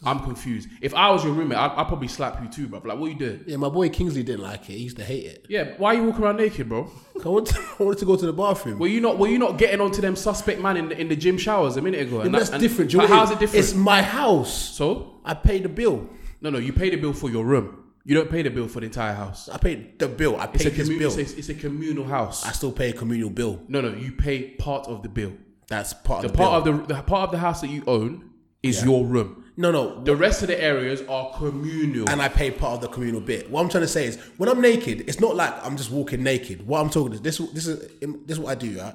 I'm 0.04 0.20
confused. 0.20 0.68
If 0.80 0.94
I 0.94 1.10
was 1.10 1.24
your 1.24 1.34
roommate, 1.34 1.58
I'd, 1.58 1.72
I'd 1.72 1.86
probably 1.86 2.08
slap 2.08 2.42
you 2.42 2.48
too, 2.48 2.68
bro. 2.68 2.80
Like, 2.84 2.98
what 2.98 3.10
you 3.12 3.18
doing? 3.18 3.44
Yeah, 3.46 3.56
my 3.58 3.68
boy 3.68 3.88
Kingsley 3.90 4.22
didn't 4.22 4.42
like 4.42 4.62
it. 4.70 4.74
He 4.74 4.84
used 4.84 4.96
to 4.96 5.04
hate 5.04 5.26
it. 5.26 5.46
Yeah, 5.48 5.74
why 5.76 5.94
are 5.94 5.98
you 5.98 6.04
walking 6.04 6.24
around 6.24 6.36
naked, 6.38 6.68
bro? 6.68 6.90
I 7.24 7.28
wanted, 7.28 7.56
I 7.78 7.82
wanted 7.82 7.98
to 7.98 8.04
go 8.06 8.16
to 8.16 8.26
the 8.26 8.32
bathroom. 8.32 8.78
Were 8.78 8.86
you 8.86 9.00
not? 9.00 9.18
Were 9.18 9.28
you 9.28 9.38
not 9.38 9.58
getting 9.58 9.80
onto 9.80 10.00
them 10.00 10.16
suspect 10.16 10.60
man 10.60 10.76
in 10.78 10.88
the, 10.88 10.98
in 10.98 11.08
the 11.08 11.16
gym 11.16 11.36
showers 11.36 11.76
a 11.76 11.82
minute 11.82 12.00
ago? 12.00 12.20
Yeah, 12.20 12.26
And 12.26 12.34
that's 12.34 12.48
and- 12.50 12.60
different. 12.60 12.92
How's 12.92 13.30
it 13.30 13.38
different? 13.38 13.62
It's 13.64 13.74
my 13.74 14.00
house. 14.00 14.52
So 14.54 15.20
I 15.24 15.34
pay 15.34 15.58
the 15.60 15.68
bill. 15.68 16.08
no, 16.40 16.48
no, 16.50 16.58
you 16.58 16.72
pay 16.72 16.88
the 16.90 16.96
bill 16.96 17.12
for 17.12 17.28
your 17.28 17.44
room. 17.44 17.76
You 18.02 18.14
don't 18.14 18.30
pay 18.30 18.40
the 18.40 18.48
bill 18.50 18.66
for 18.66 18.80
the 18.80 18.86
entire 18.86 19.12
house. 19.12 19.50
I 19.50 19.58
paid 19.58 19.98
the 19.98 20.08
bill. 20.08 20.40
I 20.40 20.46
paid 20.46 20.72
this 20.72 20.88
bill. 20.88 21.18
it's, 21.18 21.34
a, 21.34 21.38
it's 21.38 21.48
a 21.50 21.54
communal 21.54 22.04
house. 22.06 22.46
I 22.46 22.52
still 22.52 22.72
pay 22.72 22.88
a 22.88 22.92
communal 22.94 23.28
bill. 23.28 23.60
No, 23.68 23.82
no, 23.82 23.90
you 23.92 24.12
pay 24.12 24.52
part 24.52 24.86
of 24.88 25.02
the 25.02 25.10
bill. 25.10 25.34
That's 25.68 25.92
part 25.92 26.22
The 26.22 26.28
of 26.28 26.32
the 26.32 26.38
part 26.38 26.64
bill. 26.64 26.74
of 26.80 26.88
the, 26.88 26.94
the 26.94 27.02
part 27.02 27.24
of 27.28 27.32
the 27.32 27.38
house 27.38 27.60
that 27.60 27.68
you 27.68 27.82
own 27.86 28.30
is 28.62 28.78
Yeah. 28.78 28.86
your 28.86 29.04
room. 29.04 29.39
No, 29.56 29.70
no. 29.70 30.02
The 30.02 30.16
rest 30.16 30.42
of 30.42 30.48
the 30.48 30.62
areas 30.62 31.02
are 31.08 31.32
communal. 31.36 32.08
and 32.08 32.20
I 32.22 32.28
pay 32.28 32.50
part 32.50 32.74
of 32.74 32.80
the 32.80 32.88
communal 32.88 33.20
bit. 33.20 33.50
What 33.50 33.60
I'm 33.62 33.68
trying 33.68 33.82
to 33.82 33.88
say 33.88 34.06
is, 34.06 34.16
when 34.36 34.48
I'm 34.48 34.60
naked, 34.60 35.02
it's 35.08 35.20
not 35.20 35.36
like 35.36 35.52
I'm 35.64 35.76
just 35.76 35.90
walking 35.90 36.22
naked. 36.22 36.66
What 36.66 36.80
I'm 36.80 36.90
talking 36.90 37.12
is 37.12 37.20
this. 37.20 37.38
This 37.38 37.66
is 37.66 37.78
this 38.00 38.36
is 38.36 38.40
what 38.40 38.50
I 38.50 38.54
do. 38.54 38.78
Right? 38.78 38.94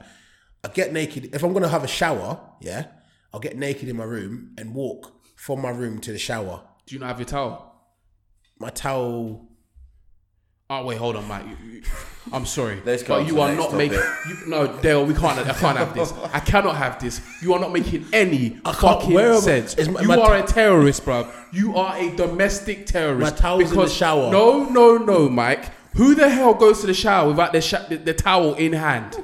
I 0.63 0.67
get 0.69 0.91
naked 0.93 1.33
if 1.35 1.43
I'm 1.43 1.53
gonna 1.53 1.67
have 1.67 1.83
a 1.83 1.87
shower. 1.87 2.39
Yeah, 2.61 2.87
I'll 3.33 3.39
get 3.39 3.57
naked 3.57 3.87
in 3.89 3.95
my 3.97 4.03
room 4.03 4.53
and 4.57 4.73
walk 4.73 5.13
from 5.35 5.61
my 5.61 5.69
room 5.69 5.99
to 6.01 6.11
the 6.11 6.17
shower. 6.17 6.61
Do 6.85 6.95
you 6.95 6.99
not 6.99 7.07
have 7.07 7.19
your 7.19 7.27
towel? 7.27 7.75
My 8.59 8.69
towel. 8.69 9.49
Oh 10.69 10.83
wait, 10.83 10.97
hold 10.97 11.15
on, 11.15 11.27
Mike. 11.27 11.43
You- 11.45 11.73
you- 11.73 11.81
I'm 12.33 12.45
sorry, 12.47 12.81
Let's 12.83 13.03
go 13.03 13.09
but 13.15 13.19
on 13.21 13.27
you 13.27 13.33
to 13.35 13.41
are 13.41 13.47
next 13.49 13.59
not 13.59 13.73
making. 13.75 13.99
topic. 13.99 14.15
You, 14.27 14.49
no, 14.49 14.67
Dale, 14.81 15.05
we 15.05 15.13
can't. 15.13 15.37
I 15.47 15.53
can't 15.53 15.77
have 15.77 15.93
this. 15.93 16.11
I 16.33 16.39
cannot 16.39 16.75
have 16.75 16.99
this. 16.99 17.21
You 17.39 17.53
are 17.53 17.59
not 17.59 17.71
making 17.71 18.05
any 18.11 18.57
I 18.65 18.71
can't- 18.71 18.77
fucking 19.01 19.13
where 19.13 19.29
am 19.33 19.37
I- 19.37 19.41
sense. 19.41 19.75
is 19.75 19.87
my- 19.89 20.01
you 20.01 20.07
my 20.07 20.15
are 20.17 20.39
ta- 20.39 20.43
a 20.43 20.47
terrorist, 20.47 21.05
bro. 21.05 21.27
You 21.51 21.75
are 21.77 21.95
a 21.95 22.09
domestic 22.15 22.87
terrorist. 22.87 23.21
My 23.35 23.39
towel's 23.39 23.71
in 23.71 23.77
the 23.77 23.87
shower. 23.87 24.31
No, 24.31 24.63
no, 24.63 24.97
no, 24.97 25.29
Mike. 25.29 25.65
Who 25.97 26.15
the 26.15 26.27
hell 26.29 26.55
goes 26.55 26.81
to 26.81 26.87
the 26.87 26.95
shower 26.95 27.27
without 27.29 27.53
the, 27.53 27.61
sha- 27.61 27.85
the, 27.87 27.97
the 27.97 28.13
towel 28.15 28.55
in 28.55 28.73
hand? 28.73 29.17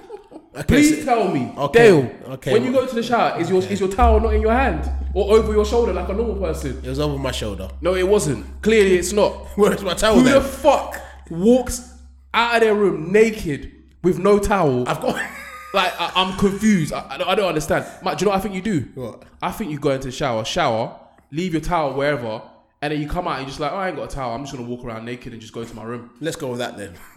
Okay, 0.56 0.64
Please 0.68 1.00
so- 1.00 1.06
tell 1.06 1.28
me, 1.28 1.52
Okay, 1.58 1.80
Dale. 1.80 2.12
okay. 2.34 2.54
When 2.54 2.64
you 2.66 2.72
go 2.72 2.86
to 2.86 2.94
the 2.94 3.02
shower, 3.02 3.39
is 3.42 3.50
your 3.50 3.64
is 3.64 3.80
your 3.80 3.89
towel 3.89 4.20
not 4.20 4.36
in 4.36 4.42
your 4.42 4.52
hand 4.54 4.88
or 5.16 5.36
over 5.38 5.54
your 5.54 5.66
shoulder 5.66 5.92
like 5.92 6.08
a 6.10 6.14
normal 6.14 6.36
person? 6.36 6.80
It 6.84 6.89
was 6.89 7.00
over 7.00 7.18
my 7.18 7.32
shoulder. 7.32 7.68
No, 7.82 7.96
it 7.96 8.07
wasn't. 8.07 8.61
Clearly, 8.61 8.95
it's 8.98 9.11
not. 9.11 9.32
Where's 9.56 9.82
my 9.82 9.95
towel 9.95 10.20
Who 10.20 10.30
the 10.30 10.40
fuck 10.41 10.99
walks 11.32 11.94
out 12.34 12.56
of 12.56 12.62
their 12.62 12.76
room 12.76 13.12
naked 13.12 13.72
with 14.03 14.20
no 14.20 14.38
towel? 14.40 14.88
I've 14.88 15.02
got. 15.02 15.16
like 15.74 15.94
I, 15.99 16.12
I'm 16.16 16.38
confused. 16.38 16.94
I, 16.94 17.06
I, 17.10 17.18
don't, 17.18 17.28
I 17.30 17.36
don't 17.36 17.48
understand. 17.49 17.86
Matt, 18.03 18.18
do 18.18 18.24
you 18.24 18.26
know 18.28 18.32
what 18.32 18.40
I 18.40 18.41
think 18.41 18.56
you 18.56 18.62
do? 18.62 18.88
What? 18.95 19.24
I 19.41 19.52
think 19.52 19.72
you 19.72 19.80
go 19.80 19.91
into 19.91 20.08
the 20.08 20.12
shower, 20.12 20.44
shower, 20.45 20.99
leave 21.32 21.53
your 21.53 21.62
towel 21.62 21.94
wherever, 21.94 22.41
and 22.82 22.91
then 22.94 23.02
you 23.02 23.08
come 23.08 23.28
out 23.28 23.38
and 23.38 23.41
you're 23.44 23.49
just 23.49 23.60
like, 23.60 23.72
oh, 23.72 23.78
I 23.78 23.88
ain't 23.88 23.98
got 23.98 24.12
a 24.12 24.16
towel. 24.16 24.36
I'm 24.36 24.44
just 24.44 24.56
gonna 24.56 24.68
walk 24.68 24.84
around 24.84 25.06
naked 25.06 25.34
and 25.34 25.41
just 25.41 25.53
go 25.53 25.64
to 25.64 25.76
my 25.76 25.84
room. 25.84 26.12
Let's 26.20 26.36
go 26.36 26.49
with 26.49 26.60
that 26.60 26.78
then. 26.78 26.95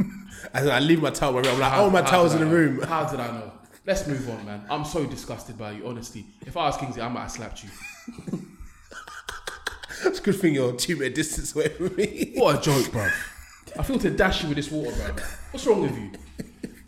In, 0.54 0.70
I 0.70 0.78
leave 0.80 1.00
my 1.02 1.10
towel. 1.10 1.32
room. 1.32 1.44
I'm 1.46 1.58
like, 1.58 1.72
How- 1.72 1.84
oh, 1.84 1.90
my 1.90 2.02
towel's 2.02 2.34
in 2.34 2.40
the 2.40 2.46
room. 2.46 2.82
How 2.82 3.04
did 3.04 3.18
I 3.18 3.28
know? 3.28 3.52
Let's 3.86 4.06
move 4.06 4.28
on, 4.28 4.44
man. 4.44 4.64
I'm 4.70 4.84
so 4.84 5.06
disgusted 5.06 5.56
by 5.58 5.72
you, 5.72 5.86
honestly. 5.86 6.26
If 6.46 6.56
I 6.56 6.66
was 6.66 6.76
Kingsley, 6.76 7.02
I 7.02 7.08
might 7.08 7.22
have 7.22 7.30
slapped 7.30 7.64
you. 7.64 7.70
It's 10.06 10.18
a 10.18 10.22
good 10.22 10.36
thing 10.36 10.54
you're 10.54 10.74
two 10.74 10.96
meter 10.96 11.14
distance 11.14 11.54
away 11.54 11.68
from 11.68 11.96
me. 11.96 12.32
What 12.34 12.58
a 12.58 12.60
joke, 12.60 12.92
bro. 12.92 13.08
I 13.78 13.82
feel 13.82 13.98
to 13.98 14.10
dash 14.10 14.42
you 14.42 14.48
with 14.48 14.56
this 14.56 14.70
water, 14.70 14.90
bro. 14.96 15.24
What's 15.50 15.66
wrong 15.66 15.82
with 15.82 15.96
you? 15.98 16.10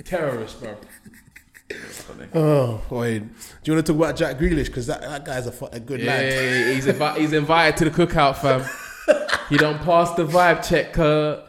Terrorist, 0.04 0.60
bro. 0.60 0.76
Oh, 2.34 2.80
wait. 2.90 3.18
Do 3.20 3.26
you 3.64 3.74
want 3.74 3.86
to 3.86 3.92
talk 3.92 4.00
about 4.00 4.16
Jack 4.16 4.38
Grealish? 4.38 4.66
Because 4.66 4.86
that, 4.86 5.00
that 5.00 5.24
guy's 5.24 5.46
a, 5.46 5.52
fu- 5.52 5.66
a 5.66 5.80
good 5.80 6.00
Yeah, 6.00 6.12
lad. 6.12 6.74
he's, 6.74 6.86
invi- 6.86 7.16
he's 7.16 7.32
invited 7.32 7.76
to 7.78 7.90
the 7.90 8.06
cookout, 8.06 8.36
fam. 8.36 8.64
he 9.48 9.56
don't 9.56 9.78
pass 9.82 10.12
the 10.14 10.24
vibe 10.24 10.66
check, 10.68 10.92
Kurt. 10.92 11.42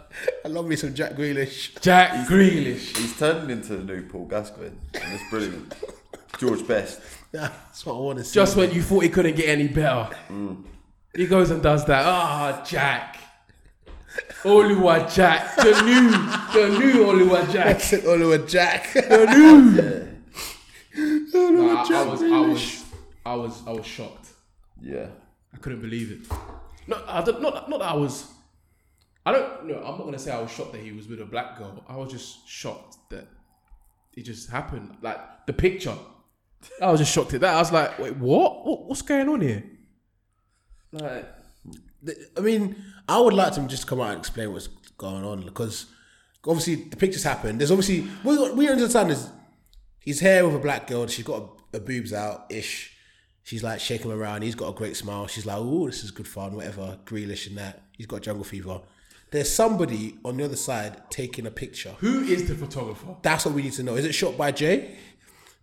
I 0.43 0.47
love 0.47 0.65
me 0.67 0.75
some 0.75 0.95
Jack 0.95 1.13
Grealish. 1.13 1.79
Jack 1.81 2.27
Grealish. 2.27 2.97
He's 2.97 3.17
turned 3.19 3.51
into 3.51 3.77
the 3.77 3.83
new 3.83 4.01
Paul 4.07 4.25
Gascoigne, 4.25 4.71
and 4.95 5.13
it's 5.13 5.29
brilliant. 5.29 5.75
George 6.39 6.67
Best. 6.67 6.99
That's 7.31 7.85
what 7.85 7.93
I 7.95 7.99
want 7.99 8.17
to 8.19 8.23
see. 8.23 8.33
Just 8.33 8.55
when 8.55 8.71
you 8.71 8.81
thought 8.81 9.03
he 9.03 9.09
couldn't 9.09 9.35
get 9.35 9.49
any 9.49 9.67
better, 9.67 10.09
he 11.15 11.27
goes 11.27 11.51
and 11.51 11.61
does 11.61 11.85
that. 11.85 12.03
Ah, 12.05 12.63
Jack. 12.67 13.17
Oluwa 14.43 15.13
Jack. 15.13 15.55
The 15.55 15.81
new, 15.81 16.11
the 16.53 16.79
new 16.79 17.05
Oluwa 17.05 17.51
Jack. 17.51 17.79
Jack. 17.81 18.05
Oliver 18.05 18.45
Jack. 18.45 18.93
The 18.93 19.25
new. 19.35 20.07
Nah, 20.97 21.83
I, 21.83 21.93
I 21.93 22.05
was, 22.05 22.21
I 22.23 22.39
was, 22.39 22.85
I 23.25 23.35
was, 23.35 23.67
I 23.67 23.71
was 23.71 23.85
shocked. 23.85 24.29
Yeah. 24.81 25.07
I 25.53 25.57
couldn't 25.57 25.81
believe 25.81 26.11
it. 26.11 26.37
No, 26.87 27.01
I 27.07 27.21
don't, 27.23 27.41
not, 27.41 27.69
not 27.69 27.79
that 27.79 27.91
I 27.91 27.95
was. 27.95 28.31
I 29.25 29.31
don't 29.33 29.65
know. 29.65 29.77
I'm 29.77 29.97
not 29.97 30.05
gonna 30.05 30.19
say 30.19 30.31
I 30.31 30.39
was 30.39 30.51
shocked 30.51 30.71
that 30.71 30.81
he 30.81 30.91
was 30.93 31.07
with 31.07 31.19
a 31.19 31.25
black 31.25 31.57
girl. 31.57 31.83
I 31.87 31.97
was 31.97 32.11
just 32.11 32.47
shocked 32.47 32.95
that 33.09 33.27
it 34.15 34.23
just 34.23 34.49
happened. 34.49 34.95
Like 35.01 35.45
the 35.47 35.53
picture, 35.53 35.95
I 36.81 36.89
was 36.89 36.99
just 37.01 37.13
shocked 37.13 37.33
at 37.33 37.41
that. 37.41 37.55
I 37.55 37.59
was 37.59 37.71
like, 37.71 37.99
wait, 37.99 38.15
what? 38.15 38.65
what 38.65 38.85
what's 38.85 39.01
going 39.01 39.27
on 39.27 39.41
here? 39.41 39.63
Like, 40.93 41.27
I 42.37 42.39
mean, 42.39 42.75
I 43.07 43.19
would 43.19 43.33
like 43.33 43.53
them 43.55 43.67
just 43.67 43.83
to 43.83 43.87
come 43.87 44.01
out 44.01 44.11
and 44.11 44.19
explain 44.19 44.51
what's 44.51 44.67
going 44.97 45.23
on 45.23 45.43
because 45.45 45.85
obviously 46.45 46.75
the 46.75 46.97
pictures 46.97 47.23
happened. 47.23 47.59
There's 47.59 47.71
obviously 47.71 48.07
we 48.23 48.51
we 48.51 48.69
understand 48.69 49.11
is 49.11 49.29
he's 49.99 50.19
here 50.19 50.45
with 50.45 50.55
a 50.55 50.59
black 50.59 50.87
girl. 50.87 51.07
She's 51.07 51.25
got 51.25 51.49
a, 51.73 51.77
a 51.77 51.79
boobs 51.79 52.13
out 52.13 52.45
ish. 52.49 52.93
She's 53.43 53.63
like 53.63 53.79
shaking 53.79 54.11
him 54.11 54.19
around. 54.19 54.41
He's 54.41 54.55
got 54.55 54.69
a 54.69 54.73
great 54.73 54.97
smile. 54.97 55.27
She's 55.27 55.45
like, 55.45 55.57
"Oh, 55.57 55.87
this 55.87 56.03
is 56.03 56.11
good 56.11 56.27
fun." 56.27 56.55
Whatever, 56.55 56.99
Grealish 57.05 57.47
and 57.47 57.57
that. 57.57 57.83
He's 57.93 58.05
got 58.05 58.21
jungle 58.21 58.43
fever. 58.43 58.81
There's 59.31 59.51
somebody 59.51 60.17
on 60.23 60.37
the 60.37 60.45
other 60.45 60.55
side 60.55 61.09
taking 61.09 61.45
a 61.47 61.51
picture. 61.51 61.95
who 61.99 62.21
is 62.21 62.47
the 62.47 62.55
photographer? 62.55 63.15
That's 63.21 63.45
what 63.45 63.53
we 63.53 63.61
need 63.61 63.73
to 63.73 63.83
know. 63.83 63.95
Is 63.95 64.05
it 64.05 64.13
shot 64.13 64.37
by 64.37 64.51
Jay? 64.51 64.95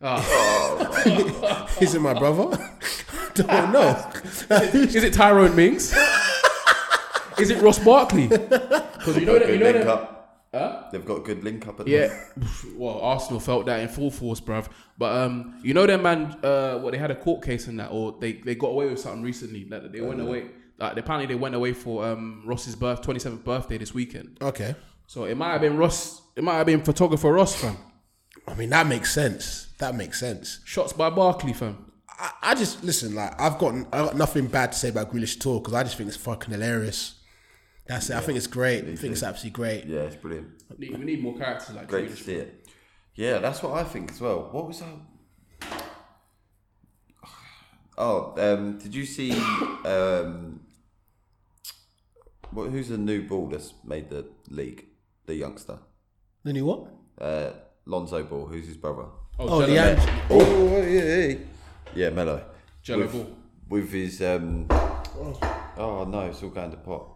Oh. 0.03 1.69
is 1.81 1.95
it 1.95 2.01
my 2.01 2.13
brother? 2.13 2.59
Don't 3.35 3.73
know. 3.73 4.13
is 4.51 4.95
it 4.97 5.15
Tyrone 5.15 5.57
Mings? 5.57 5.95
Is 7.39 7.51
it 7.51 7.61
Ross 7.63 7.79
Barkley? 7.79 8.29
Because 9.05 9.19
you 9.19 9.27
know 9.27 9.39
that 9.39 9.49
you 9.51 9.59
know 9.59 9.73
that. 9.73 10.11
Huh? 10.55 10.85
They've 10.93 11.05
got 11.05 11.25
good 11.25 11.43
link 11.45 11.67
up 11.67 11.81
at 11.81 11.87
the 11.87 11.93
Yeah, 11.93 12.19
well, 12.77 13.01
Arsenal 13.01 13.41
felt 13.41 13.67
that 13.67 13.81
in 13.81 13.89
full 13.89 14.11
force, 14.11 14.41
bruv. 14.41 14.69
But 14.97 15.15
um, 15.17 15.59
you 15.63 15.75
know, 15.75 15.85
them 15.87 16.03
man, 16.03 16.39
uh, 16.43 16.79
what 16.79 16.93
they 16.93 16.99
had 16.99 17.11
a 17.11 17.17
court 17.17 17.43
case 17.45 17.67
in 17.69 17.77
that, 17.79 17.91
or 17.91 18.17
they, 18.21 18.35
they 18.35 18.55
got 18.55 18.69
away 18.69 18.87
with 18.89 19.01
something 19.01 19.23
recently. 19.23 19.65
That 19.65 19.93
they 19.93 20.01
went 20.01 20.21
Oh, 20.21 20.27
away. 20.29 20.47
Like, 20.79 20.97
apparently, 20.97 21.27
they 21.27 21.39
went 21.39 21.55
away 21.55 21.73
for 21.75 22.07
um 22.07 22.43
Ross's 22.47 22.77
birth, 22.77 23.03
twenty 23.03 23.19
seventh 23.21 23.45
birthday 23.45 23.77
this 23.79 23.93
weekend. 23.93 24.39
Okay. 24.41 24.75
So 25.07 25.25
it 25.25 25.37
might 25.37 25.53
have 25.53 25.61
been 25.61 25.77
Ross. 25.77 26.23
It 26.37 26.45
might 26.45 26.55
have 26.57 26.67
been 26.67 26.83
photographer 26.83 27.31
Ross, 27.33 27.55
fam. 27.61 27.77
I 28.49 28.55
mean, 28.55 28.71
that 28.71 28.87
makes 28.87 29.13
sense. 29.13 29.69
That 29.81 29.95
makes 29.97 30.19
sense. 30.21 30.61
Shots 30.65 30.93
by 30.93 31.11
Barkley, 31.11 31.53
fam. 31.53 31.91
I, 32.09 32.31
I 32.43 32.55
just 32.55 32.83
listen. 32.85 33.15
Like 33.15 33.39
I've 33.41 33.59
got 33.59 33.75
I 33.93 34.05
got 34.05 34.17
nothing 34.17 34.47
bad 34.47 34.73
to 34.73 34.79
say 34.79 34.89
about 34.91 35.13
Grealish 35.13 35.37
at 35.37 35.47
all 35.47 35.59
because 35.59 35.75
I 35.75 35.83
just 35.83 35.97
think 35.97 36.09
it's 36.09 36.17
fucking 36.17 36.53
hilarious. 36.53 37.17
That's 37.87 38.09
it. 38.11 38.17
I 38.17 38.21
think 38.21 38.39
it's 38.39 38.47
great. 38.47 38.85
I 38.85 38.97
think 38.97 39.13
it's 39.13 39.23
absolutely 39.23 39.51
great. 39.57 39.85
Yeah, 39.85 40.01
it's 40.01 40.17
brilliant. 40.17 40.63
We 40.79 40.89
need, 40.89 40.99
we 40.99 41.05
need 41.05 41.23
more 41.23 41.37
characters 41.37 41.75
like 41.77 41.87
Great 41.89 42.09
to 42.11 42.17
see 42.17 42.35
it. 42.37 42.67
Yeah, 43.15 43.39
that's 43.39 43.63
what 43.63 43.73
I 43.75 43.85
think 43.85 44.11
as 44.13 44.21
well. 44.21 44.49
What 44.51 44.67
was 44.67 44.81
that? 44.81 45.83
Oh, 47.97 48.35
um, 48.39 48.79
did 48.79 48.95
you 48.95 49.05
see? 49.07 49.31
Um, 49.85 50.61
what, 52.51 52.71
who's 52.71 52.89
the 52.89 52.99
new 52.99 53.23
ball 53.29 53.47
that's 53.49 53.73
made 53.85 54.11
the 54.11 54.27
league? 54.51 54.87
The 55.27 55.35
youngster, 55.35 55.79
The 56.43 56.53
new 56.53 56.67
what? 56.67 56.87
uh, 57.19 57.51
Lonzo 57.87 58.23
Ball. 58.25 58.47
Who's 58.47 58.67
his 58.67 58.77
brother? 58.77 59.07
Oh, 59.39 59.49
Oh, 59.49 59.61
the 59.67 59.75
Jello. 59.75 59.97
Ang- 59.97 60.21
Oh, 60.31 60.83
yeah, 60.83 61.17
yeah, 61.29 61.35
yeah, 61.95 62.11
Mello. 62.11 62.45
Jello 62.83 63.03
with, 63.05 63.13
Ball. 63.13 63.37
with 63.71 63.91
his 63.93 64.21
um. 64.23 64.67
Oh 64.71 66.07
no, 66.09 66.21
it's 66.23 66.43
all 66.43 66.51
going 66.51 66.71
to 66.73 66.77
pot. 66.77 67.14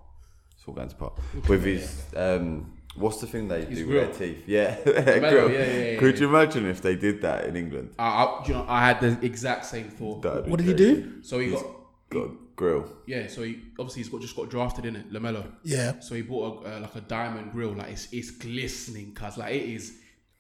It's 0.69 0.75
all 0.75 0.75
going 0.75 0.89
to 0.89 0.97
pot. 0.97 1.19
With 1.49 1.65
his 1.65 2.03
um. 2.17 2.73
What's 2.97 3.21
the 3.21 3.29
thing 3.29 3.47
they 3.47 3.65
His 3.65 3.79
do 3.79 3.87
grill. 3.87 4.09
with 4.09 4.19
their 4.19 4.29
teeth? 4.29 4.43
Yeah, 4.49 4.77
mellow, 4.85 5.31
Grill. 5.31 5.51
yeah, 5.53 5.59
yeah, 5.59 5.91
yeah, 5.93 5.99
Could 6.01 6.15
yeah. 6.17 6.21
you 6.23 6.29
imagine 6.29 6.67
if 6.67 6.83
they 6.83 6.97
did 6.97 7.23
that 7.23 7.45
in 7.45 7.55
England? 7.55 7.95
I, 7.97 8.09
I, 8.25 8.45
you 8.45 8.55
know, 8.55 8.65
I 8.69 8.85
had 8.89 9.01
the 9.01 9.25
exact 9.25 9.67
same 9.67 9.89
thought. 9.89 10.23
That'd 10.23 10.47
be 10.47 10.51
What 10.51 10.57
did 10.59 10.67
he 10.67 10.75
crazy. 10.75 11.03
do? 11.03 11.23
So 11.23 11.39
he 11.39 11.51
He's 11.51 11.63
got 11.63 11.67
got 12.11 12.31
grill. 12.57 12.93
yeah. 13.07 13.29
So 13.29 13.43
he 13.45 13.61
obviously 13.79 14.03
he's 14.03 14.09
got 14.11 14.21
just 14.21 14.35
got 14.35 14.51
drafted 14.51 14.85
in 14.85 14.97
it, 14.97 15.13
Lamelo. 15.13 15.45
Yeah. 15.63 16.01
So 16.01 16.17
he 16.17 16.23
bought 16.23 16.67
a, 16.67 16.77
uh, 16.77 16.81
like 16.81 16.97
a 16.97 17.01
diamond 17.03 17.53
grill, 17.53 17.73
like 17.75 17.93
it's 17.93 18.09
it's 18.13 18.33
glistening, 18.33 19.13
cause 19.15 19.39
like 19.39 19.55
it 19.55 19.63
is, 19.69 19.97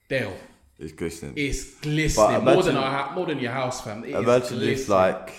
Dale. 0.08 0.34
It's 0.80 0.92
glistening. 0.92 1.34
It's 1.36 1.76
glistening 1.76 2.44
more 2.44 2.62
than 2.62 2.74
imagine- 2.74 2.76
our, 2.76 3.04
hou- 3.04 3.14
more 3.14 3.26
than 3.26 3.38
your 3.38 3.52
house, 3.52 3.82
fam. 3.82 4.02
It 4.02 4.10
is 4.10 4.14
Imagine 4.16 4.56
if 4.56 4.62
glistening. 4.64 4.98
like 4.98 5.34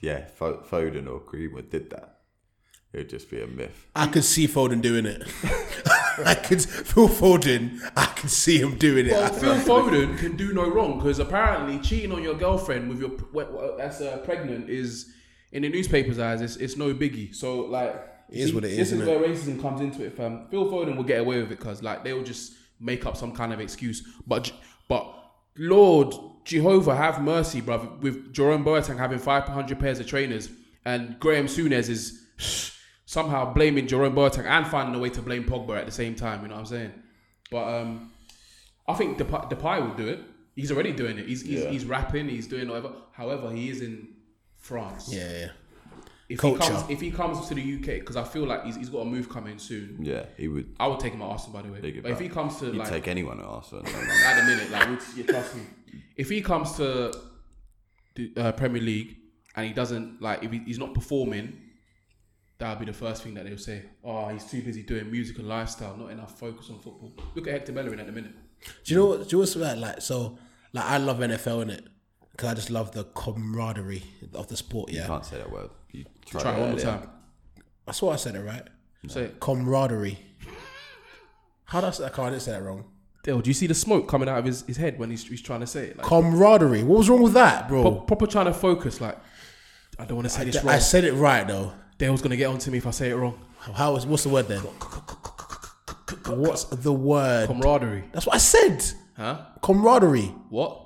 yeah, 0.00 0.26
Fo- 0.26 0.62
Foden 0.68 1.08
or 1.08 1.20
Greenwood 1.20 1.70
did 1.70 1.90
that. 1.90 2.13
It 2.94 2.98
would 2.98 3.08
just 3.08 3.28
be 3.28 3.40
a 3.42 3.46
myth. 3.48 3.86
I 3.96 4.06
could 4.06 4.22
see 4.24 4.46
Foden 4.46 4.80
doing 4.80 5.04
it. 5.04 5.22
I 6.24 6.34
could 6.36 6.62
Phil 6.62 7.08
Foden. 7.08 7.80
I 7.96 8.06
could 8.06 8.30
see 8.30 8.58
him 8.58 8.78
doing 8.78 9.06
it. 9.06 9.12
Well, 9.12 9.32
Phil 9.32 9.54
Foden 9.56 10.16
can 10.16 10.36
do 10.36 10.52
no 10.54 10.70
wrong 10.70 10.98
because 10.98 11.18
apparently 11.18 11.80
cheating 11.80 12.12
on 12.12 12.22
your 12.22 12.34
girlfriend 12.36 12.88
with 12.88 13.00
your 13.00 13.10
wh- 13.10 13.50
wh- 13.52 13.76
that's 13.76 14.00
uh, 14.00 14.18
pregnant 14.18 14.70
is 14.70 15.12
in 15.50 15.62
the 15.62 15.68
newspapers' 15.68 16.20
eyes 16.20 16.40
it's, 16.40 16.54
it's 16.56 16.76
no 16.76 16.94
biggie. 16.94 17.34
So 17.34 17.62
like, 17.62 17.94
It 18.30 18.38
is 18.38 18.54
what 18.54 18.64
it 18.64 18.68
This 18.76 18.92
is, 18.92 18.92
is 18.92 19.00
innit? 19.00 19.06
where 19.20 19.28
racism 19.28 19.60
comes 19.60 19.80
into 19.80 20.04
it, 20.04 20.16
fam. 20.16 20.46
Phil 20.50 20.66
Foden 20.70 20.96
will 20.96 21.02
get 21.04 21.18
away 21.20 21.42
with 21.42 21.50
it 21.50 21.58
because 21.58 21.82
like 21.82 22.04
they'll 22.04 22.22
just 22.22 22.52
make 22.78 23.04
up 23.06 23.16
some 23.16 23.32
kind 23.32 23.52
of 23.52 23.58
excuse. 23.58 24.06
But 24.24 24.52
but 24.88 25.12
Lord 25.58 26.14
Jehovah 26.44 26.94
have 26.94 27.20
mercy, 27.20 27.60
brother. 27.60 27.88
With 28.00 28.32
Jerome 28.32 28.64
Boateng 28.64 28.98
having 28.98 29.18
five 29.18 29.44
hundred 29.48 29.80
pairs 29.80 29.98
of 29.98 30.06
trainers 30.06 30.48
and 30.84 31.18
Graham 31.18 31.46
Souness 31.46 31.88
is 31.88 32.20
somehow 33.06 33.52
blaming 33.52 33.86
Jerome 33.86 34.14
Boateng 34.14 34.46
and 34.46 34.66
finding 34.66 34.94
a 34.94 34.98
way 34.98 35.10
to 35.10 35.22
blame 35.22 35.44
Pogba 35.44 35.78
at 35.78 35.86
the 35.86 35.92
same 35.92 36.14
time. 36.14 36.42
You 36.42 36.48
know 36.48 36.54
what 36.54 36.60
I'm 36.60 36.66
saying? 36.66 36.92
But 37.50 37.64
um, 37.82 38.12
I 38.88 38.94
think 38.94 39.18
Depay, 39.18 39.50
Depay 39.50 39.86
will 39.86 39.94
do 39.94 40.08
it. 40.08 40.20
He's 40.56 40.70
already 40.72 40.92
doing 40.92 41.18
it. 41.18 41.26
He's 41.26 41.42
he's, 41.42 41.62
Yeah. 41.64 41.70
he's 41.70 41.84
rapping. 41.84 42.28
He's 42.28 42.46
doing 42.46 42.68
whatever. 42.68 42.92
However, 43.12 43.50
he 43.52 43.68
is 43.70 43.80
in 43.82 44.08
France. 44.56 45.12
yeah, 45.12 45.30
yeah. 45.40 45.48
If 46.26 46.38
Culture. 46.38 46.62
he 46.64 46.70
comes, 46.70 46.90
if 46.90 47.00
he 47.02 47.10
comes 47.10 47.48
to 47.48 47.54
the 47.54 47.60
UK, 47.74 47.86
because 48.00 48.16
I 48.16 48.24
feel 48.24 48.46
like 48.46 48.64
he's, 48.64 48.76
he's 48.76 48.88
got 48.88 49.00
a 49.00 49.04
move 49.04 49.28
coming 49.28 49.58
soon. 49.58 49.98
Yeah, 50.00 50.24
he 50.38 50.48
would. 50.48 50.74
I 50.80 50.86
would 50.86 50.98
take 50.98 51.12
him 51.12 51.20
at 51.20 51.26
Arsenal, 51.26 51.60
by 51.60 51.66
the 51.68 51.72
way. 51.72 51.80
Big 51.80 51.98
it 51.98 52.02
But 52.02 52.12
if 52.12 52.18
he 52.18 52.30
comes 52.30 52.56
to 52.60 52.66
He'd 52.72 52.76
like 52.76 52.88
take 52.88 53.08
anyone 53.08 53.40
at 53.40 53.44
Arsenal. 53.44 53.84
at 54.26 54.40
the 54.40 54.42
minute, 54.46 54.70
like 54.70 54.88
we'll- 54.88 54.98
you 55.16 55.24
trust 55.24 55.54
me. 55.54 55.62
If 56.16 56.30
he 56.30 56.40
comes 56.40 56.76
to 56.76 57.12
the 58.14 58.32
uh, 58.38 58.52
Premier 58.52 58.80
League 58.80 59.16
and 59.54 59.66
he 59.66 59.74
doesn't 59.74 60.22
like, 60.22 60.42
if 60.42 60.50
he, 60.50 60.60
he's 60.60 60.78
not 60.78 60.94
performing, 60.94 61.60
that'll 62.64 62.84
be 62.84 62.90
the 62.90 62.96
first 62.96 63.22
thing 63.22 63.34
that 63.34 63.44
they'll 63.44 63.58
say. 63.58 63.82
Oh, 64.02 64.28
he's 64.28 64.44
too 64.44 64.62
busy 64.62 64.82
doing 64.82 65.10
music 65.10 65.38
and 65.38 65.48
lifestyle, 65.48 65.96
not 65.96 66.10
enough 66.10 66.38
focus 66.38 66.70
on 66.70 66.78
football. 66.78 67.12
Look 67.34 67.46
at 67.46 67.52
Hector 67.52 67.72
Bellerin 67.72 68.00
at 68.00 68.06
the 68.06 68.12
minute. 68.12 68.32
Do 68.84 68.94
you 68.94 69.00
know 69.00 69.06
what? 69.06 69.18
Do 69.20 69.24
you 69.24 69.32
know 69.32 69.40
what's 69.40 69.56
like? 69.56 69.78
Like 69.78 70.00
so, 70.02 70.38
like 70.72 70.84
I 70.84 70.96
love 70.96 71.18
NFL 71.18 71.62
in 71.62 71.70
it 71.70 71.86
because 72.32 72.48
I 72.48 72.54
just 72.54 72.70
love 72.70 72.92
the 72.92 73.04
camaraderie 73.04 74.02
of 74.34 74.48
the 74.48 74.56
sport. 74.56 74.90
Yeah, 74.90 75.02
you 75.02 75.06
can't 75.06 75.24
say 75.24 75.38
that 75.38 75.50
word. 75.50 75.70
You 75.92 76.04
Try 76.26 76.40
tried 76.40 76.56
it 76.56 76.60
one 76.60 76.70
more 76.70 76.80
time. 76.80 77.08
I 77.86 77.92
swear 77.92 78.14
I 78.14 78.16
said 78.16 78.34
it 78.34 78.40
right. 78.40 78.66
Say 79.08 79.24
it. 79.24 79.40
Camaraderie. 79.40 80.18
How 81.64 81.82
do 81.82 81.88
I 81.88 81.90
say? 81.90 82.04
I 82.04 82.08
can't 82.08 82.30
didn't 82.30 82.42
say 82.42 82.52
that 82.52 82.62
wrong. 82.62 82.84
Dale, 83.22 83.40
do 83.40 83.50
you 83.50 83.54
see 83.54 83.66
the 83.66 83.74
smoke 83.74 84.08
coming 84.08 84.28
out 84.28 84.38
of 84.38 84.44
his, 84.44 84.62
his 84.62 84.76
head 84.76 84.98
when 84.98 85.10
he's, 85.10 85.26
he's 85.26 85.40
trying 85.40 85.60
to 85.60 85.66
say 85.66 85.86
it? 85.88 85.96
Like, 85.96 86.06
Camaraderie. 86.06 86.82
What 86.82 86.98
was 86.98 87.08
wrong 87.08 87.22
with 87.22 87.32
that, 87.34 87.68
bro? 87.68 87.82
pro- 87.82 88.00
proper 88.02 88.26
trying 88.26 88.46
to 88.46 88.54
focus. 88.54 89.00
Like, 89.00 89.18
I 89.98 90.04
don't 90.04 90.16
want 90.16 90.26
to 90.26 90.30
say 90.30 90.42
I, 90.42 90.44
this 90.44 90.56
wrong. 90.62 90.74
I 90.74 90.78
said 90.78 91.04
it 91.04 91.12
right 91.12 91.46
though. 91.46 91.72
Dale's 91.98 92.22
gonna 92.22 92.36
get 92.36 92.46
onto 92.46 92.70
me 92.70 92.78
if 92.78 92.86
I 92.86 92.90
say 92.90 93.10
it 93.10 93.14
wrong. 93.14 93.38
How 93.58 93.92
was? 93.92 94.06
What's 94.06 94.24
the 94.24 94.28
word 94.28 94.48
then? 94.48 94.60
What's 96.26 96.64
the 96.64 96.92
word? 96.92 97.46
Camaraderie. 97.46 98.04
That's 98.12 98.26
what 98.26 98.34
I 98.34 98.38
said. 98.38 98.84
Huh? 99.16 99.40
Camaraderie. 99.62 100.34
What? 100.48 100.80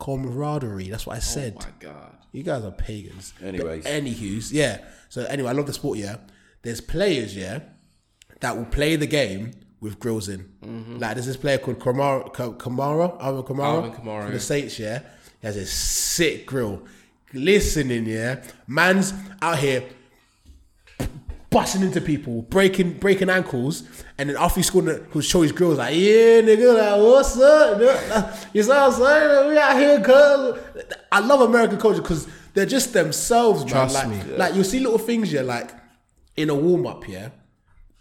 Camaraderie. 0.00 0.90
That's 0.90 1.06
what 1.06 1.14
I 1.14 1.18
oh 1.18 1.20
said. 1.20 1.56
Oh 1.56 1.64
my 1.64 1.72
god. 1.78 2.16
You 2.32 2.42
guys 2.42 2.64
are 2.64 2.70
pagans. 2.70 3.34
Anyways. 3.42 3.84
But 3.84 3.92
anywho's, 3.92 4.52
yeah. 4.52 4.78
So 5.08 5.24
anyway, 5.24 5.50
I 5.50 5.52
love 5.52 5.66
the 5.66 5.72
sport. 5.72 5.98
Yeah, 5.98 6.16
there's 6.62 6.80
players, 6.80 7.36
yeah, 7.36 7.60
that 8.40 8.56
will 8.56 8.66
play 8.66 8.96
the 8.96 9.06
game 9.06 9.52
with 9.80 9.98
grills 9.98 10.28
in. 10.28 10.50
Mm-hmm. 10.62 10.98
Like 10.98 11.14
there's 11.14 11.26
this 11.26 11.36
player 11.36 11.58
called 11.58 11.78
Kamara, 11.78 12.32
Ka- 12.32 12.52
Kamara, 12.52 13.20
Alvin 13.20 13.42
Kamara, 13.42 13.64
Alvin 13.64 13.92
Kamara, 13.92 14.26
for 14.26 14.32
the 14.32 14.40
Saints. 14.40 14.78
Yeah, 14.78 15.00
he 15.40 15.46
has 15.46 15.56
a 15.56 15.66
sick 15.66 16.46
grill. 16.46 16.82
Listening, 17.32 18.06
yeah, 18.06 18.42
man's 18.66 19.12
out 19.40 19.58
here 19.58 19.84
busting 21.50 21.82
into 21.82 22.00
people, 22.00 22.42
breaking 22.42 22.94
breaking 22.94 23.28
ankles, 23.28 23.82
and 24.18 24.30
then 24.30 24.36
after 24.36 24.60
he 24.60 24.62
scored, 24.62 25.06
he'll 25.12 25.22
show 25.22 25.42
his 25.42 25.52
grills 25.52 25.78
like, 25.78 25.94
yeah, 25.94 26.40
nigga, 26.40 26.78
like, 26.78 27.00
what's 27.02 27.38
up? 27.38 27.80
You 28.52 28.62
know 28.62 28.68
what 28.68 28.78
I'm 28.78 28.92
saying? 28.92 29.48
We 29.48 29.58
out 29.58 29.78
here, 29.78 30.00
cuz. 30.00 30.84
I 31.12 31.20
love 31.20 31.40
American 31.40 31.78
culture 31.78 32.02
because 32.02 32.28
they're 32.54 32.66
just 32.66 32.92
themselves, 32.92 33.64
man. 33.64 33.72
Trust 33.72 33.94
like, 33.94 34.08
me. 34.08 34.36
like 34.36 34.54
you'll 34.54 34.64
see 34.64 34.80
little 34.80 34.98
things, 34.98 35.32
yeah, 35.32 35.42
like 35.42 35.72
in 36.36 36.50
a 36.50 36.54
warm 36.54 36.86
up, 36.86 37.08
yeah. 37.08 37.30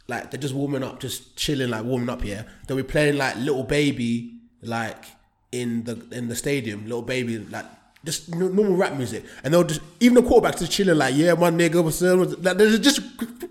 Like 0.08 0.32
they're 0.32 0.40
just 0.40 0.54
warming 0.54 0.84
up, 0.84 1.00
just 1.00 1.36
chilling, 1.36 1.70
like 1.70 1.84
warming 1.84 2.10
up, 2.10 2.24
yeah. 2.24 2.44
They'll 2.68 2.78
be 2.78 2.84
playing 2.84 3.18
like 3.18 3.36
little 3.38 3.64
baby, 3.64 4.40
like 4.62 5.06
in 5.52 5.84
the 5.84 6.04
in 6.12 6.28
the 6.28 6.36
stadium, 6.36 6.84
little 6.84 7.02
baby, 7.02 7.40
like 7.40 7.66
just 8.06 8.34
normal 8.34 8.76
rap 8.76 8.96
music, 8.96 9.26
and 9.44 9.54
they'll 9.54 9.64
just 9.64 9.82
even 10.00 10.16
the 10.16 10.22
quarterbacks 10.22 10.60
just 10.60 10.72
chilling, 10.72 10.98
like 10.98 11.16
yeah, 11.16 11.34
my 11.34 11.50
nigga, 11.52 11.84
what's 11.84 12.02
up? 12.02 12.20
Like 12.44 12.58
they're 12.58 12.78
just 12.78 13.02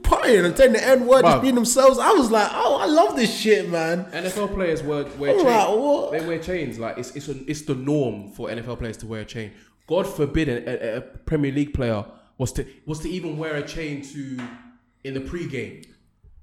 partying 0.02 0.44
and 0.44 0.56
saying 0.56 0.72
the 0.72 0.82
n 0.82 1.06
word, 1.06 1.22
just 1.22 1.42
being 1.42 1.54
themselves. 1.54 1.98
I 1.98 2.10
was 2.12 2.30
like, 2.30 2.48
oh, 2.52 2.78
I 2.80 2.86
love 2.86 3.16
this 3.16 3.36
shit, 3.38 3.68
man. 3.68 4.04
NFL 4.06 4.54
players 4.54 4.82
wear 4.82 5.04
wear 5.18 5.34
chains. 5.34 5.44
like. 5.44 6.12
They 6.12 6.26
wear 6.26 6.38
chains. 6.38 6.78
Like 6.78 6.98
it's 6.98 7.10
it's 7.14 7.28
a, 7.28 7.50
it's 7.50 7.62
the 7.62 7.74
norm 7.74 8.30
for 8.30 8.48
NFL 8.48 8.78
players 8.78 8.96
to 8.98 9.06
wear 9.06 9.20
a 9.20 9.24
chain. 9.26 9.52
God 9.86 10.06
forbid 10.06 10.48
a, 10.48 10.94
a, 10.94 10.96
a 10.98 11.00
Premier 11.00 11.52
League 11.52 11.74
player 11.74 12.04
was 12.38 12.52
to 12.52 12.66
was 12.86 13.00
to 13.00 13.08
even 13.10 13.36
wear 13.36 13.56
a 13.56 13.62
chain 13.62 14.02
to 14.02 14.38
in 15.04 15.14
the 15.14 15.20
pregame. 15.20 15.84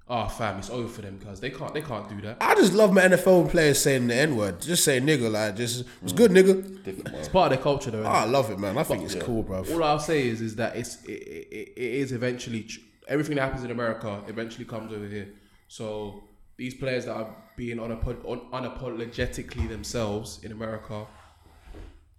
Oh 0.07 0.27
fam, 0.27 0.59
it's 0.59 0.69
over 0.69 0.87
for 0.87 1.01
them 1.01 1.17
because 1.17 1.39
they 1.39 1.49
can't 1.49 1.73
they 1.73 1.81
can't 1.81 2.07
do 2.09 2.21
that. 2.21 2.37
I 2.41 2.55
just 2.55 2.73
love 2.73 2.93
my 2.93 3.01
NFL 3.01 3.49
players 3.49 3.79
saying 3.79 4.07
the 4.07 4.15
N 4.15 4.35
word. 4.35 4.61
Just 4.61 4.83
saying 4.83 5.03
nigga, 5.05 5.31
like 5.31 5.55
just 5.55 5.85
it's 6.03 6.13
good, 6.13 6.31
nigga. 6.31 6.85
It's 7.15 7.29
part 7.29 7.51
of 7.51 7.57
their 7.57 7.63
culture 7.63 7.91
though. 7.91 8.03
Oh, 8.03 8.07
I 8.07 8.25
love 8.25 8.51
it, 8.51 8.59
man. 8.59 8.77
I 8.77 8.83
think 8.83 9.03
it's 9.03 9.15
cool, 9.15 9.43
bro. 9.43 9.63
All 9.71 9.83
I'll 9.83 9.99
say 9.99 10.27
is 10.27 10.41
is 10.41 10.55
that 10.57 10.75
it's 10.75 11.03
it, 11.05 11.11
it, 11.11 11.73
it 11.75 11.93
is 12.01 12.11
eventually 12.11 12.63
tr- 12.63 12.79
everything 13.07 13.35
that 13.35 13.43
happens 13.43 13.63
in 13.63 13.71
America 13.71 14.21
eventually 14.27 14.65
comes 14.65 14.91
over 14.93 15.07
here. 15.07 15.29
So 15.67 16.23
these 16.57 16.73
players 16.75 17.05
that 17.05 17.15
are 17.15 17.35
being 17.57 17.77
unapo- 17.77 18.29
un- 18.31 18.63
unapologetically 18.63 19.67
themselves 19.67 20.39
in 20.43 20.51
America, 20.51 21.05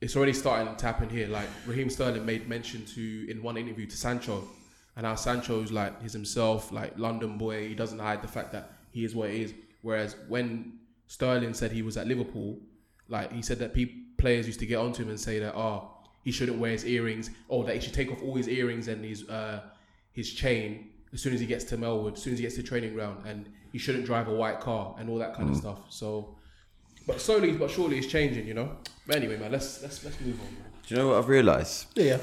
it's 0.01 0.17
already 0.17 0.33
starting 0.33 0.75
to 0.77 0.87
happen 0.87 1.09
here. 1.09 1.29
Like 1.29 1.49
Raheem 1.67 1.89
Sterling 1.91 2.27
made 2.27 2.49
mention 2.49 2.85
to 2.87 3.31
in 3.31 3.43
one 3.43 3.57
interview 3.57 3.87
to 3.87 3.97
Sancho, 3.97 4.45
and 4.97 5.07
how 5.07 5.15
Sancho's 5.15 5.71
like 5.71 6.01
he's 6.03 6.13
himself, 6.13 6.73
like 6.73 6.99
London 6.99 7.39
boy. 7.39 7.69
He 7.69 7.75
doesn't 7.75 7.99
hide 7.99 8.23
the 8.23 8.29
fact 8.29 8.53
that 8.53 8.73
he 8.91 9.05
is 9.05 9.15
what 9.15 9.31
he 9.31 9.43
is. 9.43 9.55
Whereas 9.83 10.17
when 10.29 10.79
Sterling 11.07 11.55
said 11.55 11.71
he 11.71 11.83
was 11.83 11.97
at 11.97 12.07
Liverpool, 12.07 12.59
like 13.09 13.33
he 13.33 13.43
said 13.43 13.59
that 13.59 13.75
pe- 13.75 13.95
players 14.19 14.47
used 14.47 14.61
to 14.61 14.67
get 14.67 14.77
onto 14.77 15.03
him 15.03 15.11
and 15.11 15.21
say 15.21 15.39
that 15.39 15.55
oh 15.55 15.91
he 16.25 16.33
shouldn't 16.33 16.59
wear 16.59 16.73
his 16.73 16.85
earrings 16.85 17.31
or 17.49 17.65
that 17.65 17.75
he 17.75 17.81
should 17.81 17.95
take 17.95 18.11
off 18.11 18.21
all 18.23 18.35
his 18.35 18.49
earrings 18.49 18.89
and 18.89 19.05
his 19.05 19.29
uh, 19.29 19.61
his 20.13 20.33
chain 20.33 20.91
as 21.13 21.23
soon 21.23 21.33
as 21.33 21.41
he 21.41 21.47
gets 21.47 21.65
to 21.65 21.77
Melwood, 21.77 22.15
as 22.15 22.23
soon 22.23 22.33
as 22.33 22.39
he 22.39 22.43
gets 22.43 22.57
to 22.57 22.63
the 22.63 22.69
training 22.69 22.95
ground, 22.95 23.25
and 23.27 23.49
he 23.73 23.79
shouldn't 23.79 24.05
drive 24.05 24.29
a 24.29 24.35
white 24.35 24.61
car 24.61 24.95
and 24.99 25.09
all 25.09 25.19
that 25.19 25.35
kind 25.35 25.49
of 25.49 25.57
stuff. 25.57 25.79
So, 25.89 26.37
but 27.07 27.21
slowly 27.21 27.53
but 27.53 27.71
surely 27.71 27.99
it's 27.99 28.09
changing, 28.09 28.47
you 28.47 28.55
know. 28.55 28.77
But 29.07 29.17
anyway, 29.17 29.37
man, 29.37 29.53
let's 29.53 29.83
let's 29.83 30.03
let's 30.05 30.21
move 30.21 30.41
on. 30.41 30.47
Man. 30.47 30.65
Do 30.87 30.95
you 30.95 31.01
know 31.01 31.09
what 31.09 31.19
I've 31.19 31.29
realised? 31.29 31.87
Yeah. 31.95 32.19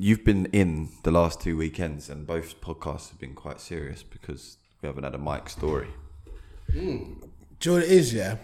You've 0.00 0.24
been 0.24 0.46
in 0.46 0.90
the 1.02 1.10
last 1.10 1.40
two 1.40 1.56
weekends, 1.56 2.08
and 2.08 2.24
both 2.24 2.60
podcasts 2.60 3.08
have 3.10 3.18
been 3.18 3.34
quite 3.34 3.60
serious 3.60 4.04
because 4.04 4.56
we 4.80 4.86
haven't 4.86 5.02
had 5.02 5.14
a 5.14 5.18
Mike 5.18 5.48
story. 5.48 5.88
Hmm. 6.70 7.14
Do 7.58 7.70
you 7.70 7.70
know 7.70 7.72
what 7.78 7.82
it 7.82 7.90
is? 7.90 8.14
Yeah, 8.14 8.36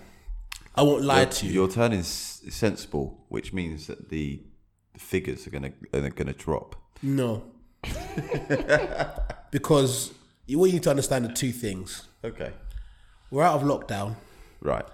I 0.74 0.82
won't 0.82 1.05
lie 1.05 1.20
You're- 1.20 1.31
to 1.32 1.47
you. 1.47 1.52
You're 1.52 1.68
turning 1.70 2.02
sensible, 2.02 3.24
which 3.28 3.52
means 3.52 3.86
that 3.86 4.09
the, 4.09 4.43
the 4.94 4.98
figures 4.98 5.47
are 5.47 5.51
gonna 5.51 5.72
are 5.93 6.10
gonna 6.10 6.32
drop. 6.32 6.74
No, 7.02 7.44
because 9.52 10.12
you 10.47 10.59
what 10.59 10.66
you 10.66 10.72
need 10.74 10.82
to 10.85 10.90
understand 10.90 11.24
are 11.26 11.32
two 11.32 11.52
things. 11.52 12.09
Okay. 12.24 12.51
We're 13.31 13.44
out 13.44 13.62
of 13.62 13.66
lockdown. 13.68 14.16
Right. 14.60 14.85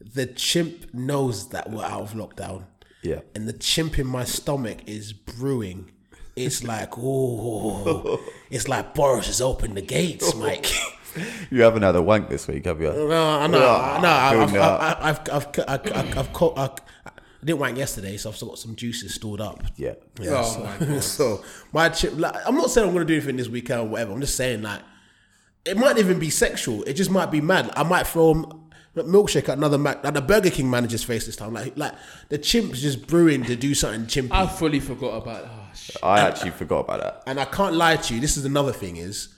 The 0.00 0.26
chimp 0.26 0.92
knows 0.92 1.50
that 1.50 1.70
we're 1.70 1.84
out 1.84 2.02
of 2.02 2.12
lockdown. 2.14 2.64
Yeah. 3.02 3.20
And 3.36 3.46
the 3.46 3.52
chimp 3.52 3.98
in 4.00 4.06
my 4.08 4.24
stomach 4.24 4.78
is 4.86 5.12
brewing. 5.12 5.92
It's 6.44 6.62
like, 6.72 6.94
oh, 6.98 8.20
it's 8.50 8.68
like 8.68 8.94
Boris 8.94 9.26
has 9.26 9.40
opened 9.40 9.76
the 9.76 9.82
gates, 9.82 10.34
Mike. 10.36 10.66
You 11.50 11.62
haven't 11.62 11.82
had 11.82 11.96
a 11.96 12.02
wank 12.02 12.28
this 12.28 12.46
week, 12.46 12.66
have 12.66 12.80
you? 12.80 12.92
No, 12.92 13.10
I 13.40 13.46
know, 13.46 13.58
Ah, 13.62 13.96
I 13.96 14.00
know. 14.00 14.08
I've, 14.08 14.50
I've, 14.50 14.54
it. 14.54 14.60
I've, 14.60 15.18
I've, 15.30 15.48
I've, 15.68 15.92
I've, 15.96 16.18
I've, 16.18 16.32
caught, 16.32 16.58
I, 16.58 16.64
I 17.06 17.10
didn't 17.44 17.58
wank 17.60 17.76
yesterday, 17.78 18.16
so 18.16 18.30
I've 18.30 18.36
still 18.36 18.48
got 18.48 18.58
some 18.58 18.76
juices 18.76 19.14
stored 19.14 19.40
up. 19.40 19.62
Yeah. 19.76 19.94
Yeah, 20.20 20.30
Oh 20.36 20.42
so, 20.44 20.60
my 20.60 20.76
God. 20.86 21.02
so 21.02 21.44
my 21.72 21.88
chip, 21.88 22.12
like, 22.16 22.36
I'm 22.46 22.54
not 22.56 22.70
saying 22.70 22.86
I'm 22.86 22.94
going 22.94 23.06
to 23.06 23.10
do 23.12 23.16
anything 23.16 23.36
this 23.36 23.48
weekend 23.48 23.80
or 23.80 23.84
whatever. 23.88 24.12
I'm 24.12 24.20
just 24.20 24.36
saying 24.36 24.62
like 24.62 24.80
it 25.64 25.76
might 25.76 25.98
even 25.98 26.18
be 26.18 26.30
sexual. 26.30 26.82
It 26.84 26.94
just 26.94 27.10
might 27.10 27.30
be 27.30 27.40
mad. 27.40 27.70
I 27.76 27.82
might 27.82 28.06
throw 28.06 28.30
a 28.30 28.67
milkshake 28.96 29.48
at 29.48 29.58
another 29.58 29.78
Mac, 29.78 30.04
at 30.04 30.14
the 30.14 30.20
Burger 30.20 30.50
King 30.50 30.70
manager's 30.70 31.04
face 31.04 31.26
this 31.26 31.36
time. 31.36 31.54
Like, 31.54 31.76
like 31.76 31.94
the 32.28 32.38
chimp's 32.38 32.80
just 32.80 33.06
brewing 33.06 33.44
to 33.44 33.56
do 33.56 33.74
something 33.74 34.06
chimpy. 34.06 34.32
I 34.32 34.46
fully 34.46 34.80
forgot 34.80 35.22
about. 35.22 35.44
Oh, 35.44 35.74
shit. 35.74 35.96
I 36.02 36.20
actually 36.20 36.50
forgot 36.50 36.80
about 36.80 37.00
that. 37.00 37.22
And 37.26 37.38
I 37.38 37.44
can't 37.44 37.74
lie 37.74 37.96
to 37.96 38.14
you. 38.14 38.20
This 38.20 38.36
is 38.36 38.44
another 38.44 38.72
thing 38.72 38.96
is, 38.96 39.28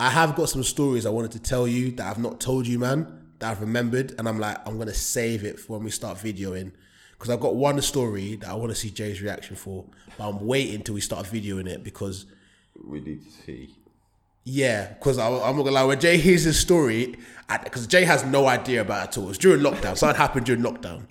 I 0.00 0.10
have 0.10 0.34
got 0.34 0.48
some 0.48 0.62
stories 0.62 1.06
I 1.06 1.10
wanted 1.10 1.32
to 1.32 1.38
tell 1.38 1.68
you 1.68 1.90
that 1.92 2.06
I've 2.06 2.18
not 2.18 2.40
told 2.40 2.66
you, 2.66 2.78
man. 2.78 3.20
That 3.38 3.50
I've 3.50 3.60
remembered, 3.60 4.14
and 4.18 4.28
I'm 4.28 4.38
like, 4.38 4.56
I'm 4.66 4.78
gonna 4.78 4.94
save 4.94 5.44
it 5.44 5.58
for 5.58 5.74
when 5.74 5.84
we 5.84 5.90
start 5.90 6.16
videoing, 6.16 6.72
because 7.12 7.28
I've 7.28 7.40
got 7.40 7.56
one 7.56 7.80
story 7.82 8.36
that 8.36 8.48
I 8.48 8.54
want 8.54 8.70
to 8.70 8.76
see 8.76 8.90
Jay's 8.90 9.20
reaction 9.20 9.56
for, 9.56 9.84
but 10.16 10.28
I'm 10.28 10.46
waiting 10.46 10.82
till 10.82 10.94
we 10.94 11.00
start 11.00 11.26
videoing 11.26 11.66
it 11.66 11.82
because, 11.82 12.26
We 12.80 13.00
need 13.00 13.24
to 13.24 13.30
see. 13.30 13.74
Yeah, 14.44 14.88
because 14.88 15.18
I'm 15.18 15.32
not 15.56 15.62
gonna 15.62 15.70
lie. 15.70 15.84
When 15.84 16.00
Jay 16.00 16.16
hears 16.16 16.42
his 16.44 16.58
story, 16.58 17.16
because 17.64 17.86
Jay 17.86 18.04
has 18.04 18.24
no 18.24 18.46
idea 18.46 18.80
about 18.80 19.04
it 19.04 19.08
at 19.08 19.18
all. 19.18 19.28
It's 19.30 19.38
during 19.38 19.60
lockdown. 19.62 19.96
Something 19.96 20.16
happened 20.16 20.46
during 20.46 20.62
lockdown, 20.62 21.02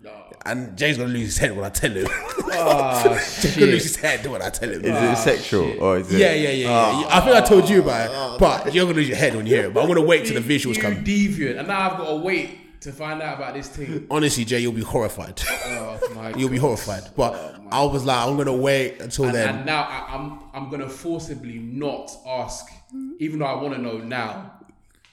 and 0.46 0.78
Jay's 0.78 0.98
gonna 0.98 1.10
lose 1.10 1.26
his 1.28 1.38
head 1.38 1.56
when 1.56 1.64
I 1.66 1.70
tell 1.70 1.92
him. 1.92 2.08
Ah, 2.54 3.04
Jay's 3.42 3.56
gonna 3.56 3.72
lose 3.72 3.84
his 3.84 3.96
head 3.96 4.26
when 4.26 4.42
I 4.42 4.50
tell 4.50 4.70
him. 4.70 4.82
Is 4.82 4.88
it 4.88 4.94
ah, 4.94 5.16
sexual 5.16 5.82
or 5.82 5.98
is 6.00 6.12
it? 6.14 6.20
Yeah, 6.20 6.34
yeah, 6.34 6.50
yeah, 6.50 7.00
yeah. 7.02 7.08
I 7.10 7.22
think 7.22 7.36
I 7.36 7.42
told 7.42 7.70
you 7.70 7.82
about 7.82 8.10
it, 8.10 8.16
ah, 8.16 8.38
but 8.40 8.74
you're 8.74 8.86
gonna 8.86 8.96
lose 8.98 9.08
your 9.08 9.18
head 9.18 9.36
when 9.36 9.46
you 9.46 9.56
hear 9.56 9.66
it. 9.66 9.74
But 9.74 9.82
I'm 9.82 9.88
gonna 9.88 10.02
wait 10.02 10.26
till 10.26 10.42
the 10.42 10.58
visuals 10.58 10.76
You 10.76 10.82
come. 10.82 11.04
deviant, 11.04 11.58
and 11.60 11.68
now 11.68 11.92
I've 11.92 11.98
got 11.98 12.10
to 12.10 12.16
wait 12.18 12.82
to 12.82 12.92
find 12.92 13.22
out 13.22 13.38
about 13.38 13.54
this 13.54 13.68
thing. 13.70 14.08
Honestly, 14.10 14.44
Jay, 14.44 14.60
you'll 14.60 14.72
be 14.74 14.82
horrified. 14.82 15.40
Oh 15.48 16.00
my 16.16 16.30
you'll 16.38 16.50
be 16.50 16.58
horrified. 16.58 17.04
But 17.16 17.34
oh, 17.36 17.68
I 17.72 17.84
was 17.86 18.04
like, 18.04 18.28
I'm 18.28 18.36
gonna 18.38 18.52
wait 18.56 19.00
until 19.00 19.26
And, 19.26 19.36
then. 19.36 19.56
and 19.58 19.66
now 19.68 19.84
I, 19.84 20.16
I'm 20.16 20.40
I'm 20.54 20.70
gonna 20.72 20.90
forcibly 20.90 21.60
not 21.60 22.12
ask, 22.28 22.66
Mm-hmm. 22.96 23.12
even 23.20 23.40
though 23.40 23.46
I 23.46 23.62
want 23.62 23.74
to 23.76 23.82
know 23.82 23.98
now. 24.00 24.54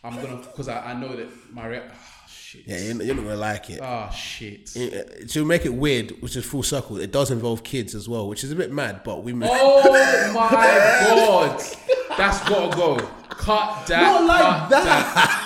I'm 0.04 0.14
gonna 0.16 0.36
because 0.36 0.68
I, 0.68 0.92
I 0.92 0.94
know 0.94 1.14
that 1.16 1.28
my 1.52 1.66
rea- 1.66 1.82
oh, 1.90 2.26
shit. 2.28 2.62
yeah, 2.66 2.78
you're, 2.78 3.02
you're 3.02 3.14
not 3.16 3.24
gonna 3.24 3.36
like 3.36 3.68
it. 3.70 3.80
Oh 3.82 4.08
shit. 4.14 4.70
It- 4.76 5.22
uh, 5.22 5.26
To 5.26 5.44
make 5.44 5.64
it 5.66 5.74
weird, 5.74 6.12
which 6.22 6.36
is 6.36 6.44
full 6.44 6.62
circle, 6.62 6.98
it 6.98 7.10
does 7.12 7.30
involve 7.30 7.62
kids 7.64 7.94
as 7.94 8.08
well, 8.08 8.28
which 8.28 8.42
is 8.44 8.50
a 8.52 8.56
bit 8.56 8.72
mad. 8.72 9.02
But 9.04 9.22
we. 9.24 9.32
Oh 9.32 9.36
my 10.34 10.48
god, 10.50 11.60
that's 12.16 12.48
gotta 12.48 12.76
go. 12.76 12.96
Cut 13.28 13.86
that. 13.88 14.02
Not 14.02 14.24
like 14.24 14.40
cut 14.40 14.70
that. 14.70 15.44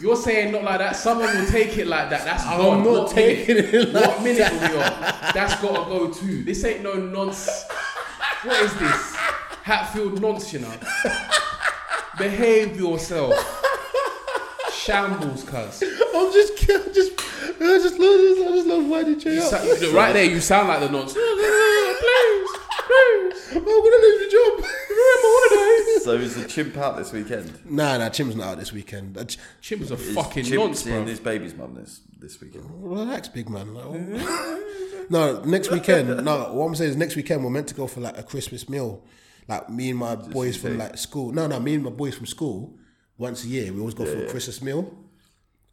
You're 0.00 0.16
saying 0.16 0.52
not 0.52 0.64
like 0.64 0.78
that. 0.80 0.96
Someone 0.96 1.26
will 1.38 1.46
take 1.46 1.76
it 1.78 1.86
like 1.86 2.10
that. 2.10 2.24
That's 2.24 2.44
I'm 2.44 2.58
gone. 2.58 2.82
not 2.84 2.92
What 3.04 3.10
taking 3.12 3.56
minute? 3.56 3.74
it 3.74 3.92
like 3.92 4.06
What 4.08 4.22
minute 4.22 4.52
are 4.52 4.58
we 4.58 4.76
on? 4.82 5.32
That's 5.34 5.62
gotta 5.62 5.88
go 5.90 6.10
too. 6.10 6.42
This 6.44 6.64
ain't 6.64 6.82
no 6.82 6.94
nonsense. 6.94 7.64
What 8.44 8.60
is 8.62 8.74
this? 8.74 9.16
Hatfield 9.62 10.20
nonsense, 10.20 10.52
you 10.52 10.58
know. 10.60 10.72
Behave 12.18 12.76
yourself. 12.76 13.34
Shambles, 14.72 15.44
cuz. 15.44 15.82
I'm 15.82 16.32
just, 16.32 16.52
I'm 16.70 16.92
just, 16.92 17.12
I 17.60 17.78
just 17.78 17.98
love 17.98 18.18
this. 18.18 18.38
I 18.40 18.48
just 18.56 18.66
love 18.66 18.86
winding 18.86 19.20
Jay 19.20 19.34
You 19.36 19.42
up. 19.42 19.50
sa- 19.50 19.96
right 19.96 20.12
there, 20.12 20.24
you 20.24 20.40
sound 20.40 20.68
like 20.68 20.80
the 20.80 20.88
nonsense. 20.88 21.14
please, 21.14 22.50
please. 22.86 23.56
I'm 23.56 23.64
gonna 23.64 23.96
lose 24.02 24.20
my 24.20 24.28
job. 24.32 24.68
So 26.02 26.12
is 26.14 26.34
the 26.34 26.48
chimp 26.48 26.76
out 26.76 26.96
this 26.96 27.12
weekend? 27.12 27.52
Nah, 27.64 27.96
nah, 27.98 28.08
Chim's 28.08 28.34
not 28.34 28.48
out 28.48 28.58
this 28.58 28.72
weekend. 28.72 29.16
Uh, 29.16 29.24
Ch- 29.24 29.38
Chimp 29.60 29.82
is 29.82 29.92
a 29.92 29.94
Is 29.94 30.14
fucking 30.16 30.44
Chimp 30.44 30.56
nonce, 30.64 30.80
seeing 30.82 30.96
bro. 30.96 31.06
his 31.06 31.20
baby's 31.20 31.54
mum 31.54 31.74
this 31.74 32.00
this 32.18 32.40
weekend. 32.40 32.64
Relax, 32.82 33.28
big 33.28 33.48
man. 33.48 33.72
Like, 33.72 33.86
no, 35.10 35.40
next 35.44 35.70
weekend. 35.70 36.24
No, 36.24 36.52
what 36.52 36.66
I'm 36.66 36.74
saying 36.74 36.90
is 36.90 36.96
next 36.96 37.14
weekend 37.14 37.44
we're 37.44 37.50
meant 37.50 37.68
to 37.68 37.74
go 37.74 37.86
for 37.86 38.00
like 38.00 38.18
a 38.18 38.24
Christmas 38.24 38.68
meal. 38.68 39.00
Like 39.48 39.68
me 39.70 39.90
and 39.90 39.98
my 39.98 40.14
boys 40.14 40.56
from 40.56 40.78
like 40.78 40.96
school. 40.98 41.32
No, 41.32 41.46
no, 41.46 41.58
me 41.60 41.74
and 41.74 41.84
my 41.84 41.90
boys 41.90 42.14
from 42.16 42.26
school. 42.26 42.78
Once 43.18 43.44
a 43.44 43.48
year, 43.48 43.72
we 43.72 43.78
always 43.80 43.94
go 43.94 44.04
for 44.04 44.24
a 44.24 44.28
Christmas 44.28 44.62
meal. 44.62 44.92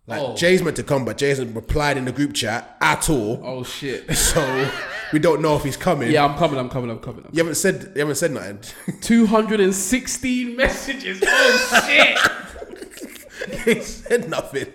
Like 0.08 0.22
Oh. 0.22 0.36
Jay's 0.36 0.62
meant 0.64 0.76
to 0.78 0.84
come, 0.84 1.06
but 1.06 1.18
Jay 1.18 1.30
hasn't 1.30 1.56
replied 1.56 1.98
in 1.98 2.06
the 2.06 2.12
group 2.12 2.34
chat 2.34 2.78
at 2.82 3.10
all. 3.10 3.42
Oh 3.44 3.64
shit. 3.64 4.10
So 4.16 4.72
we 5.14 5.20
don't 5.20 5.42
know 5.42 5.56
if 5.56 5.64
he's 5.64 5.78
coming. 5.78 6.12
Yeah, 6.12 6.26
I'm 6.26 6.38
coming. 6.38 6.60
I'm 6.60 6.70
coming. 6.70 6.90
I'm 6.92 7.00
coming. 7.00 7.24
I'm 7.26 7.32
You 7.34 7.40
haven't 7.40 7.56
said. 7.56 7.92
You 7.96 8.00
haven't 8.02 8.16
said 8.16 8.32
nothing. 8.32 8.60
216 9.02 10.56
messages. 10.56 11.24
Oh 11.26 11.84
shit. 11.88 13.66
he 13.66 13.82
said 13.82 14.30
nothing. 14.30 14.68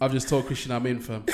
I've 0.00 0.12
just 0.12 0.28
told 0.28 0.46
Christian 0.46 0.72
I'm 0.72 0.86
in, 0.86 1.00
fam. 1.00 1.24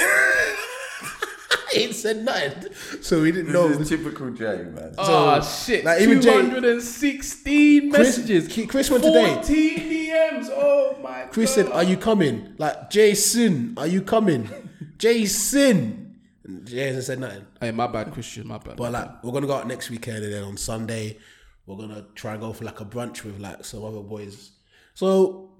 He 1.74 1.82
ain't 1.84 1.94
said 1.94 2.24
nothing. 2.24 2.72
So 3.02 3.22
we 3.22 3.32
didn't 3.32 3.52
know. 3.52 3.68
This 3.68 3.80
is 3.80 3.88
typical 3.88 4.30
Jay, 4.30 4.62
man. 4.62 4.94
Oh 4.98 5.40
shit. 5.42 5.84
like, 5.84 6.00
even 6.00 6.20
216 6.20 7.90
Chris- 7.90 8.18
messages. 8.18 8.66
Chris 8.68 8.90
went 8.90 9.04
today. 9.04 9.34
14 9.34 9.78
DMs. 9.78 10.48
Oh 10.50 10.96
my 11.02 11.22
Chris 11.30 11.54
god. 11.56 11.64
said, 11.64 11.72
"Are 11.72 11.84
you 11.84 11.96
coming?" 11.96 12.54
Like 12.58 12.90
Jason, 12.90 13.74
are 13.76 13.86
you 13.86 14.02
coming? 14.02 14.48
Jason. 14.98 16.16
And 16.44 16.66
Jay 16.66 16.86
hasn't 16.86 17.04
said 17.04 17.18
nothing. 17.20 17.46
Hey, 17.60 17.70
my 17.70 17.86
bad, 17.86 18.12
Christian. 18.12 18.46
My 18.46 18.58
bad. 18.58 18.76
But 18.76 18.92
like, 18.92 19.24
we're 19.24 19.32
gonna 19.32 19.46
go 19.46 19.54
out 19.54 19.66
next 19.66 19.90
weekend, 19.90 20.24
and 20.24 20.32
then 20.32 20.44
on 20.44 20.56
Sunday, 20.56 21.18
we're 21.66 21.76
gonna 21.76 22.06
try 22.14 22.32
and 22.32 22.40
go 22.40 22.52
for 22.52 22.64
like 22.64 22.80
a 22.80 22.84
brunch 22.84 23.24
with 23.24 23.38
like 23.40 23.64
some 23.64 23.84
other 23.84 24.00
boys. 24.00 24.52
So 24.94 25.50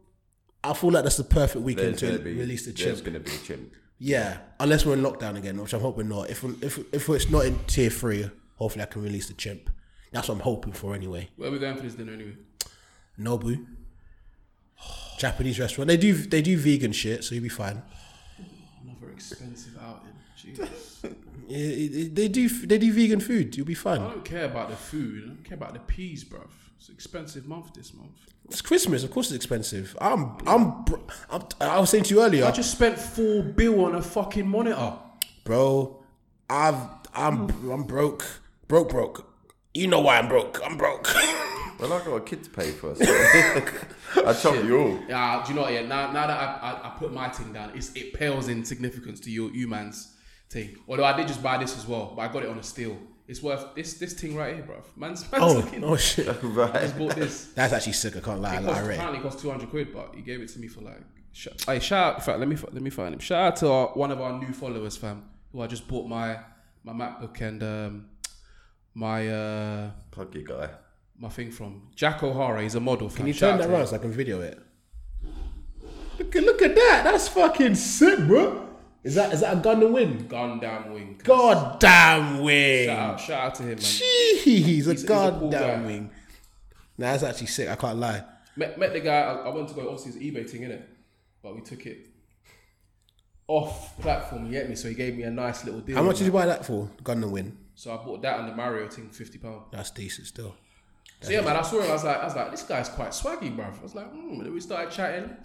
I 0.62 0.72
feel 0.74 0.90
like 0.90 1.02
that's 1.04 1.16
the 1.16 1.24
perfect 1.24 1.64
weekend 1.64 1.96
There's 1.98 2.18
to 2.18 2.22
be 2.22 2.34
release 2.34 2.66
the 2.66 2.72
There's 2.72 3.00
gonna 3.00 3.20
be 3.20 3.30
a 3.32 3.38
chimp. 3.38 3.72
Yeah, 4.04 4.36
unless 4.60 4.84
we're 4.84 4.92
in 4.92 5.00
lockdown 5.00 5.38
again, 5.38 5.58
which 5.58 5.72
I'm 5.72 5.80
hoping 5.80 6.10
not. 6.10 6.28
If 6.28 6.44
if 6.62 6.78
if 6.92 7.08
it's 7.08 7.30
not 7.30 7.46
in 7.46 7.58
tier 7.66 7.88
three, 7.88 8.30
hopefully 8.56 8.82
I 8.82 8.86
can 8.86 9.00
release 9.02 9.28
the 9.28 9.32
chimp. 9.32 9.70
That's 10.12 10.28
what 10.28 10.34
I'm 10.34 10.40
hoping 10.42 10.74
for 10.74 10.94
anyway. 10.94 11.30
Where 11.36 11.48
are 11.48 11.52
we 11.52 11.58
going 11.58 11.74
for 11.74 11.84
this 11.84 11.94
dinner 11.94 12.12
anyway? 12.12 12.36
Nobu, 13.18 13.64
Japanese 15.18 15.58
restaurant. 15.58 15.88
They 15.88 15.96
do 15.96 16.12
they 16.12 16.42
do 16.42 16.58
vegan 16.58 16.92
shit, 16.92 17.24
so 17.24 17.34
you'll 17.34 17.44
be 17.44 17.48
fine. 17.48 17.80
Another 18.82 19.10
expensive 19.10 19.78
outing. 19.80 20.12
Jesus. 20.36 21.02
Yeah, 21.48 22.08
They 22.12 22.28
do 22.28 22.46
they 22.66 22.76
do 22.76 22.92
vegan 22.92 23.20
food. 23.20 23.56
You'll 23.56 23.64
be 23.64 23.72
fine. 23.72 24.02
I 24.02 24.10
don't 24.10 24.22
care 24.22 24.44
about 24.44 24.68
the 24.68 24.76
food. 24.76 25.24
I 25.24 25.28
don't 25.28 25.44
care 25.44 25.56
about 25.56 25.72
the 25.72 25.80
peas, 25.80 26.24
bruv. 26.24 26.50
It's 26.84 26.90
an 26.90 26.96
expensive 26.96 27.46
month 27.46 27.72
this 27.72 27.94
month. 27.94 28.10
It's 28.44 28.60
Christmas, 28.60 29.04
of 29.04 29.10
course 29.10 29.28
it's 29.28 29.36
expensive. 29.36 29.96
I'm, 30.02 30.36
I'm, 30.46 30.84
bro- 30.84 31.02
I'm 31.30 31.40
I 31.58 31.78
was 31.78 31.88
saying 31.88 32.04
to 32.04 32.14
you 32.14 32.22
earlier, 32.22 32.44
I 32.44 32.50
just 32.50 32.72
spent 32.72 32.98
four 32.98 33.42
bill 33.42 33.86
on 33.86 33.94
a 33.94 34.02
fucking 34.02 34.46
monitor. 34.46 34.92
bro. 35.44 36.04
I've, 36.50 36.76
I'm, 37.14 37.48
I'm 37.72 37.84
broke, 37.84 38.26
broke, 38.68 38.90
broke. 38.90 39.26
You 39.72 39.86
know 39.86 40.00
why 40.00 40.18
I'm 40.18 40.28
broke. 40.28 40.60
I'm 40.62 40.76
broke. 40.76 41.08
Well, 41.80 41.92
I 41.92 42.04
got 42.04 42.14
a 42.14 42.20
kid 42.20 42.44
to 42.44 42.50
pay 42.50 42.70
for. 42.70 42.94
So 42.94 43.04
I 44.24 44.32
chop 44.32 44.54
you 44.64 44.78
all. 44.78 44.98
Yeah, 45.08 45.42
do 45.44 45.52
you 45.52 45.56
know 45.56 45.62
what? 45.62 45.72
Yeah, 45.72 45.82
now, 45.82 46.12
now 46.12 46.28
that 46.28 46.38
I, 46.38 46.44
I, 46.44 46.86
I 46.86 46.96
put 46.98 47.12
my 47.12 47.28
thing 47.30 47.52
down, 47.52 47.72
it's, 47.74 47.92
it 47.96 48.14
pales 48.14 48.46
in 48.46 48.64
significance 48.64 49.18
to 49.20 49.30
you, 49.30 49.50
you 49.50 49.66
man's 49.66 50.14
thing. 50.50 50.76
Although 50.86 51.04
I 51.04 51.16
did 51.16 51.26
just 51.26 51.42
buy 51.42 51.58
this 51.58 51.76
as 51.76 51.84
well, 51.84 52.12
but 52.14 52.22
I 52.22 52.32
got 52.32 52.44
it 52.44 52.48
on 52.48 52.58
a 52.58 52.62
steal. 52.62 52.96
It's 53.26 53.42
worth 53.42 53.74
this 53.74 53.94
this 53.94 54.12
thing 54.12 54.36
right 54.36 54.54
here, 54.54 54.64
bro. 54.64 54.82
Man's, 54.96 55.22
man's 55.32 55.44
oh, 55.44 55.54
looking- 55.54 55.82
oh 55.84 55.96
shit. 55.96 56.26
Right. 56.42 56.72
Just 56.74 56.98
bought 56.98 57.14
this. 57.16 57.46
That's 57.54 57.72
actually 57.72 57.94
sick. 57.94 58.16
I 58.16 58.20
can't 58.20 58.40
lie. 58.40 58.56
It 58.56 58.58
I 58.58 58.62
cost, 58.64 58.82
rate. 58.86 58.94
apparently 58.96 59.20
it 59.20 59.22
cost 59.22 59.38
two 59.40 59.50
hundred 59.50 59.70
quid, 59.70 59.92
but 59.94 60.14
he 60.14 60.20
gave 60.22 60.40
it 60.40 60.48
to 60.50 60.58
me 60.58 60.68
for 60.68 60.82
like. 60.82 61.00
Sh- 61.32 61.48
hey, 61.66 61.80
shout 61.80 62.06
out! 62.12 62.14
In 62.18 62.20
fact, 62.24 62.38
let 62.38 62.48
me 62.48 62.56
let 62.72 62.82
me 62.82 62.90
find 62.90 63.14
him. 63.14 63.20
Shout 63.20 63.46
out 63.46 63.56
to 63.56 63.68
our, 63.68 63.86
one 63.88 64.10
of 64.12 64.20
our 64.20 64.38
new 64.38 64.52
followers, 64.52 64.96
fam, 64.96 65.24
who 65.52 65.62
I 65.62 65.66
just 65.66 65.88
bought 65.88 66.06
my 66.06 66.38
my 66.84 66.92
MacBook 66.92 67.40
and 67.40 67.62
um, 67.62 68.06
my 68.94 69.26
uh, 69.28 69.90
Plug 70.10 70.32
your 70.34 70.44
guy. 70.44 70.68
my 71.18 71.28
thing 71.30 71.50
from. 71.50 71.88
Jack 71.96 72.22
O'Hara, 72.22 72.62
he's 72.62 72.74
a 72.74 72.80
model. 72.80 73.08
Fam. 73.08 73.16
Can 73.16 73.26
you 73.28 73.32
Shout 73.32 73.58
turn 73.58 73.68
that 73.70 73.74
around 73.74 73.86
so 73.88 73.96
I 73.96 73.98
can 73.98 74.12
video 74.12 74.40
it? 74.42 74.60
Look 76.18 76.36
at 76.36 76.42
look 76.44 76.62
at 76.62 76.74
that. 76.76 77.00
That's 77.04 77.26
fucking 77.28 77.74
sick, 77.74 78.18
bro. 78.26 78.68
Is 79.04 79.14
that 79.16 79.32
is 79.34 79.40
that 79.40 79.58
a 79.58 79.60
gun 79.60 79.82
and 79.82 79.92
win? 79.92 80.26
Gun 80.28 80.58
down 80.58 80.92
wing. 80.92 81.20
God 81.22 81.78
damn 81.78 82.40
wing. 82.42 82.86
Shout 82.86 82.98
out, 82.98 83.20
shout 83.20 83.40
out 83.46 83.54
to 83.56 83.62
him, 83.62 83.68
man. 83.70 83.78
Jeez, 83.78 84.02
a 84.02 84.44
He's- 84.44 84.86
he's 84.86 85.04
a 85.04 85.06
god 85.06 85.38
cool 85.38 85.50
damn 85.50 85.82
guy. 85.82 85.86
wing. 85.86 86.10
Nah, 86.96 87.12
that's 87.12 87.22
actually 87.22 87.48
sick. 87.48 87.68
I 87.68 87.76
can't 87.76 87.98
lie. 87.98 88.24
Met, 88.56 88.78
met 88.78 88.92
the 88.92 89.00
guy. 89.00 89.20
I, 89.20 89.32
I 89.34 89.48
went 89.50 89.68
to 89.68 89.74
go. 89.74 89.88
Obviously, 89.90 90.12
it's 90.12 90.36
eBay 90.36 90.48
thing, 90.48 90.62
innit? 90.62 90.82
But 91.42 91.54
we 91.54 91.60
took 91.60 91.84
it 91.86 92.06
off 93.46 93.98
platform. 94.00 94.46
You 94.46 94.52
get 94.52 94.68
me? 94.68 94.74
So 94.76 94.88
he 94.88 94.94
gave 94.94 95.16
me 95.16 95.24
a 95.24 95.30
nice 95.30 95.64
little 95.64 95.80
deal. 95.80 95.96
How 95.96 96.02
much 96.02 96.16
did 96.18 96.22
that. 96.22 96.26
you 96.26 96.32
buy 96.32 96.46
that 96.46 96.64
for? 96.64 96.88
Gun 97.02 97.22
and 97.22 97.32
win. 97.32 97.58
So 97.74 97.92
I 97.92 97.96
bought 98.02 98.22
that 98.22 98.38
on 98.38 98.46
the 98.48 98.54
Mario 98.54 98.88
thing, 98.88 99.10
fifty 99.10 99.38
pound. 99.38 99.62
That's 99.72 99.90
decent 99.90 100.28
still. 100.28 100.54
So 101.20 101.30
yeah, 101.30 101.40
man, 101.40 101.56
I 101.56 101.62
saw 101.62 101.80
him. 101.80 101.90
I 101.90 101.92
was 101.94 102.04
like, 102.04 102.18
I 102.18 102.24
was 102.24 102.36
like, 102.36 102.50
this 102.52 102.62
guy's 102.62 102.88
quite 102.88 103.10
swaggy, 103.10 103.54
bruv. 103.54 103.78
I 103.78 103.82
was 103.82 103.94
like, 103.94 104.10
hmm. 104.10 104.34
And 104.34 104.46
then 104.46 104.54
we 104.54 104.60
started 104.60 104.90
chatting. 104.90 105.36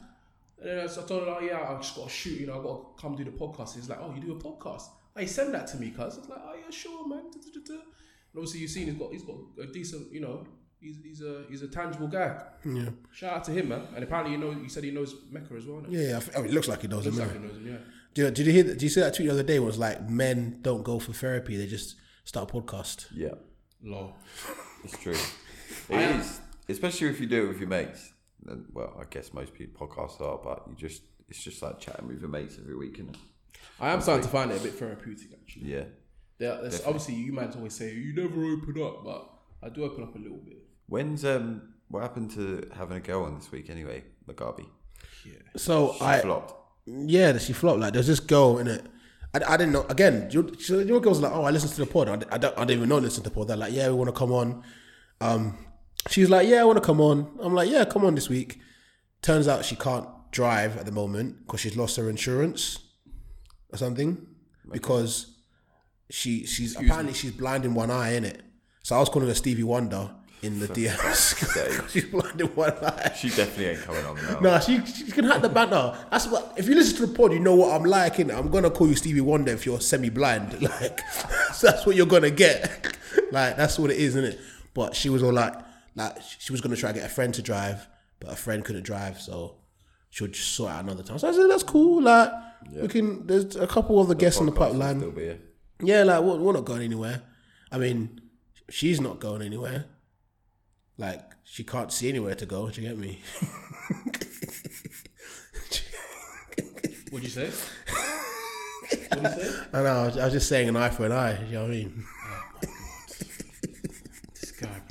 And 0.62 0.70
then 0.70 0.80
I 0.80 0.88
told 0.88 1.24
him, 1.24 1.34
oh 1.38 1.40
yeah, 1.42 1.60
I 1.70 1.76
just 1.82 1.96
got 1.96 2.06
to 2.08 2.10
shoot. 2.14 2.40
You 2.40 2.48
know, 2.48 2.60
I 2.60 2.64
got 2.64 2.98
to 2.98 3.02
come 3.02 3.16
do 3.16 3.24
the 3.24 3.32
podcast. 3.32 3.76
He's 3.76 3.90
like, 3.90 4.00
oh, 4.02 4.14
you 4.14 4.22
do 4.22 4.34
a 4.34 4.36
podcast? 4.40 4.84
Oh, 5.16 5.20
hey, 5.20 5.26
send 5.26 5.54
that 5.54 5.68
to 5.68 5.78
me, 5.78 5.90
cuz. 5.92 6.00
I 6.00 6.20
was 6.20 6.30
like, 6.30 6.40
oh 6.44 6.54
yeah, 6.56 6.70
sure, 6.70 7.08
man. 7.08 7.24
Da, 7.32 7.40
da, 7.40 7.50
da, 7.54 7.74
da. 7.76 7.82
And 7.82 8.36
obviously, 8.38 8.60
you've 8.60 8.72
seen 8.72 8.86
he's 8.88 8.96
got 8.96 9.12
he's 9.12 9.24
got 9.24 9.36
a 9.62 9.68
decent, 9.68 10.12
you 10.14 10.20
know, 10.22 10.46
he's 10.82 10.98
he's 11.04 11.22
a 11.22 11.44
he's 11.50 11.62
a 11.62 11.68
tangible 11.68 12.08
guy. 12.08 12.42
Yeah. 12.66 12.90
Shout 13.12 13.34
out 13.34 13.44
to 13.46 13.52
him, 13.52 13.70
man. 13.70 13.82
And 13.96 14.04
apparently, 14.04 14.34
you 14.34 14.38
know, 14.38 14.52
you 14.52 14.70
said 14.70 14.84
he 14.84 14.92
knows 14.92 15.16
Mecca 15.32 15.54
as 15.56 15.66
well. 15.66 15.82
innit? 15.82 15.88
Yeah, 15.92 16.02
yeah. 16.10 16.14
I 16.14 16.18
f- 16.18 16.30
oh, 16.36 16.44
it 16.44 16.52
looks 16.52 16.68
like 16.68 16.82
he 16.82 16.88
knows 16.88 17.06
Looks 17.06 17.18
him. 17.18 17.24
like 17.28 17.34
he 17.38 17.40
knows 17.48 17.58
him, 17.58 17.68
yeah. 17.68 17.78
Did 18.14 18.22
you, 18.26 18.32
did 18.32 18.46
you 18.48 18.54
hear? 18.54 18.64
Did 18.64 18.82
you 18.82 18.90
see 18.90 19.00
that 19.02 19.14
tweet 19.16 19.28
the 19.30 19.34
other 19.34 19.44
day? 19.44 19.60
Where 19.60 19.68
it 19.68 19.72
was 19.72 19.78
like 19.80 20.10
men 20.10 20.60
don't 20.62 20.84
go 20.84 21.00
for 21.00 21.14
therapy; 21.14 21.56
they 21.58 21.68
just 21.68 21.96
start 22.26 22.50
a 22.50 22.54
podcast. 22.54 23.08
Yeah, 23.14 23.36
Lol. 23.84 24.16
it's 24.84 24.98
true. 24.98 25.16
It 25.90 26.20
is, 26.20 26.42
especially 26.68 27.08
if 27.10 27.20
you 27.20 27.28
do 27.28 27.46
it 27.46 27.48
with 27.50 27.60
your 27.60 27.68
mates. 27.70 28.12
Then, 28.44 28.66
well, 28.74 28.96
I 29.00 29.04
guess 29.10 29.34
most 29.34 29.54
people 29.54 29.88
podcasts 29.88 30.22
are, 30.22 30.40
but 30.44 30.64
you 30.70 30.76
just 30.76 31.02
it's 31.30 31.44
just 31.44 31.62
like 31.62 31.80
chatting 31.80 32.08
with 32.08 32.20
your 32.20 32.30
mates 32.30 32.58
every 32.60 32.76
week, 32.76 32.96
isn't? 32.96 33.18
I 33.80 33.92
am 33.92 34.02
starting 34.02 34.24
to 34.24 34.30
find 34.30 34.52
it 34.52 34.60
a 34.60 34.64
bit 34.64 34.74
therapeutic, 34.74 35.32
actually. 35.34 35.72
Yeah. 35.72 35.84
Yeah, 36.40 36.52
that's, 36.62 36.80
Definitely. 36.80 36.86
obviously, 36.86 37.16
you 37.16 37.34
might 37.34 37.56
always 37.56 37.74
say 37.74 37.94
you 37.94 38.14
never 38.16 38.44
open 38.46 38.82
up, 38.82 39.04
but 39.04 39.30
I 39.62 39.70
do 39.70 39.84
open 39.84 40.04
up 40.04 40.16
a 40.16 40.18
little 40.18 40.38
bit. 40.38 40.58
When's 40.88 41.26
um 41.26 41.74
what 41.90 42.02
happened 42.02 42.32
to 42.32 42.70
having 42.76 42.98
a 42.98 43.02
girl 43.02 43.24
on 43.24 43.36
this 43.36 43.52
week 43.52 43.70
anyway, 43.70 44.04
Mugabe? 44.28 44.66
Yeah. 45.26 45.34
So 45.58 45.96
She 45.98 46.06
I 46.06 46.20
flopped. 46.22 46.54
Yeah, 46.86 47.38
she 47.38 47.54
flopped. 47.54 47.80
Like 47.80 47.94
there's 47.94 48.08
this 48.08 48.20
girl 48.22 48.58
in 48.60 48.68
it. 48.68 48.86
I, 49.34 49.54
I 49.54 49.58
didn't 49.58 49.74
know. 49.74 49.86
Again, 49.90 50.30
your, 50.32 50.46
so 50.60 50.80
your 50.80 51.00
girls 51.02 51.20
like, 51.20 51.32
oh, 51.32 51.44
I 51.44 51.52
listened 51.52 51.74
to 51.74 51.82
the 51.82 51.86
pod. 51.86 52.10
I, 52.10 52.36
I, 52.36 52.38
don't, 52.38 52.58
I 52.58 52.62
didn't 52.62 52.78
even 52.78 52.90
know 52.90 52.98
I 52.98 53.02
listened 53.02 53.26
to 53.26 53.30
the 53.30 53.36
pod. 53.36 53.48
They're 53.50 53.58
like, 53.58 53.74
yeah, 53.74 53.88
we 53.90 53.96
want 53.96 54.08
to 54.08 54.14
come 54.18 54.32
on. 54.32 54.64
Um, 55.22 55.58
she's 56.08 56.30
like, 56.30 56.48
yeah, 56.48 56.62
I 56.62 56.64
want 56.64 56.78
to 56.78 56.86
come 56.86 57.02
on. 57.02 57.38
I'm 57.42 57.54
like, 57.54 57.70
yeah, 57.70 57.86
come 57.86 58.06
on 58.06 58.16
this 58.16 58.30
week. 58.30 58.60
Turns 59.22 59.48
out 59.48 59.66
she 59.66 59.76
can't 59.76 60.08
drive 60.32 60.78
at 60.78 60.86
the 60.86 60.92
moment 60.92 61.46
because 61.46 61.60
she's 61.60 61.76
lost 61.76 61.98
her 61.98 62.10
insurance 62.10 62.80
or 63.72 63.78
something 63.78 64.26
because 64.72 65.36
she 66.10 66.46
she's 66.46 66.76
apparently 66.76 67.14
she's 67.14 67.32
blind 67.32 67.66
in 67.66 67.74
one 67.74 67.92
eye, 67.92 68.14
in 68.14 68.24
it. 68.24 68.42
So 68.84 68.96
I 68.96 69.00
was 69.00 69.10
calling 69.10 69.28
her 69.28 69.36
Stevie 69.36 69.64
Wonder 69.64 70.10
in 70.42 70.60
the 70.60 70.68
DMs. 70.68 71.90
she's 71.90 72.06
blind 72.06 72.40
in 72.40 72.48
one 72.48 72.74
eye. 72.84 73.14
She 73.18 73.30
definitely 73.30 73.68
ain't 73.68 73.82
coming 73.82 74.06
on 74.06 74.16
now. 74.16 74.40
No, 74.40 74.60
she, 74.60 74.84
she 74.86 75.12
can 75.12 75.26
hack 75.26 75.42
the 75.42 75.50
banter. 75.50 75.96
That's 76.10 76.28
what. 76.28 76.54
If 76.58 76.68
you 76.68 76.76
listen 76.76 76.98
to 76.98 77.08
the 77.08 77.14
pod, 77.14 77.34
you 77.34 77.40
know 77.40 77.56
what 77.56 77.76
I'm 77.76 77.84
like. 77.84 78.16
innit? 78.16 78.38
I'm 78.38 78.50
gonna 78.50 78.70
call 78.72 78.88
you 78.88 78.96
Stevie 78.96 79.22
Wonder 79.22 79.52
if 79.52 79.66
you're 79.66 79.82
semi-blind. 79.82 80.58
Like 80.70 81.02
so 81.54 81.68
that's 81.68 81.86
what 81.86 81.96
you're 81.96 82.06
gonna 82.06 82.30
get. 82.30 82.96
Like 83.32 83.58
that's 83.58 83.78
what 83.80 83.92
it 83.92 83.98
is, 83.98 84.16
isn't 84.16 84.26
it? 84.26 84.40
But 84.74 84.96
she 84.96 85.10
was 85.10 85.24
all 85.24 85.34
like, 85.34 85.54
like 85.96 86.18
she 86.40 86.52
was 86.52 86.62
gonna 86.62 86.76
try 86.76 86.92
to 86.92 87.00
get 87.00 87.06
a 87.06 87.14
friend 87.14 87.34
to 87.34 87.42
drive, 87.42 87.88
but 88.20 88.32
a 88.32 88.36
friend 88.36 88.64
couldn't 88.64 88.84
drive, 88.84 89.20
so 89.20 89.56
she 90.10 90.24
would 90.24 90.34
just 90.34 90.54
sort 90.54 90.72
out 90.72 90.84
another 90.84 91.04
time. 91.04 91.20
So 91.20 91.30
I 91.30 91.32
said, 91.32 91.50
that's 91.50 91.64
cool. 91.64 92.02
Like 92.04 92.32
we 92.74 92.88
can. 92.88 93.26
There's 93.28 93.56
a 93.56 93.68
couple 93.68 94.00
of 94.00 94.08
the 94.08 94.16
guests 94.16 94.40
in 94.40 94.46
the 94.46 94.52
podcast 94.52 94.74
will 94.74 94.80
pipeline. 94.80 95.00
still 95.00 95.12
be 95.12 95.22
here. 95.24 95.40
Yeah, 95.82 96.04
like 96.04 96.22
we're, 96.22 96.38
we're 96.38 96.54
not 96.54 96.66
going 96.66 96.82
anywhere. 96.82 97.22
I 97.72 97.78
mean, 97.78 98.22
she's 98.70 99.00
not 99.00 99.20
going 99.20 99.42
anywhere. 99.42 99.86
Like 100.98 101.22
she 101.44 101.64
can't 101.64 101.92
see 101.92 102.10
anywhere 102.10 102.36
to 102.36 102.46
go. 102.46 102.70
Do 102.70 102.82
you 102.82 102.88
get 102.90 102.98
me? 102.98 103.22
What'd 107.12 107.24
you 107.24 107.30
say? 107.30 107.50
What'd 109.10 109.24
you 109.24 109.30
say? 109.30 109.62
I 109.74 109.82
know. 109.82 110.02
I 110.04 110.06
was, 110.06 110.18
I 110.18 110.26
was 110.26 110.34
just 110.34 110.48
saying 110.50 110.70
an 110.70 110.76
eye 110.76 110.90
for 110.90 111.06
an 111.06 111.12
eye. 111.12 111.44
You 111.46 111.54
know 111.54 111.62
what 111.62 111.72
I 111.72 111.74
mean? 111.74 112.04
This 114.40 114.52
guy, 114.52 114.82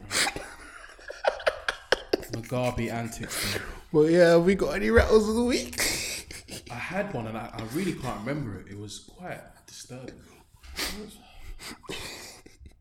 bro. 2.33 2.38
Mugabe 2.49 2.91
antics. 2.91 3.59
Well, 3.93 4.09
yeah. 4.09 4.31
Have 4.31 4.45
we 4.45 4.55
got 4.55 4.77
any 4.77 4.91
rattles 4.91 5.29
of 5.29 5.35
the 5.35 5.45
week? 5.45 6.27
I 6.71 6.75
had 6.75 7.13
one 7.13 7.27
and 7.27 7.37
I, 7.37 7.51
I 7.53 7.63
really 7.75 7.95
can't 7.95 8.21
remember 8.21 8.61
it. 8.61 8.69
It 8.71 8.79
was 8.79 9.01
quite 9.01 9.41
disturbing. 9.67 10.15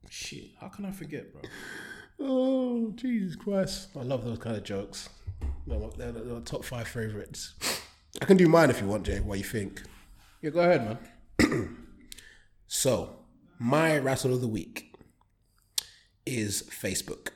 Shit, 0.10 0.52
how 0.60 0.68
can 0.69 0.85
I 0.85 0.91
forget, 0.91 1.31
bro? 1.31 1.41
Oh, 2.19 2.91
Jesus 2.95 3.35
Christ! 3.35 3.89
I 3.95 4.03
love 4.03 4.26
those 4.26 4.39
kind 4.39 4.56
of 4.56 4.64
jokes. 4.64 5.10
They're 5.65 5.80
my, 5.80 5.89
they're 5.98 6.39
top 6.41 6.64
five 6.65 6.88
favorites. 6.88 7.53
I 8.22 8.26
can 8.26 8.38
do 8.38 8.48
mine 8.48 8.69
if 8.69 8.81
you 8.81 8.88
want, 8.88 9.06
Jay. 9.06 9.19
What 9.19 9.38
you 9.38 9.44
think? 9.44 9.84
Yeah, 10.41 10.49
go 10.52 10.61
ahead, 10.61 10.99
man. 11.39 11.77
So, 12.68 13.19
my 13.60 13.98
rattle 13.98 14.34
of 14.34 14.41
the 14.41 14.48
week 14.48 14.94
is 16.26 16.64
Facebook. 16.64 17.30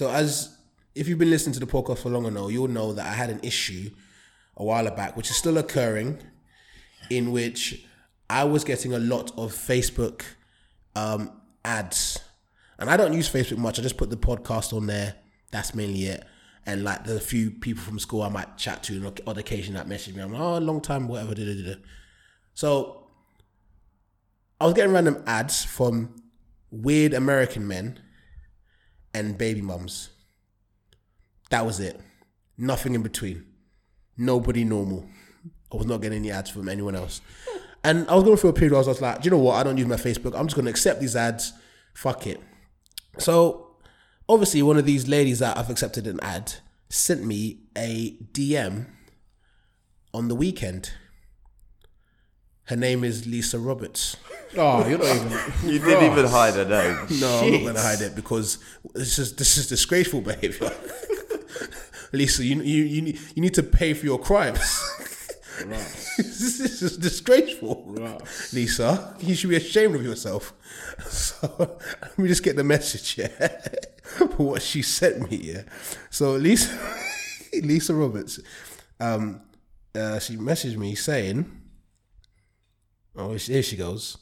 So, 0.00 0.10
as 0.10 0.56
if 0.94 1.08
you've 1.08 1.18
been 1.18 1.28
listening 1.28 1.52
to 1.52 1.60
the 1.60 1.66
podcast 1.66 1.98
for 1.98 2.08
long 2.08 2.24
enough, 2.24 2.50
you'll 2.50 2.68
know 2.68 2.94
that 2.94 3.04
I 3.04 3.12
had 3.12 3.28
an 3.28 3.38
issue 3.42 3.90
a 4.56 4.64
while 4.64 4.90
back, 4.96 5.14
which 5.14 5.28
is 5.28 5.36
still 5.36 5.58
occurring, 5.58 6.16
in 7.10 7.32
which 7.32 7.84
I 8.30 8.44
was 8.44 8.64
getting 8.64 8.94
a 8.94 8.98
lot 8.98 9.30
of 9.36 9.52
Facebook 9.52 10.22
um, 10.96 11.30
ads. 11.66 12.18
And 12.78 12.88
I 12.88 12.96
don't 12.96 13.12
use 13.12 13.28
Facebook 13.28 13.58
much. 13.58 13.78
I 13.78 13.82
just 13.82 13.98
put 13.98 14.08
the 14.08 14.16
podcast 14.16 14.72
on 14.72 14.86
there. 14.86 15.16
That's 15.50 15.74
mainly 15.74 16.04
it. 16.04 16.24
And 16.64 16.82
like 16.82 17.04
the 17.04 17.20
few 17.20 17.50
people 17.50 17.82
from 17.82 17.98
school 17.98 18.22
I 18.22 18.30
might 18.30 18.56
chat 18.56 18.82
to 18.84 19.12
on 19.26 19.36
occasion 19.36 19.74
that 19.74 19.86
message 19.86 20.14
me. 20.14 20.22
I'm 20.22 20.32
like, 20.32 20.40
oh, 20.40 20.56
long 20.60 20.80
time, 20.80 21.08
whatever. 21.08 21.34
Da, 21.34 21.44
da, 21.44 21.74
da. 21.74 21.74
So 22.54 23.06
I 24.58 24.64
was 24.64 24.72
getting 24.72 24.94
random 24.94 25.22
ads 25.26 25.62
from 25.62 26.22
weird 26.70 27.12
American 27.12 27.68
men 27.68 28.00
and 29.14 29.36
baby 29.36 29.62
mums. 29.62 30.10
That 31.50 31.66
was 31.66 31.80
it. 31.80 32.00
Nothing 32.56 32.94
in 32.94 33.02
between. 33.02 33.44
Nobody 34.16 34.64
normal. 34.64 35.06
I 35.72 35.76
was 35.76 35.86
not 35.86 36.00
getting 36.00 36.18
any 36.18 36.30
ads 36.30 36.50
from 36.50 36.68
anyone 36.68 36.94
else. 36.94 37.20
And 37.82 38.06
I 38.10 38.14
was 38.14 38.24
going 38.24 38.36
through 38.36 38.50
a 38.50 38.52
period 38.52 38.72
where 38.72 38.82
I 38.82 38.86
was 38.86 39.00
like, 39.00 39.22
do 39.22 39.26
you 39.26 39.30
know 39.30 39.38
what? 39.38 39.54
I 39.54 39.62
don't 39.62 39.78
use 39.78 39.86
my 39.86 39.96
Facebook. 39.96 40.38
I'm 40.38 40.46
just 40.46 40.54
going 40.54 40.66
to 40.66 40.70
accept 40.70 41.00
these 41.00 41.16
ads. 41.16 41.54
Fuck 41.94 42.26
it. 42.26 42.38
So 43.18 43.76
obviously, 44.28 44.62
one 44.62 44.76
of 44.76 44.84
these 44.84 45.08
ladies 45.08 45.38
that 45.38 45.56
I've 45.56 45.70
accepted 45.70 46.06
an 46.06 46.20
ad 46.20 46.52
sent 46.90 47.24
me 47.24 47.60
a 47.76 48.18
DM 48.32 48.86
on 50.12 50.28
the 50.28 50.34
weekend. 50.34 50.92
Her 52.70 52.76
name 52.76 53.02
is 53.02 53.26
Lisa 53.26 53.58
Roberts. 53.58 54.16
Oh, 54.56 54.86
you're 54.86 54.96
not 54.96 55.16
even. 55.16 55.38
You 55.72 55.80
didn't 55.80 56.12
even 56.12 56.26
hide 56.26 56.54
her 56.54 56.64
name. 56.64 57.18
No, 57.18 57.40
I'm 57.40 57.50
not 57.50 57.60
going 57.62 57.74
to 57.74 57.80
hide 57.80 58.00
it 58.00 58.14
because 58.14 58.58
this 58.94 59.18
is 59.18 59.34
this 59.34 59.58
is 59.58 59.66
disgraceful 59.66 60.20
behavior. 60.20 60.70
Lisa, 62.12 62.44
you 62.44 62.62
you 62.62 62.84
you 62.84 63.02
need, 63.02 63.18
you 63.34 63.42
need 63.42 63.54
to 63.54 63.64
pay 63.64 63.92
for 63.92 64.06
your 64.06 64.20
crimes. 64.20 64.60
this 65.66 66.80
is 66.80 66.96
disgraceful. 66.96 67.92
Lisa, 68.52 69.16
you 69.18 69.34
should 69.34 69.50
be 69.50 69.56
ashamed 69.56 69.96
of 69.96 70.04
yourself. 70.04 70.52
So 71.08 71.76
let 72.00 72.18
me 72.20 72.28
just 72.28 72.44
get 72.44 72.54
the 72.54 72.62
message 72.62 73.10
here 73.10 73.30
for 74.14 74.46
what 74.46 74.62
she 74.62 74.82
sent 74.82 75.28
me. 75.28 75.38
Yeah. 75.38 75.62
So 76.08 76.34
Lisa, 76.34 76.70
Lisa 77.52 77.94
Roberts, 77.96 78.38
um, 79.00 79.40
uh, 79.92 80.20
she 80.20 80.36
messaged 80.36 80.76
me 80.76 80.94
saying, 80.94 81.59
"Oh, 83.16 83.34
here 83.34 83.62
she 83.62 83.76
goes." 83.76 84.18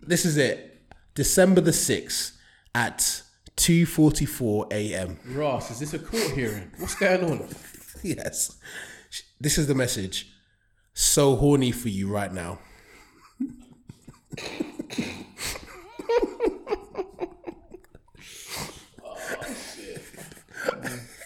This 0.00 0.24
is 0.24 0.36
it. 0.36 0.82
December 1.14 1.60
the 1.60 1.72
sixth 1.72 2.38
at 2.74 3.22
two 3.56 3.86
forty 3.86 4.26
four 4.26 4.66
a.m. 4.70 5.18
Ross, 5.26 5.70
is 5.70 5.80
this 5.80 5.94
a 5.94 5.98
court 5.98 6.30
hearing? 6.32 6.70
What's 6.78 6.94
going 6.94 7.24
on? 7.24 7.48
yes. 8.02 8.56
This 9.40 9.58
is 9.58 9.66
the 9.66 9.74
message. 9.74 10.32
So 10.94 11.36
horny 11.36 11.72
for 11.72 11.88
you 11.88 12.08
right 12.08 12.32
now. 12.32 12.58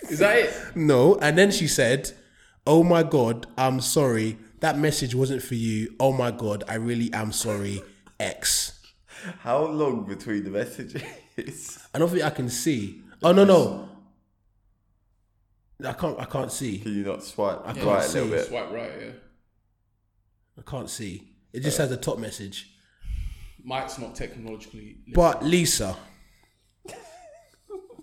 Is 0.09 0.19
that 0.19 0.39
it? 0.39 0.77
No. 0.77 1.17
And 1.17 1.39
then 1.39 1.51
she 1.51 1.69
said, 1.69 2.11
Oh 2.67 2.83
my 2.83 3.03
God, 3.03 3.47
I'm 3.57 3.81
sorry. 3.81 4.39
That 4.61 4.79
message 4.79 5.15
wasn't 5.15 5.43
for 5.43 5.55
you. 5.55 5.95
Oh 5.99 6.13
my 6.13 6.31
God, 6.31 6.65
I 6.69 6.75
really 6.75 7.13
am 7.13 7.33
sorry. 7.33 7.83
X. 8.19 8.79
How 9.41 9.65
long 9.65 10.05
between 10.05 10.45
the 10.45 10.51
messages? 10.51 11.79
I 11.95 11.99
don't 11.99 12.11
think 12.11 12.23
I 12.23 12.31
can 12.31 12.49
see. 12.49 13.03
Oh 13.23 13.33
no 13.33 13.45
no. 13.45 13.89
I 15.85 15.93
can't 15.95 16.19
I 16.19 16.27
can't 16.27 16.53
see. 16.53 16.79
Can 16.79 16.95
you 16.95 17.05
not 17.05 17.23
swipe 17.23 17.61
I 17.65 17.73
right 17.73 17.75
can't 17.77 17.99
a 17.99 18.03
see. 18.03 18.21
little 18.21 18.37
bit? 18.37 18.47
Swipe 18.49 18.71
right, 18.71 18.93
yeah. 19.01 19.11
I 20.59 20.71
can't 20.71 20.91
see. 20.91 21.33
It 21.53 21.61
just 21.61 21.79
has 21.79 21.89
the 21.89 21.97
top 21.97 22.19
message. 22.19 22.71
Mike's 23.65 23.99
not 23.99 24.15
technologically. 24.15 24.99
But 25.15 25.43
Lisa. 25.43 25.97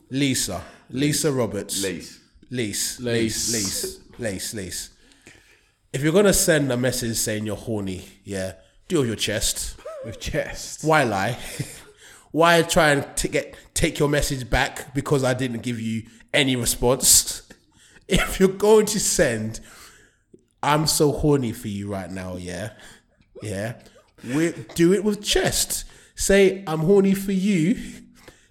Lisa. 0.09 0.61
Lisa 0.89 1.31
Roberts. 1.31 1.83
Lace. 1.83 2.19
Lease. 2.49 2.99
Lace. 2.99 3.53
Lease. 3.53 3.53
Lease. 3.53 3.99
Lace. 4.19 4.53
Lease. 4.53 4.89
If 5.93 6.03
you're 6.03 6.13
gonna 6.13 6.33
send 6.33 6.71
a 6.71 6.77
message 6.77 7.17
saying 7.17 7.45
you're 7.45 7.55
horny, 7.55 8.05
yeah, 8.23 8.53
do 8.87 8.97
it 8.97 8.99
with 8.99 9.07
your 9.07 9.15
chest. 9.15 9.77
With 10.05 10.19
chest. 10.19 10.83
Why 10.83 11.03
lie? 11.03 11.37
Why 12.31 12.61
try 12.61 12.91
and 12.91 13.17
t- 13.17 13.29
get 13.29 13.55
take 13.73 13.99
your 13.99 14.09
message 14.09 14.49
back 14.49 14.93
because 14.93 15.23
I 15.23 15.33
didn't 15.33 15.63
give 15.63 15.79
you 15.79 16.03
any 16.33 16.55
response? 16.55 17.43
If 18.09 18.39
you're 18.39 18.47
going 18.47 18.85
to 18.85 19.01
send, 19.01 19.59
I'm 20.63 20.87
so 20.87 21.11
horny 21.11 21.51
for 21.51 21.67
you 21.67 21.91
right 21.91 22.09
now, 22.09 22.37
yeah, 22.37 22.69
yeah, 23.41 23.73
we 24.33 24.53
do 24.75 24.93
it 24.93 25.03
with 25.03 25.21
chest. 25.21 25.83
Say 26.15 26.63
I'm 26.67 26.79
horny 26.79 27.13
for 27.13 27.33
you. 27.33 27.77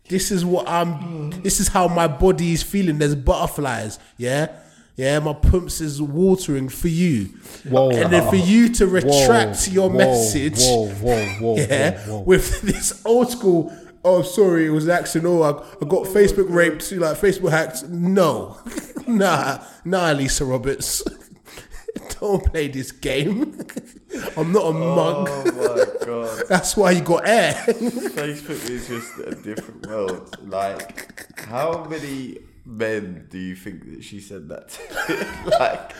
This 0.08 0.30
is 0.30 0.44
what 0.44 0.68
I'm. 0.68 1.30
This 1.42 1.58
is 1.58 1.68
how 1.68 1.88
my 1.88 2.06
body 2.06 2.52
is 2.52 2.62
feeling. 2.62 2.98
There's 2.98 3.14
butterflies, 3.14 3.98
yeah. 4.18 4.54
Yeah, 4.97 5.18
my 5.18 5.35
pumps 5.35 5.82
is 5.82 6.01
watering 6.01 6.70
for 6.70 6.89
you. 6.89 7.27
Whoa. 7.68 7.90
and 7.90 8.10
then 8.10 8.28
for 8.31 8.36
you 8.36 8.70
to 8.74 8.86
Whoa. 8.86 8.93
retract 8.93 9.68
your 9.70 9.90
Whoa. 9.90 9.98
message, 9.98 10.59
Whoa, 10.59 10.89
whoa, 10.89 11.27
whoa, 11.40 11.56
yeah, 11.68 11.98
whoa, 12.06 12.14
whoa. 12.14 12.20
with 12.23 12.60
this 12.62 13.02
old 13.05 13.31
school. 13.31 13.77
Oh, 14.02 14.23
sorry, 14.23 14.66
it 14.66 14.70
was 14.70 14.85
an 14.86 14.93
accident. 14.93 15.27
Oh, 15.27 15.43
I, 15.43 15.51
I 15.51 15.89
got 15.89 16.06
Facebook 16.06 16.47
raped, 16.48 16.90
like 16.93 17.18
Facebook 17.18 17.51
hacked. 17.51 17.89
No, 17.89 18.56
nah, 19.06 19.62
nah, 19.85 20.12
Lisa 20.12 20.44
Roberts. 20.44 21.02
Don't 22.20 22.43
play 22.47 22.68
this 22.68 22.93
game. 22.93 23.59
I'm 24.36 24.52
not 24.52 24.62
a 24.62 24.73
mug. 24.73 25.28
Oh 25.28 25.44
my 25.44 26.06
god. 26.06 26.43
That's 26.48 26.74
why 26.77 26.93
you 26.93 27.02
got 27.02 27.28
air. 27.28 27.52
Facebook 27.52 28.70
is 28.70 28.89
just 28.89 29.18
a 29.18 29.35
different 29.35 29.86
world. 29.86 30.39
Like, 30.48 31.39
how 31.40 31.85
many 31.85 32.39
men 32.66 33.26
do 33.30 33.38
you 33.38 33.55
think 33.55 33.90
that 33.94 34.02
she 34.05 34.20
said 34.20 34.48
that 34.48 34.68
to? 34.70 35.51
like, 35.59 35.93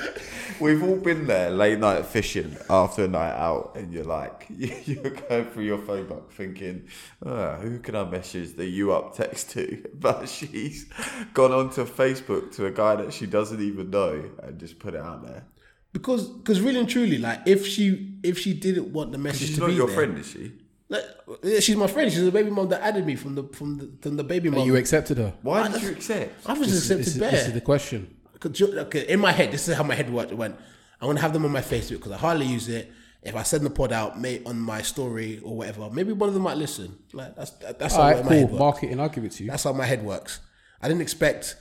we've 0.61 0.83
all 0.83 0.97
been 0.97 1.27
there 1.27 1.51
late 1.51 1.79
night 1.79 2.05
fishing 2.05 2.57
after 2.69 3.05
a 3.05 3.09
night 3.09 3.35
out, 3.37 3.77
and 3.77 3.93
you're 3.93 4.05
like, 4.05 4.47
you're 4.51 5.11
going 5.11 5.45
through 5.47 5.65
your 5.65 5.79
phone 5.79 6.07
book 6.09 6.33
thinking, 6.33 6.89
oh, 7.25 7.55
who 7.57 7.79
can 7.79 7.95
I 7.95 8.05
message 8.05 8.55
the 8.57 8.65
you 8.67 8.93
up 8.93 9.15
text 9.17 9.51
to? 9.51 9.83
But 9.95 10.29
she's 10.29 10.87
gone 11.35 11.53
onto 11.53 11.85
Facebook 11.85 12.55
to 12.57 12.67
a 12.67 12.71
guy 12.71 12.97
that 12.97 13.13
she 13.13 13.27
doesn't 13.27 13.61
even 13.61 13.91
know 13.91 14.29
and 14.43 14.59
just 14.59 14.79
put 14.79 14.95
it 14.95 15.01
out 15.01 15.25
there. 15.27 15.45
because, 15.93 16.29
because 16.29 16.61
really 16.61 16.81
and 16.81 16.89
truly, 16.89 17.19
like, 17.19 17.41
if 17.47 17.67
she 17.67 18.19
if 18.23 18.39
she 18.39 18.53
didn't 18.55 18.93
want 18.93 19.13
the 19.13 19.19
message 19.19 19.49
She's 19.49 19.55
to 19.57 19.61
not 19.63 19.67
be 19.69 19.75
your 19.75 19.87
there- 19.87 19.97
friend, 19.97 20.19
is 20.19 20.29
she? 20.31 20.53
Like, 20.89 21.05
yeah, 21.43 21.59
she's 21.61 21.77
my 21.77 21.89
friend. 21.89 22.11
She's 22.13 22.25
the 22.25 22.31
baby 22.31 22.51
mom 22.51 22.69
that 22.69 22.81
added 22.83 23.05
me 23.05 23.17
from 23.17 23.35
the 23.35 23.43
from 23.45 23.79
the, 23.79 23.91
from 24.01 24.17
the 24.17 24.23
baby 24.25 24.51
mom. 24.51 24.67
you 24.67 24.77
accepted 24.77 25.19
her? 25.19 25.35
Why 25.43 25.67
did 25.69 25.83
you 25.83 25.91
accept? 25.91 26.47
I 26.47 26.53
was 26.53 26.69
This 26.71 26.79
accepted 26.85 27.07
this 27.07 27.15
is- 27.15 27.21
this 27.21 27.47
is 27.49 27.53
the 27.55 27.61
question. 27.61 28.15
'Cause 28.39 28.61
you- 28.61 28.79
Okay, 28.81 29.07
in 29.09 29.19
my 29.19 29.33
head, 29.33 29.51
this 29.51 29.67
is 29.69 29.75
how 29.77 29.83
my 29.83 29.95
head 29.95 30.13
worked. 30.13 30.33
Went. 30.33 30.55
I'm 31.01 31.09
gonna 31.09 31.21
have 31.21 31.33
them 31.33 31.45
on 31.45 31.51
my 31.53 31.61
Facebook 31.63 31.97
because 31.99 32.13
I 32.13 32.19
hardly 32.19 32.47
use 32.47 32.69
it. 32.69 32.93
If 33.23 33.35
I 33.35 33.43
send 33.43 33.67
the 33.67 33.71
pod 33.71 33.93
out, 33.93 34.21
may 34.21 34.41
on 34.45 34.59
my 34.61 34.83
story 34.83 35.41
or 35.43 35.57
whatever, 35.57 35.91
maybe 35.91 36.13
one 36.13 36.29
of 36.29 36.35
them 36.35 36.45
might 36.45 36.57
listen. 36.57 36.97
Like 37.13 37.35
that's 37.35 37.51
that's 37.81 37.95
how 37.97 38.03
All 38.03 38.09
right, 38.13 38.17
my 38.25 38.29
cool. 38.29 38.39
head 38.39 38.51
works. 38.51 38.59
Marketing, 38.61 39.01
I'll 39.01 39.09
give 39.09 39.25
it 39.25 39.33
to 39.33 39.43
you. 39.45 39.51
That's 39.51 39.65
how 39.65 39.73
my 39.73 39.87
head 39.87 40.05
works. 40.05 40.39
I 40.81 40.87
didn't 40.89 41.03
expect 41.03 41.57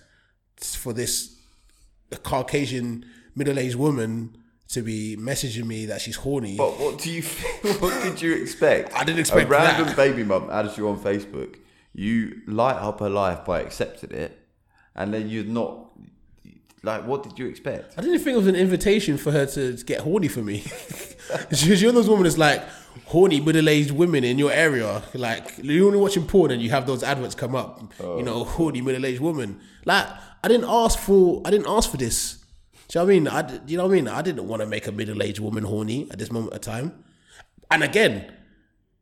for 0.57 0.93
this 0.93 1.35
Caucasian 2.23 3.05
middle-aged 3.35 3.75
woman 3.75 4.37
to 4.69 4.81
be 4.81 5.15
messaging 5.17 5.65
me 5.65 5.85
that 5.87 6.01
she's 6.01 6.15
horny. 6.15 6.57
But 6.57 6.79
what 6.79 6.99
do 6.99 7.11
you? 7.11 7.23
What 7.79 8.03
did 8.03 8.21
you 8.21 8.33
expect? 8.33 8.93
I 8.93 9.03
didn't 9.03 9.19
expect 9.19 9.47
a 9.47 9.49
random 9.49 9.87
that. 9.87 9.95
baby 9.95 10.23
mum 10.23 10.49
adds 10.49 10.77
you 10.77 10.87
on 10.89 10.99
Facebook. 10.99 11.57
You 11.93 12.41
light 12.47 12.75
up 12.75 12.99
her 12.99 13.09
life 13.09 13.45
by 13.45 13.61
accepting 13.61 14.11
it, 14.11 14.37
and 14.95 15.13
then 15.13 15.29
you're 15.29 15.45
not. 15.45 15.91
Like, 16.83 17.07
what 17.07 17.23
did 17.23 17.39
you 17.39 17.47
expect? 17.47 17.95
I 17.97 18.01
didn't 18.01 18.19
think 18.19 18.35
it 18.35 18.37
was 18.37 18.47
an 18.47 18.55
invitation 18.55 19.17
for 19.17 19.31
her 19.31 19.47
to 19.47 19.73
get 19.85 20.01
horny 20.01 20.27
for 20.27 20.41
me. 20.41 20.59
She's 21.51 21.81
you're 21.81 21.91
those 21.91 22.07
women 22.07 22.23
that's 22.23 22.37
like 22.37 22.63
horny 23.05 23.39
middle-aged 23.39 23.91
women 23.91 24.23
in 24.23 24.37
your 24.37 24.51
area. 24.51 25.01
Like 25.15 25.53
you're 25.57 25.87
only 25.87 25.97
watching 25.97 26.27
porn 26.27 26.51
and 26.51 26.61
you 26.61 26.69
have 26.69 26.85
those 26.85 27.01
adverts 27.01 27.33
come 27.33 27.55
up. 27.55 27.81
You 27.99 28.05
oh. 28.05 28.21
know, 28.21 28.43
horny 28.43 28.81
middle-aged 28.81 29.19
woman. 29.19 29.59
Like 29.83 30.07
I 30.43 30.47
didn't 30.47 30.69
ask 30.69 30.99
for. 30.99 31.41
I 31.43 31.49
didn't 31.49 31.67
ask 31.67 31.89
for 31.89 31.97
this. 31.97 32.34
Do 32.87 32.99
you 32.99 33.01
know 33.01 33.05
what 33.05 33.11
I 33.11 33.15
mean? 33.15 33.27
I, 33.27 33.59
you 33.67 33.77
know 33.77 33.83
what 33.87 33.91
I 33.91 33.95
mean? 33.95 34.07
I 34.07 34.21
didn't 34.21 34.47
want 34.47 34.61
to 34.61 34.67
make 34.67 34.87
a 34.87 34.91
middle-aged 34.91 35.39
woman 35.39 35.63
horny 35.63 36.07
at 36.11 36.19
this 36.19 36.31
moment 36.31 36.53
of 36.53 36.61
time. 36.61 37.03
And 37.71 37.83
again, 37.83 38.31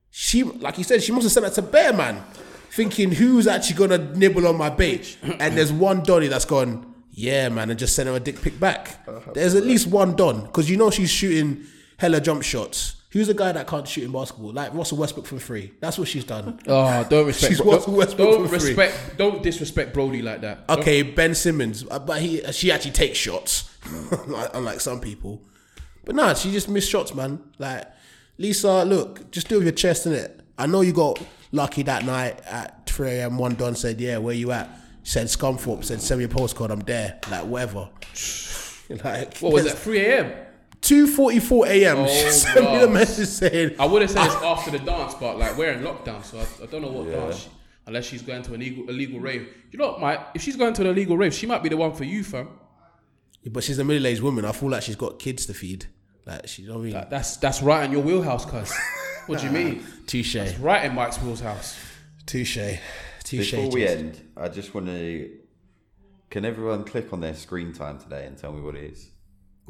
she, 0.10 0.44
like 0.44 0.78
you 0.78 0.84
said, 0.84 1.04
she 1.04 1.12
must 1.12 1.24
have 1.24 1.32
sent 1.32 1.46
that 1.46 1.54
to 1.56 1.62
Bear 1.62 1.92
Man, 1.92 2.24
thinking 2.72 3.12
who's 3.12 3.48
actually 3.48 3.76
gonna 3.76 3.98
nibble 4.16 4.48
on 4.48 4.58
my 4.58 4.70
bait. 4.70 5.18
and 5.40 5.58
there's 5.58 5.72
one 5.72 6.04
Donny 6.04 6.28
that's 6.28 6.46
gone, 6.46 6.94
yeah, 7.12 7.50
man, 7.50 7.70
and 7.70 7.78
just 7.80 7.96
sent 7.96 8.08
her 8.08 8.16
a 8.16 8.20
dick 8.20 8.42
pic 8.42 8.60
back. 8.60 9.04
Uh-huh. 9.08 9.32
There's 9.34 9.56
at 9.56 9.64
least 9.64 9.88
one 9.88 10.16
Don 10.16 10.42
because 10.46 10.70
you 10.70 10.78
know 10.78 10.90
she's 10.90 11.10
shooting 11.10 11.66
hella 11.98 12.22
jump 12.22 12.44
shots. 12.44 13.03
Who's 13.14 13.28
the 13.28 13.34
guy 13.36 13.52
that 13.52 13.68
can't 13.68 13.88
shoot 13.88 14.04
in 14.04 14.12
basketball? 14.12 14.52
Like 14.54 14.74
Russell 14.74 14.98
Westbrook 14.98 15.26
from 15.28 15.38
free. 15.40 15.72
That's 15.80 15.98
what 16.00 16.08
she's 16.08 16.24
done. 16.26 16.60
Oh, 16.68 17.06
don't 17.10 17.28
respect. 17.28 17.54
She's 17.54 17.62
Russell 17.64 17.94
Westbrook 17.94 18.30
don't 18.32 18.48
for 18.50 18.60
free. 18.60 18.74
respect. 18.76 19.18
Don't 19.18 19.44
disrespect 19.44 19.94
Brody 19.94 20.22
like 20.24 20.42
that. 20.42 20.68
Don't- 20.68 20.80
Okay, 20.80 21.04
Ben 21.04 21.36
Simmons, 21.36 21.86
uh, 21.90 22.00
but 22.00 22.22
he 22.22 22.42
she 22.52 22.72
actually 22.72 22.92
takes 22.92 23.18
shots, 23.20 23.70
unlike- 24.54 24.80
some 24.82 25.00
people. 25.00 25.42
But 26.06 26.16
nah, 26.16 26.34
she 26.34 26.52
just 26.52 26.68
missed 26.68 26.90
shots, 26.90 27.14
man. 27.14 27.40
Like 27.60 27.86
Lisa, 28.40 28.84
look, 28.84 29.30
just 29.32 29.48
do 29.48 29.56
with 29.56 29.64
your 29.66 29.74
chest 29.74 30.06
in 30.08 30.14
it. 30.14 30.42
I 30.58 30.66
know 30.66 30.82
you 30.82 30.92
got 30.92 31.22
lucky 31.52 31.84
that 31.84 32.04
night 32.06 32.42
at 32.46 32.88
3 32.90 33.10
a.m. 33.10 33.38
One 33.38 33.54
Don 33.56 33.76
said, 33.76 34.02
"Yeah, 34.02 34.18
where 34.18 34.34
you 34.36 34.52
at?" 34.52 34.70
Said 35.04 35.28
Scumthorpe, 35.28 35.84
said 35.84 36.02
send 36.02 36.18
me 36.20 36.26
a 36.26 36.30
postcard. 36.30 36.72
I'm 36.72 36.80
there. 36.80 37.20
Like 37.30 37.46
whatever. 37.46 37.90
like 39.04 39.38
What 39.38 39.54
was 39.54 39.66
that? 39.66 39.78
3 39.78 40.00
a.m. 40.06 40.34
2:44 40.84 41.68
a.m. 41.68 41.98
Oh, 42.02 42.08
she 42.08 42.30
sent 42.30 42.72
me 42.72 42.80
the 42.80 42.88
message 42.88 43.28
saying, 43.30 43.76
I 43.80 43.86
would 43.86 44.02
have 44.02 44.12
said 44.12 44.26
it's 44.26 44.36
ah. 44.36 44.52
after 44.54 44.72
the 44.72 44.80
dance, 44.80 45.14
but 45.16 45.38
like 45.40 45.58
we're 45.58 45.72
in 45.72 45.82
lockdown, 45.84 46.24
so 46.24 46.38
I, 46.40 46.64
I 46.64 46.68
don't 46.68 46.82
know 46.82 46.92
what 46.92 47.08
Yeah. 47.08 47.16
dance. 47.16 47.48
Unless 47.86 48.06
she's 48.06 48.22
going 48.22 48.42
to 48.44 48.54
an 48.54 48.62
illegal, 48.62 48.90
illegal 48.90 49.20
rave. 49.20 49.48
You 49.72 49.80
know 49.80 49.88
what, 49.92 50.00
Mike? 50.00 50.20
If 50.36 50.42
she's 50.42 50.56
going 50.56 50.74
to 50.76 50.82
an 50.84 50.88
illegal 50.88 51.18
rave, 51.18 51.34
she 51.34 51.46
might 51.46 51.62
be 51.64 51.68
the 51.70 51.76
one 51.76 51.92
for 51.94 52.06
you, 52.06 52.24
fam. 52.24 52.48
But 53.46 53.64
she's 53.66 53.78
a 53.78 53.84
middle-aged 53.84 54.22
woman. 54.22 54.46
I 54.46 54.54
feel 54.54 54.70
like 54.70 54.84
she's 54.84 54.96
got 54.96 55.20
kids 55.20 55.46
to 55.48 55.54
feed. 55.54 55.88
Like 56.26 56.48
she, 56.48 56.62
you 56.62 56.70
know 56.70 56.76
what 56.76 56.82
I 56.82 56.84
mean? 56.86 57.06
That's 57.10 57.36
that's 57.38 57.62
right 57.62 57.84
in 57.84 57.92
your 57.92 58.02
wheelhouse, 58.02 58.46
cuz. 58.46 58.74
What 59.28 59.40
do 59.40 59.46
you 59.48 59.52
mean? 59.60 59.84
Touche. 60.08 60.34
That's 60.36 60.58
right 60.60 60.86
in 60.86 60.96
Mike's 60.96 61.18
wheelhouse. 61.22 61.78
Touche. 62.26 62.58
Touche. 63.24 63.52
Before 63.52 63.70
we 63.70 63.82
Jason. 63.82 64.00
end, 64.08 64.22
I 64.38 64.48
just 64.48 64.74
want 64.74 64.88
to. 64.88 65.30
Can 66.30 66.46
everyone 66.46 66.84
click 66.86 67.12
on 67.12 67.20
their 67.20 67.36
screen 67.36 67.74
time 67.74 68.00
today 68.00 68.26
and 68.26 68.38
tell 68.38 68.54
me 68.54 68.62
what 68.62 68.76
it 68.76 68.92
is? 68.94 69.12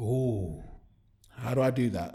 Ooh. 0.00 0.62
How 1.38 1.54
do 1.54 1.62
I 1.62 1.70
do 1.70 1.90
that? 1.90 2.14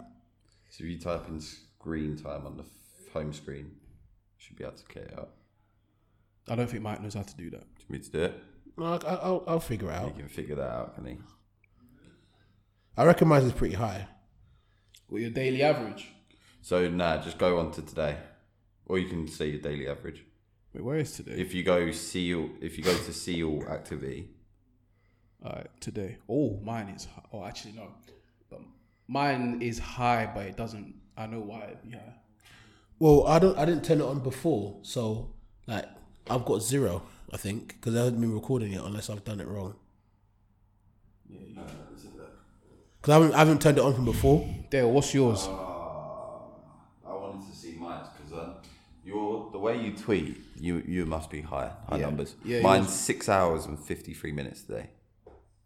So 0.70 0.84
if 0.84 0.90
you 0.90 0.98
type 0.98 1.28
in 1.28 1.40
screen 1.40 2.16
time 2.16 2.46
on 2.46 2.56
the 2.56 2.62
f- 2.62 3.12
home 3.12 3.32
screen, 3.32 3.66
you 3.66 4.38
should 4.38 4.56
be 4.56 4.64
able 4.64 4.76
to 4.76 4.84
get 4.92 5.04
it 5.04 5.18
up. 5.18 5.34
I 6.48 6.56
don't 6.56 6.68
think 6.68 6.82
Mike 6.82 7.02
knows 7.02 7.14
how 7.14 7.22
to 7.22 7.36
do 7.36 7.50
that. 7.50 7.60
Do 7.60 7.66
you 7.80 7.86
want 7.88 7.90
me 7.90 7.98
to 7.98 8.10
do 8.10 8.22
it? 8.24 8.42
No, 8.76 8.84
I, 8.84 8.96
I, 8.96 9.14
I'll, 9.16 9.44
I'll 9.46 9.60
figure 9.60 9.90
it 9.90 9.94
out. 9.94 10.12
He 10.12 10.20
can 10.20 10.28
figure 10.28 10.56
that 10.56 10.70
out, 10.70 10.94
can 10.94 11.06
he? 11.06 11.16
I 12.96 13.04
reckon 13.04 13.28
mine 13.28 13.42
is 13.42 13.52
pretty 13.52 13.74
high. 13.76 14.06
What 15.08 15.20
your 15.22 15.30
daily 15.30 15.62
average? 15.62 16.08
So 16.62 16.88
nah, 16.88 17.18
just 17.22 17.38
go 17.38 17.58
on 17.58 17.72
to 17.72 17.82
today, 17.82 18.16
or 18.86 18.98
you 18.98 19.08
can 19.08 19.26
see 19.28 19.50
your 19.50 19.60
daily 19.60 19.88
average. 19.88 20.24
Wait, 20.74 20.84
where 20.84 20.98
is 20.98 21.12
today? 21.12 21.32
If 21.32 21.54
you 21.54 21.62
go 21.62 21.90
see 21.90 22.34
all, 22.34 22.50
if 22.60 22.78
you 22.78 22.84
go 22.84 22.96
to 22.96 23.12
see 23.12 23.42
all 23.42 23.64
activity, 23.68 24.28
Alright, 25.44 25.68
today. 25.80 26.18
Oh, 26.28 26.60
mine 26.62 26.88
is. 26.90 27.08
Oh, 27.32 27.44
actually 27.44 27.72
no. 27.72 27.88
But 29.10 29.18
mine 29.18 29.62
is 29.62 29.78
high, 29.78 30.30
but 30.32 30.46
it 30.46 30.56
doesn't. 30.56 30.94
I 31.16 31.26
know 31.26 31.40
why 31.40 31.64
it'd 31.64 31.82
be 31.82 31.90
high. 31.92 32.14
Well, 32.98 33.26
I 33.26 33.38
don't. 33.38 33.58
I 33.58 33.64
didn't 33.64 33.84
turn 33.84 34.00
it 34.00 34.04
on 34.04 34.20
before, 34.20 34.78
so 34.82 35.30
like 35.66 35.86
I've 36.28 36.44
got 36.44 36.62
zero. 36.62 37.02
I 37.32 37.36
think 37.36 37.68
because 37.74 37.94
I 37.94 38.04
haven't 38.04 38.20
been 38.20 38.34
recording 38.34 38.72
it 38.72 38.82
unless 38.82 39.08
I've 39.10 39.24
done 39.24 39.40
it 39.40 39.48
wrong. 39.48 39.74
Yeah. 41.28 41.38
You... 41.40 41.56
Because 43.00 43.10
I 43.10 43.14
haven't, 43.14 43.34
I 43.34 43.38
haven't 43.38 43.62
turned 43.62 43.78
it 43.78 43.84
on 43.84 43.94
from 43.94 44.04
before. 44.04 44.46
Dale, 44.68 44.90
what's 44.90 45.14
yours? 45.14 45.46
I 45.46 47.12
wanted 47.12 47.48
to 47.50 47.56
see 47.56 47.72
mine 47.72 48.04
because 48.16 48.32
uh, 48.38 48.54
your 49.04 49.50
the 49.52 49.58
way 49.58 49.80
you 49.80 49.96
tweet, 49.96 50.36
you 50.58 50.82
you 50.86 51.06
must 51.06 51.30
be 51.30 51.40
high 51.40 51.72
high 51.88 51.96
Yeah. 51.98 52.06
numbers. 52.06 52.34
Yeah, 52.44 52.60
Mine's 52.60 52.86
yours- 52.86 52.94
six 52.94 53.28
hours 53.28 53.64
and 53.66 53.78
fifty 53.78 54.12
three 54.12 54.32
minutes 54.32 54.62
today. 54.62 54.90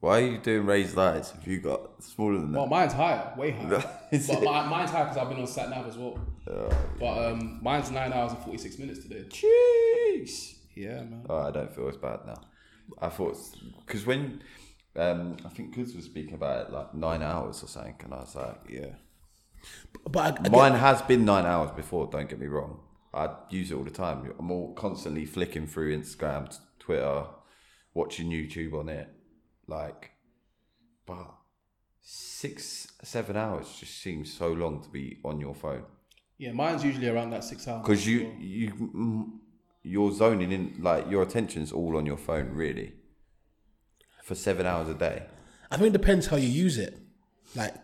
Why 0.04 0.18
are 0.18 0.26
you 0.26 0.36
doing 0.36 0.66
raised 0.66 0.98
lights 0.98 1.32
if 1.40 1.46
you 1.46 1.60
got 1.60 2.02
smaller 2.04 2.38
than 2.38 2.52
that? 2.52 2.58
Well, 2.58 2.66
mine's 2.66 2.92
higher, 2.92 3.32
way 3.38 3.52
higher. 3.52 3.82
Is 4.12 4.26
but 4.28 4.42
it? 4.42 4.44
my, 4.44 4.66
mine's 4.68 4.90
higher 4.90 5.04
because 5.04 5.16
I've 5.16 5.30
been 5.30 5.40
on 5.40 5.46
sat 5.46 5.70
nav 5.70 5.86
as 5.86 5.96
well. 5.96 6.18
Oh, 6.46 6.68
But 7.00 7.32
um, 7.32 7.58
mine's 7.62 7.90
nine 7.90 8.12
hours 8.12 8.32
and 8.32 8.42
forty 8.42 8.58
six 8.58 8.78
minutes 8.78 8.98
today. 8.98 9.24
Jeez. 9.30 10.56
Yeah, 10.74 11.04
man. 11.04 11.24
Oh, 11.26 11.38
I 11.38 11.50
don't 11.50 11.74
feel 11.74 11.88
as 11.88 11.96
bad 11.96 12.18
now. 12.26 12.38
I 13.00 13.08
thought 13.08 13.38
because 13.86 14.04
when 14.04 14.42
um, 14.94 15.38
I 15.42 15.48
think 15.48 15.74
Goods 15.74 15.94
was 15.94 16.04
speaking 16.04 16.34
about 16.34 16.66
it 16.66 16.70
like 16.74 16.92
nine 16.92 17.22
hours 17.22 17.62
or 17.62 17.66
something, 17.66 17.96
and 18.04 18.12
I 18.12 18.18
was 18.18 18.34
like, 18.34 18.60
yeah. 18.68 18.96
But 20.10 20.20
I, 20.20 20.44
I 20.44 20.48
Mine 20.50 20.72
get- 20.72 20.80
has 20.82 21.00
been 21.00 21.24
nine 21.24 21.46
hours 21.46 21.70
before. 21.70 22.08
Don't 22.12 22.28
get 22.28 22.38
me 22.38 22.46
wrong. 22.48 22.78
I 23.14 23.30
use 23.48 23.70
it 23.70 23.74
all 23.74 23.84
the 23.84 23.90
time. 23.90 24.30
I'm 24.38 24.50
all 24.50 24.74
constantly 24.74 25.24
flicking 25.24 25.66
through 25.66 25.96
Instagram, 25.98 26.54
Twitter, 26.78 27.24
watching 27.94 28.28
YouTube 28.28 28.74
on 28.78 28.90
it. 28.90 29.08
Like, 29.66 30.12
but 31.06 31.34
six, 32.00 32.88
seven 33.02 33.36
hours 33.36 33.66
just 33.80 34.00
seems 34.02 34.32
so 34.32 34.48
long 34.52 34.82
to 34.82 34.88
be 34.90 35.18
on 35.24 35.40
your 35.40 35.54
phone 35.54 35.84
Yeah, 36.38 36.52
mine's 36.52 36.84
usually 36.84 37.08
around 37.08 37.30
that 37.30 37.44
six 37.44 37.66
hours. 37.68 37.82
because 37.82 38.06
you 38.06 38.30
you 38.38 38.70
mm, 38.72 39.30
you're 39.82 40.12
zoning 40.12 40.52
in. 40.52 40.76
Like 40.80 41.10
your 41.10 41.22
attention's 41.22 41.72
all 41.72 41.96
on 41.96 42.06
your 42.06 42.16
phone, 42.18 42.50
really, 42.54 42.92
for 44.22 44.34
seven 44.34 44.66
hours 44.66 44.88
a 44.88 44.94
day. 44.94 45.22
I 45.70 45.76
think 45.76 45.88
it 45.94 45.98
depends 45.98 46.26
how 46.26 46.36
you 46.36 46.48
use 46.48 46.78
it. 46.78 46.98
Like, 47.54 47.74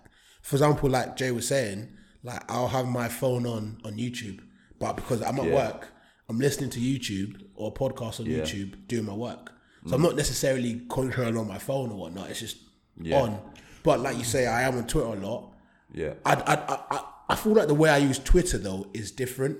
for 0.43 0.57
example, 0.57 0.89
like 0.91 1.17
Jay 1.17 1.31
was 1.31 1.47
saying, 1.49 1.89
like 2.23 2.43
I'll 2.51 2.69
have 2.69 2.87
my 2.87 3.09
phone 3.09 3.47
on 3.47 3.81
on 3.85 3.95
YouTube, 3.95 4.41
but 4.79 4.97
because 4.97 5.23
I'm 5.23 5.39
at 5.41 5.47
Yeah. 5.47 5.55
work, 5.55 5.89
I'm 6.29 6.39
listening 6.39 6.71
to 6.71 6.81
YouTube 6.81 7.43
or 7.55 7.69
a 7.71 7.79
podcast 7.79 8.21
on 8.21 8.27
Yeah. 8.27 8.39
YouTube 8.43 8.87
doing 8.87 9.05
my 9.07 9.15
work. 9.15 9.53
So 9.85 9.91
Mm. 9.91 9.95
I'm 9.95 10.03
not 10.03 10.17
necessarily 10.17 10.83
controlling 10.91 11.37
on 11.39 11.49
my 11.49 11.59
phone 11.59 11.91
or 11.91 11.97
whatnot. 11.97 12.31
It's 12.31 12.41
just 12.41 12.59
Yeah. 13.01 13.21
on. 13.23 13.41
But 13.83 14.01
like 14.01 14.17
you 14.19 14.25
say, 14.25 14.47
I 14.47 14.63
am 14.63 14.77
on 14.77 14.87
Twitter 14.87 15.07
a 15.09 15.15
lot. 15.15 15.53
Yeah. 15.93 16.15
I, 16.25 16.35
I, 16.35 16.55
I, 16.55 16.79
I, 16.97 17.05
I 17.31 17.35
feel 17.37 17.53
like 17.55 17.69
the 17.69 17.75
way 17.75 17.89
I 17.91 17.97
use 17.99 18.19
Twitter 18.19 18.59
though 18.59 18.87
is 18.93 19.11
different. 19.11 19.59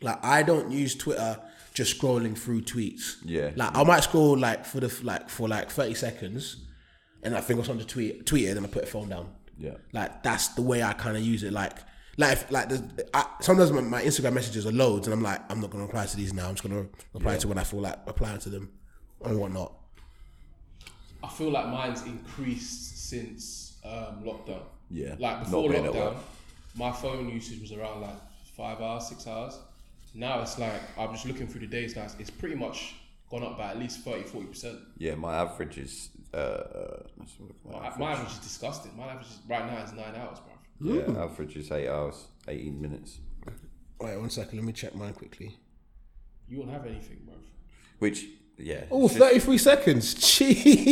Like 0.00 0.24
I 0.24 0.42
don't 0.42 0.70
use 0.72 0.94
Twitter 0.96 1.38
just 1.72 1.98
scrolling 2.00 2.36
through 2.36 2.62
tweets. 2.62 3.16
Yeah. 3.24 3.50
Like 3.54 3.76
I 3.76 3.84
might 3.84 4.00
scroll 4.04 4.36
like 4.36 4.64
for 4.64 4.80
the 4.80 4.92
like 5.04 5.28
for 5.30 5.48
like 5.48 5.70
thirty 5.70 5.94
seconds, 5.94 6.56
and 7.22 7.36
I 7.36 7.40
think 7.40 7.60
of 7.60 7.66
something 7.66 7.86
to 7.86 7.92
tweet, 7.92 8.26
tweet 8.26 8.48
it, 8.48 8.56
and 8.56 8.66
I 8.66 8.68
put 8.68 8.82
the 8.84 8.90
phone 8.90 9.08
down. 9.08 9.28
Yeah. 9.58 9.74
Like 9.92 10.22
that's 10.24 10.48
the 10.48 10.62
way 10.62 10.82
I 10.82 10.92
kind 10.94 11.16
of 11.16 11.22
use 11.22 11.44
it. 11.44 11.52
Like 11.52 11.74
like 12.16 12.32
if, 12.32 12.50
like 12.50 12.68
the, 12.70 13.06
I, 13.14 13.24
sometimes 13.40 13.70
my, 13.72 13.80
my 13.82 14.02
Instagram 14.02 14.32
messages 14.34 14.66
are 14.66 14.72
loads, 14.72 15.06
and 15.06 15.14
I'm 15.14 15.22
like 15.22 15.40
I'm 15.50 15.60
not 15.60 15.70
gonna 15.70 15.84
reply 15.86 16.06
to 16.06 16.16
these 16.16 16.32
now. 16.32 16.48
I'm 16.48 16.54
just 16.56 16.62
gonna 16.68 16.86
reply 17.12 17.32
Yeah. 17.34 17.38
to 17.38 17.48
when 17.48 17.58
I 17.58 17.64
feel 17.64 17.80
like 17.80 18.04
replying 18.06 18.38
to 18.40 18.48
them 18.50 18.70
and 19.26 19.38
whatnot. 19.40 19.72
I 21.22 21.28
feel 21.28 21.50
like 21.50 21.66
mine's 21.68 22.04
increased 22.06 23.08
since 23.08 23.78
um, 23.84 24.22
lockdown. 24.24 24.62
Yeah, 24.90 25.14
Like 25.18 25.40
before 25.44 25.70
lockdown, 25.70 26.16
my 26.76 26.92
phone 26.92 27.28
usage 27.30 27.60
was 27.60 27.72
around 27.72 28.02
like 28.02 28.16
five 28.56 28.80
hours, 28.80 29.06
six 29.08 29.26
hours. 29.26 29.58
Now 30.14 30.42
it's 30.42 30.58
like 30.58 30.80
I'm 30.98 31.12
just 31.12 31.26
looking 31.26 31.46
through 31.46 31.62
the 31.62 31.66
days. 31.66 31.96
Now 31.96 32.02
it's- 32.02 32.16
it's 32.20 32.30
pretty 32.30 32.54
much 32.54 32.94
gone 33.30 33.42
up 33.42 33.56
by 33.58 33.70
at 33.70 33.78
least 33.78 34.00
30, 34.00 34.24
40 34.24 34.46
percent. 34.46 34.78
Yeah, 34.98 35.14
my 35.14 35.34
average 35.36 35.78
is. 35.78 36.10
Uh, 36.32 37.02
let's 37.18 37.32
look 37.40 37.50
at 37.50 37.72
my 37.72 37.90
My, 37.90 37.96
my 37.98 38.12
average 38.12 38.32
is 38.32 38.38
disgusting. 38.38 38.96
My 38.96 39.04
average 39.06 39.26
is, 39.28 39.38
right 39.48 39.66
now 39.66 39.82
is 39.82 39.92
nine 39.92 40.14
hours, 40.16 40.38
bro. 40.40 40.94
Yeah, 40.94 41.22
average 41.22 41.56
is 41.56 41.70
eight 41.72 41.88
hours, 41.88 42.26
eighteen 42.48 42.80
minutes. 42.82 43.18
Wait 44.00 44.18
one 44.18 44.30
second, 44.30 44.58
let 44.58 44.64
me 44.66 44.72
check 44.72 44.94
mine 44.94 45.14
quickly. 45.14 45.56
You 46.48 46.58
won't 46.58 46.70
have 46.70 46.84
anything, 46.86 47.20
bro. 47.24 47.34
Which, 48.00 48.26
yeah. 48.58 48.84
Oh, 48.90 49.04
it's 49.06 49.14
just- 49.14 49.24
33 49.24 49.58
seconds. 49.58 50.14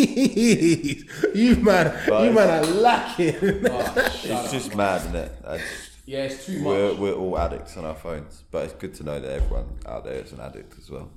Jeez. 0.02 1.34
You 1.34 1.56
man, 1.56 1.94
But- 2.08 2.24
you 2.24 2.32
man 2.32 2.64
are 2.64 2.66
lacking. 2.66 3.26
it's 3.34 4.26
oh, 4.30 4.48
just 4.50 4.74
mad, 4.74 5.00
isn't 5.02 5.16
it? 5.16 5.32
Just- 5.44 5.64
Yeah, 6.06 6.24
it's 6.24 6.46
too 6.46 6.64
we're, 6.64 6.90
much. 6.90 6.98
We're 6.98 7.14
all 7.14 7.38
addicts 7.38 7.76
on 7.76 7.84
our 7.84 7.94
phones, 7.94 8.42
but 8.50 8.64
it's 8.64 8.74
good 8.74 8.94
to 8.94 9.04
know 9.04 9.20
that 9.20 9.30
everyone 9.30 9.66
out 9.86 10.04
there 10.04 10.14
is 10.14 10.32
an 10.32 10.40
addict 10.40 10.76
as 10.78 10.90
well. 10.90 11.10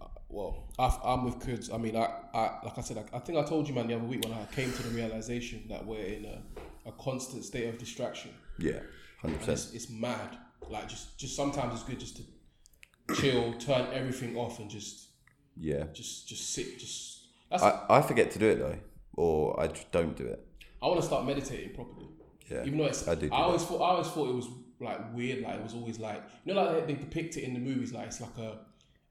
Uh, 0.00 0.06
well, 0.28 0.64
I, 0.78 0.98
I'm 1.04 1.24
with 1.24 1.44
kids. 1.44 1.70
I 1.70 1.76
mean, 1.78 1.96
I, 1.96 2.08
I 2.34 2.58
like 2.64 2.76
I 2.78 2.80
said, 2.80 2.98
I, 2.98 3.16
I 3.16 3.20
think 3.20 3.38
I 3.38 3.42
told 3.44 3.68
you, 3.68 3.74
man, 3.74 3.86
the 3.86 3.94
other 3.94 4.04
week 4.04 4.24
when 4.24 4.32
I 4.32 4.44
came 4.54 4.72
to 4.72 4.82
the 4.82 4.88
realization 4.90 5.64
that 5.68 5.86
we're 5.86 6.04
in 6.04 6.24
a, 6.24 6.42
a 6.88 6.92
constant 6.92 7.44
state 7.44 7.68
of 7.68 7.78
distraction. 7.78 8.32
Yeah, 8.58 8.80
hundred 9.20 9.34
And 9.34 9.34
It's, 9.36 9.46
percent. 9.46 9.74
it's 9.76 9.90
mad. 9.90 10.36
Like 10.68 10.88
just, 10.88 11.16
just 11.18 11.36
sometimes 11.36 11.74
it's 11.74 11.82
good 11.84 12.00
just 12.00 12.16
to 12.16 13.14
chill, 13.14 13.52
turn 13.54 13.86
everything 13.92 14.36
off, 14.36 14.58
and 14.58 14.68
just, 14.70 15.08
Yeah, 15.56 15.84
just, 15.92 16.28
just 16.28 16.50
sit. 16.52 16.78
Just 16.78 17.20
that's. 17.50 17.62
I, 17.62 17.80
I 17.88 18.02
forget 18.02 18.30
to 18.32 18.38
do 18.38 18.48
it 18.48 18.56
though, 18.58 18.76
or 19.14 19.60
I 19.60 19.68
don't 19.90 20.16
do 20.16 20.24
it. 20.26 20.44
I 20.82 20.86
want 20.86 21.00
to 21.00 21.06
start 21.06 21.24
meditating 21.26 21.74
properly. 21.74 22.06
Yeah, 22.50 22.64
Even 22.64 22.78
though 22.78 22.86
it's, 22.86 23.06
I 23.06 23.14
do 23.14 23.28
do 23.28 23.34
I 23.34 23.42
always 23.42 23.62
that. 23.62 23.68
thought, 23.68 23.82
I 23.82 23.90
always 23.92 24.08
thought 24.08 24.28
it 24.28 24.34
was 24.34 24.48
like 24.80 25.14
weird. 25.14 25.42
Like 25.42 25.54
it 25.56 25.62
was 25.62 25.74
always 25.74 25.98
like, 26.00 26.22
you 26.44 26.52
know, 26.52 26.62
like 26.62 26.86
they, 26.86 26.94
they 26.94 27.00
depict 27.00 27.36
it 27.36 27.44
in 27.44 27.54
the 27.54 27.60
movies. 27.60 27.92
Like 27.92 28.08
it's 28.08 28.20
like 28.20 28.36
a, 28.38 28.58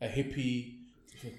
a 0.01 0.07
hippie. 0.07 0.77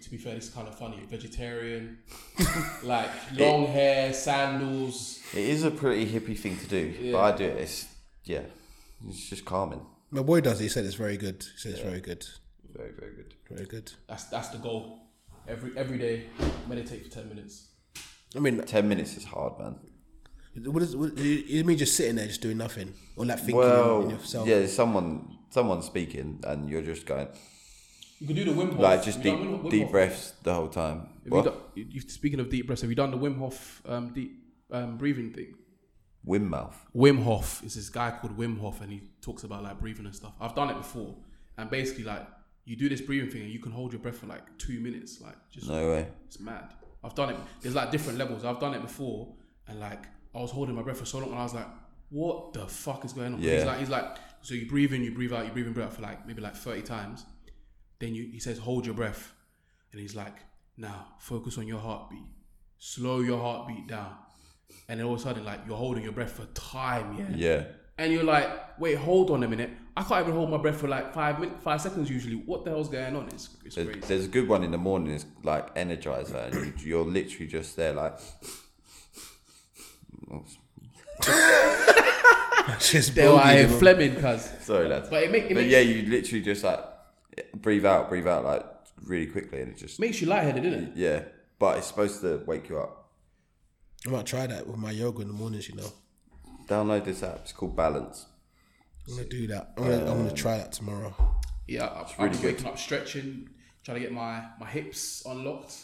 To 0.04 0.10
be 0.10 0.16
fair, 0.16 0.36
this 0.36 0.44
is 0.44 0.50
kind 0.54 0.68
of 0.68 0.78
funny. 0.78 1.00
Vegetarian, 1.10 1.98
like 2.84 3.10
long 3.36 3.66
hair, 3.66 4.12
sandals. 4.12 5.20
It 5.34 5.40
is 5.40 5.64
a 5.64 5.72
pretty 5.72 6.06
hippie 6.06 6.38
thing 6.38 6.56
to 6.56 6.66
do, 6.68 6.94
Yeah. 7.00 7.12
but 7.12 7.20
I 7.20 7.36
do 7.36 7.44
it. 7.44 7.56
It's 7.58 7.86
yeah, 8.24 8.42
it's 9.08 9.28
just 9.28 9.44
calming. 9.44 9.84
My 10.12 10.22
boy 10.22 10.40
does 10.40 10.60
it. 10.60 10.64
He 10.64 10.68
said 10.68 10.84
it's 10.84 10.94
very 10.94 11.16
good. 11.16 11.42
He 11.42 11.58
said 11.58 11.72
it's 11.72 11.80
very 11.80 12.00
good. 12.00 12.24
Very 12.76 12.92
very 12.98 13.14
good. 13.14 13.34
Very 13.50 13.66
good. 13.66 13.92
That's 14.08 14.24
that's 14.24 14.48
the 14.48 14.58
goal. 14.58 14.98
Every 15.48 15.70
every 15.76 15.98
day, 15.98 16.26
meditate 16.68 17.04
for 17.04 17.10
ten 17.10 17.28
minutes. 17.28 17.68
I 18.36 18.38
mean, 18.38 18.62
Ten 18.64 18.88
minutes 18.88 19.16
is 19.16 19.24
hard, 19.24 19.58
man. 19.58 19.76
what 20.72 20.82
is 20.82 20.96
what, 20.96 21.16
you 21.18 21.30
you 21.46 21.64
mean 21.64 21.76
just 21.78 21.96
sitting 21.96 22.16
there 22.16 22.26
just 22.26 22.40
doing 22.40 22.56
nothing 22.58 22.94
or 23.16 23.26
like 23.26 23.38
thinking 23.38 23.56
well, 23.56 24.02
in 24.04 24.10
yourself? 24.10 24.48
yeah, 24.48 24.66
someone 24.66 25.38
someone 25.50 25.82
speaking, 25.82 26.40
and 26.46 26.68
you're 26.70 26.82
just 26.82 27.04
going 27.06 27.28
You 28.20 28.26
can 28.28 28.36
do 28.36 28.44
the 28.44 28.52
Wim 28.52 28.70
Hof. 28.72 28.78
like 28.80 29.02
just 29.02 29.20
deep 29.22 29.38
you 29.38 29.44
Wim- 29.44 29.62
Wim 29.64 29.70
deep 29.70 29.82
Hof? 29.82 29.90
breaths 29.90 30.32
the 30.42 30.54
whole 30.54 30.68
time. 30.68 31.08
Have 31.24 31.32
you 31.32 31.42
done, 31.42 31.54
you, 31.74 31.86
you- 31.90 32.00
speaking 32.00 32.40
of 32.40 32.48
deep 32.48 32.66
breaths, 32.66 32.82
have 32.82 32.90
you 32.90 32.96
done 32.96 33.10
the 33.10 33.18
Wim 33.18 33.36
Hof 33.38 33.82
um, 33.86 34.12
deep 34.14 34.32
um, 34.70 34.96
breathing 34.96 35.32
thing? 35.32 35.54
Wim 36.26 36.42
mouth. 36.48 36.76
Wim 36.94 37.22
Hof 37.24 37.62
is 37.64 37.74
this 37.74 37.88
guy 37.90 38.16
called 38.18 38.36
Wim 38.38 38.58
Hof, 38.60 38.80
and 38.80 38.90
he 38.92 39.02
talks 39.20 39.42
about 39.44 39.62
like 39.64 39.78
breathing 39.80 40.06
and 40.06 40.14
stuff. 40.14 40.32
I've 40.40 40.54
done 40.54 40.70
it 40.70 40.76
before, 40.76 41.16
and 41.58 41.68
basically 41.68 42.04
like 42.04 42.26
you 42.64 42.76
do 42.76 42.88
this 42.88 43.00
breathing 43.00 43.30
thing, 43.30 43.42
and 43.42 43.50
you 43.50 43.58
can 43.58 43.72
hold 43.72 43.92
your 43.92 44.00
breath 44.00 44.18
for 44.18 44.26
like 44.26 44.56
two 44.58 44.80
minutes, 44.80 45.20
like 45.20 45.36
just 45.50 45.68
No 45.68 45.90
way. 45.90 46.08
It's 46.26 46.40
mad. 46.40 46.72
I've 47.04 47.14
done 47.14 47.30
it. 47.30 47.36
There's 47.60 47.74
like 47.74 47.90
different 47.90 48.18
levels. 48.18 48.44
I've 48.44 48.60
done 48.60 48.74
it 48.74 48.82
before, 48.82 49.34
and 49.66 49.80
like 49.80 50.04
I 50.34 50.38
was 50.40 50.50
holding 50.50 50.74
my 50.74 50.82
breath 50.82 50.98
for 50.98 51.04
so 51.06 51.18
long, 51.18 51.30
and 51.30 51.38
I 51.38 51.42
was 51.42 51.54
like, 51.54 51.66
"What 52.10 52.52
the 52.52 52.66
fuck 52.66 53.04
is 53.04 53.12
going 53.12 53.34
on?" 53.34 53.42
He's 53.56 53.64
like, 53.66 53.78
he's 53.80 53.88
like, 53.88 54.16
so 54.42 54.54
you 54.54 54.68
breathe 54.68 54.92
in, 54.92 55.02
you 55.02 55.12
breathe 55.12 55.32
out, 55.32 55.44
you 55.46 55.52
breathe 55.52 55.66
in, 55.66 55.72
breathe 55.72 55.86
out 55.86 55.94
for 55.94 56.02
like 56.02 56.26
maybe 56.26 56.40
like 56.40 56.54
thirty 56.56 56.82
times. 56.82 57.24
Then 57.98 58.14
you, 58.14 58.28
he 58.32 58.40
says, 58.40 58.58
hold 58.58 58.84
your 58.84 58.94
breath, 58.96 59.32
and 59.92 60.00
he's 60.00 60.16
like, 60.16 60.34
now 60.76 61.06
focus 61.18 61.58
on 61.58 61.66
your 61.66 61.78
heartbeat, 61.78 62.26
slow 62.78 63.20
your 63.20 63.38
heartbeat 63.40 63.86
down, 63.88 64.14
and 64.88 64.98
then 65.00 65.06
all 65.06 65.14
of 65.14 65.20
a 65.20 65.22
sudden 65.22 65.44
like 65.44 65.60
you're 65.66 65.76
holding 65.76 66.02
your 66.04 66.12
breath 66.12 66.32
for 66.32 66.46
time, 66.54 67.16
yeah. 67.18 67.34
Yeah. 67.34 67.64
And 67.98 68.12
you're 68.12 68.24
like, 68.24 68.78
wait, 68.80 68.96
hold 68.96 69.30
on 69.30 69.42
a 69.42 69.48
minute. 69.48 69.70
I 69.96 70.02
can't 70.02 70.22
even 70.22 70.34
hold 70.34 70.50
my 70.50 70.56
breath 70.56 70.80
for 70.80 70.88
like 70.88 71.12
five 71.12 71.38
minutes, 71.38 71.62
five 71.62 71.80
seconds 71.80 72.08
usually. 72.10 72.36
What 72.36 72.64
the 72.64 72.70
hell's 72.70 72.88
going 72.88 73.14
on? 73.14 73.26
It's, 73.28 73.50
it's 73.64 73.74
There's, 73.76 73.86
crazy. 73.88 74.00
there's 74.00 74.24
a 74.24 74.28
good 74.28 74.48
one 74.48 74.64
in 74.64 74.70
the 74.70 74.78
morning. 74.78 75.12
It's 75.14 75.26
like 75.42 75.74
Energizer, 75.74 76.46
and 76.46 76.54
you, 76.54 76.72
you're 76.86 77.04
literally 77.04 77.46
just 77.46 77.76
there, 77.76 77.92
like. 77.92 78.18
Just 82.80 83.14
They 83.14 83.26
were 83.28 83.34
I 83.34 83.66
bro. 83.66 83.78
Fleming, 83.78 84.14
cuz. 84.16 84.50
Sorry, 84.60 84.88
lads. 84.88 85.08
But 85.08 85.24
it 85.24 85.30
make- 85.32 85.44
it 85.44 85.48
but 85.54 85.56
makes- 85.56 85.72
yeah, 85.72 85.80
you 85.80 86.08
literally 86.08 86.42
just 86.42 86.62
like 86.64 86.80
breathe 87.56 87.84
out, 87.84 88.08
breathe 88.08 88.26
out, 88.26 88.44
like 88.44 88.64
really 89.04 89.26
quickly, 89.26 89.60
and 89.60 89.72
it 89.72 89.76
just 89.78 89.98
Makes 90.00 90.20
you 90.20 90.28
lightheaded, 90.28 90.62
doesn't 90.62 90.84
it? 90.90 90.92
yeah. 90.96 91.22
But 91.58 91.78
it's 91.78 91.86
supposed 91.88 92.20
to 92.22 92.42
wake 92.46 92.68
you 92.68 92.78
up. 92.78 93.10
I 94.06 94.10
might 94.10 94.26
try 94.26 94.46
that 94.46 94.66
with 94.66 94.76
my 94.78 94.90
yoga 94.90 95.22
in 95.22 95.28
the 95.28 95.34
mornings. 95.34 95.68
You 95.68 95.76
know. 95.76 95.92
Download 96.68 97.04
this 97.04 97.22
app. 97.22 97.40
It's 97.42 97.52
called 97.52 97.76
Balance. 97.76 98.26
I'm 99.08 99.16
gonna 99.16 99.28
do 99.28 99.46
that. 99.48 99.72
I'm 99.76 99.84
gonna, 99.84 99.98
I'm 99.98 100.18
gonna 100.18 100.32
try 100.32 100.58
that 100.58 100.72
tomorrow. 100.72 101.14
Yeah, 101.66 101.88
I'm, 101.88 102.04
really 102.18 102.36
I'm 102.36 102.42
good. 102.42 102.54
waking 102.54 102.66
up, 102.66 102.78
stretching, 102.78 103.48
trying 103.84 103.96
to 103.96 104.00
get 104.00 104.12
my 104.12 104.42
my 104.60 104.66
hips 104.66 105.22
unlocked. 105.26 105.74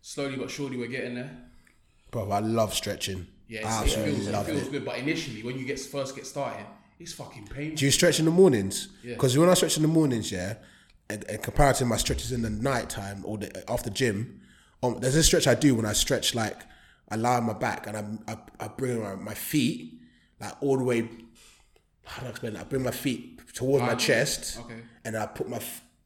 Slowly 0.00 0.36
but 0.36 0.50
surely, 0.50 0.76
we're 0.76 0.86
getting 0.86 1.16
there. 1.16 1.36
Bro, 2.10 2.30
I 2.30 2.38
love 2.38 2.72
stretching. 2.72 3.26
Yeah, 3.48 3.60
I 3.60 3.62
it's, 3.62 3.94
it 3.94 3.98
absolutely 3.98 4.14
feels, 4.14 4.26
it 4.26 4.32
love 4.32 4.46
feels 4.46 4.62
it. 4.62 4.72
good. 4.72 4.84
But 4.84 4.98
initially, 4.98 5.42
when 5.42 5.58
you 5.58 5.64
get 5.64 5.80
first 5.80 6.14
get 6.14 6.26
started, 6.26 6.66
it's 7.00 7.12
fucking 7.12 7.46
painful. 7.46 7.76
Do 7.76 7.84
you 7.84 7.90
stretch 7.90 8.18
in 8.18 8.24
the 8.24 8.30
mornings? 8.30 8.88
Yeah. 9.02 9.14
Because 9.14 9.36
when 9.36 9.48
I 9.48 9.54
stretch 9.54 9.76
in 9.76 9.82
the 9.82 9.88
mornings, 9.88 10.30
yeah, 10.30 10.54
and, 11.10 11.24
and 11.28 11.42
compared 11.42 11.76
to 11.76 11.84
my 11.84 11.96
stretches 11.96 12.32
in 12.32 12.42
the 12.42 12.50
night 12.50 12.88
time 12.88 13.22
or 13.24 13.38
the, 13.38 13.70
after 13.70 13.90
gym, 13.90 14.40
um, 14.82 14.98
there's 15.00 15.16
a 15.16 15.22
stretch 15.22 15.46
I 15.46 15.54
do 15.54 15.74
when 15.74 15.86
I 15.86 15.92
stretch 15.92 16.34
like 16.34 16.62
I 17.08 17.16
lie 17.16 17.36
on 17.36 17.44
my 17.44 17.52
back 17.54 17.86
and 17.86 17.96
I 17.96 18.32
I, 18.32 18.36
I 18.64 18.68
bring 18.68 19.02
my, 19.02 19.14
my 19.14 19.34
feet 19.34 20.00
like 20.40 20.54
all 20.62 20.76
the 20.78 20.84
way. 20.84 21.08
How 22.04 22.20
do 22.22 22.26
I 22.26 22.30
explain 22.30 22.52
that? 22.54 22.60
I 22.60 22.64
bring 22.64 22.82
my 22.82 22.90
feet 22.90 23.40
towards 23.54 23.82
my 23.84 23.94
chest, 23.94 24.58
Okay. 24.60 24.80
and 25.04 25.16
I 25.16 25.26
put 25.26 25.48
my 25.48 25.60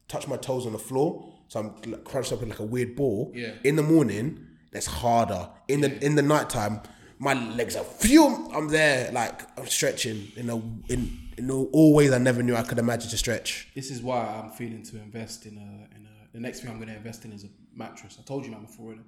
touch 0.08 0.26
my 0.28 0.36
toes 0.36 0.66
on 0.66 0.72
the 0.72 0.78
floor, 0.78 1.32
so 1.48 1.60
I'm 1.60 1.90
like, 1.92 2.04
crunched 2.04 2.32
up 2.32 2.42
in 2.42 2.48
like 2.48 2.58
a 2.60 2.64
weird 2.64 2.96
ball. 2.96 3.32
Yeah. 3.34 3.52
In 3.64 3.76
the 3.76 3.82
morning, 3.82 4.46
that's 4.72 4.86
harder. 4.86 5.48
In 5.68 5.80
the 5.82 6.02
in 6.04 6.14
the 6.14 6.22
nighttime, 6.22 6.80
my 7.18 7.34
legs 7.34 7.76
are 7.76 7.84
phew. 7.84 8.48
I'm 8.54 8.68
there 8.68 9.10
like 9.12 9.42
I'm 9.58 9.66
stretching 9.66 10.32
in 10.36 10.48
a 10.48 10.56
in 10.88 11.18
in 11.36 11.50
all 11.50 11.94
ways 11.94 12.12
I 12.12 12.18
never 12.18 12.42
knew 12.42 12.56
I 12.56 12.62
could 12.62 12.78
imagine 12.78 13.10
to 13.10 13.18
stretch. 13.18 13.68
This 13.74 13.90
is 13.90 14.00
why 14.02 14.20
I'm 14.26 14.50
feeling 14.52 14.82
to 14.84 14.96
invest 14.96 15.44
in 15.46 15.56
a 15.58 15.96
in 15.96 16.06
a. 16.06 16.10
The 16.32 16.40
next 16.40 16.60
thing 16.60 16.70
I'm 16.70 16.76
going 16.76 16.88
to 16.88 16.96
invest 16.96 17.24
in 17.24 17.32
is 17.32 17.44
a 17.44 17.48
mattress. 17.74 18.16
I 18.18 18.22
told 18.22 18.44
you 18.44 18.52
man 18.52 18.62
before. 18.62 18.92
innit? 18.92 19.02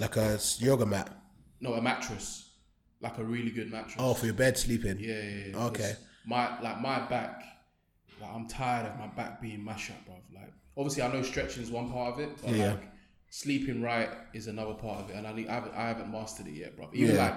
Like 0.00 0.16
a 0.16 0.38
yoga 0.58 0.86
mat. 0.86 1.10
No, 1.60 1.74
a 1.74 1.80
mattress, 1.82 2.50
like 3.00 3.18
a 3.18 3.24
really 3.24 3.50
good 3.50 3.70
mattress. 3.70 3.96
Oh, 3.98 4.14
for 4.14 4.26
your 4.26 4.34
bed 4.34 4.58
sleeping. 4.58 4.98
Yeah, 4.98 5.20
yeah, 5.22 5.46
yeah. 5.50 5.64
Okay. 5.66 5.94
My 6.26 6.60
like 6.60 6.80
my 6.80 7.06
back, 7.06 7.42
like 8.20 8.30
I'm 8.32 8.48
tired 8.48 8.86
of 8.86 8.98
my 8.98 9.06
back 9.06 9.40
being 9.40 9.64
mashed 9.64 9.90
up, 9.90 10.04
bro. 10.04 10.14
Like 10.34 10.52
obviously 10.76 11.02
I 11.02 11.12
know 11.12 11.22
stretching 11.22 11.62
is 11.62 11.70
one 11.70 11.90
part 11.90 12.14
of 12.14 12.20
it, 12.20 12.30
but 12.42 12.54
Yeah. 12.54 12.72
like 12.72 12.88
sleeping 13.30 13.82
right 13.82 14.10
is 14.32 14.46
another 14.48 14.74
part 14.74 15.04
of 15.04 15.10
it, 15.10 15.16
and 15.16 15.26
I 15.26 15.32
need, 15.32 15.48
I 15.48 15.54
haven't, 15.54 15.74
I 15.74 15.88
haven't 15.88 16.10
mastered 16.10 16.46
it 16.48 16.54
yet, 16.54 16.76
bro. 16.76 16.88
Even 16.92 17.14
Yeah. 17.16 17.24
like, 17.24 17.34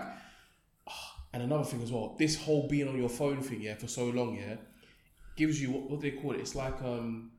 ah, 0.88 1.26
and 1.34 1.44
another 1.44 1.64
thing 1.64 1.82
as 1.84 1.92
well, 1.92 2.16
this 2.18 2.36
whole 2.42 2.68
being 2.68 2.88
on 2.88 2.98
your 2.98 3.10
phone 3.10 3.42
thing, 3.42 3.62
yeah, 3.62 3.76
for 3.76 3.88
so 3.88 4.06
long, 4.06 4.36
yeah, 4.36 4.56
gives 5.36 5.62
you 5.62 5.72
what, 5.72 5.90
what 5.90 6.02
do 6.02 6.10
they 6.10 6.18
call 6.18 6.32
it? 6.34 6.40
It's 6.40 6.56
like 6.56 6.82
um. 6.82 7.32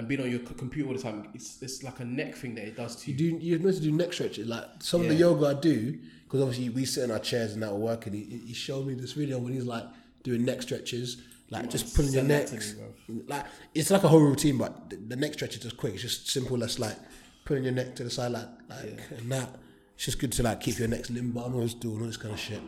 And 0.00 0.08
being 0.08 0.20
on 0.22 0.30
your 0.30 0.40
c- 0.40 0.54
computer 0.56 0.88
all 0.88 0.94
the 0.96 1.02
time, 1.02 1.28
it's 1.34 1.60
it's 1.62 1.82
like 1.82 2.00
a 2.00 2.04
neck 2.04 2.34
thing 2.34 2.54
that 2.54 2.64
it 2.64 2.76
does 2.76 2.96
to 2.96 3.12
You 3.12 3.16
you. 3.26 3.38
do 3.38 3.44
you're 3.46 3.58
meant 3.60 3.76
to 3.76 3.82
do 3.82 3.92
neck 3.92 4.12
stretches. 4.14 4.46
Like 4.48 4.64
some 4.80 5.02
of 5.02 5.08
the 5.08 5.14
yoga 5.14 5.46
I 5.48 5.54
do, 5.60 5.98
because 6.24 6.40
obviously 6.40 6.70
we 6.70 6.84
sit 6.86 7.04
in 7.04 7.10
our 7.10 7.18
chairs 7.18 7.52
and 7.52 7.62
that 7.62 7.70
will 7.70 7.80
work. 7.80 8.06
And 8.06 8.14
he, 8.14 8.24
he 8.46 8.54
showed 8.54 8.86
me 8.86 8.94
this 8.94 9.12
video 9.12 9.38
when 9.38 9.52
he's 9.52 9.64
like 9.66 9.84
doing 10.22 10.44
neck 10.44 10.62
stretches, 10.62 11.22
like 11.50 11.68
just 11.70 11.94
pulling 11.94 12.12
your 12.12 12.20
send 12.22 12.30
that 12.30 12.50
necks. 12.52 12.74
me, 13.08 13.22
like 13.28 13.44
it's 13.74 13.90
like 13.90 14.04
a 14.04 14.08
whole 14.08 14.20
routine, 14.22 14.56
but 14.58 14.88
the, 14.90 14.96
the 14.96 15.16
neck 15.16 15.34
stretch 15.34 15.54
is 15.56 15.62
just 15.62 15.76
quick. 15.76 15.92
It's 15.94 16.02
just 16.02 16.28
simple 16.28 16.64
as 16.64 16.78
like 16.78 16.96
putting 17.44 17.64
your 17.64 17.74
neck 17.74 17.94
to 17.96 18.04
the 18.04 18.10
side, 18.10 18.32
like 18.32 18.48
like 18.70 18.98
and 19.18 19.30
that. 19.32 19.50
It's 19.96 20.06
just 20.06 20.18
good 20.18 20.32
to 20.32 20.42
like 20.42 20.60
keep 20.62 20.78
your 20.78 20.88
necks 20.88 21.10
limber. 21.10 21.42
I'm 21.44 21.54
always 21.54 21.74
doing 21.74 22.00
all 22.00 22.06
this 22.06 22.16
kind 22.16 22.32
of 22.32 22.40
shit. 22.40 22.62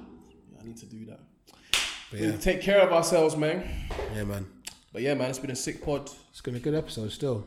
I 0.60 0.64
need 0.66 0.76
to 0.76 0.86
do 0.86 1.06
that. 1.06 1.20
But 2.10 2.20
We 2.20 2.26
yeah, 2.26 2.36
take 2.36 2.60
care 2.60 2.82
of 2.82 2.92
ourselves, 2.92 3.36
man. 3.38 3.66
yeah, 4.14 4.24
man. 4.24 4.46
But 4.92 5.02
yeah, 5.02 5.14
man, 5.14 5.30
it's 5.30 5.38
been 5.38 5.50
a 5.50 5.56
sick 5.56 5.84
pod. 5.84 6.10
It's 6.30 6.40
gonna 6.40 6.58
be 6.58 6.60
a 6.60 6.64
good 6.64 6.74
episode 6.74 7.10
still. 7.12 7.46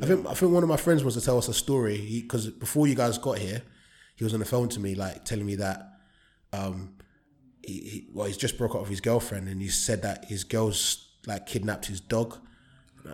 I 0.00 0.06
think 0.06 0.26
I 0.26 0.34
think 0.34 0.52
one 0.52 0.62
of 0.62 0.68
my 0.68 0.76
friends 0.76 1.02
wants 1.02 1.16
to 1.16 1.24
tell 1.24 1.38
us 1.38 1.48
a 1.48 1.54
story 1.54 2.20
because 2.22 2.48
before 2.48 2.86
you 2.86 2.94
guys 2.94 3.18
got 3.18 3.38
here, 3.38 3.62
he 4.16 4.24
was 4.24 4.34
on 4.34 4.40
the 4.40 4.46
phone 4.46 4.68
to 4.70 4.80
me 4.80 4.94
like 4.94 5.24
telling 5.24 5.46
me 5.46 5.56
that 5.56 5.98
um 6.52 6.94
he, 7.62 7.72
he 7.72 8.08
well 8.12 8.26
he's 8.26 8.36
just 8.36 8.58
broke 8.58 8.74
up 8.74 8.80
with 8.82 8.90
his 8.90 9.00
girlfriend 9.00 9.48
and 9.48 9.60
he 9.60 9.68
said 9.68 10.02
that 10.02 10.24
his 10.26 10.44
girl's 10.44 11.08
like 11.26 11.46
kidnapped 11.46 11.86
his 11.86 12.00
dog. 12.00 12.38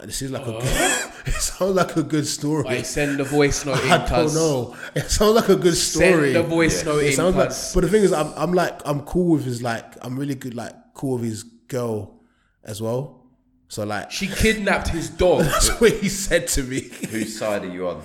This 0.02 0.20
is 0.20 0.32
like 0.32 0.42
a 0.42 0.52
good, 0.52 0.62
it 1.26 1.34
sounds 1.34 1.76
like 1.76 1.96
a 1.96 2.02
good 2.02 2.26
story. 2.26 2.82
Send 2.82 3.18
the 3.18 3.24
voice 3.24 3.64
note 3.64 3.80
in, 3.84 3.92
I 3.92 4.08
don't 4.08 4.34
know. 4.34 4.76
It 4.94 5.08
sounds 5.10 5.36
like 5.36 5.48
a 5.48 5.56
good 5.56 5.76
story. 5.76 6.32
Send 6.32 6.36
the 6.36 6.42
voice 6.42 6.84
note 6.84 6.98
It 7.04 7.06
in, 7.08 7.12
sounds 7.12 7.36
like, 7.36 7.50
but 7.50 7.80
the 7.80 7.88
thing 7.88 8.02
is, 8.02 8.12
I'm, 8.12 8.32
I'm 8.36 8.52
like, 8.52 8.80
I'm 8.84 9.02
cool 9.02 9.34
with 9.34 9.44
his 9.44 9.62
like, 9.62 9.84
I'm 10.02 10.18
really 10.18 10.34
good, 10.34 10.54
like, 10.54 10.74
cool 10.94 11.18
with 11.18 11.24
his 11.24 11.44
girl 11.44 12.20
as 12.64 12.82
well. 12.82 13.25
So 13.68 13.84
like, 13.84 14.10
She 14.10 14.28
kidnapped 14.28 14.88
his 14.88 15.10
dog. 15.10 15.40
that's 15.44 15.80
what 15.80 15.92
he 15.94 16.08
said 16.08 16.48
to 16.48 16.62
me. 16.62 16.82
Whose 17.10 17.38
side 17.38 17.64
are 17.64 17.68
you 17.72 17.88
on? 17.88 18.02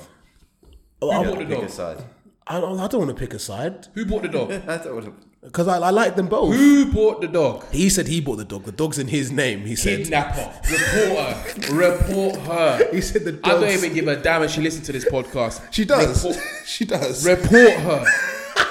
Oh, 1.02 1.08
You 1.08 1.12
I'm- 1.12 1.26
have 1.26 1.34
to 1.34 1.40
the 1.40 1.46
pick 1.46 1.56
dog? 1.60 1.64
a 1.66 1.72
side. 1.72 2.04
I 2.48 2.60
don't, 2.60 2.80
I 2.80 2.88
don't 2.88 3.06
want 3.06 3.16
to 3.18 3.20
pick 3.20 3.34
a 3.36 3.40
side 3.40 3.88
Who 3.94 4.06
bought 4.06 4.24
the 4.24 4.28
dog? 4.28 4.52
I 4.68 4.78
don't 4.78 4.94
want 4.96 5.06
to. 5.06 5.14
because 5.48 5.68
I, 5.68 5.78
I 5.78 5.92
like 5.92 6.16
them 6.16 6.28
both. 6.28 6.54
Who 6.56 6.92
bought 6.92 7.22
the 7.22 7.28
dog? 7.28 7.66
He 7.72 7.88
said 7.90 8.08
he 8.08 8.20
bought 8.20 8.38
the 8.38 8.44
dog. 8.46 8.64
The 8.64 8.72
dog's 8.72 8.98
in 8.98 9.08
his 9.08 9.32
name. 9.32 9.62
He 9.62 9.76
said. 9.76 10.00
Kidnapper. 10.00 10.52
Report 10.70 11.18
her. 11.20 11.72
Report 11.74 12.36
her. 12.42 12.90
He 12.92 13.00
said 13.02 13.24
the 13.26 13.40
I 13.44 13.52
don't 13.52 13.70
even 13.70 13.94
give 13.94 14.08
a 14.08 14.16
damn 14.18 14.42
if 14.44 14.52
she 14.52 14.60
listens 14.62 14.88
to 14.88 14.92
this 14.92 15.06
podcast. 15.06 15.62
She 15.72 15.86
does. 15.86 16.26
Report, 16.26 16.44
she 16.66 16.84
does. 16.86 17.26
report 17.26 17.74
her. 17.74 18.06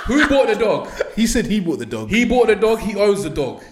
Who 0.06 0.26
bought 0.28 0.48
the 0.48 0.56
dog? 0.56 0.88
he 1.14 1.26
said 1.28 1.46
he 1.46 1.60
bought 1.60 1.78
the 1.78 1.86
dog. 1.86 2.10
He 2.10 2.24
bought 2.24 2.48
the 2.48 2.56
dog. 2.56 2.80
He 2.80 2.96
owns 2.96 3.22
the 3.22 3.30
dog. 3.30 3.62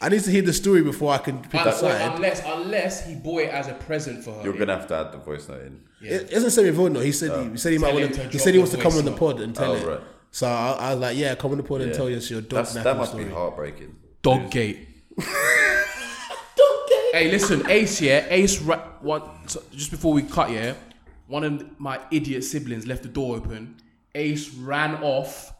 I 0.00 0.08
need 0.08 0.22
to 0.22 0.30
hear 0.30 0.42
the 0.42 0.52
story 0.52 0.82
before 0.82 1.12
I 1.12 1.18
can 1.18 1.40
pick 1.42 1.54
a 1.60 1.68
Un- 1.70 1.74
side. 1.74 2.12
unless, 2.14 2.42
unless 2.44 3.04
he 3.06 3.14
bought 3.16 3.40
it 3.42 3.50
as 3.50 3.66
a 3.66 3.74
present 3.74 4.22
for 4.24 4.32
her. 4.32 4.44
You're 4.44 4.52
gonna 4.56 4.76
have 4.76 4.86
to 4.88 4.94
add 4.96 5.12
the 5.12 5.18
voice 5.18 5.48
note 5.48 5.62
in. 5.62 5.80
It 6.00 6.30
doesn't 6.30 6.50
say 6.52 6.70
vote 6.70 6.92
no. 6.92 7.00
He 7.00 7.10
said 7.10 7.44
he, 7.44 7.50
he 7.50 7.56
said 7.56 7.72
he 7.72 7.78
might 7.78 7.88
Tell 7.88 7.96
him 7.98 8.02
want 8.04 8.14
to 8.14 8.22
to. 8.24 8.28
He 8.28 8.38
said 8.38 8.54
he 8.54 8.58
wants 8.58 8.72
to 8.74 8.80
come 8.80 8.92
voice 8.92 9.00
on 9.00 9.04
the 9.06 9.12
pod 9.16 9.40
and 9.40 9.54
tell 9.54 9.72
Oh, 9.72 9.76
it. 9.76 9.86
right. 9.86 10.00
So 10.30 10.46
I, 10.46 10.72
I 10.72 10.90
was 10.94 11.00
like, 11.00 11.16
yeah, 11.16 11.34
come 11.34 11.50
on 11.50 11.56
the 11.56 11.62
pod 11.64 11.80
and 11.80 11.90
Yeah. 11.90 11.96
tell 11.96 12.06
us 12.14 12.30
your 12.30 12.40
dog 12.42 12.50
That's, 12.50 12.74
napping 12.76 12.84
that 12.92 12.96
must 12.98 13.10
story. 13.10 13.24
be 13.24 13.30
heartbreaking. 13.32 13.96
Dog 14.22 14.50
gate. 14.52 14.86
dog 15.18 15.26
gate. 16.88 17.12
Hey, 17.12 17.30
listen, 17.30 17.68
Ace, 17.68 18.00
yeah, 18.00 18.26
Ace, 18.28 18.60
ra- 18.60 18.84
one, 19.00 19.22
so 19.48 19.62
just 19.72 19.90
before 19.90 20.12
we 20.12 20.22
cut, 20.22 20.50
yeah, 20.50 20.74
one 21.26 21.44
of 21.44 21.80
my 21.80 21.98
idiot 22.10 22.44
siblings 22.44 22.86
left 22.86 23.02
the 23.02 23.08
door 23.08 23.36
open. 23.36 23.76
Ace 24.14 24.50
ran 24.54 24.96
off, 25.02 25.52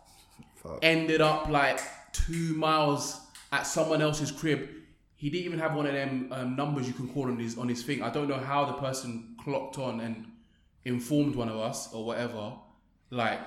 ended 0.82 1.20
up 1.20 1.48
like 1.48 1.80
two 2.12 2.54
miles 2.54 3.20
at 3.52 3.66
someone 3.66 4.02
else's 4.02 4.30
crib. 4.30 4.68
He 5.16 5.30
didn't 5.30 5.46
even 5.46 5.58
have 5.58 5.74
one 5.74 5.86
of 5.86 5.92
them 5.94 6.28
um, 6.30 6.54
numbers 6.56 6.86
you 6.86 6.92
can 6.94 7.08
call 7.08 7.24
on 7.24 7.38
his 7.38 7.58
on 7.58 7.68
his 7.68 7.82
thing. 7.82 8.02
I 8.02 8.10
don't 8.10 8.28
know 8.28 8.38
how 8.38 8.64
the 8.64 8.74
person 8.74 9.34
clocked 9.42 9.78
on 9.78 10.00
and 10.00 10.26
informed 10.84 11.34
one 11.34 11.48
of 11.48 11.56
us 11.56 11.92
or 11.92 12.04
whatever. 12.04 12.52
Like, 13.10 13.46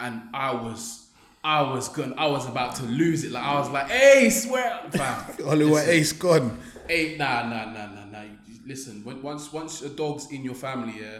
and 0.00 0.22
I 0.32 0.54
was, 0.54 1.08
I 1.44 1.62
was 1.62 1.88
going, 1.88 2.14
I 2.16 2.26
was 2.26 2.48
about 2.48 2.76
to 2.76 2.84
lose 2.84 3.24
it. 3.24 3.32
Like 3.32 3.42
I 3.44 3.58
was 3.58 3.68
like, 3.70 3.90
Ace, 3.90 4.46
where, 4.46 4.80
fam? 4.90 5.24
Hollywood 5.44 5.74
Listen. 5.74 5.90
Ace 5.90 6.12
gone. 6.12 6.58
Hey, 6.88 7.16
nah, 7.18 7.42
nah, 7.48 7.66
nah, 7.72 7.86
nah, 7.86 8.04
nah. 8.06 8.22
You- 8.22 8.38
Listen, 8.64 9.02
when, 9.04 9.20
once 9.22 9.52
once 9.52 9.82
a 9.82 9.88
dog's 9.88 10.30
in 10.30 10.44
your 10.44 10.54
family, 10.54 11.00
yeah, 11.00 11.18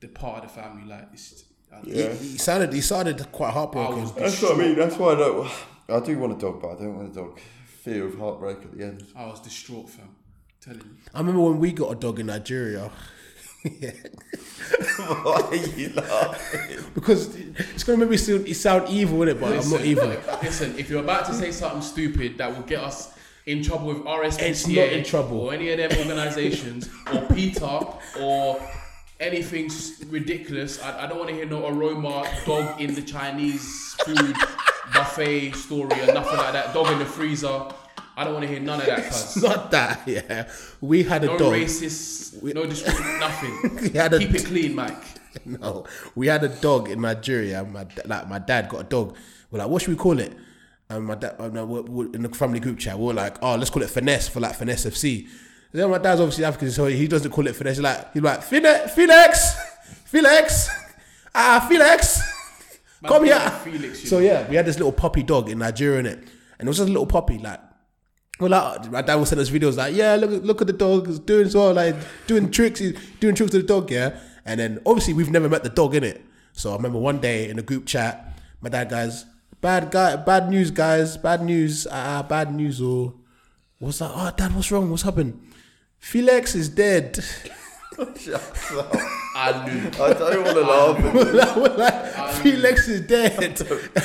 they're 0.00 0.08
part 0.10 0.44
of 0.44 0.48
the 0.54 0.60
family. 0.60 0.88
Like, 0.88 1.08
it's, 1.12 1.42
I, 1.74 1.80
He, 1.80 2.02
he 2.06 2.38
sounded 2.38 2.72
he 2.72 2.80
sounded 2.80 3.32
quite 3.32 3.52
heartbroken. 3.52 4.04
That's 4.16 4.40
what 4.40 4.54
I 4.54 4.58
mean. 4.58 4.76
That's 4.76 4.96
why 4.96 5.12
I 5.12 5.14
don't. 5.16 5.50
I 5.88 6.00
do 6.00 6.18
want 6.18 6.32
a 6.32 6.36
dog, 6.36 6.60
but 6.62 6.68
I 6.70 6.74
don't 6.74 6.96
want 6.96 7.10
a 7.10 7.14
dog. 7.14 7.40
Fear 7.82 8.06
of 8.06 8.18
heartbreak 8.18 8.58
at 8.58 8.76
the 8.76 8.84
end. 8.84 9.04
I 9.16 9.26
was 9.26 9.40
distraught, 9.40 9.90
fam. 9.90 10.08
telling 10.60 10.80
you. 10.80 10.86
I 11.14 11.18
remember 11.18 11.40
when 11.40 11.58
we 11.58 11.72
got 11.72 11.90
a 11.92 11.94
dog 11.96 12.20
in 12.20 12.26
Nigeria. 12.26 12.90
Why 13.62 15.40
are 15.50 15.54
you 15.54 15.90
laughing? 15.94 16.84
because 16.94 17.34
it's 17.36 17.84
gonna 17.84 17.98
make 17.98 18.10
me 18.10 18.16
sound, 18.16 18.46
it 18.48 18.54
sound 18.54 18.88
evil, 18.88 19.18
innit? 19.20 19.40
But 19.40 19.52
I'm 19.58 19.70
not 19.70 19.80
evil. 19.82 20.08
listen, 20.42 20.76
if 20.78 20.90
you're 20.90 21.00
about 21.02 21.26
to 21.26 21.34
say 21.34 21.52
something 21.52 21.82
stupid 21.82 22.38
that 22.38 22.54
will 22.56 22.64
get 22.64 22.80
us 22.82 23.12
in 23.46 23.62
trouble 23.62 23.86
with 23.88 23.98
RSPCA 23.98 24.48
It's 24.48 24.66
not 24.68 24.76
in 24.88 25.04
trouble. 25.04 25.40
or 25.40 25.54
any 25.54 25.70
of 25.70 25.78
them 25.78 25.98
organizations 25.98 26.88
or 27.12 27.20
PETA 27.28 27.86
or 28.20 28.60
anything 29.22 29.70
ridiculous, 30.10 30.82
I, 30.82 31.04
I 31.04 31.06
don't 31.06 31.18
want 31.18 31.30
to 31.30 31.34
hear 31.36 31.46
no 31.46 31.66
aroma 31.66 32.24
dog 32.44 32.80
in 32.80 32.94
the 32.94 33.02
Chinese 33.02 33.94
food 34.04 34.34
buffet 34.92 35.52
story 35.52 36.00
or 36.00 36.12
nothing 36.12 36.36
like 36.36 36.52
that. 36.52 36.74
Dog 36.74 36.90
in 36.92 36.98
the 36.98 37.06
freezer. 37.06 37.68
I 38.14 38.24
don't 38.24 38.34
want 38.34 38.44
to 38.44 38.50
hear 38.50 38.60
none 38.60 38.78
of 38.80 38.86
that. 38.86 38.98
It's 39.06 39.40
not 39.42 39.70
that. 39.70 40.02
Yeah, 40.06 40.50
we 40.82 41.02
had 41.02 41.24
a 41.24 41.28
No 41.28 41.38
dog. 41.38 41.52
racist, 41.54 42.42
no 42.42 42.66
discrimination, 42.66 43.20
nothing. 43.20 43.78
We 43.92 43.98
had 43.98 44.12
a- 44.12 44.18
Keep 44.18 44.34
it 44.34 44.44
clean, 44.44 44.74
Mike. 44.74 45.02
No, 45.46 45.86
we 46.14 46.26
had 46.26 46.44
a 46.44 46.48
dog 46.50 46.90
in 46.90 47.00
Nigeria. 47.00 47.64
My 47.64 47.86
like 48.04 48.28
my 48.28 48.38
dad 48.38 48.68
got 48.68 48.80
a 48.82 48.84
dog. 48.84 49.16
We're 49.50 49.60
like, 49.60 49.68
what 49.68 49.80
should 49.80 49.88
we 49.90 49.96
call 49.96 50.18
it? 50.18 50.32
And 50.90 51.06
my 51.06 51.14
dad, 51.14 51.36
uh, 51.38 51.48
no, 51.48 51.64
we're, 51.64 51.80
we're 51.82 52.12
in 52.12 52.20
the 52.22 52.28
family 52.28 52.60
group 52.60 52.78
chat, 52.78 52.98
we 52.98 53.10
are 53.10 53.14
like, 53.14 53.38
oh, 53.42 53.56
let's 53.56 53.70
call 53.70 53.82
it 53.82 53.88
finesse 53.88 54.28
for 54.28 54.40
like 54.40 54.54
finesse 54.56 54.84
FC. 54.84 55.26
Then 55.72 55.90
my 55.90 55.98
dad's 55.98 56.20
obviously 56.20 56.44
African, 56.44 56.70
so 56.70 56.86
he 56.86 57.08
doesn't 57.08 57.30
call 57.30 57.46
it 57.46 57.56
finesse. 57.56 57.76
He's 57.76 57.82
like, 57.82 58.12
he's 58.12 58.22
like, 58.22 58.42
Fine- 58.42 58.88
Felix, 58.88 59.56
Felix, 60.04 60.68
ah, 61.34 61.66
Felix, 61.68 62.20
come 63.06 63.24
here. 63.24 63.40
Felix, 63.64 64.08
so 64.08 64.18
know. 64.18 64.24
yeah, 64.24 64.48
we 64.48 64.56
had 64.56 64.66
this 64.66 64.76
little 64.76 64.92
puppy 64.92 65.22
dog 65.22 65.48
in 65.48 65.58
Nigeria, 65.58 66.00
in 66.00 66.06
it, 66.06 66.18
and 66.58 66.66
it 66.66 66.68
was 66.68 66.76
just 66.76 66.88
a 66.88 66.92
little 66.92 67.06
puppy, 67.06 67.38
like. 67.38 67.60
Well, 68.40 68.50
like, 68.50 68.90
my 68.90 69.02
dad 69.02 69.14
will 69.16 69.26
send 69.26 69.40
us 69.40 69.50
videos 69.50 69.76
like, 69.76 69.94
yeah, 69.94 70.16
look, 70.16 70.30
at- 70.32 70.44
look 70.44 70.60
at 70.60 70.66
the 70.66 70.72
dog, 70.72 71.06
he's 71.06 71.18
doing 71.20 71.48
so, 71.48 71.70
like 71.72 71.94
doing 72.26 72.50
tricks, 72.50 72.80
he's 72.80 72.98
doing 73.20 73.34
tricks 73.34 73.52
to 73.52 73.58
the 73.58 73.66
dog, 73.66 73.90
yeah. 73.90 74.18
And 74.44 74.58
then 74.58 74.80
obviously 74.84 75.14
we've 75.14 75.30
never 75.30 75.48
met 75.48 75.62
the 75.62 75.68
dog 75.68 75.94
in 75.94 76.02
it. 76.02 76.20
So 76.52 76.72
I 76.72 76.76
remember 76.76 76.98
one 76.98 77.20
day 77.20 77.48
in 77.48 77.58
a 77.58 77.62
group 77.62 77.86
chat, 77.86 78.36
my 78.60 78.68
dad 78.68 78.88
guys 78.90 79.26
bad 79.62 79.90
guy, 79.90 80.16
bad 80.16 80.50
news, 80.50 80.70
guys, 80.70 81.16
bad 81.16 81.42
news, 81.42 81.86
uh, 81.90 82.22
bad 82.24 82.52
news, 82.52 82.82
or 82.82 83.14
what's 83.78 84.00
that? 84.00 84.10
Oh, 84.12 84.30
dad, 84.36 84.54
what's 84.54 84.70
wrong? 84.70 84.90
What's 84.90 85.02
happened? 85.02 85.40
Felix 86.02 86.54
is 86.56 86.68
dead. 86.68 87.24
Shut 88.18 88.34
up. 88.76 88.94
I 89.36 89.64
knew. 89.64 89.88
I 90.02 90.12
don't 90.12 90.44
want 90.44 90.56
to 90.56 90.62
laugh. 90.62 91.14
we're 91.14 91.32
like, 91.32 91.56
we're 91.56 91.76
like, 91.76 92.32
Felix 92.34 92.88
is 92.88 93.00
dead, 93.02 93.60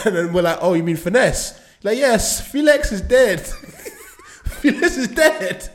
and 0.05 0.15
then 0.15 0.31
we're 0.31 0.43
like, 0.43 0.59
oh, 0.61 0.75
you 0.75 0.83
mean 0.83 0.95
finesse? 0.95 1.59
Like, 1.83 1.97
yes, 1.97 2.39
Felix 2.49 2.91
is 2.91 3.01
dead. 3.01 3.41
Felix 4.61 4.95
is 4.95 5.07
dead. 5.07 5.69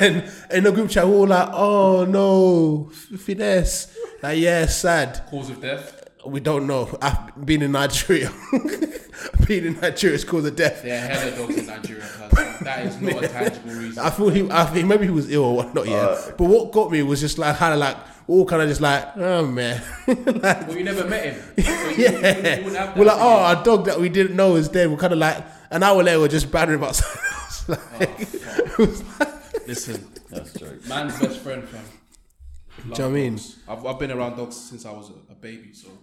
And 0.00 0.30
in 0.50 0.64
the 0.64 0.72
group 0.72 0.90
chat, 0.90 1.06
we're 1.06 1.14
all 1.14 1.28
like, 1.28 1.48
oh 1.52 2.04
no, 2.04 2.90
finesse. 3.16 3.96
Like, 4.22 4.38
yeah, 4.38 4.66
sad. 4.66 5.22
Cause 5.30 5.50
of 5.50 5.62
death. 5.62 5.99
We 6.26 6.40
don't 6.40 6.66
know. 6.66 6.96
I've 7.02 7.44
been 7.46 7.62
in 7.62 7.72
Nigeria. 7.72 8.30
being 9.46 9.64
in 9.64 9.80
Nigeria 9.80 10.16
is 10.16 10.24
cause 10.24 10.44
of 10.44 10.56
death. 10.56 10.82
There 10.82 11.02
are 11.02 11.06
hella 11.08 11.36
dogs 11.36 11.56
in 11.58 11.66
Nigeria. 11.66 12.04
That 12.60 12.84
is 12.84 13.00
not 13.00 13.24
a 13.24 13.28
tangible 13.28 13.70
reason. 13.72 13.98
I 14.04 14.10
thought 14.10 14.34
he, 14.34 14.46
I 14.50 14.64
think 14.66 14.86
maybe 14.86 15.04
he 15.06 15.10
was 15.10 15.30
ill 15.30 15.44
or 15.44 15.56
whatnot, 15.56 15.88
yeah. 15.88 15.96
Uh, 15.96 16.30
but 16.36 16.44
what 16.44 16.72
got 16.72 16.90
me 16.90 17.02
was 17.02 17.18
just 17.20 17.38
like 17.38 17.56
kind 17.56 17.72
of 17.72 17.80
like 17.80 17.96
all 18.26 18.44
kind 18.44 18.60
of 18.60 18.68
just 18.68 18.82
like, 18.82 19.16
oh 19.16 19.46
man, 19.46 19.82
Well, 20.06 20.76
you 20.76 20.84
never 20.84 21.06
met 21.06 21.24
him. 21.34 21.64
So 21.64 21.72
you, 21.72 21.78
you, 21.78 21.96
you 21.96 22.04
yeah. 22.04 22.56
wouldn't 22.58 22.76
have 22.76 22.88
that 22.88 22.96
We're 22.98 23.04
like, 23.06 23.16
feeling. 23.16 23.32
oh, 23.32 23.40
our 23.40 23.64
dog 23.64 23.86
that 23.86 23.98
we 23.98 24.10
didn't 24.10 24.36
know 24.36 24.56
is 24.56 24.68
dead. 24.68 24.90
We're 24.90 24.98
kind 24.98 25.14
of 25.14 25.18
like 25.18 25.42
an 25.70 25.82
hour 25.82 26.02
later, 26.02 26.20
we're 26.20 26.28
just 26.28 26.50
battering 26.52 26.78
about 26.78 26.96
something 26.96 27.22
else. 27.32 27.68
Like, 27.68 28.20
it 28.20 28.78
was 28.78 29.02
like- 29.20 29.66
Listen, 29.66 30.06
That's 30.28 30.52
true. 30.58 30.78
man's 30.86 31.18
best 31.18 31.38
friend, 31.40 31.66
fam. 31.66 31.82
Do 31.82 32.82
you 32.82 32.90
know 32.90 32.90
what 32.90 33.00
I 33.00 33.08
mean? 33.08 33.40
I've, 33.68 33.86
I've 33.86 33.98
been 33.98 34.10
around 34.10 34.36
dogs 34.36 34.56
since 34.56 34.84
I 34.84 34.92
was 34.92 35.10
a, 35.10 35.32
a 35.32 35.34
baby, 35.34 35.72
so 35.72 35.88
yeah. 35.88 35.94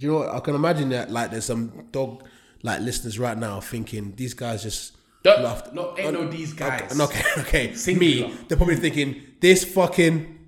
Do 0.00 0.06
you 0.06 0.12
know 0.12 0.18
what? 0.20 0.30
I 0.34 0.40
can 0.40 0.54
imagine 0.54 0.88
that 0.90 1.10
like 1.10 1.30
there's 1.30 1.44
some 1.44 1.86
dog 1.92 2.24
like 2.62 2.80
listeners 2.80 3.18
right 3.18 3.36
now 3.36 3.60
thinking 3.60 4.14
these 4.16 4.32
guys 4.32 4.62
just 4.62 4.94
Don't- 5.22 5.42
laughed. 5.42 5.74
no, 5.74 5.94
ain't 5.98 6.14
no 6.14 6.26
these 6.26 6.54
guys. 6.54 6.98
Okay, 6.98 7.18
okay, 7.20 7.40
okay. 7.42 7.74
Singular. 7.74 8.28
Me, 8.28 8.34
they're 8.48 8.56
probably 8.56 8.76
thinking 8.76 9.22
this 9.40 9.62
fucking. 9.64 10.38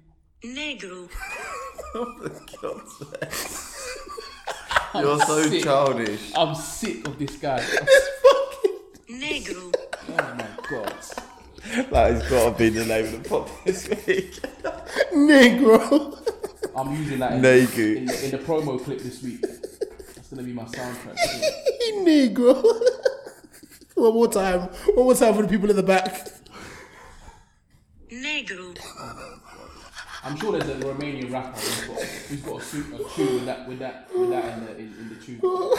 Negro. 0.42 1.08
Oh 1.94 2.06
my 2.22 2.30
god. 2.62 2.80
You're 4.94 5.20
so 5.20 5.42
sick. 5.42 5.62
childish. 5.62 6.32
I'm 6.34 6.54
sick 6.54 7.06
of 7.06 7.18
this 7.18 7.36
guy. 7.36 7.60
This 7.60 8.08
fucking 8.22 9.20
negro. 9.20 9.74
oh 10.08 10.34
my 10.34 10.48
god. 10.70 10.94
That 11.90 12.12
has 12.12 12.28
got 12.28 12.52
to 12.52 12.58
be 12.58 12.68
the 12.68 12.84
name 12.84 13.06
of 13.06 13.22
the 13.22 13.28
pod 13.28 13.50
this 13.64 13.88
week. 13.88 14.40
Negro. 15.14 16.18
I'm 16.76 16.94
using 16.94 17.18
that 17.20 17.32
in, 17.32 17.40
Negu. 17.40 17.96
in, 17.96 18.04
the, 18.04 18.24
in 18.26 18.30
the 18.32 18.38
promo 18.38 18.82
clip 18.82 18.98
this 18.98 19.22
week. 19.22 19.40
That's 19.40 20.28
gonna 20.28 20.42
be 20.42 20.52
my 20.52 20.64
soundtrack. 20.64 21.16
Negro. 22.04 22.62
One 23.94 24.12
more 24.12 24.28
time. 24.30 24.68
One 24.94 25.06
more 25.06 25.14
time 25.14 25.32
for 25.32 25.42
the 25.42 25.48
people 25.48 25.70
in 25.70 25.76
the 25.76 25.82
back. 25.82 26.28
Negro. 28.10 28.76
I'm 30.24 30.36
sure 30.36 30.58
there's 30.58 30.68
a 30.68 30.74
Romanian 30.84 31.32
rapper 31.32 31.58
who's 31.58 31.86
got, 31.86 32.02
who's 32.02 32.40
got 32.42 32.60
a, 32.60 32.64
suit, 32.64 32.86
a 33.00 33.04
tune 33.14 33.34
with 33.34 33.46
that 33.46 33.66
with 33.66 33.78
that 33.78 34.08
with 34.14 34.30
that 34.30 34.58
in 34.58 34.64
the 34.66 34.76
in, 34.76 34.94
in 34.98 35.08
the 35.08 35.14
tune. 35.14 35.40
Oh, 35.42 35.74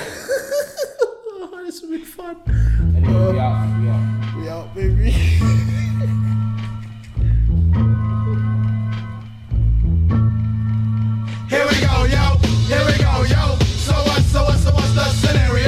this 1.63 1.81
will 1.83 1.91
be 1.91 2.03
fun. 2.03 2.37
Anyway, 2.95 3.33
we 3.33 3.39
out, 3.39 3.79
we 3.79 3.89
out. 3.89 4.35
We 4.37 4.49
out, 4.49 4.75
baby. 4.75 5.69
yo, 13.25 13.57
so 13.59 13.93
what, 13.93 14.21
so 14.23 14.43
what, 14.43 14.57
so 14.57 14.71
what's 14.71 14.93
the 14.93 15.03
scenario? 15.05 15.62